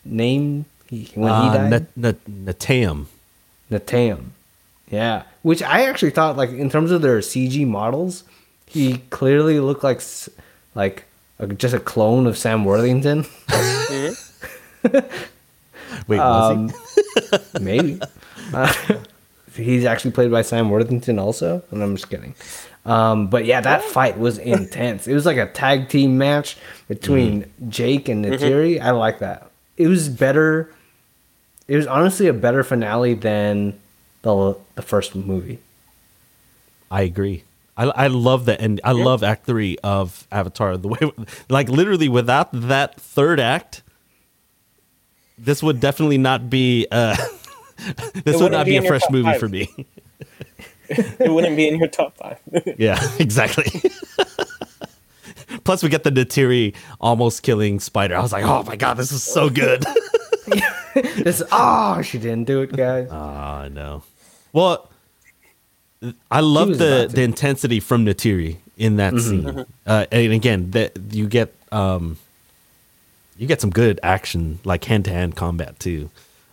name 0.04 0.64
he, 0.88 1.10
when 1.14 1.32
he 1.32 1.48
Uh, 1.48 1.54
died. 1.54 1.70
Nat- 1.70 1.96
Nat- 1.96 2.24
Neteyam. 2.58 3.06
Neteyam. 3.70 4.20
Yeah, 4.90 5.22
which 5.42 5.62
I 5.62 5.86
actually 5.88 6.10
thought 6.10 6.36
like 6.36 6.50
in 6.50 6.68
terms 6.70 6.90
of 6.90 7.02
their 7.02 7.18
CG 7.20 7.66
models, 7.66 8.24
he 8.66 8.98
clearly 9.10 9.58
looked 9.60 9.82
like 9.84 10.00
like 10.74 11.04
a, 11.38 11.46
just 11.46 11.74
a 11.74 11.80
clone 11.80 12.26
of 12.26 12.36
Sam 12.38 12.64
Worthington. 12.64 13.24
Wait, 16.08 16.18
was 16.18 16.72
Um, 17.32 17.42
maybe. 17.60 18.00
Uh, 18.52 18.72
he's 19.54 19.84
actually 19.84 20.12
played 20.12 20.30
by 20.30 20.42
Sam 20.42 20.70
Worthington 20.70 21.18
also, 21.18 21.62
and 21.70 21.82
I'm 21.82 21.96
just 21.96 22.10
kidding. 22.10 22.34
Um, 22.84 23.28
but 23.28 23.44
yeah, 23.44 23.60
that 23.60 23.82
fight 23.82 24.18
was 24.18 24.38
intense. 24.38 25.06
It 25.06 25.14
was 25.14 25.24
like 25.24 25.36
a 25.36 25.46
tag 25.46 25.88
team 25.88 26.18
match 26.18 26.56
between 26.88 27.50
Jake 27.68 28.08
and 28.08 28.24
Neytiri. 28.24 28.80
I 28.80 28.90
like 28.90 29.20
that. 29.20 29.50
It 29.76 29.86
was 29.86 30.08
better. 30.08 30.72
It 31.68 31.76
was 31.76 31.86
honestly 31.86 32.26
a 32.26 32.32
better 32.32 32.64
finale 32.64 33.14
than 33.14 33.78
the 34.22 34.56
the 34.74 34.82
first 34.82 35.14
movie. 35.14 35.60
I 36.90 37.02
agree. 37.02 37.44
I, 37.76 37.84
I 37.84 38.06
love 38.08 38.44
the 38.44 38.60
end. 38.60 38.80
I 38.84 38.92
love 38.92 39.22
Act 39.22 39.46
Three 39.46 39.78
of 39.82 40.26
Avatar. 40.30 40.76
The 40.76 40.88
way, 40.88 40.98
like, 41.48 41.68
literally, 41.68 42.08
without 42.08 42.50
that 42.52 43.00
third 43.00 43.40
act, 43.40 43.82
this 45.42 45.62
would 45.62 45.80
definitely 45.80 46.18
not 46.18 46.48
be. 46.48 46.86
Uh, 46.90 47.16
this 48.24 48.40
would 48.40 48.52
wouldn't 48.52 48.64
be 48.64 48.78
be 48.78 48.86
a 48.86 48.88
fresh 48.88 49.02
movie 49.10 49.24
five. 49.24 49.40
for 49.40 49.48
me. 49.48 49.68
It 51.18 51.32
wouldn't 51.32 51.56
be 51.56 51.68
in 51.68 51.78
your 51.78 51.88
top 51.88 52.16
five. 52.18 52.38
yeah, 52.76 53.00
exactly. 53.18 53.90
Plus, 55.64 55.82
we 55.82 55.88
get 55.88 56.04
the 56.04 56.10
Neytiri 56.10 56.74
almost 57.00 57.42
killing 57.42 57.80
Spider. 57.80 58.16
I 58.16 58.20
was 58.20 58.32
like, 58.32 58.44
oh 58.44 58.62
my 58.64 58.76
god, 58.76 58.98
this 58.98 59.10
is 59.10 59.22
so 59.22 59.48
good. 59.48 59.84
This 60.94 61.42
oh, 61.50 62.02
she 62.02 62.18
didn't 62.18 62.44
do 62.44 62.60
it, 62.60 62.72
guys. 62.76 63.08
Ah, 63.10 63.68
no. 63.70 64.02
Well, 64.52 64.90
I 66.30 66.40
love 66.40 66.68
the 66.68 66.74
about 66.74 66.78
to. 66.78 67.06
Mm-hmm. 67.06 67.14
the 67.14 67.22
intensity 67.22 67.80
from 67.80 68.04
Neytiri 68.04 68.58
in 68.76 68.96
that 68.96 69.18
scene. 69.18 69.64
Uh, 69.86 70.06
and 70.12 70.32
again, 70.32 70.72
that 70.72 70.98
you 71.10 71.26
get 71.26 71.54
um, 71.70 72.18
you 73.42 73.48
get 73.48 73.60
some 73.60 73.70
good 73.70 73.98
action, 74.04 74.60
like 74.64 74.84
hand 74.84 75.04
to 75.06 75.10
hand 75.12 75.34
combat 75.36 75.78
too. 75.80 76.10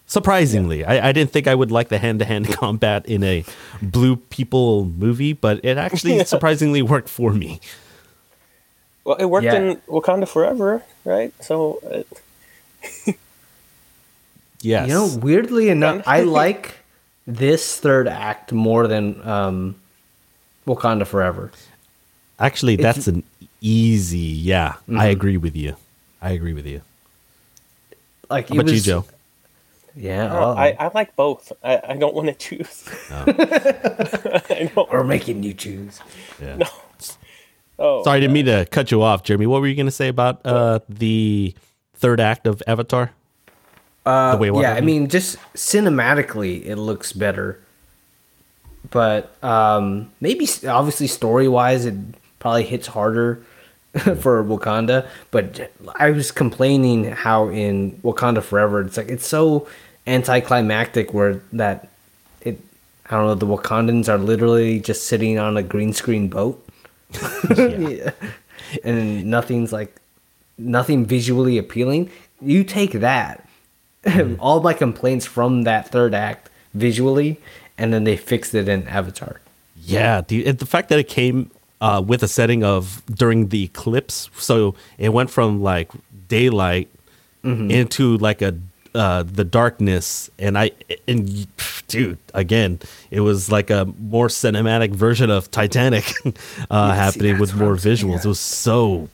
Surprisingly, 0.08 0.84
I, 0.84 1.10
I 1.10 1.12
didn't 1.12 1.32
think 1.32 1.48
I 1.48 1.54
would 1.54 1.70
like 1.72 1.90
the 1.90 2.00
hand 2.00 2.18
to 2.18 2.26
hand 2.26 2.48
combat 2.52 3.06
in 3.06 3.24
a 3.24 3.46
blue 3.80 4.16
people 4.16 4.86
movie, 4.86 5.34
but 5.34 5.64
it 5.64 5.78
actually 5.78 6.24
surprisingly 6.34 6.82
worked 6.82 7.10
for 7.10 7.32
me. 7.32 7.60
Well, 9.04 9.18
it 9.18 9.26
worked 9.26 9.46
Yeah. 9.46 9.56
in 9.56 9.76
Wakanda 9.88 10.28
Forever, 10.28 10.84
right? 11.06 11.32
So, 11.44 11.80
uh, 13.08 13.14
Yes. 14.62 14.88
You 14.90 14.94
know, 14.94 15.18
weirdly 15.22 15.70
enough, 15.70 16.04
I 16.08 16.22
like 16.42 16.76
this 17.26 17.80
third 17.80 18.08
act 18.08 18.52
more 18.52 18.88
than 18.88 19.26
um, 19.28 19.76
Wakanda 20.68 21.06
Forever. 21.08 21.52
actually, 22.40 22.74
it's- 22.74 22.96
that's 22.96 23.08
an 23.08 23.24
easy. 23.62 24.18
Yeah, 24.18 24.76
I 24.98 25.08
agree 25.08 25.38
with 25.38 25.56
you. 25.56 25.76
I 26.22 26.32
agree 26.32 26.54
with 26.54 26.66
you. 26.66 26.82
Like 28.30 28.50
How 28.50 28.56
it 28.56 28.58
about 28.60 28.68
you, 28.68 28.74
was, 28.74 28.86
Joe? 28.86 29.06
Yeah, 29.96 30.26
uh, 30.26 30.40
well, 30.40 30.58
I, 30.58 30.76
I 30.80 30.92
like 30.94 31.16
both. 31.16 31.52
I, 31.64 31.82
I 31.90 31.98
don't 31.98 32.14
want 32.14 32.28
to 32.28 32.34
choose. 32.34 32.88
I 33.12 34.72
don't. 34.74 34.92
we're 34.92 35.04
making 35.04 35.44
you 35.44 35.54
choose. 35.54 36.00
Yeah. 36.42 36.68
Oh, 37.80 38.04
Sorry, 38.04 38.18
I 38.18 38.20
didn't 38.20 38.34
mean 38.34 38.46
to 38.46 38.66
cut 38.66 38.92
you 38.92 39.02
off, 39.02 39.24
Jeremy. 39.24 39.48
What 39.48 39.62
were 39.62 39.68
you 39.68 39.76
going 39.76 39.86
to 39.86 39.92
say 39.92 40.10
about 40.10 40.46
uh, 40.46 40.80
the 40.90 41.56
third 41.94 42.20
act 42.20 42.46
of 42.46 42.62
Avatar? 42.68 43.12
Uh, 44.06 44.36
The 44.36 44.52
way 44.52 44.62
yeah, 44.62 44.74
I 44.74 44.82
mean, 44.82 45.08
just 45.08 45.38
cinematically, 45.56 46.66
it 46.66 46.76
looks 46.76 47.14
better. 47.14 47.60
But 48.90 49.32
um, 49.44 50.12
maybe, 50.20 50.48
obviously, 50.68 51.08
story 51.08 51.48
wise, 51.48 51.86
it 51.86 51.96
probably 52.40 52.64
hits 52.64 52.88
harder 52.88 53.44
for 54.20 54.44
Wakanda. 54.44 55.08
But 55.32 55.72
I 55.96 56.12
was 56.12 56.32
complaining 56.32 57.06
how 57.06 57.50
in 57.50 57.94
Wakanda 58.04 58.44
Forever, 58.44 58.82
it's 58.82 58.98
like 58.98 59.10
it's 59.10 59.28
so 59.28 59.68
anticlimactic 60.06 61.14
where 61.14 61.42
that 61.54 61.88
it. 62.42 62.60
I 63.08 63.16
don't 63.16 63.26
know. 63.26 63.36
The 63.36 63.48
Wakandans 63.48 64.08
are 64.08 64.18
literally 64.20 64.80
just 64.80 65.08
sitting 65.08 65.40
on 65.40 65.58
a 65.58 65.64
green 65.64 65.94
screen 65.94 66.28
boat, 66.28 66.64
Yeah. 67.58 68.12
and 68.84 69.26
nothing's 69.26 69.74
like 69.74 69.96
nothing 70.58 71.06
visually 71.06 71.58
appealing. 71.58 72.12
You 72.42 72.64
take 72.64 72.92
that, 72.92 73.48
mm-hmm. 74.04 74.36
all 74.40 74.62
my 74.62 74.74
complaints 74.74 75.26
from 75.26 75.64
that 75.64 75.90
third 75.90 76.14
act 76.14 76.52
visually, 76.76 77.40
and 77.78 77.92
then 77.92 78.04
they 78.04 78.16
fixed 78.16 78.54
it 78.54 78.70
in 78.70 78.88
Avatar. 78.88 79.42
Yeah, 79.82 80.22
and 80.30 80.60
the 80.60 80.66
fact 80.68 80.90
that 80.90 81.00
it 81.00 81.08
came 81.08 81.50
uh, 81.82 82.04
with 82.06 82.24
a 82.24 82.28
setting 82.28 82.64
of 82.64 83.04
during 83.08 83.50
the 83.50 83.64
eclipse, 83.64 84.30
so 84.38 84.76
it 84.98 85.10
went 85.10 85.30
from 85.30 85.62
like 85.62 85.92
daylight 86.28 86.90
into 87.44 88.18
like 88.18 88.42
a 88.42 88.54
uh, 88.96 89.24
the 89.24 89.44
darkness, 89.44 90.30
and 90.40 90.58
I 90.58 90.72
and 91.08 91.48
dude, 91.88 92.18
again, 92.34 92.80
it 93.12 93.22
was 93.22 93.52
like 93.52 93.70
a 93.70 93.86
more 94.00 94.28
cinematic 94.28 94.92
version 94.92 95.30
of 95.30 95.52
Titanic 95.52 96.12
uh, 96.72 96.94
happening 96.94 97.40
with 97.40 97.56
more 97.56 97.76
visuals. 97.76 98.10
yeah. 98.10 98.20
It 98.20 98.26
was 98.26 98.40
so 98.40 99.10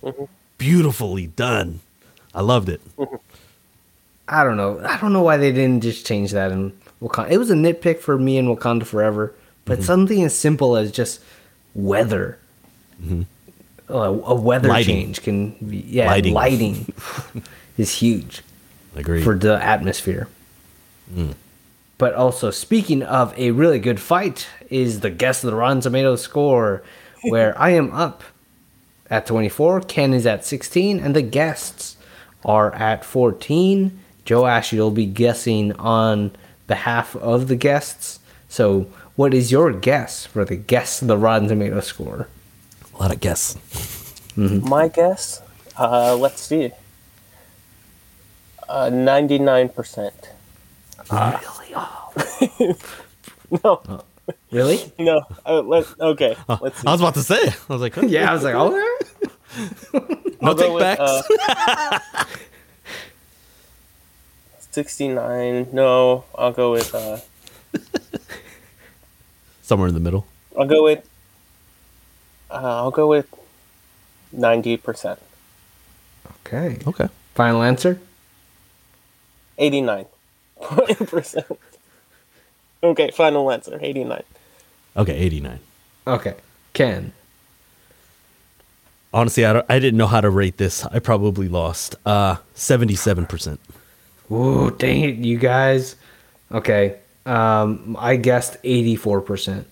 beautifully 0.58 1.28
done. 1.28 1.82
I 2.34 2.42
loved 2.42 2.70
it. 2.70 2.82
I 4.28 4.44
don't 4.44 4.58
know. 4.58 4.80
I 4.86 5.00
don't 5.00 5.14
know 5.14 5.22
why 5.22 5.38
they 5.38 5.52
didn't 5.52 5.82
just 5.82 6.06
change 6.06 6.32
that 6.32 6.52
in 6.52 6.74
Wakanda. 7.02 7.32
It 7.32 7.38
was 7.38 7.50
a 7.50 7.56
nitpick 7.56 8.00
for 8.00 8.18
me 8.18 8.38
in 8.38 8.48
Wakanda 8.48 8.86
Forever, 8.86 9.34
but 9.66 9.84
something 9.84 10.24
as 10.24 10.38
simple 10.38 10.76
as 10.76 10.92
just 10.92 11.22
weather. 11.74 12.38
Uh, 13.88 13.94
a 14.26 14.34
weather 14.36 14.70
Lighting. 14.70 14.96
change 15.06 15.22
can 15.22 15.52
be 15.52 15.78
yeah 15.78 16.08
Lighting. 16.08 16.34
lighting, 16.34 16.94
is 17.78 17.92
huge. 17.96 18.42
Agreed. 18.96 19.24
for 19.24 19.36
the 19.36 19.62
atmosphere. 19.64 20.28
But 21.98 22.14
also, 22.14 22.50
speaking 22.52 23.04
of 23.04 23.38
a 23.38 23.52
really 23.52 23.80
good 23.80 24.00
fight, 24.00 24.48
is 24.70 25.00
the 25.02 25.10
guess 25.10 25.44
of 25.44 25.52
the 25.52 25.56
Rotten 25.56 25.82
Tomato 25.82 26.16
score, 26.16 26.82
where 27.24 27.58
I 27.62 27.70
am 27.72 27.92
up 27.94 28.24
at 29.10 29.26
24, 29.28 29.82
Ken 29.82 30.14
is 30.14 30.26
at 30.26 30.44
16, 30.44 31.00
and 31.00 31.16
the 31.16 31.22
guests 31.22 31.96
are 32.44 32.74
at 32.76 33.06
14. 33.06 33.98
Joash, 34.30 34.74
you'll 34.74 34.92
be 34.92 35.06
guessing 35.06 35.72
on 35.74 36.32
behalf 36.68 37.16
of 37.18 37.48
the 37.48 37.56
guests. 37.56 38.20
So, 38.50 38.88
what 39.16 39.34
is 39.34 39.52
your 39.52 39.72
guess 39.72 40.26
for 40.26 40.44
the 40.44 40.56
guess 40.56 41.02
of 41.02 41.08
the 41.08 41.18
Rotten 41.18 41.48
Tomato 41.48 41.80
score? 41.82 42.28
A 42.96 43.02
lot 43.02 43.12
of 43.14 43.20
guess. 43.20 43.58
My 44.36 44.88
guess, 44.90 45.42
uh, 45.78 46.16
let's 46.16 46.42
see, 46.42 46.72
uh, 48.68 48.90
ninety-nine 48.90 49.70
percent. 49.70 50.30
really? 51.12 51.74
Oh, 51.76 52.12
No, 53.64 54.04
really? 54.52 54.92
no. 54.98 55.22
Uh, 55.46 55.62
let 55.62 55.86
okay. 56.00 56.36
Let's 56.60 56.80
see. 56.82 56.88
I 56.88 56.92
was 56.92 57.02
about 57.02 57.14
to 57.14 57.24
say. 57.24 57.40
I 57.48 57.74
was 57.74 57.82
like, 57.82 57.96
Yeah, 57.98 58.32
I 58.32 58.34
was 58.34 58.44
like, 58.44 58.56
oh, 58.56 58.70
no 59.94 60.02
I'll 60.42 60.56
go 60.56 60.64
take 60.64 60.74
with, 60.74 60.82
backs. 60.82 61.02
uh, 61.02 62.10
Sixty-nine. 64.72 65.68
No, 65.72 66.26
I'll 66.38 66.52
go 66.52 66.72
with. 66.74 66.94
Uh, 66.94 67.20
Somewhere 69.62 69.88
in 69.88 69.94
the 69.94 70.00
middle. 70.00 70.26
I'll 70.58 70.66
go 70.68 70.84
with. 70.84 71.08
Uh, 72.50 72.82
I'll 72.82 72.92
go 72.92 73.08
with 73.08 73.28
ninety 74.32 74.78
percent. 74.78 75.20
okay. 76.46 76.78
Okay. 76.86 77.10
Final 77.34 77.64
answer? 77.64 78.00
Eighty-nine 79.58 80.06
percent. 81.08 81.46
Okay, 82.84 83.12
final 83.12 83.52
answer. 83.52 83.80
Eighty-nine. 83.82 84.24
Okay, 84.98 85.14
89. 85.18 85.60
Okay. 86.08 86.36
Ken. 86.74 87.12
honestly, 89.14 89.46
I, 89.46 89.54
don't, 89.54 89.66
I 89.68 89.80
didn't 89.80 89.98
know 89.98 90.08
how 90.08 90.22
to 90.22 90.30
rate 90.30 90.58
this. 90.58 90.86
I 90.86 91.00
probably 91.00 91.50
lost. 91.50 91.96
Uh, 92.06 92.38
77%. 92.56 93.58
Ooh, 94.32 94.72
dang 94.72 95.02
it, 95.02 95.16
you 95.18 95.38
guys. 95.38 95.96
Okay. 96.52 96.98
Um, 97.26 97.98
I 98.00 98.16
guessed 98.16 98.62
84%. 98.64 99.66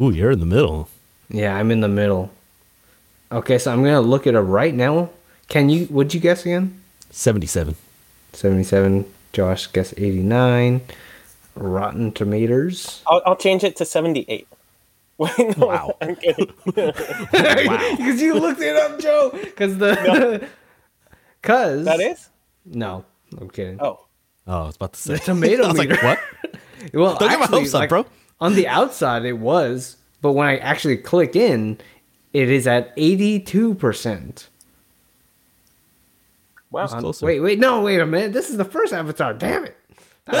Ooh, 0.00 0.10
you're 0.10 0.30
in 0.30 0.40
the 0.40 0.46
middle. 0.46 0.88
Yeah, 1.30 1.54
I'm 1.56 1.70
in 1.70 1.80
the 1.80 1.88
middle. 1.88 2.30
Okay, 3.32 3.58
so 3.58 3.72
I'm 3.72 3.82
gonna 3.84 4.00
look 4.00 4.26
at 4.26 4.34
it 4.34 4.36
up 4.36 4.44
right 4.46 4.74
now. 4.74 5.10
Can 5.48 5.68
you? 5.70 5.86
What'd 5.86 6.12
you 6.14 6.20
guess 6.20 6.42
again? 6.42 6.80
77. 7.10 7.76
77. 8.32 9.04
Josh 9.32 9.66
guess 9.68 9.94
89. 9.96 10.80
Rotten 11.56 12.12
Tomatoes. 12.12 13.02
I'll, 13.06 13.22
I'll 13.26 13.36
change 13.36 13.64
it 13.64 13.76
to 13.76 13.84
78. 13.84 14.46
Wait, 15.18 15.58
no, 15.58 15.66
Wow. 15.66 15.96
I'm 16.00 16.16
kidding. 16.16 16.52
Because 16.66 18.22
you 18.22 18.34
looked 18.34 18.60
it 18.60 18.76
up, 18.76 18.98
Joe. 19.00 19.30
Because 19.32 19.78
the. 19.78 20.48
Because 21.42 21.84
that 21.84 22.00
is? 22.00 22.28
no, 22.64 23.04
I'm 23.40 23.50
kidding. 23.50 23.78
Oh. 23.80 24.00
Oh, 24.46 24.62
I 24.62 24.66
was 24.66 24.76
about 24.76 24.94
to 24.94 25.00
say. 25.00 25.12
The 25.14 25.18
tomato 25.20 25.64
I 25.64 25.68
was 25.68 25.78
like, 25.78 25.88
meter. 25.90 26.02
what? 26.04 26.18
Well, 26.94 27.16
Don't 27.16 27.28
get 27.28 27.38
my 27.40 27.46
hopes 27.46 27.74
up, 27.74 27.88
bro. 27.88 28.06
On 28.40 28.54
the 28.54 28.66
outside, 28.66 29.24
it 29.24 29.34
was, 29.34 29.96
but 30.22 30.32
when 30.32 30.48
I 30.48 30.58
actually 30.58 30.96
click 30.96 31.36
in, 31.36 31.78
it 32.32 32.48
is 32.48 32.66
at 32.66 32.96
82%. 32.96 34.46
Wow. 36.70 36.84
It's. 36.84 37.22
Wait, 37.22 37.40
wait, 37.40 37.58
no, 37.58 37.82
wait 37.82 37.98
a 38.00 38.06
minute. 38.06 38.32
This 38.32 38.48
is 38.48 38.56
the 38.56 38.64
first 38.64 38.92
Avatar. 38.92 39.34
Damn 39.34 39.64
it. 39.64 39.76
Hang 40.30 40.38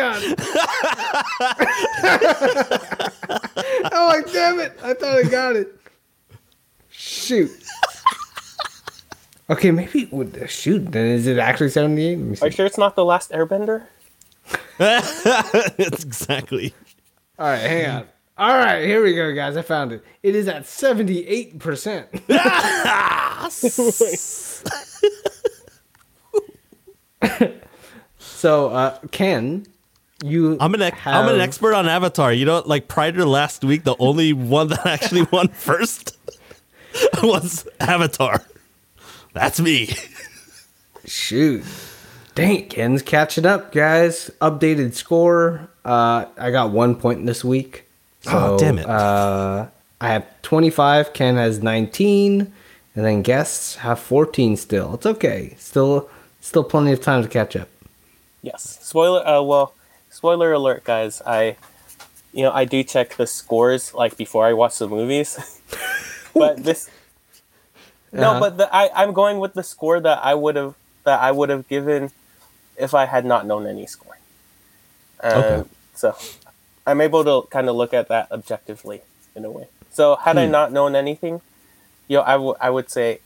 on. 0.00 0.20
I'm 3.92 4.08
like, 4.08 4.32
damn 4.32 4.58
it. 4.58 4.76
I 4.82 4.94
thought 4.94 5.18
I 5.18 5.22
got 5.22 5.54
it. 5.54 5.78
Shoot. 6.90 7.50
Okay, 9.50 9.70
maybe 9.70 10.08
would 10.10 10.50
shoot. 10.50 10.90
Then 10.90 11.06
is 11.06 11.26
it 11.28 11.38
actually 11.38 11.68
78? 11.68 12.18
Let 12.18 12.42
Are 12.42 12.46
you 12.46 12.52
sure 12.52 12.66
it's 12.66 12.78
not 12.78 12.96
the 12.96 13.04
last 13.04 13.30
Airbender? 13.30 13.84
That's 14.78 16.04
exactly. 16.04 16.74
All 17.38 17.46
right, 17.46 17.58
hang 17.58 17.90
on. 17.90 18.06
All 18.38 18.56
right, 18.56 18.84
here 18.84 19.02
we 19.02 19.14
go, 19.14 19.34
guys. 19.34 19.56
I 19.56 19.62
found 19.62 19.92
it. 19.92 20.02
It 20.22 20.34
is 20.34 20.48
at 20.48 20.62
78%. 20.64 22.22
so, 28.18 28.68
uh, 28.70 28.98
Ken, 29.10 29.66
you 30.24 30.56
I'm 30.60 30.74
an 30.74 30.82
ex- 30.82 30.98
I'm 31.04 31.28
an 31.28 31.40
expert 31.40 31.74
on 31.74 31.86
Avatar. 31.88 32.32
You 32.32 32.46
know, 32.46 32.62
like 32.64 32.88
prior 32.88 33.12
to 33.12 33.26
last 33.26 33.64
week, 33.64 33.84
the 33.84 33.96
only 33.98 34.32
one 34.32 34.68
that 34.68 34.86
actually 34.86 35.26
won 35.30 35.48
first 35.52 36.16
was 37.22 37.66
Avatar. 37.80 38.42
That's 39.34 39.60
me. 39.60 39.90
Shoot. 41.04 41.64
Dang 42.34 42.56
it, 42.56 42.70
Ken's 42.70 43.02
catching 43.02 43.44
up, 43.44 43.72
guys. 43.72 44.30
Updated 44.40 44.94
score. 44.94 45.68
Uh, 45.84 46.26
I 46.38 46.50
got 46.50 46.70
one 46.70 46.94
point 46.94 47.26
this 47.26 47.44
week. 47.44 47.84
Oh, 48.26 48.58
damn 48.58 48.78
it. 48.78 48.86
Uh, 48.86 49.66
I 50.00 50.08
have 50.08 50.26
25. 50.42 51.12
Ken 51.12 51.36
has 51.36 51.62
19. 51.62 52.52
And 52.94 53.04
then 53.04 53.22
guests 53.22 53.76
have 53.76 53.98
14 53.98 54.56
still. 54.56 54.94
It's 54.94 55.06
okay. 55.06 55.54
Still 55.58 56.08
still 56.40 56.64
plenty 56.64 56.92
of 56.92 57.00
time 57.00 57.22
to 57.22 57.28
catch 57.28 57.54
up. 57.56 57.68
Yes. 58.42 58.78
Spoiler. 58.82 59.26
Uh, 59.26 59.42
well, 59.42 59.74
spoiler 60.10 60.52
alert, 60.52 60.84
guys. 60.84 61.22
I, 61.26 61.56
you 62.32 62.42
know, 62.42 62.52
I 62.52 62.64
do 62.64 62.82
check 62.82 63.16
the 63.16 63.26
scores 63.26 63.94
like 63.94 64.16
before 64.16 64.46
I 64.46 64.52
watch 64.52 64.78
the 64.78 64.88
movies. 64.88 65.38
but 66.34 66.62
this. 66.64 66.90
No, 68.12 68.30
Uh-huh. 68.32 68.40
but 68.40 68.56
the, 68.58 68.74
I 68.74 68.90
I'm 68.94 69.12
going 69.12 69.38
with 69.38 69.54
the 69.54 69.62
score 69.62 69.98
that 70.00 70.20
I 70.22 70.34
would 70.34 70.56
have 70.56 70.74
that 71.04 71.20
I 71.20 71.30
would 71.32 71.48
have 71.48 71.66
given 71.68 72.10
if 72.76 72.94
I 72.94 73.06
had 73.06 73.24
not 73.24 73.46
known 73.46 73.66
any 73.66 73.86
score. 73.86 74.16
Um, 75.22 75.32
Okay. 75.42 75.68
So, 75.94 76.16
I'm 76.86 77.00
able 77.00 77.22
to 77.24 77.48
kind 77.50 77.68
of 77.68 77.76
look 77.76 77.92
at 77.94 78.08
that 78.08 78.30
objectively 78.32 79.02
in 79.36 79.44
a 79.44 79.50
way. 79.50 79.68
So, 79.92 80.16
had 80.16 80.36
I 80.38 80.46
not 80.46 80.72
known 80.72 80.96
anything, 80.96 81.40
you 82.08 82.16
know, 82.16 82.22
I 82.22 82.36
would 82.36 82.56
I 82.60 82.70
would 82.70 82.90
say 82.90 83.20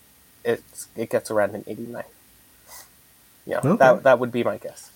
it's 0.44 0.88
it 0.96 1.10
gets 1.10 1.30
around 1.30 1.54
an 1.54 1.64
89. 1.66 2.04
Yeah, 3.46 3.58
Okay. 3.58 3.76
that 3.76 4.02
that 4.02 4.18
would 4.18 4.32
be 4.32 4.42
my 4.44 4.58
guess. 4.58 4.90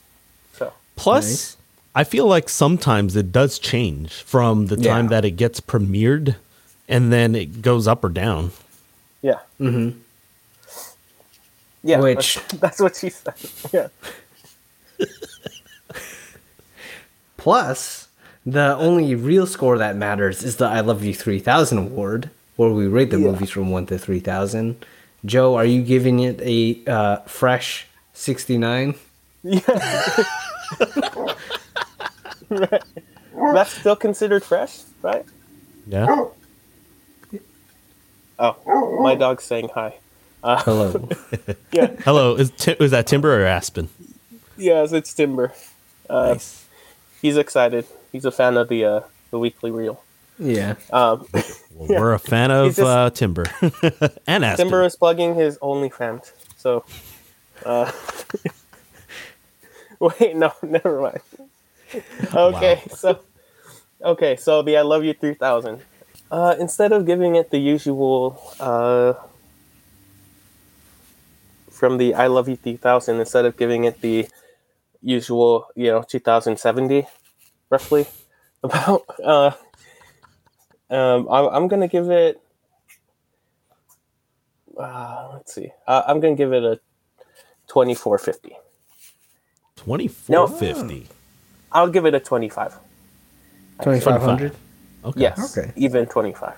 So. 0.54 0.72
Plus, 0.96 1.24
Nice. 1.24 1.56
I 1.94 2.04
feel 2.04 2.26
like 2.26 2.48
sometimes 2.48 3.16
it 3.16 3.32
does 3.32 3.58
change 3.58 4.12
from 4.22 4.66
the 4.66 4.76
time 4.76 5.04
Yeah. 5.06 5.10
that 5.10 5.24
it 5.24 5.32
gets 5.32 5.60
premiered, 5.60 6.36
and 6.88 7.12
then 7.12 7.34
it 7.34 7.62
goes 7.62 7.86
up 7.88 8.04
or 8.04 8.08
down. 8.10 8.50
Yeah. 9.22 9.38
Mm-hmm. 9.60 9.98
Yeah. 11.82 12.00
Which- 12.00 12.34
that's, 12.36 12.52
that's 12.60 12.80
what 12.80 12.96
she 12.96 13.10
said. 13.10 13.34
Yeah. 13.72 13.88
Plus, 17.36 18.08
the 18.44 18.76
only 18.76 19.14
real 19.14 19.46
score 19.46 19.78
that 19.78 19.96
matters 19.96 20.42
is 20.42 20.56
the 20.56 20.66
I 20.66 20.80
Love 20.80 21.02
You 21.04 21.14
3000 21.14 21.78
award, 21.78 22.30
where 22.56 22.70
we 22.70 22.86
rate 22.86 23.10
the 23.10 23.18
Yeah. 23.18 23.28
movies 23.30 23.50
from 23.50 23.70
1 23.70 23.86
to 23.86 23.98
3000. 23.98 24.76
Joe, 25.24 25.54
are 25.54 25.64
you 25.64 25.82
giving 25.82 26.20
it 26.20 26.40
a 26.42 26.82
uh, 26.90 27.16
fresh 27.26 27.86
69? 28.14 28.94
Yeah. 29.42 29.60
That's 32.48 33.70
still 33.70 33.96
considered 33.96 34.44
fresh, 34.44 34.80
right? 35.02 35.24
Yeah. 35.86 36.26
Oh, 38.38 39.00
my 39.02 39.14
dog's 39.14 39.44
saying 39.44 39.70
hi. 39.74 39.94
Hello. 40.42 41.08
Yeah. 41.72 41.88
Hello, 42.04 42.34
is 42.34 42.50
Ti- 42.50 42.76
is 42.80 42.90
that 42.90 43.06
Timber 43.06 43.40
or 43.42 43.46
Aspen? 43.46 43.88
Yes, 44.56 44.92
it's 44.92 45.12
Timber. 45.14 45.52
Uh, 46.08 46.32
nice. 46.34 46.66
He's 47.22 47.36
excited. 47.36 47.86
He's 48.12 48.24
a 48.24 48.30
fan 48.30 48.56
of 48.56 48.68
the 48.68 48.84
uh, 48.84 49.00
the 49.30 49.38
weekly 49.38 49.70
reel. 49.70 50.02
yeah. 50.38 50.74
Um, 50.92 51.26
Well, 51.74 51.88
We're 52.00 52.12
a 52.12 52.18
fan 52.32 52.50
of 52.50 52.66
just- 52.76 52.80
uh, 52.80 53.08
Timber 53.10 53.44
and 54.26 54.44
Aspen. 54.44 54.66
Timber 54.66 54.82
is 54.84 54.96
plugging 54.96 55.34
his 55.34 55.56
OnlyFans. 55.58 56.32
So, 56.58 56.84
uh, 57.64 57.90
wait, 59.98 60.36
no, 60.36 60.52
never 60.62 61.00
mind. 61.00 61.20
Okay, 62.34 62.82
Wow. 62.86 62.94
so, 62.96 63.18
okay, 64.04 64.36
so 64.36 64.62
the 64.62 64.76
I 64.76 64.82
Love 64.82 65.04
You 65.04 65.14
3000. 65.14 65.80
Uh, 66.30 66.54
instead 66.60 66.92
of 66.92 67.06
giving 67.06 67.34
it 67.34 67.50
the 67.50 67.58
usual, 67.58 68.40
uh, 68.60 69.14
from 71.80 71.98
the 71.98 72.14
I 72.14 72.28
Love 72.28 72.48
You 72.50 72.56
3000, 72.56 73.20
instead 73.20 73.46
of 73.46 73.58
giving 73.58 73.84
it 73.86 74.02
the 74.02 74.28
usual, 75.02 75.68
you 75.76 75.88
know, 75.88 76.02
2070, 76.02 77.06
roughly, 77.70 78.06
about, 78.64 79.04
uh, 79.24 79.52
um, 80.90 81.28
I'm, 81.30 81.46
I'm 81.48 81.68
gonna 81.68 81.88
give 81.88 82.10
it 82.10 82.40
uh, 84.78 85.30
let's 85.34 85.54
see. 85.54 85.70
Uh, 85.86 86.02
I'm 86.06 86.20
gonna 86.20 86.36
give 86.36 86.52
it 86.52 86.64
a 86.64 86.80
2450. 87.68 88.56
Twenty 89.76 90.08
four 90.08 90.48
fifty. 90.48 91.08
I'll 91.72 91.90
give 91.90 92.06
it 92.06 92.14
a 92.14 92.20
25. 92.20 92.78
2500? 93.82 94.56
Okay. 95.04 95.20
Yes. 95.20 95.58
Okay. 95.58 95.72
Even 95.76 96.06
25. 96.06 96.54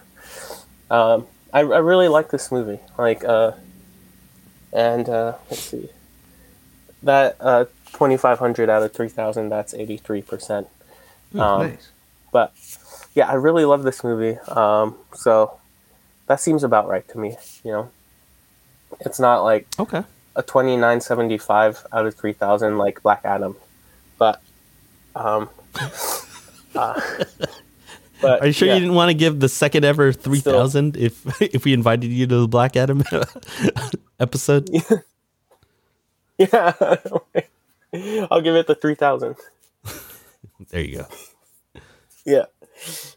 Um, 0.90 1.26
I, 1.52 1.60
I 1.60 1.78
really 1.78 2.08
like 2.08 2.30
this 2.30 2.52
movie. 2.52 2.80
Like, 2.98 3.24
uh, 3.24 3.52
and 4.72 5.08
uh, 5.08 5.34
let's 5.50 5.62
see. 5.62 5.88
That 7.02 7.36
uh, 7.40 7.64
2500 7.92 8.70
out 8.70 8.82
of 8.82 8.92
3000, 8.92 9.48
that's 9.48 9.74
83%. 9.74 10.66
Um, 11.38 11.60
nice. 11.60 11.90
But 12.32 12.54
yeah, 13.14 13.28
I 13.28 13.34
really 13.34 13.64
love 13.64 13.82
this 13.82 14.02
movie. 14.04 14.38
Um, 14.48 14.96
so 15.14 15.58
that 16.26 16.40
seems 16.40 16.62
about 16.64 16.88
right 16.88 17.06
to 17.08 17.18
me. 17.18 17.36
You 17.64 17.72
know, 17.72 17.90
it's 19.00 19.18
not 19.20 19.42
like 19.42 19.66
Okay. 19.78 20.02
a 20.36 20.42
2975 20.42 21.86
out 21.92 22.06
of 22.06 22.14
3000 22.14 22.78
like 22.78 23.02
black 23.02 23.20
adam 23.22 23.54
but 24.18 24.40
um 25.14 25.50
uh, 26.74 26.98
but 28.22 28.40
Are 28.40 28.46
you 28.46 28.52
sure 28.52 28.68
yeah. 28.68 28.74
you 28.74 28.80
didn't 28.80 28.94
want 28.94 29.10
to 29.10 29.14
give 29.14 29.40
the 29.40 29.48
second 29.48 29.84
ever 29.84 30.12
three 30.12 30.40
thousand 30.40 30.96
if 30.96 31.20
if 31.42 31.64
we 31.64 31.72
invited 31.74 32.06
you 32.10 32.26
to 32.26 32.40
the 32.42 32.48
Black 32.48 32.76
Adam 32.76 33.02
episode? 34.20 34.70
yeah 36.38 36.72
i'll 38.30 38.40
give 38.40 38.56
it 38.56 38.66
the 38.66 38.74
3000 38.74 39.36
There 40.70 40.80
you 40.80 40.98
go. 40.98 41.06
yeah 42.24 42.46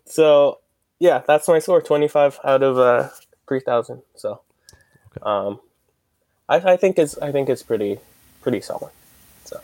so 0.06 0.60
yeah 1.00 1.24
that's 1.26 1.48
my 1.48 1.60
score 1.60 1.82
25 1.82 2.40
out 2.44 2.62
of 2.62 2.78
uh 2.78 3.10
3000 3.48 4.02
so 4.16 4.42
um 5.22 5.60
I, 6.50 6.58
I 6.74 6.78
think 6.78 7.00
it's 7.00 7.18
i 7.20 7.32
think 7.32 7.48
it's 7.48 7.64
pretty 7.64 8.00
pretty 8.42 8.60
solid 8.62 8.92
so 9.46 9.62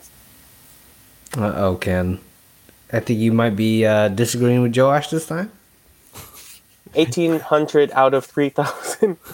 Uh 1.38 1.54
oh, 1.56 1.76
Ken. 1.76 2.20
I 2.94 3.00
think 3.00 3.20
you 3.20 3.32
might 3.32 3.56
be 3.56 3.86
uh, 3.86 4.10
disagreeing 4.10 4.62
with 4.62 4.76
Joash 4.76 5.10
this 5.10 5.28
time. 5.28 5.52
eighteen 6.96 7.40
hundred 7.40 7.92
out 7.92 8.14
of 8.14 8.26
three 8.26 8.50
thousand. 8.50 9.18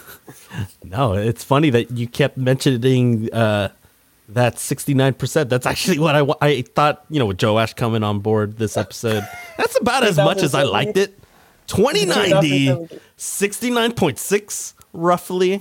No, 0.82 1.12
it's 1.12 1.44
funny 1.44 1.68
that 1.70 1.90
you 1.90 2.08
kept 2.08 2.38
mentioning 2.38 3.32
uh, 3.34 3.68
that 4.30 4.54
69%. 4.56 5.48
That's 5.50 5.66
actually 5.66 5.98
what 5.98 6.14
I, 6.14 6.22
wa- 6.22 6.36
I 6.40 6.62
thought, 6.62 7.04
you 7.10 7.18
know, 7.18 7.26
with 7.26 7.42
Joash 7.42 7.74
coming 7.74 8.02
on 8.02 8.20
board 8.20 8.56
this 8.56 8.76
episode. 8.78 9.28
That's 9.58 9.78
about 9.78 10.04
as 10.04 10.16
much 10.16 10.42
as 10.42 10.54
I 10.54 10.62
liked 10.62 10.96
it. 10.96 11.18
2090, 11.66 12.88
69.6 13.18 14.74
roughly. 14.94 15.60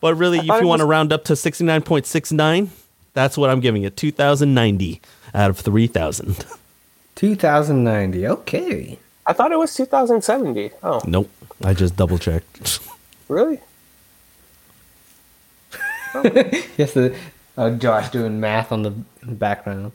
But 0.00 0.14
really, 0.16 0.38
if 0.38 0.44
you 0.46 0.54
it 0.54 0.64
want 0.64 0.80
to 0.80 0.86
round 0.86 1.12
up 1.12 1.24
to 1.24 1.32
69.69, 1.34 2.68
that's 3.14 3.38
what 3.38 3.48
I'm 3.48 3.60
giving 3.60 3.82
it. 3.84 3.96
2090 3.96 5.00
out 5.34 5.50
of 5.50 5.58
3000. 5.58 6.44
2090. 7.22 8.26
Okay. 8.26 8.98
I 9.28 9.32
thought 9.32 9.52
it 9.52 9.58
was 9.58 9.72
two 9.72 9.84
thousand 9.84 10.22
seventy. 10.24 10.72
Oh, 10.82 11.00
Nope. 11.06 11.30
I 11.62 11.72
just 11.72 11.94
double 11.96 12.18
checked. 12.18 12.80
really? 13.28 13.60
Yes, 16.76 16.92
the 16.94 17.16
uh, 17.56 17.70
Josh 17.70 18.10
doing 18.10 18.40
math 18.40 18.72
on 18.72 18.82
the 18.82 18.90
background. 19.22 19.92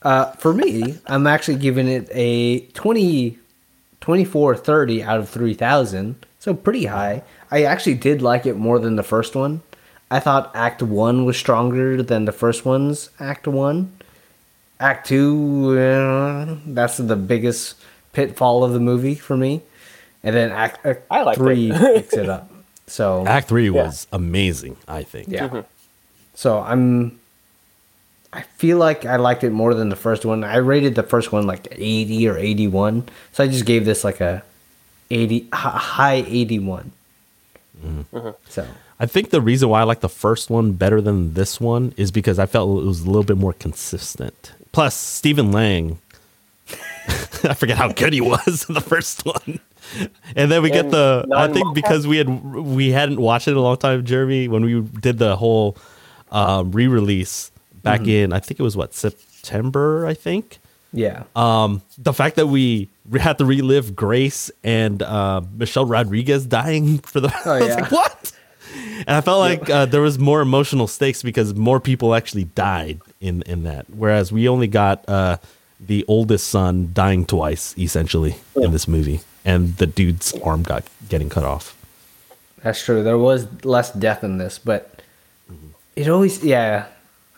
Uh, 0.00 0.26
for 0.32 0.54
me, 0.54 0.96
I'm 1.06 1.26
actually 1.26 1.58
giving 1.58 1.88
it 1.88 2.08
a 2.12 2.60
20, 2.60 3.32
2430 4.00 5.02
out 5.02 5.18
of 5.18 5.28
3000. 5.28 6.24
So 6.38 6.54
pretty 6.54 6.86
high. 6.86 7.22
I 7.50 7.64
actually 7.64 7.94
did 7.94 8.22
like 8.22 8.46
it 8.46 8.56
more 8.56 8.78
than 8.78 8.94
the 8.96 9.02
first 9.02 9.34
one. 9.34 9.60
I 10.10 10.20
thought 10.20 10.50
Act 10.54 10.82
1 10.82 11.24
was 11.26 11.36
stronger 11.36 12.02
than 12.02 12.24
the 12.24 12.32
first 12.32 12.64
one's 12.64 13.10
Act 13.18 13.46
1. 13.46 13.92
Act 14.80 15.06
2, 15.08 15.78
uh, 15.78 16.56
that's 16.66 16.96
the 16.96 17.16
biggest 17.16 17.76
pitfall 18.12 18.64
of 18.64 18.72
the 18.72 18.80
movie 18.80 19.14
for 19.14 19.36
me. 19.36 19.62
And 20.24 20.34
then 20.34 20.50
Act, 20.52 20.84
act 20.84 21.02
I 21.10 21.34
3 21.34 21.70
it. 21.70 21.78
picks 21.94 22.14
it 22.14 22.28
up. 22.28 22.50
So 22.86 23.24
Act 23.26 23.48
3 23.48 23.66
Yeah. 23.66 23.70
was 23.84 24.06
amazing, 24.12 24.76
I 24.88 25.02
think. 25.02 25.28
yeah. 25.28 25.48
Mm-hmm. 25.48 25.60
So 26.34 26.58
I'm. 26.60 27.18
I 28.32 28.42
feel 28.42 28.78
like 28.78 29.04
I 29.04 29.16
liked 29.16 29.42
it 29.44 29.50
more 29.50 29.74
than 29.74 29.88
the 29.88 29.96
first 29.96 30.24
one. 30.24 30.44
I 30.44 30.56
rated 30.58 30.94
the 30.94 31.02
first 31.02 31.32
one 31.32 31.46
like 31.48 31.66
80 31.72 32.28
or 32.28 32.38
81. 32.38 33.08
So 33.32 33.42
I 33.44 33.48
just 33.48 33.64
gave 33.66 33.84
this 33.84 34.04
like 34.04 34.20
a 34.20 34.42
80, 35.10 35.48
high 35.52 36.24
81. 36.28 36.92
Mm-hmm. 37.84 38.16
Mm-hmm. 38.16 38.28
So 38.48 38.66
I 39.00 39.06
think 39.06 39.30
the 39.30 39.40
reason 39.40 39.68
why 39.68 39.80
I 39.80 39.82
like 39.82 39.98
the 40.00 40.08
first 40.08 40.48
one 40.48 40.72
better 40.72 41.00
than 41.00 41.34
this 41.34 41.60
one 41.60 41.92
is 41.96 42.10
because 42.12 42.38
I 42.38 42.46
felt 42.46 42.82
it 42.82 42.86
was 42.86 43.00
a 43.00 43.06
little 43.06 43.24
bit 43.24 43.36
more 43.36 43.52
consistent. 43.52 44.52
Plus, 44.72 44.94
Stephen 44.94 45.52
Lang, 45.52 45.98
I 47.44 47.54
forget 47.54 47.76
how 47.76 47.92
good 47.92 48.12
he 48.12 48.20
was 48.20 48.66
in 48.68 48.74
the 48.74 48.80
first 48.80 49.24
one. 49.24 49.60
And 50.36 50.50
then 50.50 50.62
we 50.62 50.70
get 50.70 50.90
the 50.90 51.26
I 51.34 51.48
think 51.48 51.74
because 51.74 52.06
we 52.06 52.18
had 52.18 52.28
we 52.44 52.90
hadn't 52.90 53.20
watched 53.20 53.48
it 53.48 53.52
in 53.52 53.56
a 53.56 53.60
long 53.60 53.76
time, 53.76 54.04
Jeremy, 54.04 54.46
when 54.46 54.64
we 54.64 54.80
did 54.80 55.18
the 55.18 55.36
whole 55.36 55.76
um, 56.30 56.70
re-release 56.70 57.50
back 57.82 58.06
in 58.06 58.32
I 58.32 58.38
think 58.38 58.60
it 58.60 58.62
was 58.62 58.76
what 58.76 58.94
September, 58.94 60.06
I 60.06 60.14
think 60.14 60.60
yeah. 60.92 61.24
um, 61.34 61.82
the 61.98 62.12
fact 62.12 62.36
that 62.36 62.46
we 62.46 62.88
had 63.18 63.38
to 63.38 63.44
relive 63.44 63.96
Grace 63.96 64.50
and 64.62 65.02
uh, 65.02 65.40
Michelle 65.56 65.86
Rodriguez 65.86 66.46
dying 66.46 66.98
for 67.04 67.20
the 67.20 67.32
Oh, 67.44 67.52
I 67.52 67.60
was 67.60 67.68
yeah. 67.68 67.74
like, 67.76 67.90
what? 67.90 68.32
And 68.98 69.10
I 69.10 69.20
felt 69.20 69.40
like 69.40 69.68
uh, 69.68 69.86
there 69.86 70.02
was 70.02 70.18
more 70.18 70.40
emotional 70.40 70.86
stakes 70.86 71.22
because 71.22 71.54
more 71.54 71.80
people 71.80 72.14
actually 72.14 72.44
died 72.44 73.00
in 73.20 73.42
in 73.42 73.64
that, 73.64 73.86
whereas 73.90 74.32
we 74.32 74.48
only 74.48 74.66
got 74.66 75.06
uh, 75.08 75.36
the 75.78 76.04
oldest 76.08 76.48
son 76.48 76.90
dying 76.92 77.24
twice 77.26 77.76
essentially 77.78 78.36
in 78.56 78.72
this 78.72 78.88
movie, 78.88 79.20
and 79.44 79.76
the 79.76 79.86
dude's 79.86 80.32
arm 80.42 80.62
got 80.62 80.84
getting 81.08 81.28
cut 81.28 81.44
off. 81.44 81.76
That's 82.62 82.82
true. 82.82 83.02
There 83.02 83.18
was 83.18 83.64
less 83.64 83.90
death 83.92 84.22
in 84.24 84.38
this, 84.38 84.58
but 84.58 85.02
it 85.96 86.08
always 86.08 86.44
yeah, 86.44 86.86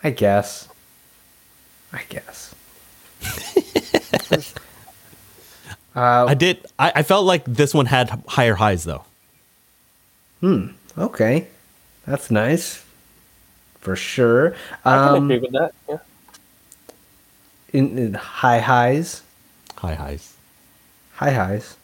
I 0.02 0.10
guess. 0.10 0.68
I 1.92 2.02
guess. 2.09 2.54
uh, 5.94 6.26
I 6.26 6.34
did. 6.34 6.64
I, 6.78 6.92
I 6.96 7.02
felt 7.02 7.26
like 7.26 7.44
this 7.44 7.74
one 7.74 7.86
had 7.86 8.09
higher 8.28 8.54
highs 8.54 8.84
though. 8.84 9.04
Hmm. 10.40 10.68
Okay. 10.98 11.46
That's 12.06 12.30
nice. 12.30 12.81
For 13.82 13.96
sure. 13.96 14.54
I 14.84 14.96
can 14.96 15.16
Um, 15.16 15.24
agree 15.30 15.38
with 15.40 15.52
that. 15.52 15.74
Yeah. 15.88 15.98
in, 17.72 17.98
in 17.98 18.14
high 18.14 18.60
highs. 18.60 19.22
High 19.76 19.94
highs. 19.94 20.34
High 21.14 21.32
highs. 21.32 21.76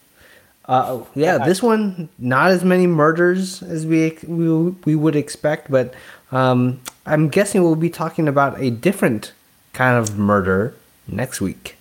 Uh, 0.66 1.00
yeah, 1.14 1.38
this 1.38 1.62
one 1.62 2.08
not 2.18 2.50
as 2.50 2.62
many 2.62 2.86
murders 2.86 3.62
as 3.62 3.86
we 3.86 4.16
we, 4.26 4.48
we 4.84 4.94
would 4.94 5.16
expect, 5.16 5.70
but 5.70 5.94
um, 6.30 6.80
I'm 7.06 7.28
guessing 7.30 7.62
we'll 7.62 7.74
be 7.74 7.88
talking 7.90 8.28
about 8.28 8.60
a 8.60 8.70
different 8.70 9.32
kind 9.72 9.96
of 9.98 10.18
murder 10.18 10.74
next 11.06 11.40
week. 11.40 11.76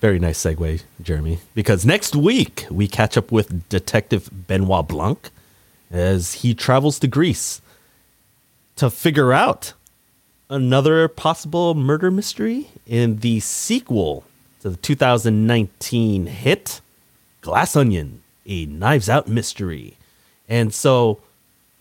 Very 0.00 0.18
nice 0.18 0.42
segue, 0.42 0.82
Jeremy. 1.00 1.38
Because 1.54 1.86
next 1.86 2.16
week 2.16 2.66
we 2.70 2.88
catch 2.88 3.16
up 3.16 3.30
with 3.30 3.68
Detective 3.68 4.28
Benoit 4.48 4.88
Blanc 4.88 5.30
as 5.92 6.34
he 6.42 6.54
travels 6.54 6.98
to 7.00 7.06
Greece 7.06 7.60
to 8.80 8.88
figure 8.88 9.30
out 9.30 9.74
another 10.48 11.06
possible 11.06 11.74
murder 11.74 12.10
mystery 12.10 12.70
in 12.86 13.18
the 13.18 13.38
sequel 13.38 14.24
to 14.62 14.70
the 14.70 14.76
2019 14.78 16.24
hit 16.24 16.80
Glass 17.42 17.76
Onion, 17.76 18.22
a 18.46 18.64
Knives 18.64 19.10
Out 19.10 19.28
mystery. 19.28 19.98
And 20.48 20.72
so, 20.72 21.20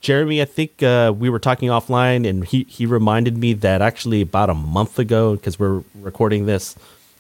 Jeremy, 0.01 0.41
I 0.41 0.45
think 0.45 0.83
uh, 0.83 1.13
we 1.17 1.29
were 1.29 1.39
talking 1.39 1.69
offline, 1.69 2.27
and 2.27 2.43
he, 2.43 2.65
he 2.67 2.85
reminded 2.85 3.37
me 3.37 3.53
that 3.53 3.81
actually 3.81 4.19
about 4.19 4.49
a 4.49 4.53
month 4.53 4.99
ago, 4.99 5.37
because 5.37 5.57
we're 5.57 5.83
recording 5.95 6.47
this 6.47 6.75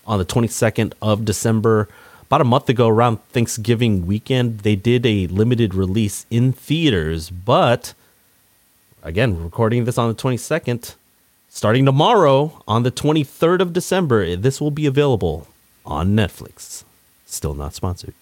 on 0.05 0.19
the 0.19 0.25
22nd 0.25 0.91
of 1.01 1.23
December, 1.23 1.87
about 2.23 2.41
a 2.41 2.43
month 2.43 2.67
ago, 2.67 2.89
around 2.89 3.23
Thanksgiving 3.29 4.05
weekend, 4.05 4.59
they 4.59 4.75
did 4.75 5.05
a 5.05 5.27
limited 5.27 5.73
release 5.73 6.25
in 6.29 6.51
theaters. 6.51 7.29
But 7.29 7.93
again, 9.03 9.37
we're 9.37 9.43
recording 9.43 9.85
this 9.85 9.97
on 9.97 10.09
the 10.09 10.15
22nd. 10.15 10.95
Starting 11.49 11.85
tomorrow 11.85 12.61
on 12.67 12.83
the 12.83 12.91
23rd 12.91 13.61
of 13.61 13.73
December, 13.73 14.35
this 14.35 14.61
will 14.61 14.71
be 14.71 14.85
available 14.85 15.47
on 15.85 16.15
Netflix. 16.15 16.83
Still 17.25 17.53
not 17.53 17.73
sponsored. 17.73 18.13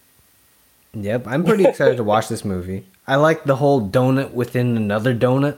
Yep, 0.93 1.27
I'm 1.27 1.43
pretty 1.43 1.65
excited 1.65 1.97
to 1.97 2.03
watch 2.03 2.29
this 2.29 2.45
movie. 2.45 2.85
I 3.05 3.15
like 3.15 3.43
the 3.43 3.57
whole 3.57 3.87
donut 3.87 4.33
within 4.33 4.77
another 4.77 5.13
donut 5.13 5.57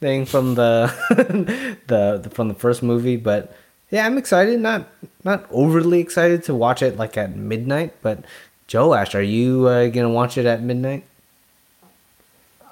thing 0.00 0.26
from 0.26 0.54
the, 0.54 0.92
the 1.86 2.18
the 2.22 2.30
from 2.30 2.48
the 2.48 2.54
first 2.54 2.82
movie, 2.82 3.16
but 3.16 3.56
yeah, 3.90 4.04
I'm 4.04 4.18
excited. 4.18 4.60
Not 4.60 4.88
not 5.24 5.46
overly 5.50 6.00
excited 6.00 6.42
to 6.44 6.54
watch 6.54 6.82
it 6.82 6.96
like 6.96 7.16
at 7.16 7.34
midnight, 7.34 7.94
but 8.02 8.24
Joash, 8.72 9.14
are 9.14 9.22
you 9.22 9.66
uh, 9.66 9.88
gonna 9.88 10.10
watch 10.10 10.36
it 10.36 10.46
at 10.46 10.62
midnight? 10.62 11.04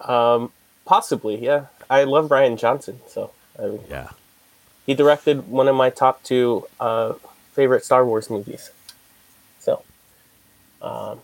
Um, 0.04 0.52
possibly, 0.86 1.36
yeah. 1.44 1.66
I 1.90 2.04
love 2.04 2.30
Rian 2.30 2.56
Johnson, 2.58 3.00
so 3.06 3.32
I, 3.58 3.78
Yeah. 3.90 4.10
he 4.86 4.94
directed 4.94 5.48
one 5.48 5.68
of 5.68 5.76
my 5.76 5.90
top 5.90 6.22
two 6.22 6.66
uh, 6.80 7.12
favorite 7.52 7.84
Star 7.84 8.06
Wars 8.06 8.30
movies. 8.30 8.70
So, 9.58 9.82
um, 10.80 11.20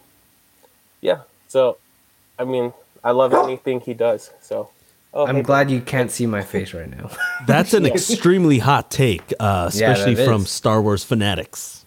yeah. 1.00 1.20
So, 1.48 1.78
I 2.38 2.44
mean, 2.44 2.72
I 3.04 3.12
love 3.12 3.32
anything 3.34 3.80
he 3.80 3.94
does. 3.94 4.30
So, 4.40 4.68
oh, 5.14 5.26
I'm 5.26 5.36
hey, 5.36 5.42
glad 5.42 5.70
you 5.70 5.80
can't 5.80 6.10
see 6.10 6.26
my 6.26 6.42
face 6.42 6.74
right 6.74 6.88
now. 6.90 7.10
That's 7.46 7.74
an 7.74 7.86
extremely 7.86 8.58
hot 8.58 8.90
take, 8.90 9.32
uh, 9.40 9.66
especially 9.68 10.14
that 10.14 10.24
from 10.24 10.42
is. 10.42 10.50
Star 10.50 10.80
Wars 10.82 11.04
fanatics. 11.04 11.84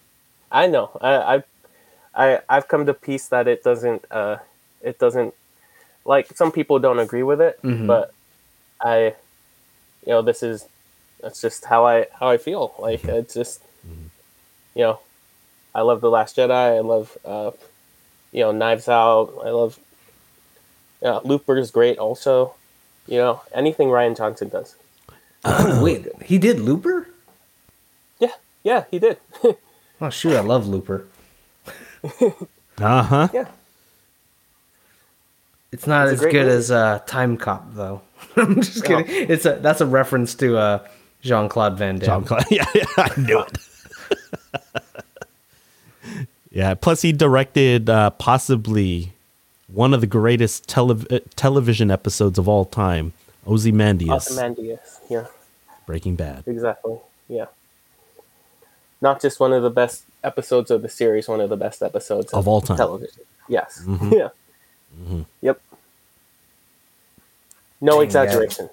I 0.50 0.66
know. 0.66 0.90
I, 1.00 1.12
I, 1.14 1.42
I, 2.14 2.40
I've 2.48 2.68
come 2.68 2.86
to 2.86 2.94
peace 2.94 3.28
that 3.28 3.48
it 3.48 3.62
doesn't. 3.64 4.04
Uh, 4.10 4.36
it 4.82 4.98
doesn't. 4.98 5.34
Like 6.06 6.28
some 6.36 6.52
people 6.52 6.78
don't 6.78 6.98
agree 7.00 7.22
with 7.24 7.40
it, 7.40 7.58
but 7.86 8.14
I, 8.80 9.14
you 10.06 10.12
know, 10.12 10.22
this 10.22 10.42
is. 10.42 10.64
That's 11.22 11.40
just 11.40 11.64
how 11.64 11.86
I 11.86 12.06
how 12.20 12.28
I 12.28 12.36
feel. 12.36 12.74
Like 12.78 13.02
it's 13.04 13.34
just, 13.34 13.60
you 14.74 14.82
know, 14.82 15.00
I 15.74 15.80
love 15.80 16.00
the 16.02 16.10
Last 16.10 16.36
Jedi. 16.36 16.76
I 16.76 16.80
love, 16.80 17.16
uh, 17.24 17.50
you 18.32 18.40
know, 18.44 18.52
Knives 18.52 18.88
Out. 18.88 19.32
I 19.44 19.48
love. 19.50 19.78
Yeah, 21.02 21.20
Looper 21.24 21.56
is 21.56 21.70
great. 21.70 21.98
Also, 21.98 22.54
you 23.08 23.16
know, 23.18 23.40
anything 23.54 23.88
Rian 23.88 24.16
Johnson 24.16 24.48
does. 24.50 24.76
Wait, 25.82 26.06
he 26.22 26.38
did 26.38 26.60
Looper? 26.60 27.08
Yeah, 28.20 28.32
yeah, 28.62 28.84
he 28.90 28.98
did. 28.98 29.18
Oh 29.98 30.10
shoot, 30.10 30.36
I 30.36 30.40
love 30.40 30.68
Looper. 30.68 31.06
Uh 32.78 33.02
huh. 33.02 33.28
yeah. 33.32 33.48
It's 35.76 35.86
not 35.86 36.08
It's 36.08 36.14
as 36.14 36.20
good 36.32 36.46
movie. 36.46 36.48
as 36.56 36.70
uh, 36.70 37.00
Timecop 37.06 37.74
though. 37.74 38.00
I'm 38.36 38.56
just 38.62 38.88
No. 38.88 39.02
kidding. 39.02 39.30
It's 39.30 39.44
a 39.44 39.56
that's 39.60 39.82
a 39.82 39.86
reference 39.86 40.34
to 40.36 40.56
uh, 40.56 40.86
Jean 41.20 41.50
Claude 41.50 41.76
Van 41.76 41.98
Damme. 41.98 42.06
John 42.06 42.24
Cla- 42.24 42.44
yeah, 42.50 42.64
yeah, 42.74 42.84
I 42.96 43.20
knew 43.20 43.40
it. 43.40 43.58
Yeah. 46.50 46.72
Plus, 46.74 47.02
he 47.02 47.12
directed 47.12 47.90
uh, 47.90 48.08
possibly 48.10 49.12
one 49.68 49.92
of 49.92 50.00
the 50.00 50.06
greatest 50.06 50.66
tele- 50.66 51.04
uh, 51.10 51.18
television 51.34 51.90
episodes 51.90 52.38
of 52.38 52.48
all 52.48 52.64
time, 52.64 53.12
Ozymandias, 53.46 54.28
Ozymandias. 54.30 55.00
Yeah, 55.10 55.26
Breaking 55.84 56.16
Bad. 56.16 56.44
exactly. 56.46 56.96
Yeah. 57.28 57.46
Not 59.02 59.20
just 59.20 59.38
one 59.38 59.52
of 59.52 59.62
the 59.62 59.68
best 59.70 60.04
episodes 60.24 60.70
of 60.70 60.80
the 60.80 60.88
series, 60.88 61.28
one 61.28 61.42
of 61.42 61.50
the 61.50 61.56
best 61.58 61.82
episodes 61.82 62.32
Of 62.32 62.48
all 62.48 62.62
time. 62.62 62.78
television. 62.78 63.24
Yes. 63.48 63.82
Mhm. 63.84 64.12
Yeah. 64.16 64.28
Yep. 65.42 65.60
No 67.80 67.92
Dang, 67.98 68.02
exaggeration. 68.02 68.68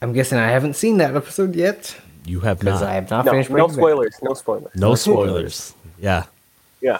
I'm 0.00 0.12
guessing 0.12 0.38
I 0.38 0.48
haven't 0.50 0.74
seen 0.74 0.98
that 0.98 1.16
episode 1.16 1.54
yet 1.56 1.96
You 2.26 2.40
have 2.40 2.58
because 2.60 2.80
not. 2.80 2.90
I 2.90 2.94
have 2.94 3.10
not 3.10 3.24
No, 3.24 3.32
finished. 3.32 3.50
no 3.50 3.54
Breaking 3.56 3.68
Bad. 3.68 3.76
spoilers. 3.76 4.14
No 4.22 4.34
spoilers. 4.34 4.74
no 4.76 4.94
spoilers. 4.94 5.74
Yeah. 5.98 6.24
Yeah. 6.80 6.98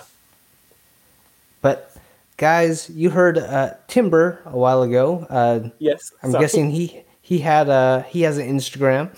But 1.61 1.95
guys, 2.37 2.91
you 2.91 3.11
heard 3.11 3.39
uh, 3.39 3.75
Timber 3.89 4.41
a 4.47 4.57
while 4.57 4.83
ago. 4.83 5.27
Uh, 5.31 5.69
Yes. 5.79 6.13
I'm 6.23 6.33
sorry. 6.33 6.43
guessing 6.45 6.71
he 6.71 7.03
he 7.23 7.39
had 7.39 7.69
a 7.69 8.05
he 8.09 8.23
has 8.23 8.39
an 8.39 8.49
Instagram. 8.49 9.11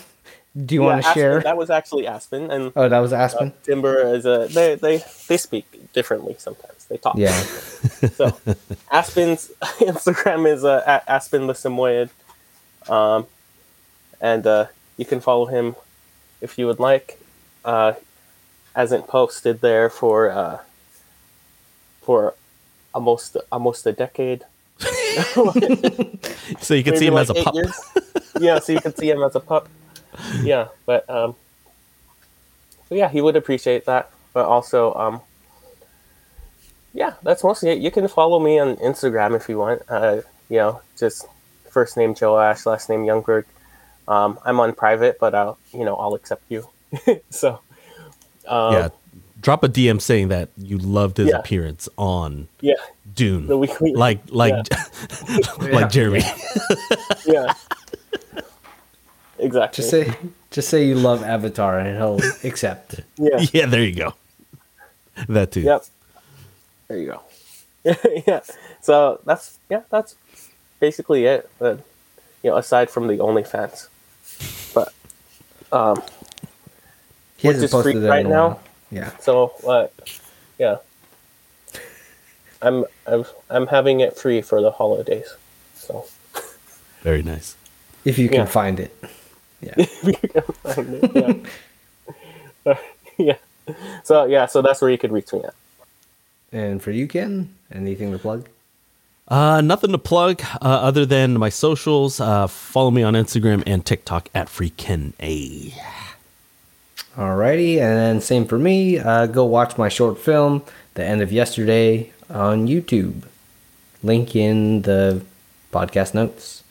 Do 0.64 0.74
you 0.74 0.82
Yeah, 0.82 0.86
want 0.86 1.02
to 1.02 1.08
Aspen- 1.08 1.20
share? 1.20 1.40
That 1.40 1.56
was 1.58 1.68
actually 1.70 2.06
Aspen, 2.06 2.50
and 2.50 2.72
oh, 2.76 2.88
that 2.88 2.98
was 3.00 3.12
Aspen. 3.12 3.52
Timber 3.62 4.14
is 4.14 4.24
a 4.24 4.48
they 4.50 4.74
they 4.76 5.04
they 5.28 5.36
speak 5.36 5.92
differently 5.92 6.34
sometimes. 6.38 6.86
They 6.86 6.96
talk. 6.96 7.16
yeah. 7.18 7.32
So 8.14 8.38
Aspen's 8.90 9.50
Instagram 9.80 10.50
is 10.50 10.64
uh, 10.64 10.82
at 10.86 11.04
Aspen 11.08 11.46
the 11.46 11.52
Samoyed, 11.54 12.08
um, 12.88 13.26
and 14.20 14.46
uh, 14.46 14.66
you 14.96 15.04
can 15.04 15.20
follow 15.20 15.44
him 15.46 15.74
if 16.40 16.58
you 16.58 16.66
would 16.66 16.80
like. 16.80 17.20
Uh, 17.64 17.92
hasn't 18.74 19.08
posted 19.08 19.60
there 19.60 19.90
for 19.90 20.30
uh, 20.30 20.60
for 22.02 22.34
almost 22.94 23.36
almost 23.52 23.86
a 23.86 23.92
decade. 23.92 24.44
So 26.60 26.74
you 26.74 26.84
can 26.84 26.92
Maybe 26.92 26.98
see 26.98 27.06
him 27.06 27.14
like 27.14 27.22
as 27.22 27.30
a 27.30 27.34
pup. 27.34 27.54
yeah, 28.40 28.58
so 28.60 28.72
you 28.72 28.80
can 28.80 28.94
see 28.94 29.10
him 29.10 29.22
as 29.22 29.34
a 29.34 29.40
pup. 29.40 29.68
Yeah, 30.42 30.68
but 30.86 31.08
um, 31.10 31.34
so 32.88 32.94
yeah, 32.94 33.08
he 33.08 33.20
would 33.20 33.36
appreciate 33.36 33.84
that. 33.86 34.10
But 34.32 34.46
also, 34.46 34.94
um, 34.94 35.20
yeah, 36.92 37.14
that's 37.22 37.42
mostly 37.44 37.70
it. 37.70 37.78
You 37.78 37.90
can 37.90 38.08
follow 38.08 38.38
me 38.40 38.58
on 38.58 38.76
Instagram 38.76 39.34
if 39.36 39.48
you 39.48 39.58
want. 39.58 39.82
Uh, 39.88 40.22
you 40.48 40.56
know, 40.58 40.80
just 40.98 41.26
first 41.70 41.96
name 41.96 42.14
Joash, 42.18 42.64
last 42.66 42.88
name 42.88 43.00
Youngberg. 43.04 43.44
Um, 44.08 44.38
I'm 44.44 44.60
on 44.60 44.72
private, 44.74 45.18
but 45.18 45.34
I'll 45.34 45.58
you 45.72 45.84
know 45.84 45.96
I'll 45.96 46.14
accept 46.14 46.42
you. 46.48 46.68
so 47.30 47.60
um, 48.46 48.72
yeah. 48.72 48.88
Drop 49.38 49.62
a 49.62 49.68
DM 49.68 50.00
saying 50.00 50.28
that 50.28 50.48
you 50.56 50.78
loved 50.78 51.18
his 51.18 51.28
Yeah. 51.28 51.38
appearance 51.38 51.88
on 51.98 52.48
yeah, 52.62 52.74
Dune. 53.14 53.46
The 53.46 53.58
weekly- 53.58 53.92
like 53.92 54.20
like 54.30 54.54
like 55.60 55.90
Jeremy. 55.90 56.22
yeah, 57.26 57.52
exactly. 59.38 59.76
Just 59.82 59.90
say 59.90 60.14
just 60.50 60.68
say 60.68 60.86
you 60.86 60.94
love 60.94 61.22
Avatar 61.22 61.78
and 61.78 61.96
he'll 61.96 62.20
accept. 62.44 63.00
yeah. 63.16 63.38
yeah, 63.52 63.66
there 63.66 63.82
you 63.82 63.94
go. 63.94 64.14
That 65.28 65.52
too. 65.52 65.62
Yep. 65.62 65.84
There 66.88 66.98
you 66.98 67.06
go. 67.12 67.22
yeah. 68.26 68.40
So 68.82 69.20
that's 69.24 69.58
yeah, 69.70 69.82
that's 69.90 70.16
basically 70.80 71.24
it. 71.26 71.48
But 71.58 71.80
you 72.42 72.50
know, 72.50 72.56
aside 72.56 72.90
from 72.90 73.06
the 73.08 73.14
OnlyFans, 73.18 73.88
but 74.74 74.92
um, 75.72 76.02
He 77.36 77.48
Which 77.48 77.54
hasn't 77.56 77.64
is 77.64 77.70
posted 77.70 77.92
free 77.94 78.00
that 78.02 78.08
right 78.08 78.20
in 78.20 78.26
a 78.26 78.30
now? 78.30 78.48
while. 78.48 78.62
Yeah. 78.90 79.16
so 79.18 79.52
uh, 79.66 79.88
yeah, 80.58 80.76
I'm 82.62 82.84
I'm 83.06 83.24
I'm 83.50 83.66
having 83.66 84.00
it 84.00 84.16
free 84.16 84.40
for 84.42 84.60
the 84.62 84.70
holidays. 84.70 85.34
So 85.74 86.06
Very 87.02 87.22
nice. 87.22 87.56
If 88.04 88.18
you 88.18 88.28
can 88.28 88.40
Yeah. 88.40 88.46
find 88.46 88.78
it. 88.80 88.96
Yeah. 89.60 89.74
yeah. 92.64 92.76
yeah. 93.18 93.36
So 94.04 94.24
yeah, 94.24 94.46
so 94.46 94.62
that's 94.62 94.80
where 94.80 94.90
you 94.90 94.98
could 94.98 95.12
reach 95.12 95.32
me 95.32 95.42
at. 95.44 95.54
and 96.52 96.82
for 96.82 96.90
you, 96.90 97.06
Ken, 97.08 97.54
anything 97.72 98.12
to 98.12 98.18
plug? 98.18 98.48
Uh, 99.28 99.60
nothing 99.60 99.90
to 99.90 99.98
plug 99.98 100.40
uh, 100.62 100.64
other 100.64 101.04
than 101.04 101.36
my 101.38 101.48
socials. 101.48 102.20
Uh, 102.20 102.46
follow 102.46 102.92
me 102.92 103.02
on 103.02 103.14
Instagram 103.14 103.62
and 103.66 103.84
TikTok 103.84 104.28
at 104.34 104.46
FreekenA. 104.46 105.72
Alrighty, 107.16 107.72
and 107.80 107.96
then 107.96 108.20
same 108.20 108.46
for 108.46 108.58
me. 108.58 108.98
Uh, 108.98 109.26
go 109.26 109.44
watch 109.44 109.78
my 109.78 109.88
short 109.88 110.18
film, 110.18 110.62
The 110.94 111.04
End 111.04 111.22
of 111.22 111.32
Yesterday, 111.32 112.12
on 112.30 112.68
YouTube. 112.68 113.22
Link 114.02 114.36
in 114.36 114.82
the 114.82 115.22
podcast 115.72 116.14
notes. 116.14 116.62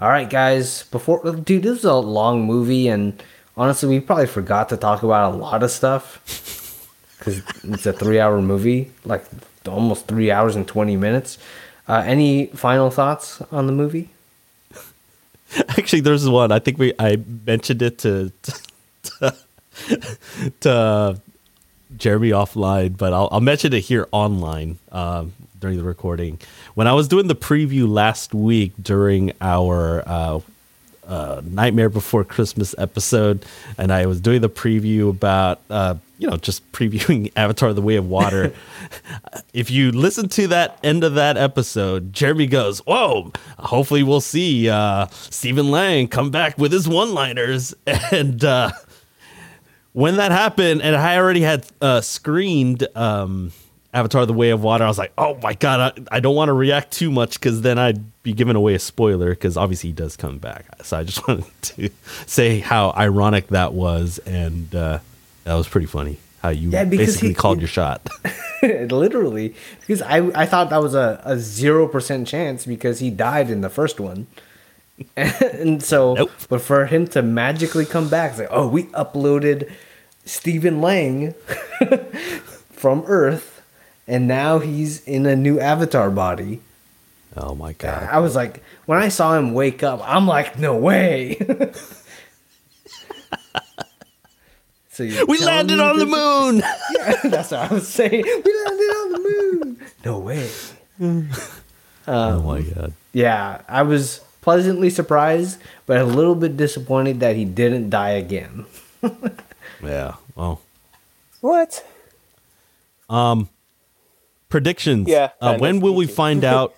All 0.00 0.08
right, 0.08 0.28
guys. 0.28 0.84
Before, 0.84 1.22
dude, 1.32 1.62
this 1.62 1.78
is 1.78 1.84
a 1.84 1.94
long 1.94 2.44
movie, 2.44 2.88
and 2.88 3.22
honestly, 3.56 3.88
we 3.88 4.00
probably 4.00 4.26
forgot 4.26 4.68
to 4.70 4.76
talk 4.76 5.02
about 5.02 5.34
a 5.34 5.36
lot 5.36 5.62
of 5.62 5.70
stuff 5.70 6.20
because 7.18 7.42
it's 7.64 7.86
a 7.86 7.92
three-hour 7.92 8.40
movie, 8.40 8.90
like 9.04 9.24
almost 9.68 10.06
three 10.06 10.30
hours 10.30 10.56
and 10.56 10.66
twenty 10.66 10.96
minutes. 10.96 11.38
Uh, 11.88 12.02
any 12.06 12.46
final 12.46 12.90
thoughts 12.90 13.42
on 13.52 13.66
the 13.66 13.72
movie? 13.72 14.10
Actually, 15.68 16.00
there's 16.00 16.28
one. 16.28 16.52
I 16.52 16.58
think 16.58 16.78
we 16.78 16.94
I 16.98 17.16
mentioned 17.46 17.82
it 17.82 17.98
to 17.98 18.32
to, 19.02 19.34
to 20.60 21.20
Jeremy 21.96 22.30
offline, 22.30 22.96
but 22.96 23.12
I'll, 23.12 23.28
I'll 23.32 23.40
mention 23.40 23.72
it 23.72 23.80
here 23.80 24.08
online 24.12 24.78
um, 24.92 25.32
during 25.60 25.76
the 25.76 25.84
recording. 25.84 26.38
When 26.74 26.86
I 26.86 26.92
was 26.94 27.06
doing 27.06 27.28
the 27.28 27.36
preview 27.36 27.88
last 27.88 28.34
week 28.34 28.72
during 28.82 29.32
our 29.40 30.02
uh, 30.06 30.40
uh, 31.06 31.42
Nightmare 31.44 31.88
Before 31.88 32.24
Christmas 32.24 32.74
episode, 32.78 33.44
and 33.76 33.92
I 33.92 34.06
was 34.06 34.20
doing 34.20 34.40
the 34.40 34.48
preview 34.48 35.10
about, 35.10 35.60
uh, 35.68 35.96
you 36.18 36.28
know, 36.28 36.36
just 36.36 36.70
previewing 36.72 37.32
Avatar: 37.36 37.72
The 37.72 37.82
Way 37.82 37.96
of 37.96 38.08
Water. 38.08 38.52
if 39.52 39.70
you 39.70 39.92
listen 39.92 40.28
to 40.30 40.46
that 40.48 40.78
end 40.82 41.04
of 41.04 41.14
that 41.14 41.36
episode, 41.36 42.12
Jeremy 42.12 42.46
goes, 42.46 42.78
"Whoa! 42.80 43.32
Hopefully, 43.58 44.02
we'll 44.02 44.20
see 44.20 44.68
uh, 44.68 45.06
Stephen 45.10 45.70
Lang 45.70 46.08
come 46.08 46.30
back 46.30 46.56
with 46.56 46.72
his 46.72 46.88
one-liners." 46.88 47.74
And 48.12 48.42
uh, 48.44 48.70
when 49.92 50.16
that 50.16 50.32
happened, 50.32 50.82
and 50.82 50.96
I 50.96 51.16
already 51.16 51.42
had 51.42 51.66
uh, 51.80 52.00
screened 52.00 52.86
um, 52.96 53.52
Avatar: 53.92 54.24
The 54.26 54.32
Way 54.32 54.50
of 54.50 54.62
Water, 54.62 54.84
I 54.84 54.88
was 54.88 54.98
like, 54.98 55.12
"Oh 55.18 55.38
my 55.42 55.54
god, 55.54 55.98
I, 56.10 56.16
I 56.16 56.20
don't 56.20 56.34
want 56.36 56.48
to 56.48 56.52
react 56.52 56.92
too 56.92 57.10
much 57.10 57.34
because 57.40 57.62
then 57.62 57.78
I'd 57.78 58.00
be 58.22 58.32
giving 58.32 58.56
away 58.56 58.74
a 58.74 58.78
spoiler." 58.78 59.30
Because 59.30 59.56
obviously 59.56 59.90
he 59.90 59.94
does 59.94 60.16
come 60.16 60.38
back, 60.38 60.64
so 60.84 60.98
I 60.98 61.04
just 61.04 61.26
wanted 61.28 61.44
to 61.62 61.90
say 62.26 62.60
how 62.60 62.92
ironic 62.96 63.48
that 63.48 63.72
was, 63.72 64.18
and 64.26 64.72
uh, 64.74 64.98
that 65.44 65.54
was 65.54 65.66
pretty 65.68 65.86
funny. 65.88 66.18
How 66.42 66.48
you 66.50 66.70
Yeah, 66.70 66.84
basically 66.84 67.28
he- 67.28 67.34
called 67.34 67.58
your 67.60 67.68
shot. 67.68 68.06
Literally, 68.62 69.54
because 69.80 70.02
I 70.02 70.18
I 70.40 70.46
thought 70.46 70.70
that 70.70 70.82
was 70.82 70.94
a 70.94 71.20
a 71.24 71.38
zero 71.38 71.88
percent 71.88 72.28
chance 72.28 72.66
because 72.66 72.98
he 73.00 73.10
died 73.10 73.50
in 73.50 73.60
the 73.62 73.70
first 73.70 73.98
one, 73.98 74.26
and 75.16 75.82
so 75.82 76.14
Nope. 76.14 76.30
but 76.48 76.60
for 76.60 76.86
him 76.86 77.06
to 77.08 77.22
magically 77.22 77.86
come 77.86 78.08
back, 78.08 78.30
it's 78.32 78.40
like 78.40 78.48
oh 78.50 78.68
we 78.68 78.84
uploaded 78.84 79.70
Stephen 80.26 80.80
Lang 80.82 81.34
from 82.72 83.02
Earth, 83.06 83.59
and 84.10 84.26
now 84.26 84.58
he's 84.58 85.06
in 85.06 85.24
a 85.24 85.36
new 85.36 85.60
Avatar 85.60 86.10
body. 86.10 86.60
oh 87.36 87.54
my 87.54 87.72
god! 87.74 88.08
I 88.10 88.18
was 88.18 88.34
like, 88.34 88.60
when 88.84 88.98
I 88.98 89.08
saw 89.08 89.38
him 89.38 89.54
wake 89.54 89.84
up, 89.84 90.02
I'm 90.02 90.26
like, 90.26 90.58
no 90.58 90.76
way. 90.76 91.38
so 94.90 95.04
We 95.28 95.38
landed 95.38 95.78
on 95.78 95.98
the 96.00 96.06
moon. 96.06 96.56
yeah, 96.98 97.20
that's 97.24 97.52
what 97.52 97.70
I 97.70 97.72
was 97.72 97.86
saying. 97.86 98.24
We 98.24 98.64
landed 98.64 98.90
on 98.98 99.12
the 99.12 99.18
moon. 99.18 99.80
No 100.04 100.18
way. 100.18 100.50
oh 102.08 102.42
my 102.42 102.58
um, 102.58 102.70
god! 102.74 102.92
Yeah, 103.12 103.62
I 103.68 103.82
was 103.82 104.22
pleasantly 104.40 104.90
surprised, 104.90 105.60
but 105.86 105.98
a 105.98 106.04
little 106.04 106.34
bit 106.34 106.56
disappointed 106.56 107.20
that 107.20 107.36
he 107.36 107.44
didn't 107.44 107.90
die 107.90 108.10
again. 108.10 108.66
Yeah. 109.82 110.16
Well, 110.34 110.60
What? 111.40 111.86
Um, 113.08 113.48
predictions. 114.50 115.08
Yeah, 115.08 115.30
Uh, 115.40 115.56
when 115.56 115.80
will 115.80 115.94
we 115.94 116.06
find 116.22 116.44
out 116.44 116.74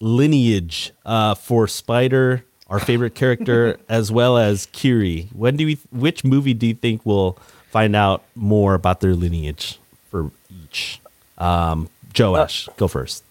lineage 0.00 0.92
uh, 1.04 1.34
for 1.34 1.66
Spider, 1.68 2.44
our 2.68 2.78
favorite 2.80 3.14
character, 3.14 3.78
as 3.88 4.10
well 4.10 4.38
as 4.38 4.66
Kiri? 4.72 5.28
When 5.32 5.56
do 5.56 5.66
we? 5.66 5.78
Which 5.90 6.24
movie 6.24 6.54
do 6.54 6.66
you 6.66 6.74
think 6.74 7.04
will 7.04 7.38
find 7.70 7.94
out 7.94 8.22
more 8.34 8.74
about 8.74 9.00
their 9.00 9.14
lineage 9.14 9.78
for 10.10 10.30
each? 10.64 11.00
Um, 11.38 11.88
Joash, 12.18 12.68
Uh, 12.68 12.72
go 12.76 12.88
first. 12.88 13.24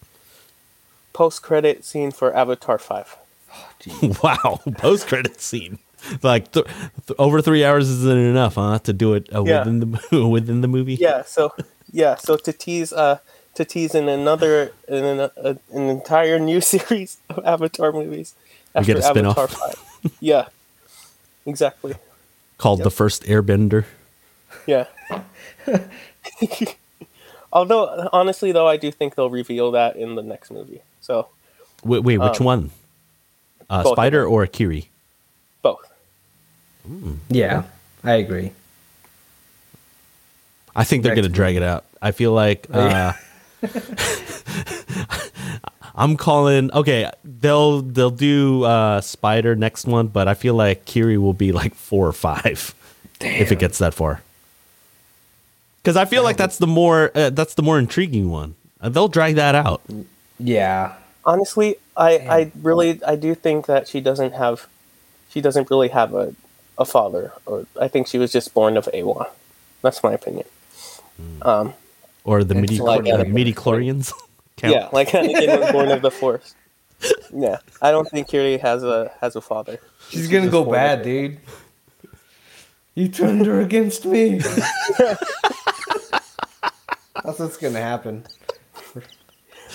Post 1.14 1.42
credit 1.44 1.84
scene 1.86 2.12
for 2.12 2.36
Avatar 2.36 2.78
Five. 2.78 3.18
wow, 4.24 4.60
post 4.78 5.08
credit 5.08 5.42
scene. 5.42 5.80
Like 6.24 6.52
th- 6.52 6.66
th- 7.08 7.20
over 7.20 7.42
three 7.42 7.64
hours 7.64 7.90
isn't 7.90 8.18
enough, 8.18 8.56
huh? 8.56 8.80
To 8.80 8.94
do 8.94 9.14
it 9.14 9.28
uh, 9.34 9.44
Yeah. 9.44 9.60
within 9.60 9.80
the 9.82 10.28
within 10.28 10.62
the 10.62 10.68
movie. 10.68 10.96
Yeah. 10.96 11.24
So 11.24 11.54
yeah. 11.92 12.16
So 12.16 12.38
to 12.38 12.54
tease, 12.54 12.92
uh, 12.94 13.20
to 13.56 13.66
tease 13.66 13.94
in 13.96 14.08
another 14.10 14.72
in 14.88 15.04
an, 15.04 15.20
a, 15.38 15.58
an 15.74 15.90
entire 15.90 16.40
new 16.40 16.62
series 16.74 17.18
of 17.30 17.46
Avatar 17.46 17.92
movies. 17.92 18.34
We 18.76 18.84
get 18.86 18.98
a 18.98 19.00
after 19.00 19.12
spin-off. 19.14 19.38
Avatar 19.38 19.74
5. 20.04 20.18
yeah, 20.22 20.48
exactly. 21.46 21.96
Called 22.58 22.84
the 22.84 22.92
first 22.92 23.24
Airbender. 23.24 23.86
Yeah. 24.66 24.86
Although 27.54 28.10
honestly, 28.14 28.52
though, 28.52 28.68
I 28.68 28.78
do 28.78 28.92
think 28.92 29.16
they'll 29.16 29.30
reveal 29.30 29.72
that 29.72 29.96
in 29.98 30.16
the 30.16 30.22
next 30.24 30.52
movie. 30.52 30.82
So 31.02 31.28
Wait, 31.84 32.04
wait 32.04 32.18
which 32.20 32.40
Um, 32.40 32.46
one? 32.46 32.72
Uh, 33.70 33.84
Spider 33.84 34.24
them. 34.24 34.32
or 34.32 34.46
Kiri? 34.48 34.90
both. 35.62 35.92
Yeah, 37.30 37.64
I 38.04 38.14
agree. 38.14 38.52
I 40.76 40.84
think 40.84 41.04
they're 41.04 41.16
going 41.16 41.24
to 41.28 41.30
drag 41.30 41.56
it 41.56 41.64
out. 41.64 41.84
I 42.02 42.12
feel 42.12 42.32
like 42.32 42.68
uh, 42.72 43.14
I'm 45.96 46.18
calling. 46.18 46.72
Okay, 46.72 47.10
they'll 47.24 47.82
they'll 47.82 48.10
do 48.10 48.64
uh, 48.64 49.02
Spider 49.02 49.56
next 49.56 49.86
one, 49.86 50.08
but 50.08 50.28
I 50.28 50.34
feel 50.34 50.56
like 50.56 50.86
Kiri 50.86 51.18
will 51.18 51.34
be 51.34 51.52
like 51.52 51.76
four 51.76 52.08
or 52.08 52.14
five 52.14 52.74
if 53.20 53.52
it 53.52 53.60
gets 53.60 53.78
that 53.80 53.94
far. 53.94 54.22
Because 55.82 55.98
I 55.98 56.06
feel 56.06 56.24
like 56.24 56.38
that's 56.38 56.58
the 56.58 56.68
more 56.68 57.12
uh, 57.16 57.30
that's 57.30 57.56
the 57.56 57.64
more 57.64 57.78
intriguing 57.78 58.30
one. 58.30 58.56
Uh, 58.80 58.90
they'll 58.90 59.08
drag 59.08 59.36
that 59.36 59.56
out. 59.56 59.82
Yeah, 60.40 60.96
Honestly, 61.24 61.76
I, 61.96 62.18
I 62.18 62.52
really 62.62 63.04
I 63.04 63.16
do 63.16 63.36
think 63.36 63.68
that 63.68 63.88
she 63.88 64.02
doesn't 64.02 64.34
have 64.34 64.68
she 65.30 65.40
doesn't 65.40 65.70
really 65.70 65.90
have 65.90 66.14
a, 66.14 66.34
a 66.78 66.86
father 66.86 67.34
or 67.46 67.68
I 67.80 67.88
think 67.88 68.08
she 68.08 68.18
was 68.18 68.32
just 68.32 68.54
born 68.54 68.76
of 68.76 68.90
Eywa. 68.94 69.30
That's 69.82 70.04
my 70.04 70.14
opinion. 70.14 70.46
Um, 71.44 71.74
Or 72.24 72.44
the 72.44 72.56
midi 72.56 72.80
like 72.80 73.08
uh, 73.08 73.24
midi-chlorians. 73.26 74.14
Yeah, 74.64 74.90
like 74.92 75.08
Anakin 75.10 75.60
was 75.60 75.72
born 75.72 75.90
of 75.90 76.04
the 76.04 76.12
Force. 76.22 76.54
Yeah, 77.34 77.58
I 77.82 77.90
don't 77.90 78.08
think 78.08 78.28
Kiri 78.28 78.60
has 78.60 78.84
a 78.84 79.12
has 79.20 79.36
a 79.36 79.42
father. 79.42 79.80
she's 80.10 80.28
gonna 80.28 80.50
go 80.52 80.64
bad, 80.70 81.02
dude. 81.02 81.40
You 82.94 83.08
turned 83.08 83.44
her 83.48 83.60
against 83.60 84.06
me. 84.06 84.38
That's 87.24 87.40
what's 87.40 87.58
gonna 87.58 87.80
happen. 87.82 88.24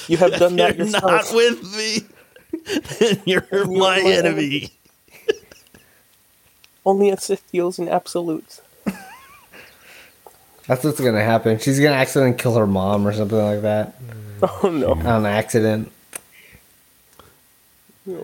You 0.06 0.18
have 0.18 0.34
done 0.34 0.54
that 0.56 0.76
You're 0.76 0.86
yourself. 0.86 1.04
not 1.04 1.32
with 1.34 1.62
me. 1.76 2.06
then 3.00 3.20
you're 3.24 3.66
my 3.66 3.98
my 3.98 3.98
enemy. 4.00 4.70
Only 6.84 7.10
a 7.10 7.16
Sith 7.16 7.50
deals 7.50 7.80
in 7.80 7.88
absolutes. 7.88 8.60
That's 10.66 10.82
what's 10.84 11.00
gonna 11.00 11.22
happen. 11.22 11.58
She's 11.58 11.78
gonna 11.78 11.94
accidentally 11.96 12.36
kill 12.36 12.54
her 12.56 12.66
mom 12.66 13.06
or 13.06 13.12
something 13.12 13.38
like 13.38 13.62
that 13.62 13.94
Oh 14.42 14.68
no. 14.70 14.92
on 15.08 15.24
accident. 15.26 15.92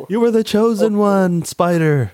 You 0.09 0.21
were 0.21 0.31
the 0.31 0.45
chosen 0.45 0.97
one, 0.97 1.45
Spider. 1.45 2.13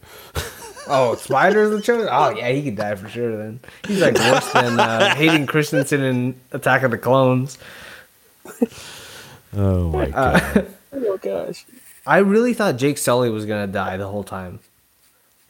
Oh, 0.86 1.14
Spider's 1.18 1.70
the 1.70 1.82
chosen. 1.82 2.08
Oh 2.10 2.30
yeah, 2.30 2.48
he 2.50 2.62
could 2.62 2.76
die 2.76 2.94
for 2.94 3.08
sure. 3.08 3.36
Then 3.36 3.60
he's 3.86 4.00
like 4.00 4.14
worse 4.14 4.50
than 4.52 4.80
uh, 4.80 5.14
Hayden 5.14 5.46
Christensen 5.46 6.02
in 6.02 6.40
Attack 6.52 6.82
of 6.82 6.90
the 6.92 6.98
Clones. 6.98 7.58
Oh 9.56 9.90
my 9.90 10.06
god! 10.06 10.66
Oh 10.90 11.18
gosh. 11.18 11.66
I 12.06 12.18
really 12.18 12.54
thought 12.54 12.76
Jake 12.76 12.96
Sully 12.96 13.28
was 13.28 13.44
gonna 13.44 13.66
die 13.66 13.98
the 13.98 14.08
whole 14.08 14.24
time. 14.24 14.60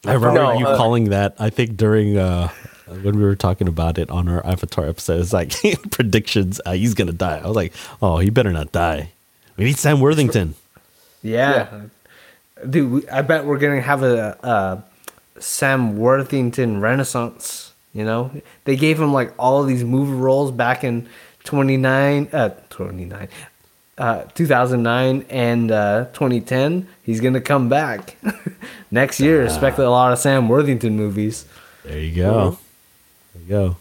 I 0.05 0.15
remember 0.15 0.41
No, 0.41 0.59
you 0.59 0.67
uh, 0.67 0.77
calling 0.77 1.11
that. 1.11 1.37
I 1.39 1.49
think 1.51 1.77
during 1.77 2.19
uh, 2.19 2.49
when 2.89 3.17
we 3.17 3.23
were 3.23 3.37
talking 3.37 3.69
about 3.69 3.99
it 3.99 4.11
on 4.11 4.29
our 4.29 4.45
Avatar 4.47 4.87
episode, 4.87 5.21
it's 5.21 5.33
like 5.33 5.53
predictions. 5.91 6.61
Uh, 6.65 6.73
he's 6.73 6.95
gonna 6.95 7.13
die. 7.13 7.39
I 7.39 7.47
was 7.47 7.57
like, 7.57 7.73
oh, 8.03 8.19
he 8.19 8.31
better 8.31 8.53
not 8.53 8.73
die. 8.73 9.13
We 9.57 9.65
need 9.65 9.79
Sam 9.79 10.01
Worthington. 10.01 10.55
Yeah, 11.23 11.83
dude. 12.69 12.91
We, 12.91 13.09
I 13.09 13.23
bet 13.23 13.45
we're 13.45 13.59
gonna 13.59 13.81
have 13.81 14.03
a, 14.03 14.39
a 14.43 15.41
Sam 15.41 15.97
Worthington 15.99 16.81
renaissance. 16.81 17.73
You 17.93 18.05
know, 18.05 18.31
they 18.65 18.77
gave 18.77 19.01
him 19.01 19.13
like 19.13 19.33
all 19.39 19.65
these 19.65 19.85
movie 19.85 20.13
roles 20.13 20.51
back 20.51 20.85
in 20.85 21.09
twenty 21.45 21.77
nine, 21.77 22.29
uh, 22.33 22.51
twenty 22.71 23.05
nine. 23.05 23.29
Uh, 23.97 24.23
2009 24.37 25.27
and 25.29 25.73
uh, 25.73 26.05
2010, 26.13 26.87
he's 27.03 27.21
gonna 27.21 27.41
come 27.41 27.69
back 27.69 28.17
next 28.93 29.19
year. 29.19 29.43
Expect 29.43 29.77
a 29.81 29.91
lot 29.91 30.13
of 30.13 30.21
Sam 30.21 30.49
Worthington 30.49 30.95
movies. 30.95 31.47
There 31.85 31.99
you 31.99 32.15
go. 32.15 32.59
There 33.39 33.43
you 33.43 33.49
go. 33.49 33.77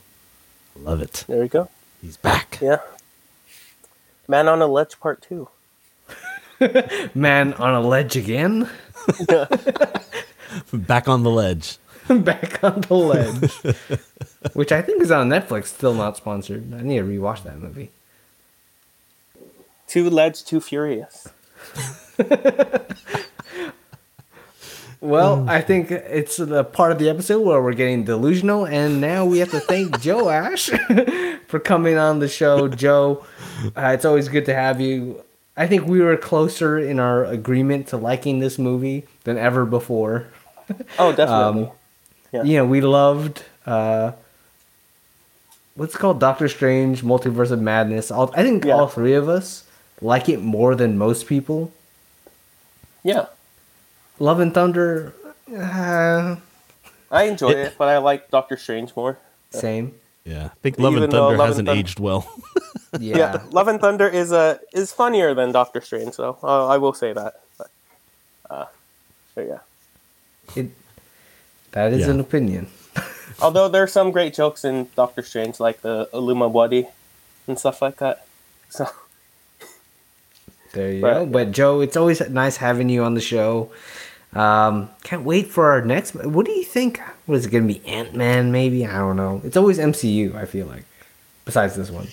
Love 0.80 1.02
it. 1.02 1.24
There 1.28 1.42
we 1.42 1.48
go. 1.48 1.70
He's 2.02 2.18
back. 2.18 2.60
Yeah. 2.62 2.80
Man 4.28 4.48
on 4.48 4.62
a 4.62 4.68
Ledge 4.68 5.00
Part 5.00 5.22
2. 5.24 5.48
Man 7.16 7.54
on 7.54 7.74
a 7.76 7.82
ledge 7.82 8.16
again, 8.16 8.68
Back 10.74 11.08
on 11.08 11.22
the 11.24 11.30
ledge. 11.30 11.78
back 12.10 12.64
on 12.64 12.82
the 12.82 12.94
ledge, 12.96 13.52
which 14.54 14.72
I 14.72 14.82
think 14.82 15.02
is 15.04 15.12
on 15.12 15.30
Netflix. 15.30 15.66
Still 15.68 15.94
not 15.94 16.18
sponsored. 16.18 16.74
I 16.74 16.82
need 16.82 16.98
to 17.00 17.04
rewatch 17.06 17.44
that 17.44 17.60
movie. 17.60 17.92
Two 19.88 20.10
Ledge, 20.10 20.44
Too 20.44 20.60
Furious. 20.60 21.28
Well, 25.00 25.48
I 25.48 25.62
think 25.62 25.92
it's 25.92 26.38
the 26.38 26.64
part 26.64 26.92
of 26.92 26.98
the 26.98 27.08
episode 27.10 27.42
where 27.42 27.62
we're 27.62 27.74
getting 27.74 28.04
delusional, 28.04 28.66
and 28.66 29.00
now 29.00 29.26
we 29.26 29.38
have 29.40 29.52
to 29.52 29.60
thank 29.60 29.96
Joash 30.06 30.70
for 31.48 31.60
coming 31.60 31.98
on 31.98 32.20
the 32.20 32.28
show. 32.28 32.68
Joe, 32.68 33.24
uh, 33.76 33.92
it's 33.94 34.06
always 34.06 34.28
good 34.28 34.46
to 34.48 34.56
have 34.56 34.82
you. 34.82 35.24
I 35.56 35.68
think 35.68 35.86
we 35.86 36.02
were 36.02 36.18
closer 36.18 36.80
in 36.80 37.00
our 37.00 37.26
agreement 37.26 37.88
to 37.88 37.98
liking 37.98 38.40
this 38.40 38.58
movie 38.58 39.06
than 39.24 39.38
ever 39.38 39.66
before. 39.66 40.28
Oh, 41.00 41.12
definitely. 41.14 41.64
Um, 41.66 41.72
Yeah. 42.32 42.44
You 42.44 42.58
know, 42.58 42.66
we 42.66 42.82
loved 42.82 43.44
uh, 43.66 44.12
what's 45.76 45.96
it 45.96 45.98
called 46.00 46.20
Doctor 46.20 46.48
Strange, 46.50 47.04
Multiverse 47.04 47.52
of 47.52 47.62
Madness. 47.62 48.12
All, 48.12 48.32
I 48.36 48.44
think 48.44 48.66
Yeah. 48.66 48.74
all 48.74 48.88
three 48.88 49.14
of 49.14 49.30
us 49.30 49.64
like 50.02 50.28
it 50.28 50.42
more 50.42 50.76
than 50.76 50.98
most 50.98 51.28
people. 51.28 51.72
yeah. 53.04 53.28
Love 54.20 54.40
and 54.40 54.54
Thunder, 54.54 55.14
uh, 55.56 56.36
I 57.12 57.24
enjoy 57.24 57.52
it, 57.52 57.76
but 57.78 57.88
I 57.88 57.98
like 58.00 58.30
Doctor 58.32 58.58
Strange 58.58 58.96
more. 58.96 59.18
same. 59.52 59.94
Yeah, 60.26 60.46
I 60.48 60.50
think 60.62 60.78
Love 60.80 60.94
and 60.94 61.04
Even 61.04 61.10
though 61.12 61.28
Thunder 61.30 61.38
Love 61.38 61.48
hasn't 61.48 61.68
Thun- 61.70 61.78
aged 61.78 62.00
well. 62.00 62.28
Yeah. 63.00 63.18
Yeah. 63.18 63.42
Love 63.52 63.68
and 63.68 63.80
Thunder 63.82 64.08
is 64.08 64.32
uh, 64.32 64.58
is 64.74 64.92
funnier 64.94 65.34
than 65.36 65.52
Doctor 65.52 65.82
Strange, 65.82 66.14
so 66.16 66.38
Uh, 66.42 66.66
I 66.68 66.78
will 66.78 66.94
say 66.94 67.12
that. 67.14 67.42
But, 67.58 67.70
uh, 68.50 68.66
but 69.36 69.46
yeah. 69.46 69.60
It, 70.56 70.72
that 71.72 71.92
is 71.94 72.08
Yeah. 72.08 72.12
an 72.16 72.20
opinion. 72.22 72.68
Although 73.42 73.68
there 73.68 73.84
are 73.84 73.88
some 73.92 74.12
great 74.12 74.34
jokes 74.34 74.64
in 74.66 74.88
Doctor 74.96 75.22
Strange, 75.22 75.60
like 75.60 75.82
the 75.82 76.08
Illuminati 76.14 76.88
and 77.46 77.60
stuff 77.60 77.82
like 77.82 77.98
that. 77.98 78.26
So 78.70 78.88
There 80.74 80.92
you 80.94 81.02
But- 81.02 81.14
go. 81.14 81.26
But 81.28 81.52
Joe, 81.52 81.82
it's 81.82 81.98
always 81.98 82.22
nice 82.30 82.58
having 82.58 82.90
you 82.90 83.04
on 83.04 83.14
the 83.16 83.22
show. 83.22 83.70
Um, 84.34 84.90
can't 85.04 85.24
wait 85.24 85.48
for 85.48 85.72
our 85.72 85.82
next. 85.82 86.14
What 86.14 86.46
do 86.46 86.52
you 86.52 86.64
think? 86.64 87.00
What 87.26 87.36
is 87.36 87.46
it 87.46 87.50
going 87.50 87.68
to 87.68 87.74
be? 87.74 87.86
Ant 87.88 88.14
Man? 88.14 88.52
Maybe 88.52 88.86
I 88.86 88.98
don't 89.00 89.16
know. 89.16 89.42
It's 89.44 89.58
always 89.58 89.80
MCU. 89.80 90.36
I 90.36 90.46
feel 90.46 90.68
like, 90.68 90.84
besides 91.46 91.76
this 91.76 91.90
one. 91.90 92.08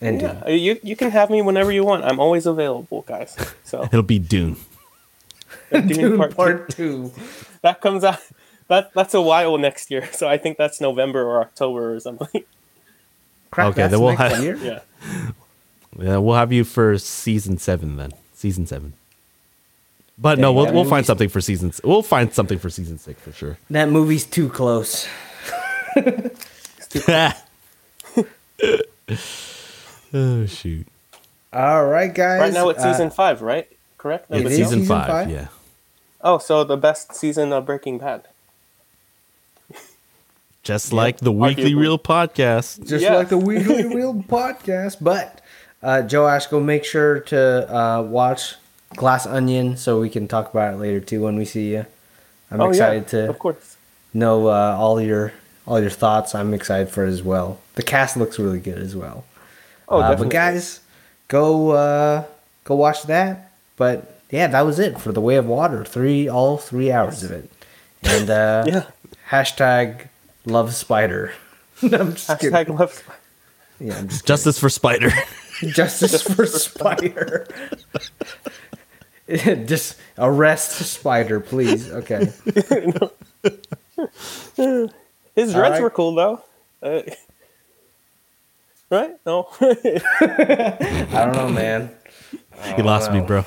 And 0.00 0.20
yeah, 0.20 0.42
uh, 0.46 0.50
you 0.50 0.78
you 0.82 0.94
can 0.94 1.10
have 1.10 1.30
me 1.30 1.40
whenever 1.42 1.72
you 1.72 1.84
want. 1.84 2.04
I'm 2.04 2.20
always 2.20 2.44
available, 2.44 3.02
guys. 3.02 3.34
So 3.64 3.84
It'll 3.92 4.02
be 4.02 4.18
Dune. 4.18 4.56
Dune 5.72 5.86
Dune 5.88 6.18
Part 6.18 6.36
Part, 6.36 6.68
Two. 6.70 7.10
Two. 7.14 7.22
that 7.62 7.80
comes 7.80 8.04
out. 8.04 8.18
That 8.68 8.92
that's 8.92 9.14
a 9.14 9.22
while 9.22 9.56
next 9.56 9.90
year. 9.90 10.06
So 10.12 10.28
I 10.28 10.36
think 10.36 10.58
that's 10.58 10.80
November 10.80 11.22
or 11.22 11.40
October 11.40 11.94
or 11.94 12.00
something. 12.00 12.44
Crap, 13.50 13.68
Okay, 13.68 13.82
that's 13.82 13.92
then 13.92 14.00
we'll 14.02 14.16
have- 14.16 14.42
year? 14.42 14.56
yeah. 14.56 14.80
Yeah, 15.98 16.18
we'll 16.18 16.34
have 16.36 16.52
you 16.52 16.64
for 16.64 16.98
season 16.98 17.56
seven 17.56 17.96
then. 17.96 18.12
Season 18.34 18.66
seven. 18.66 18.92
But 20.18 20.38
no, 20.38 20.52
we'll 20.52 20.72
we'll 20.72 20.84
find 20.86 21.04
something 21.04 21.28
for 21.28 21.40
season. 21.42 21.68
s- 21.68 21.80
We'll 21.84 22.02
find 22.02 22.32
something 22.32 22.58
for 22.58 22.70
season 22.70 22.96
six 22.98 23.20
for 23.20 23.32
sure. 23.32 23.58
That 23.70 23.90
movie's 23.90 24.24
too 24.24 24.48
close. 24.48 25.06
oh 30.14 30.46
shoot! 30.46 30.86
All 31.52 31.86
right, 31.86 32.12
guys. 32.14 32.40
Right 32.40 32.52
now 32.52 32.68
it's 32.70 32.82
uh, 32.82 32.92
season 32.92 33.10
five, 33.10 33.42
right? 33.42 33.68
Correct. 33.98 34.26
It 34.30 34.34
Number 34.34 34.50
season, 34.50 34.80
season 34.80 34.86
five, 34.86 35.06
five? 35.08 35.30
Yeah. 35.30 35.48
Oh, 36.22 36.38
so 36.38 36.64
the 36.64 36.76
best 36.76 37.14
season 37.14 37.52
of 37.52 37.66
Breaking 37.66 37.98
Bad. 37.98 38.26
Just 40.62 40.92
like 40.92 41.18
the 41.18 41.32
Weekly 41.32 41.72
arguably. 41.72 41.80
Real 41.80 41.98
podcast. 41.98 42.86
just 42.88 43.02
Yeah. 43.04 43.16
like 43.16 43.28
the 43.28 43.38
Weekly 43.38 43.84
Reel 43.86 44.14
podcast. 44.14 44.96
But 45.00 45.40
uh, 45.82 46.02
Joe 46.02 46.24
Ashko, 46.24 46.62
make 46.64 46.84
sure 46.84 47.20
to 47.20 47.72
uh, 47.76 48.02
watch 48.02 48.56
Glass 48.94 49.26
Onion 49.26 49.76
so 49.76 50.00
we 50.00 50.08
can 50.08 50.28
talk 50.28 50.50
about 50.50 50.74
it 50.74 50.76
later 50.78 51.00
too 51.00 51.22
when 51.22 51.36
we 51.36 51.44
see 51.44 51.72
you. 51.72 51.86
I'm 52.50 52.60
oh 52.60 52.68
excited 52.70 53.02
yeah, 53.04 53.08
to 53.24 53.28
of 53.30 53.38
course. 53.38 53.76
know 54.14 54.46
uh, 54.46 54.76
all 54.78 55.00
your 55.00 55.32
all 55.66 55.80
your 55.80 55.90
thoughts. 55.90 56.34
I'm 56.34 56.54
excited 56.54 56.88
for 56.88 57.04
it 57.04 57.08
as 57.10 57.22
well. 57.22 57.58
The 57.74 57.82
cast 57.82 58.16
looks 58.16 58.38
really 58.38 58.60
good 58.60 58.78
as 58.78 58.94
well. 58.94 59.24
Oh, 59.88 59.98
Uh, 59.98 60.02
definitely. 60.10 60.26
but 60.26 60.32
guys, 60.32 60.80
go 61.28 61.70
uh, 61.70 62.24
go 62.64 62.76
watch 62.76 63.02
that. 63.04 63.50
But 63.76 64.20
yeah, 64.30 64.46
that 64.46 64.62
was 64.62 64.78
it 64.78 65.00
for 65.00 65.12
the 65.12 65.20
Way 65.20 65.36
of 65.36 65.46
Water. 65.46 65.84
Three 65.84 66.28
all 66.28 66.56
three 66.56 66.90
hours 66.92 67.22
of 67.24 67.32
it, 67.32 67.50
and 68.02 68.30
uh, 68.30 68.64
Yeah. 68.68 68.84
hashtag 69.30 70.06
love 70.46 70.72
spider. 70.74 71.32
I'm 71.82 72.14
just 72.14 72.28
kidding. 72.38 72.52
Hashtag 72.52 72.78
love. 72.78 73.02
Yeah, 73.80 73.98
I'm 73.98 74.08
just 74.08 74.24
Justice 74.24 74.58
for 74.58 74.70
Spider. 74.70 75.10
kidding. 75.58 75.74
justice 75.74 76.22
for 76.22 76.46
spider. 76.46 77.46
just 79.66 79.98
arrest 80.18 80.72
spider, 80.86 81.40
please. 81.40 81.90
Okay. 81.90 82.32
His 85.34 85.52
dreads 85.52 85.54
right. 85.54 85.82
were 85.82 85.90
cool 85.90 86.14
though. 86.14 86.42
Uh, 86.82 87.02
right? 88.90 89.16
No. 89.26 89.48
I 89.60 91.08
don't 91.10 91.34
know, 91.34 91.48
man. 91.48 91.90
you 92.76 92.84
lost 92.84 93.10
me, 93.12 93.20
bro. 93.20 93.44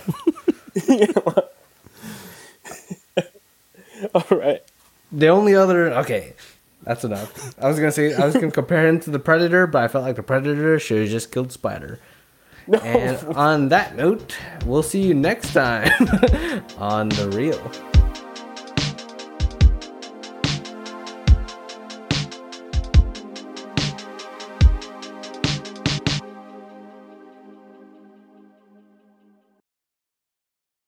All 4.14 4.26
right. 4.32 4.62
The 5.12 5.28
only 5.28 5.56
other 5.56 5.94
okay, 6.00 6.34
that's 6.84 7.04
enough. 7.06 7.58
I 7.62 7.68
was 7.68 7.78
gonna 7.80 7.92
say 7.92 8.14
I 8.14 8.26
was 8.26 8.34
gonna 8.36 8.52
compare 8.52 8.88
him 8.88 9.00
to 9.02 9.10
the 9.10 9.20
Predator, 9.20 9.66
but 9.66 9.84
I 9.84 9.88
felt 9.88 10.04
like 10.04 10.18
the 10.18 10.24
Predator 10.24 10.78
should 10.78 11.00
have 11.02 11.10
just 11.10 11.32
killed 11.32 11.52
Spider. 11.54 12.00
No. 12.70 12.78
And 12.82 13.36
on 13.36 13.70
that 13.70 13.96
note, 13.96 14.38
we'll 14.64 14.84
see 14.84 15.02
you 15.02 15.16
next 15.16 15.54
time 15.54 15.90
on 16.78 17.10
the 17.10 17.30
real. 17.34 17.89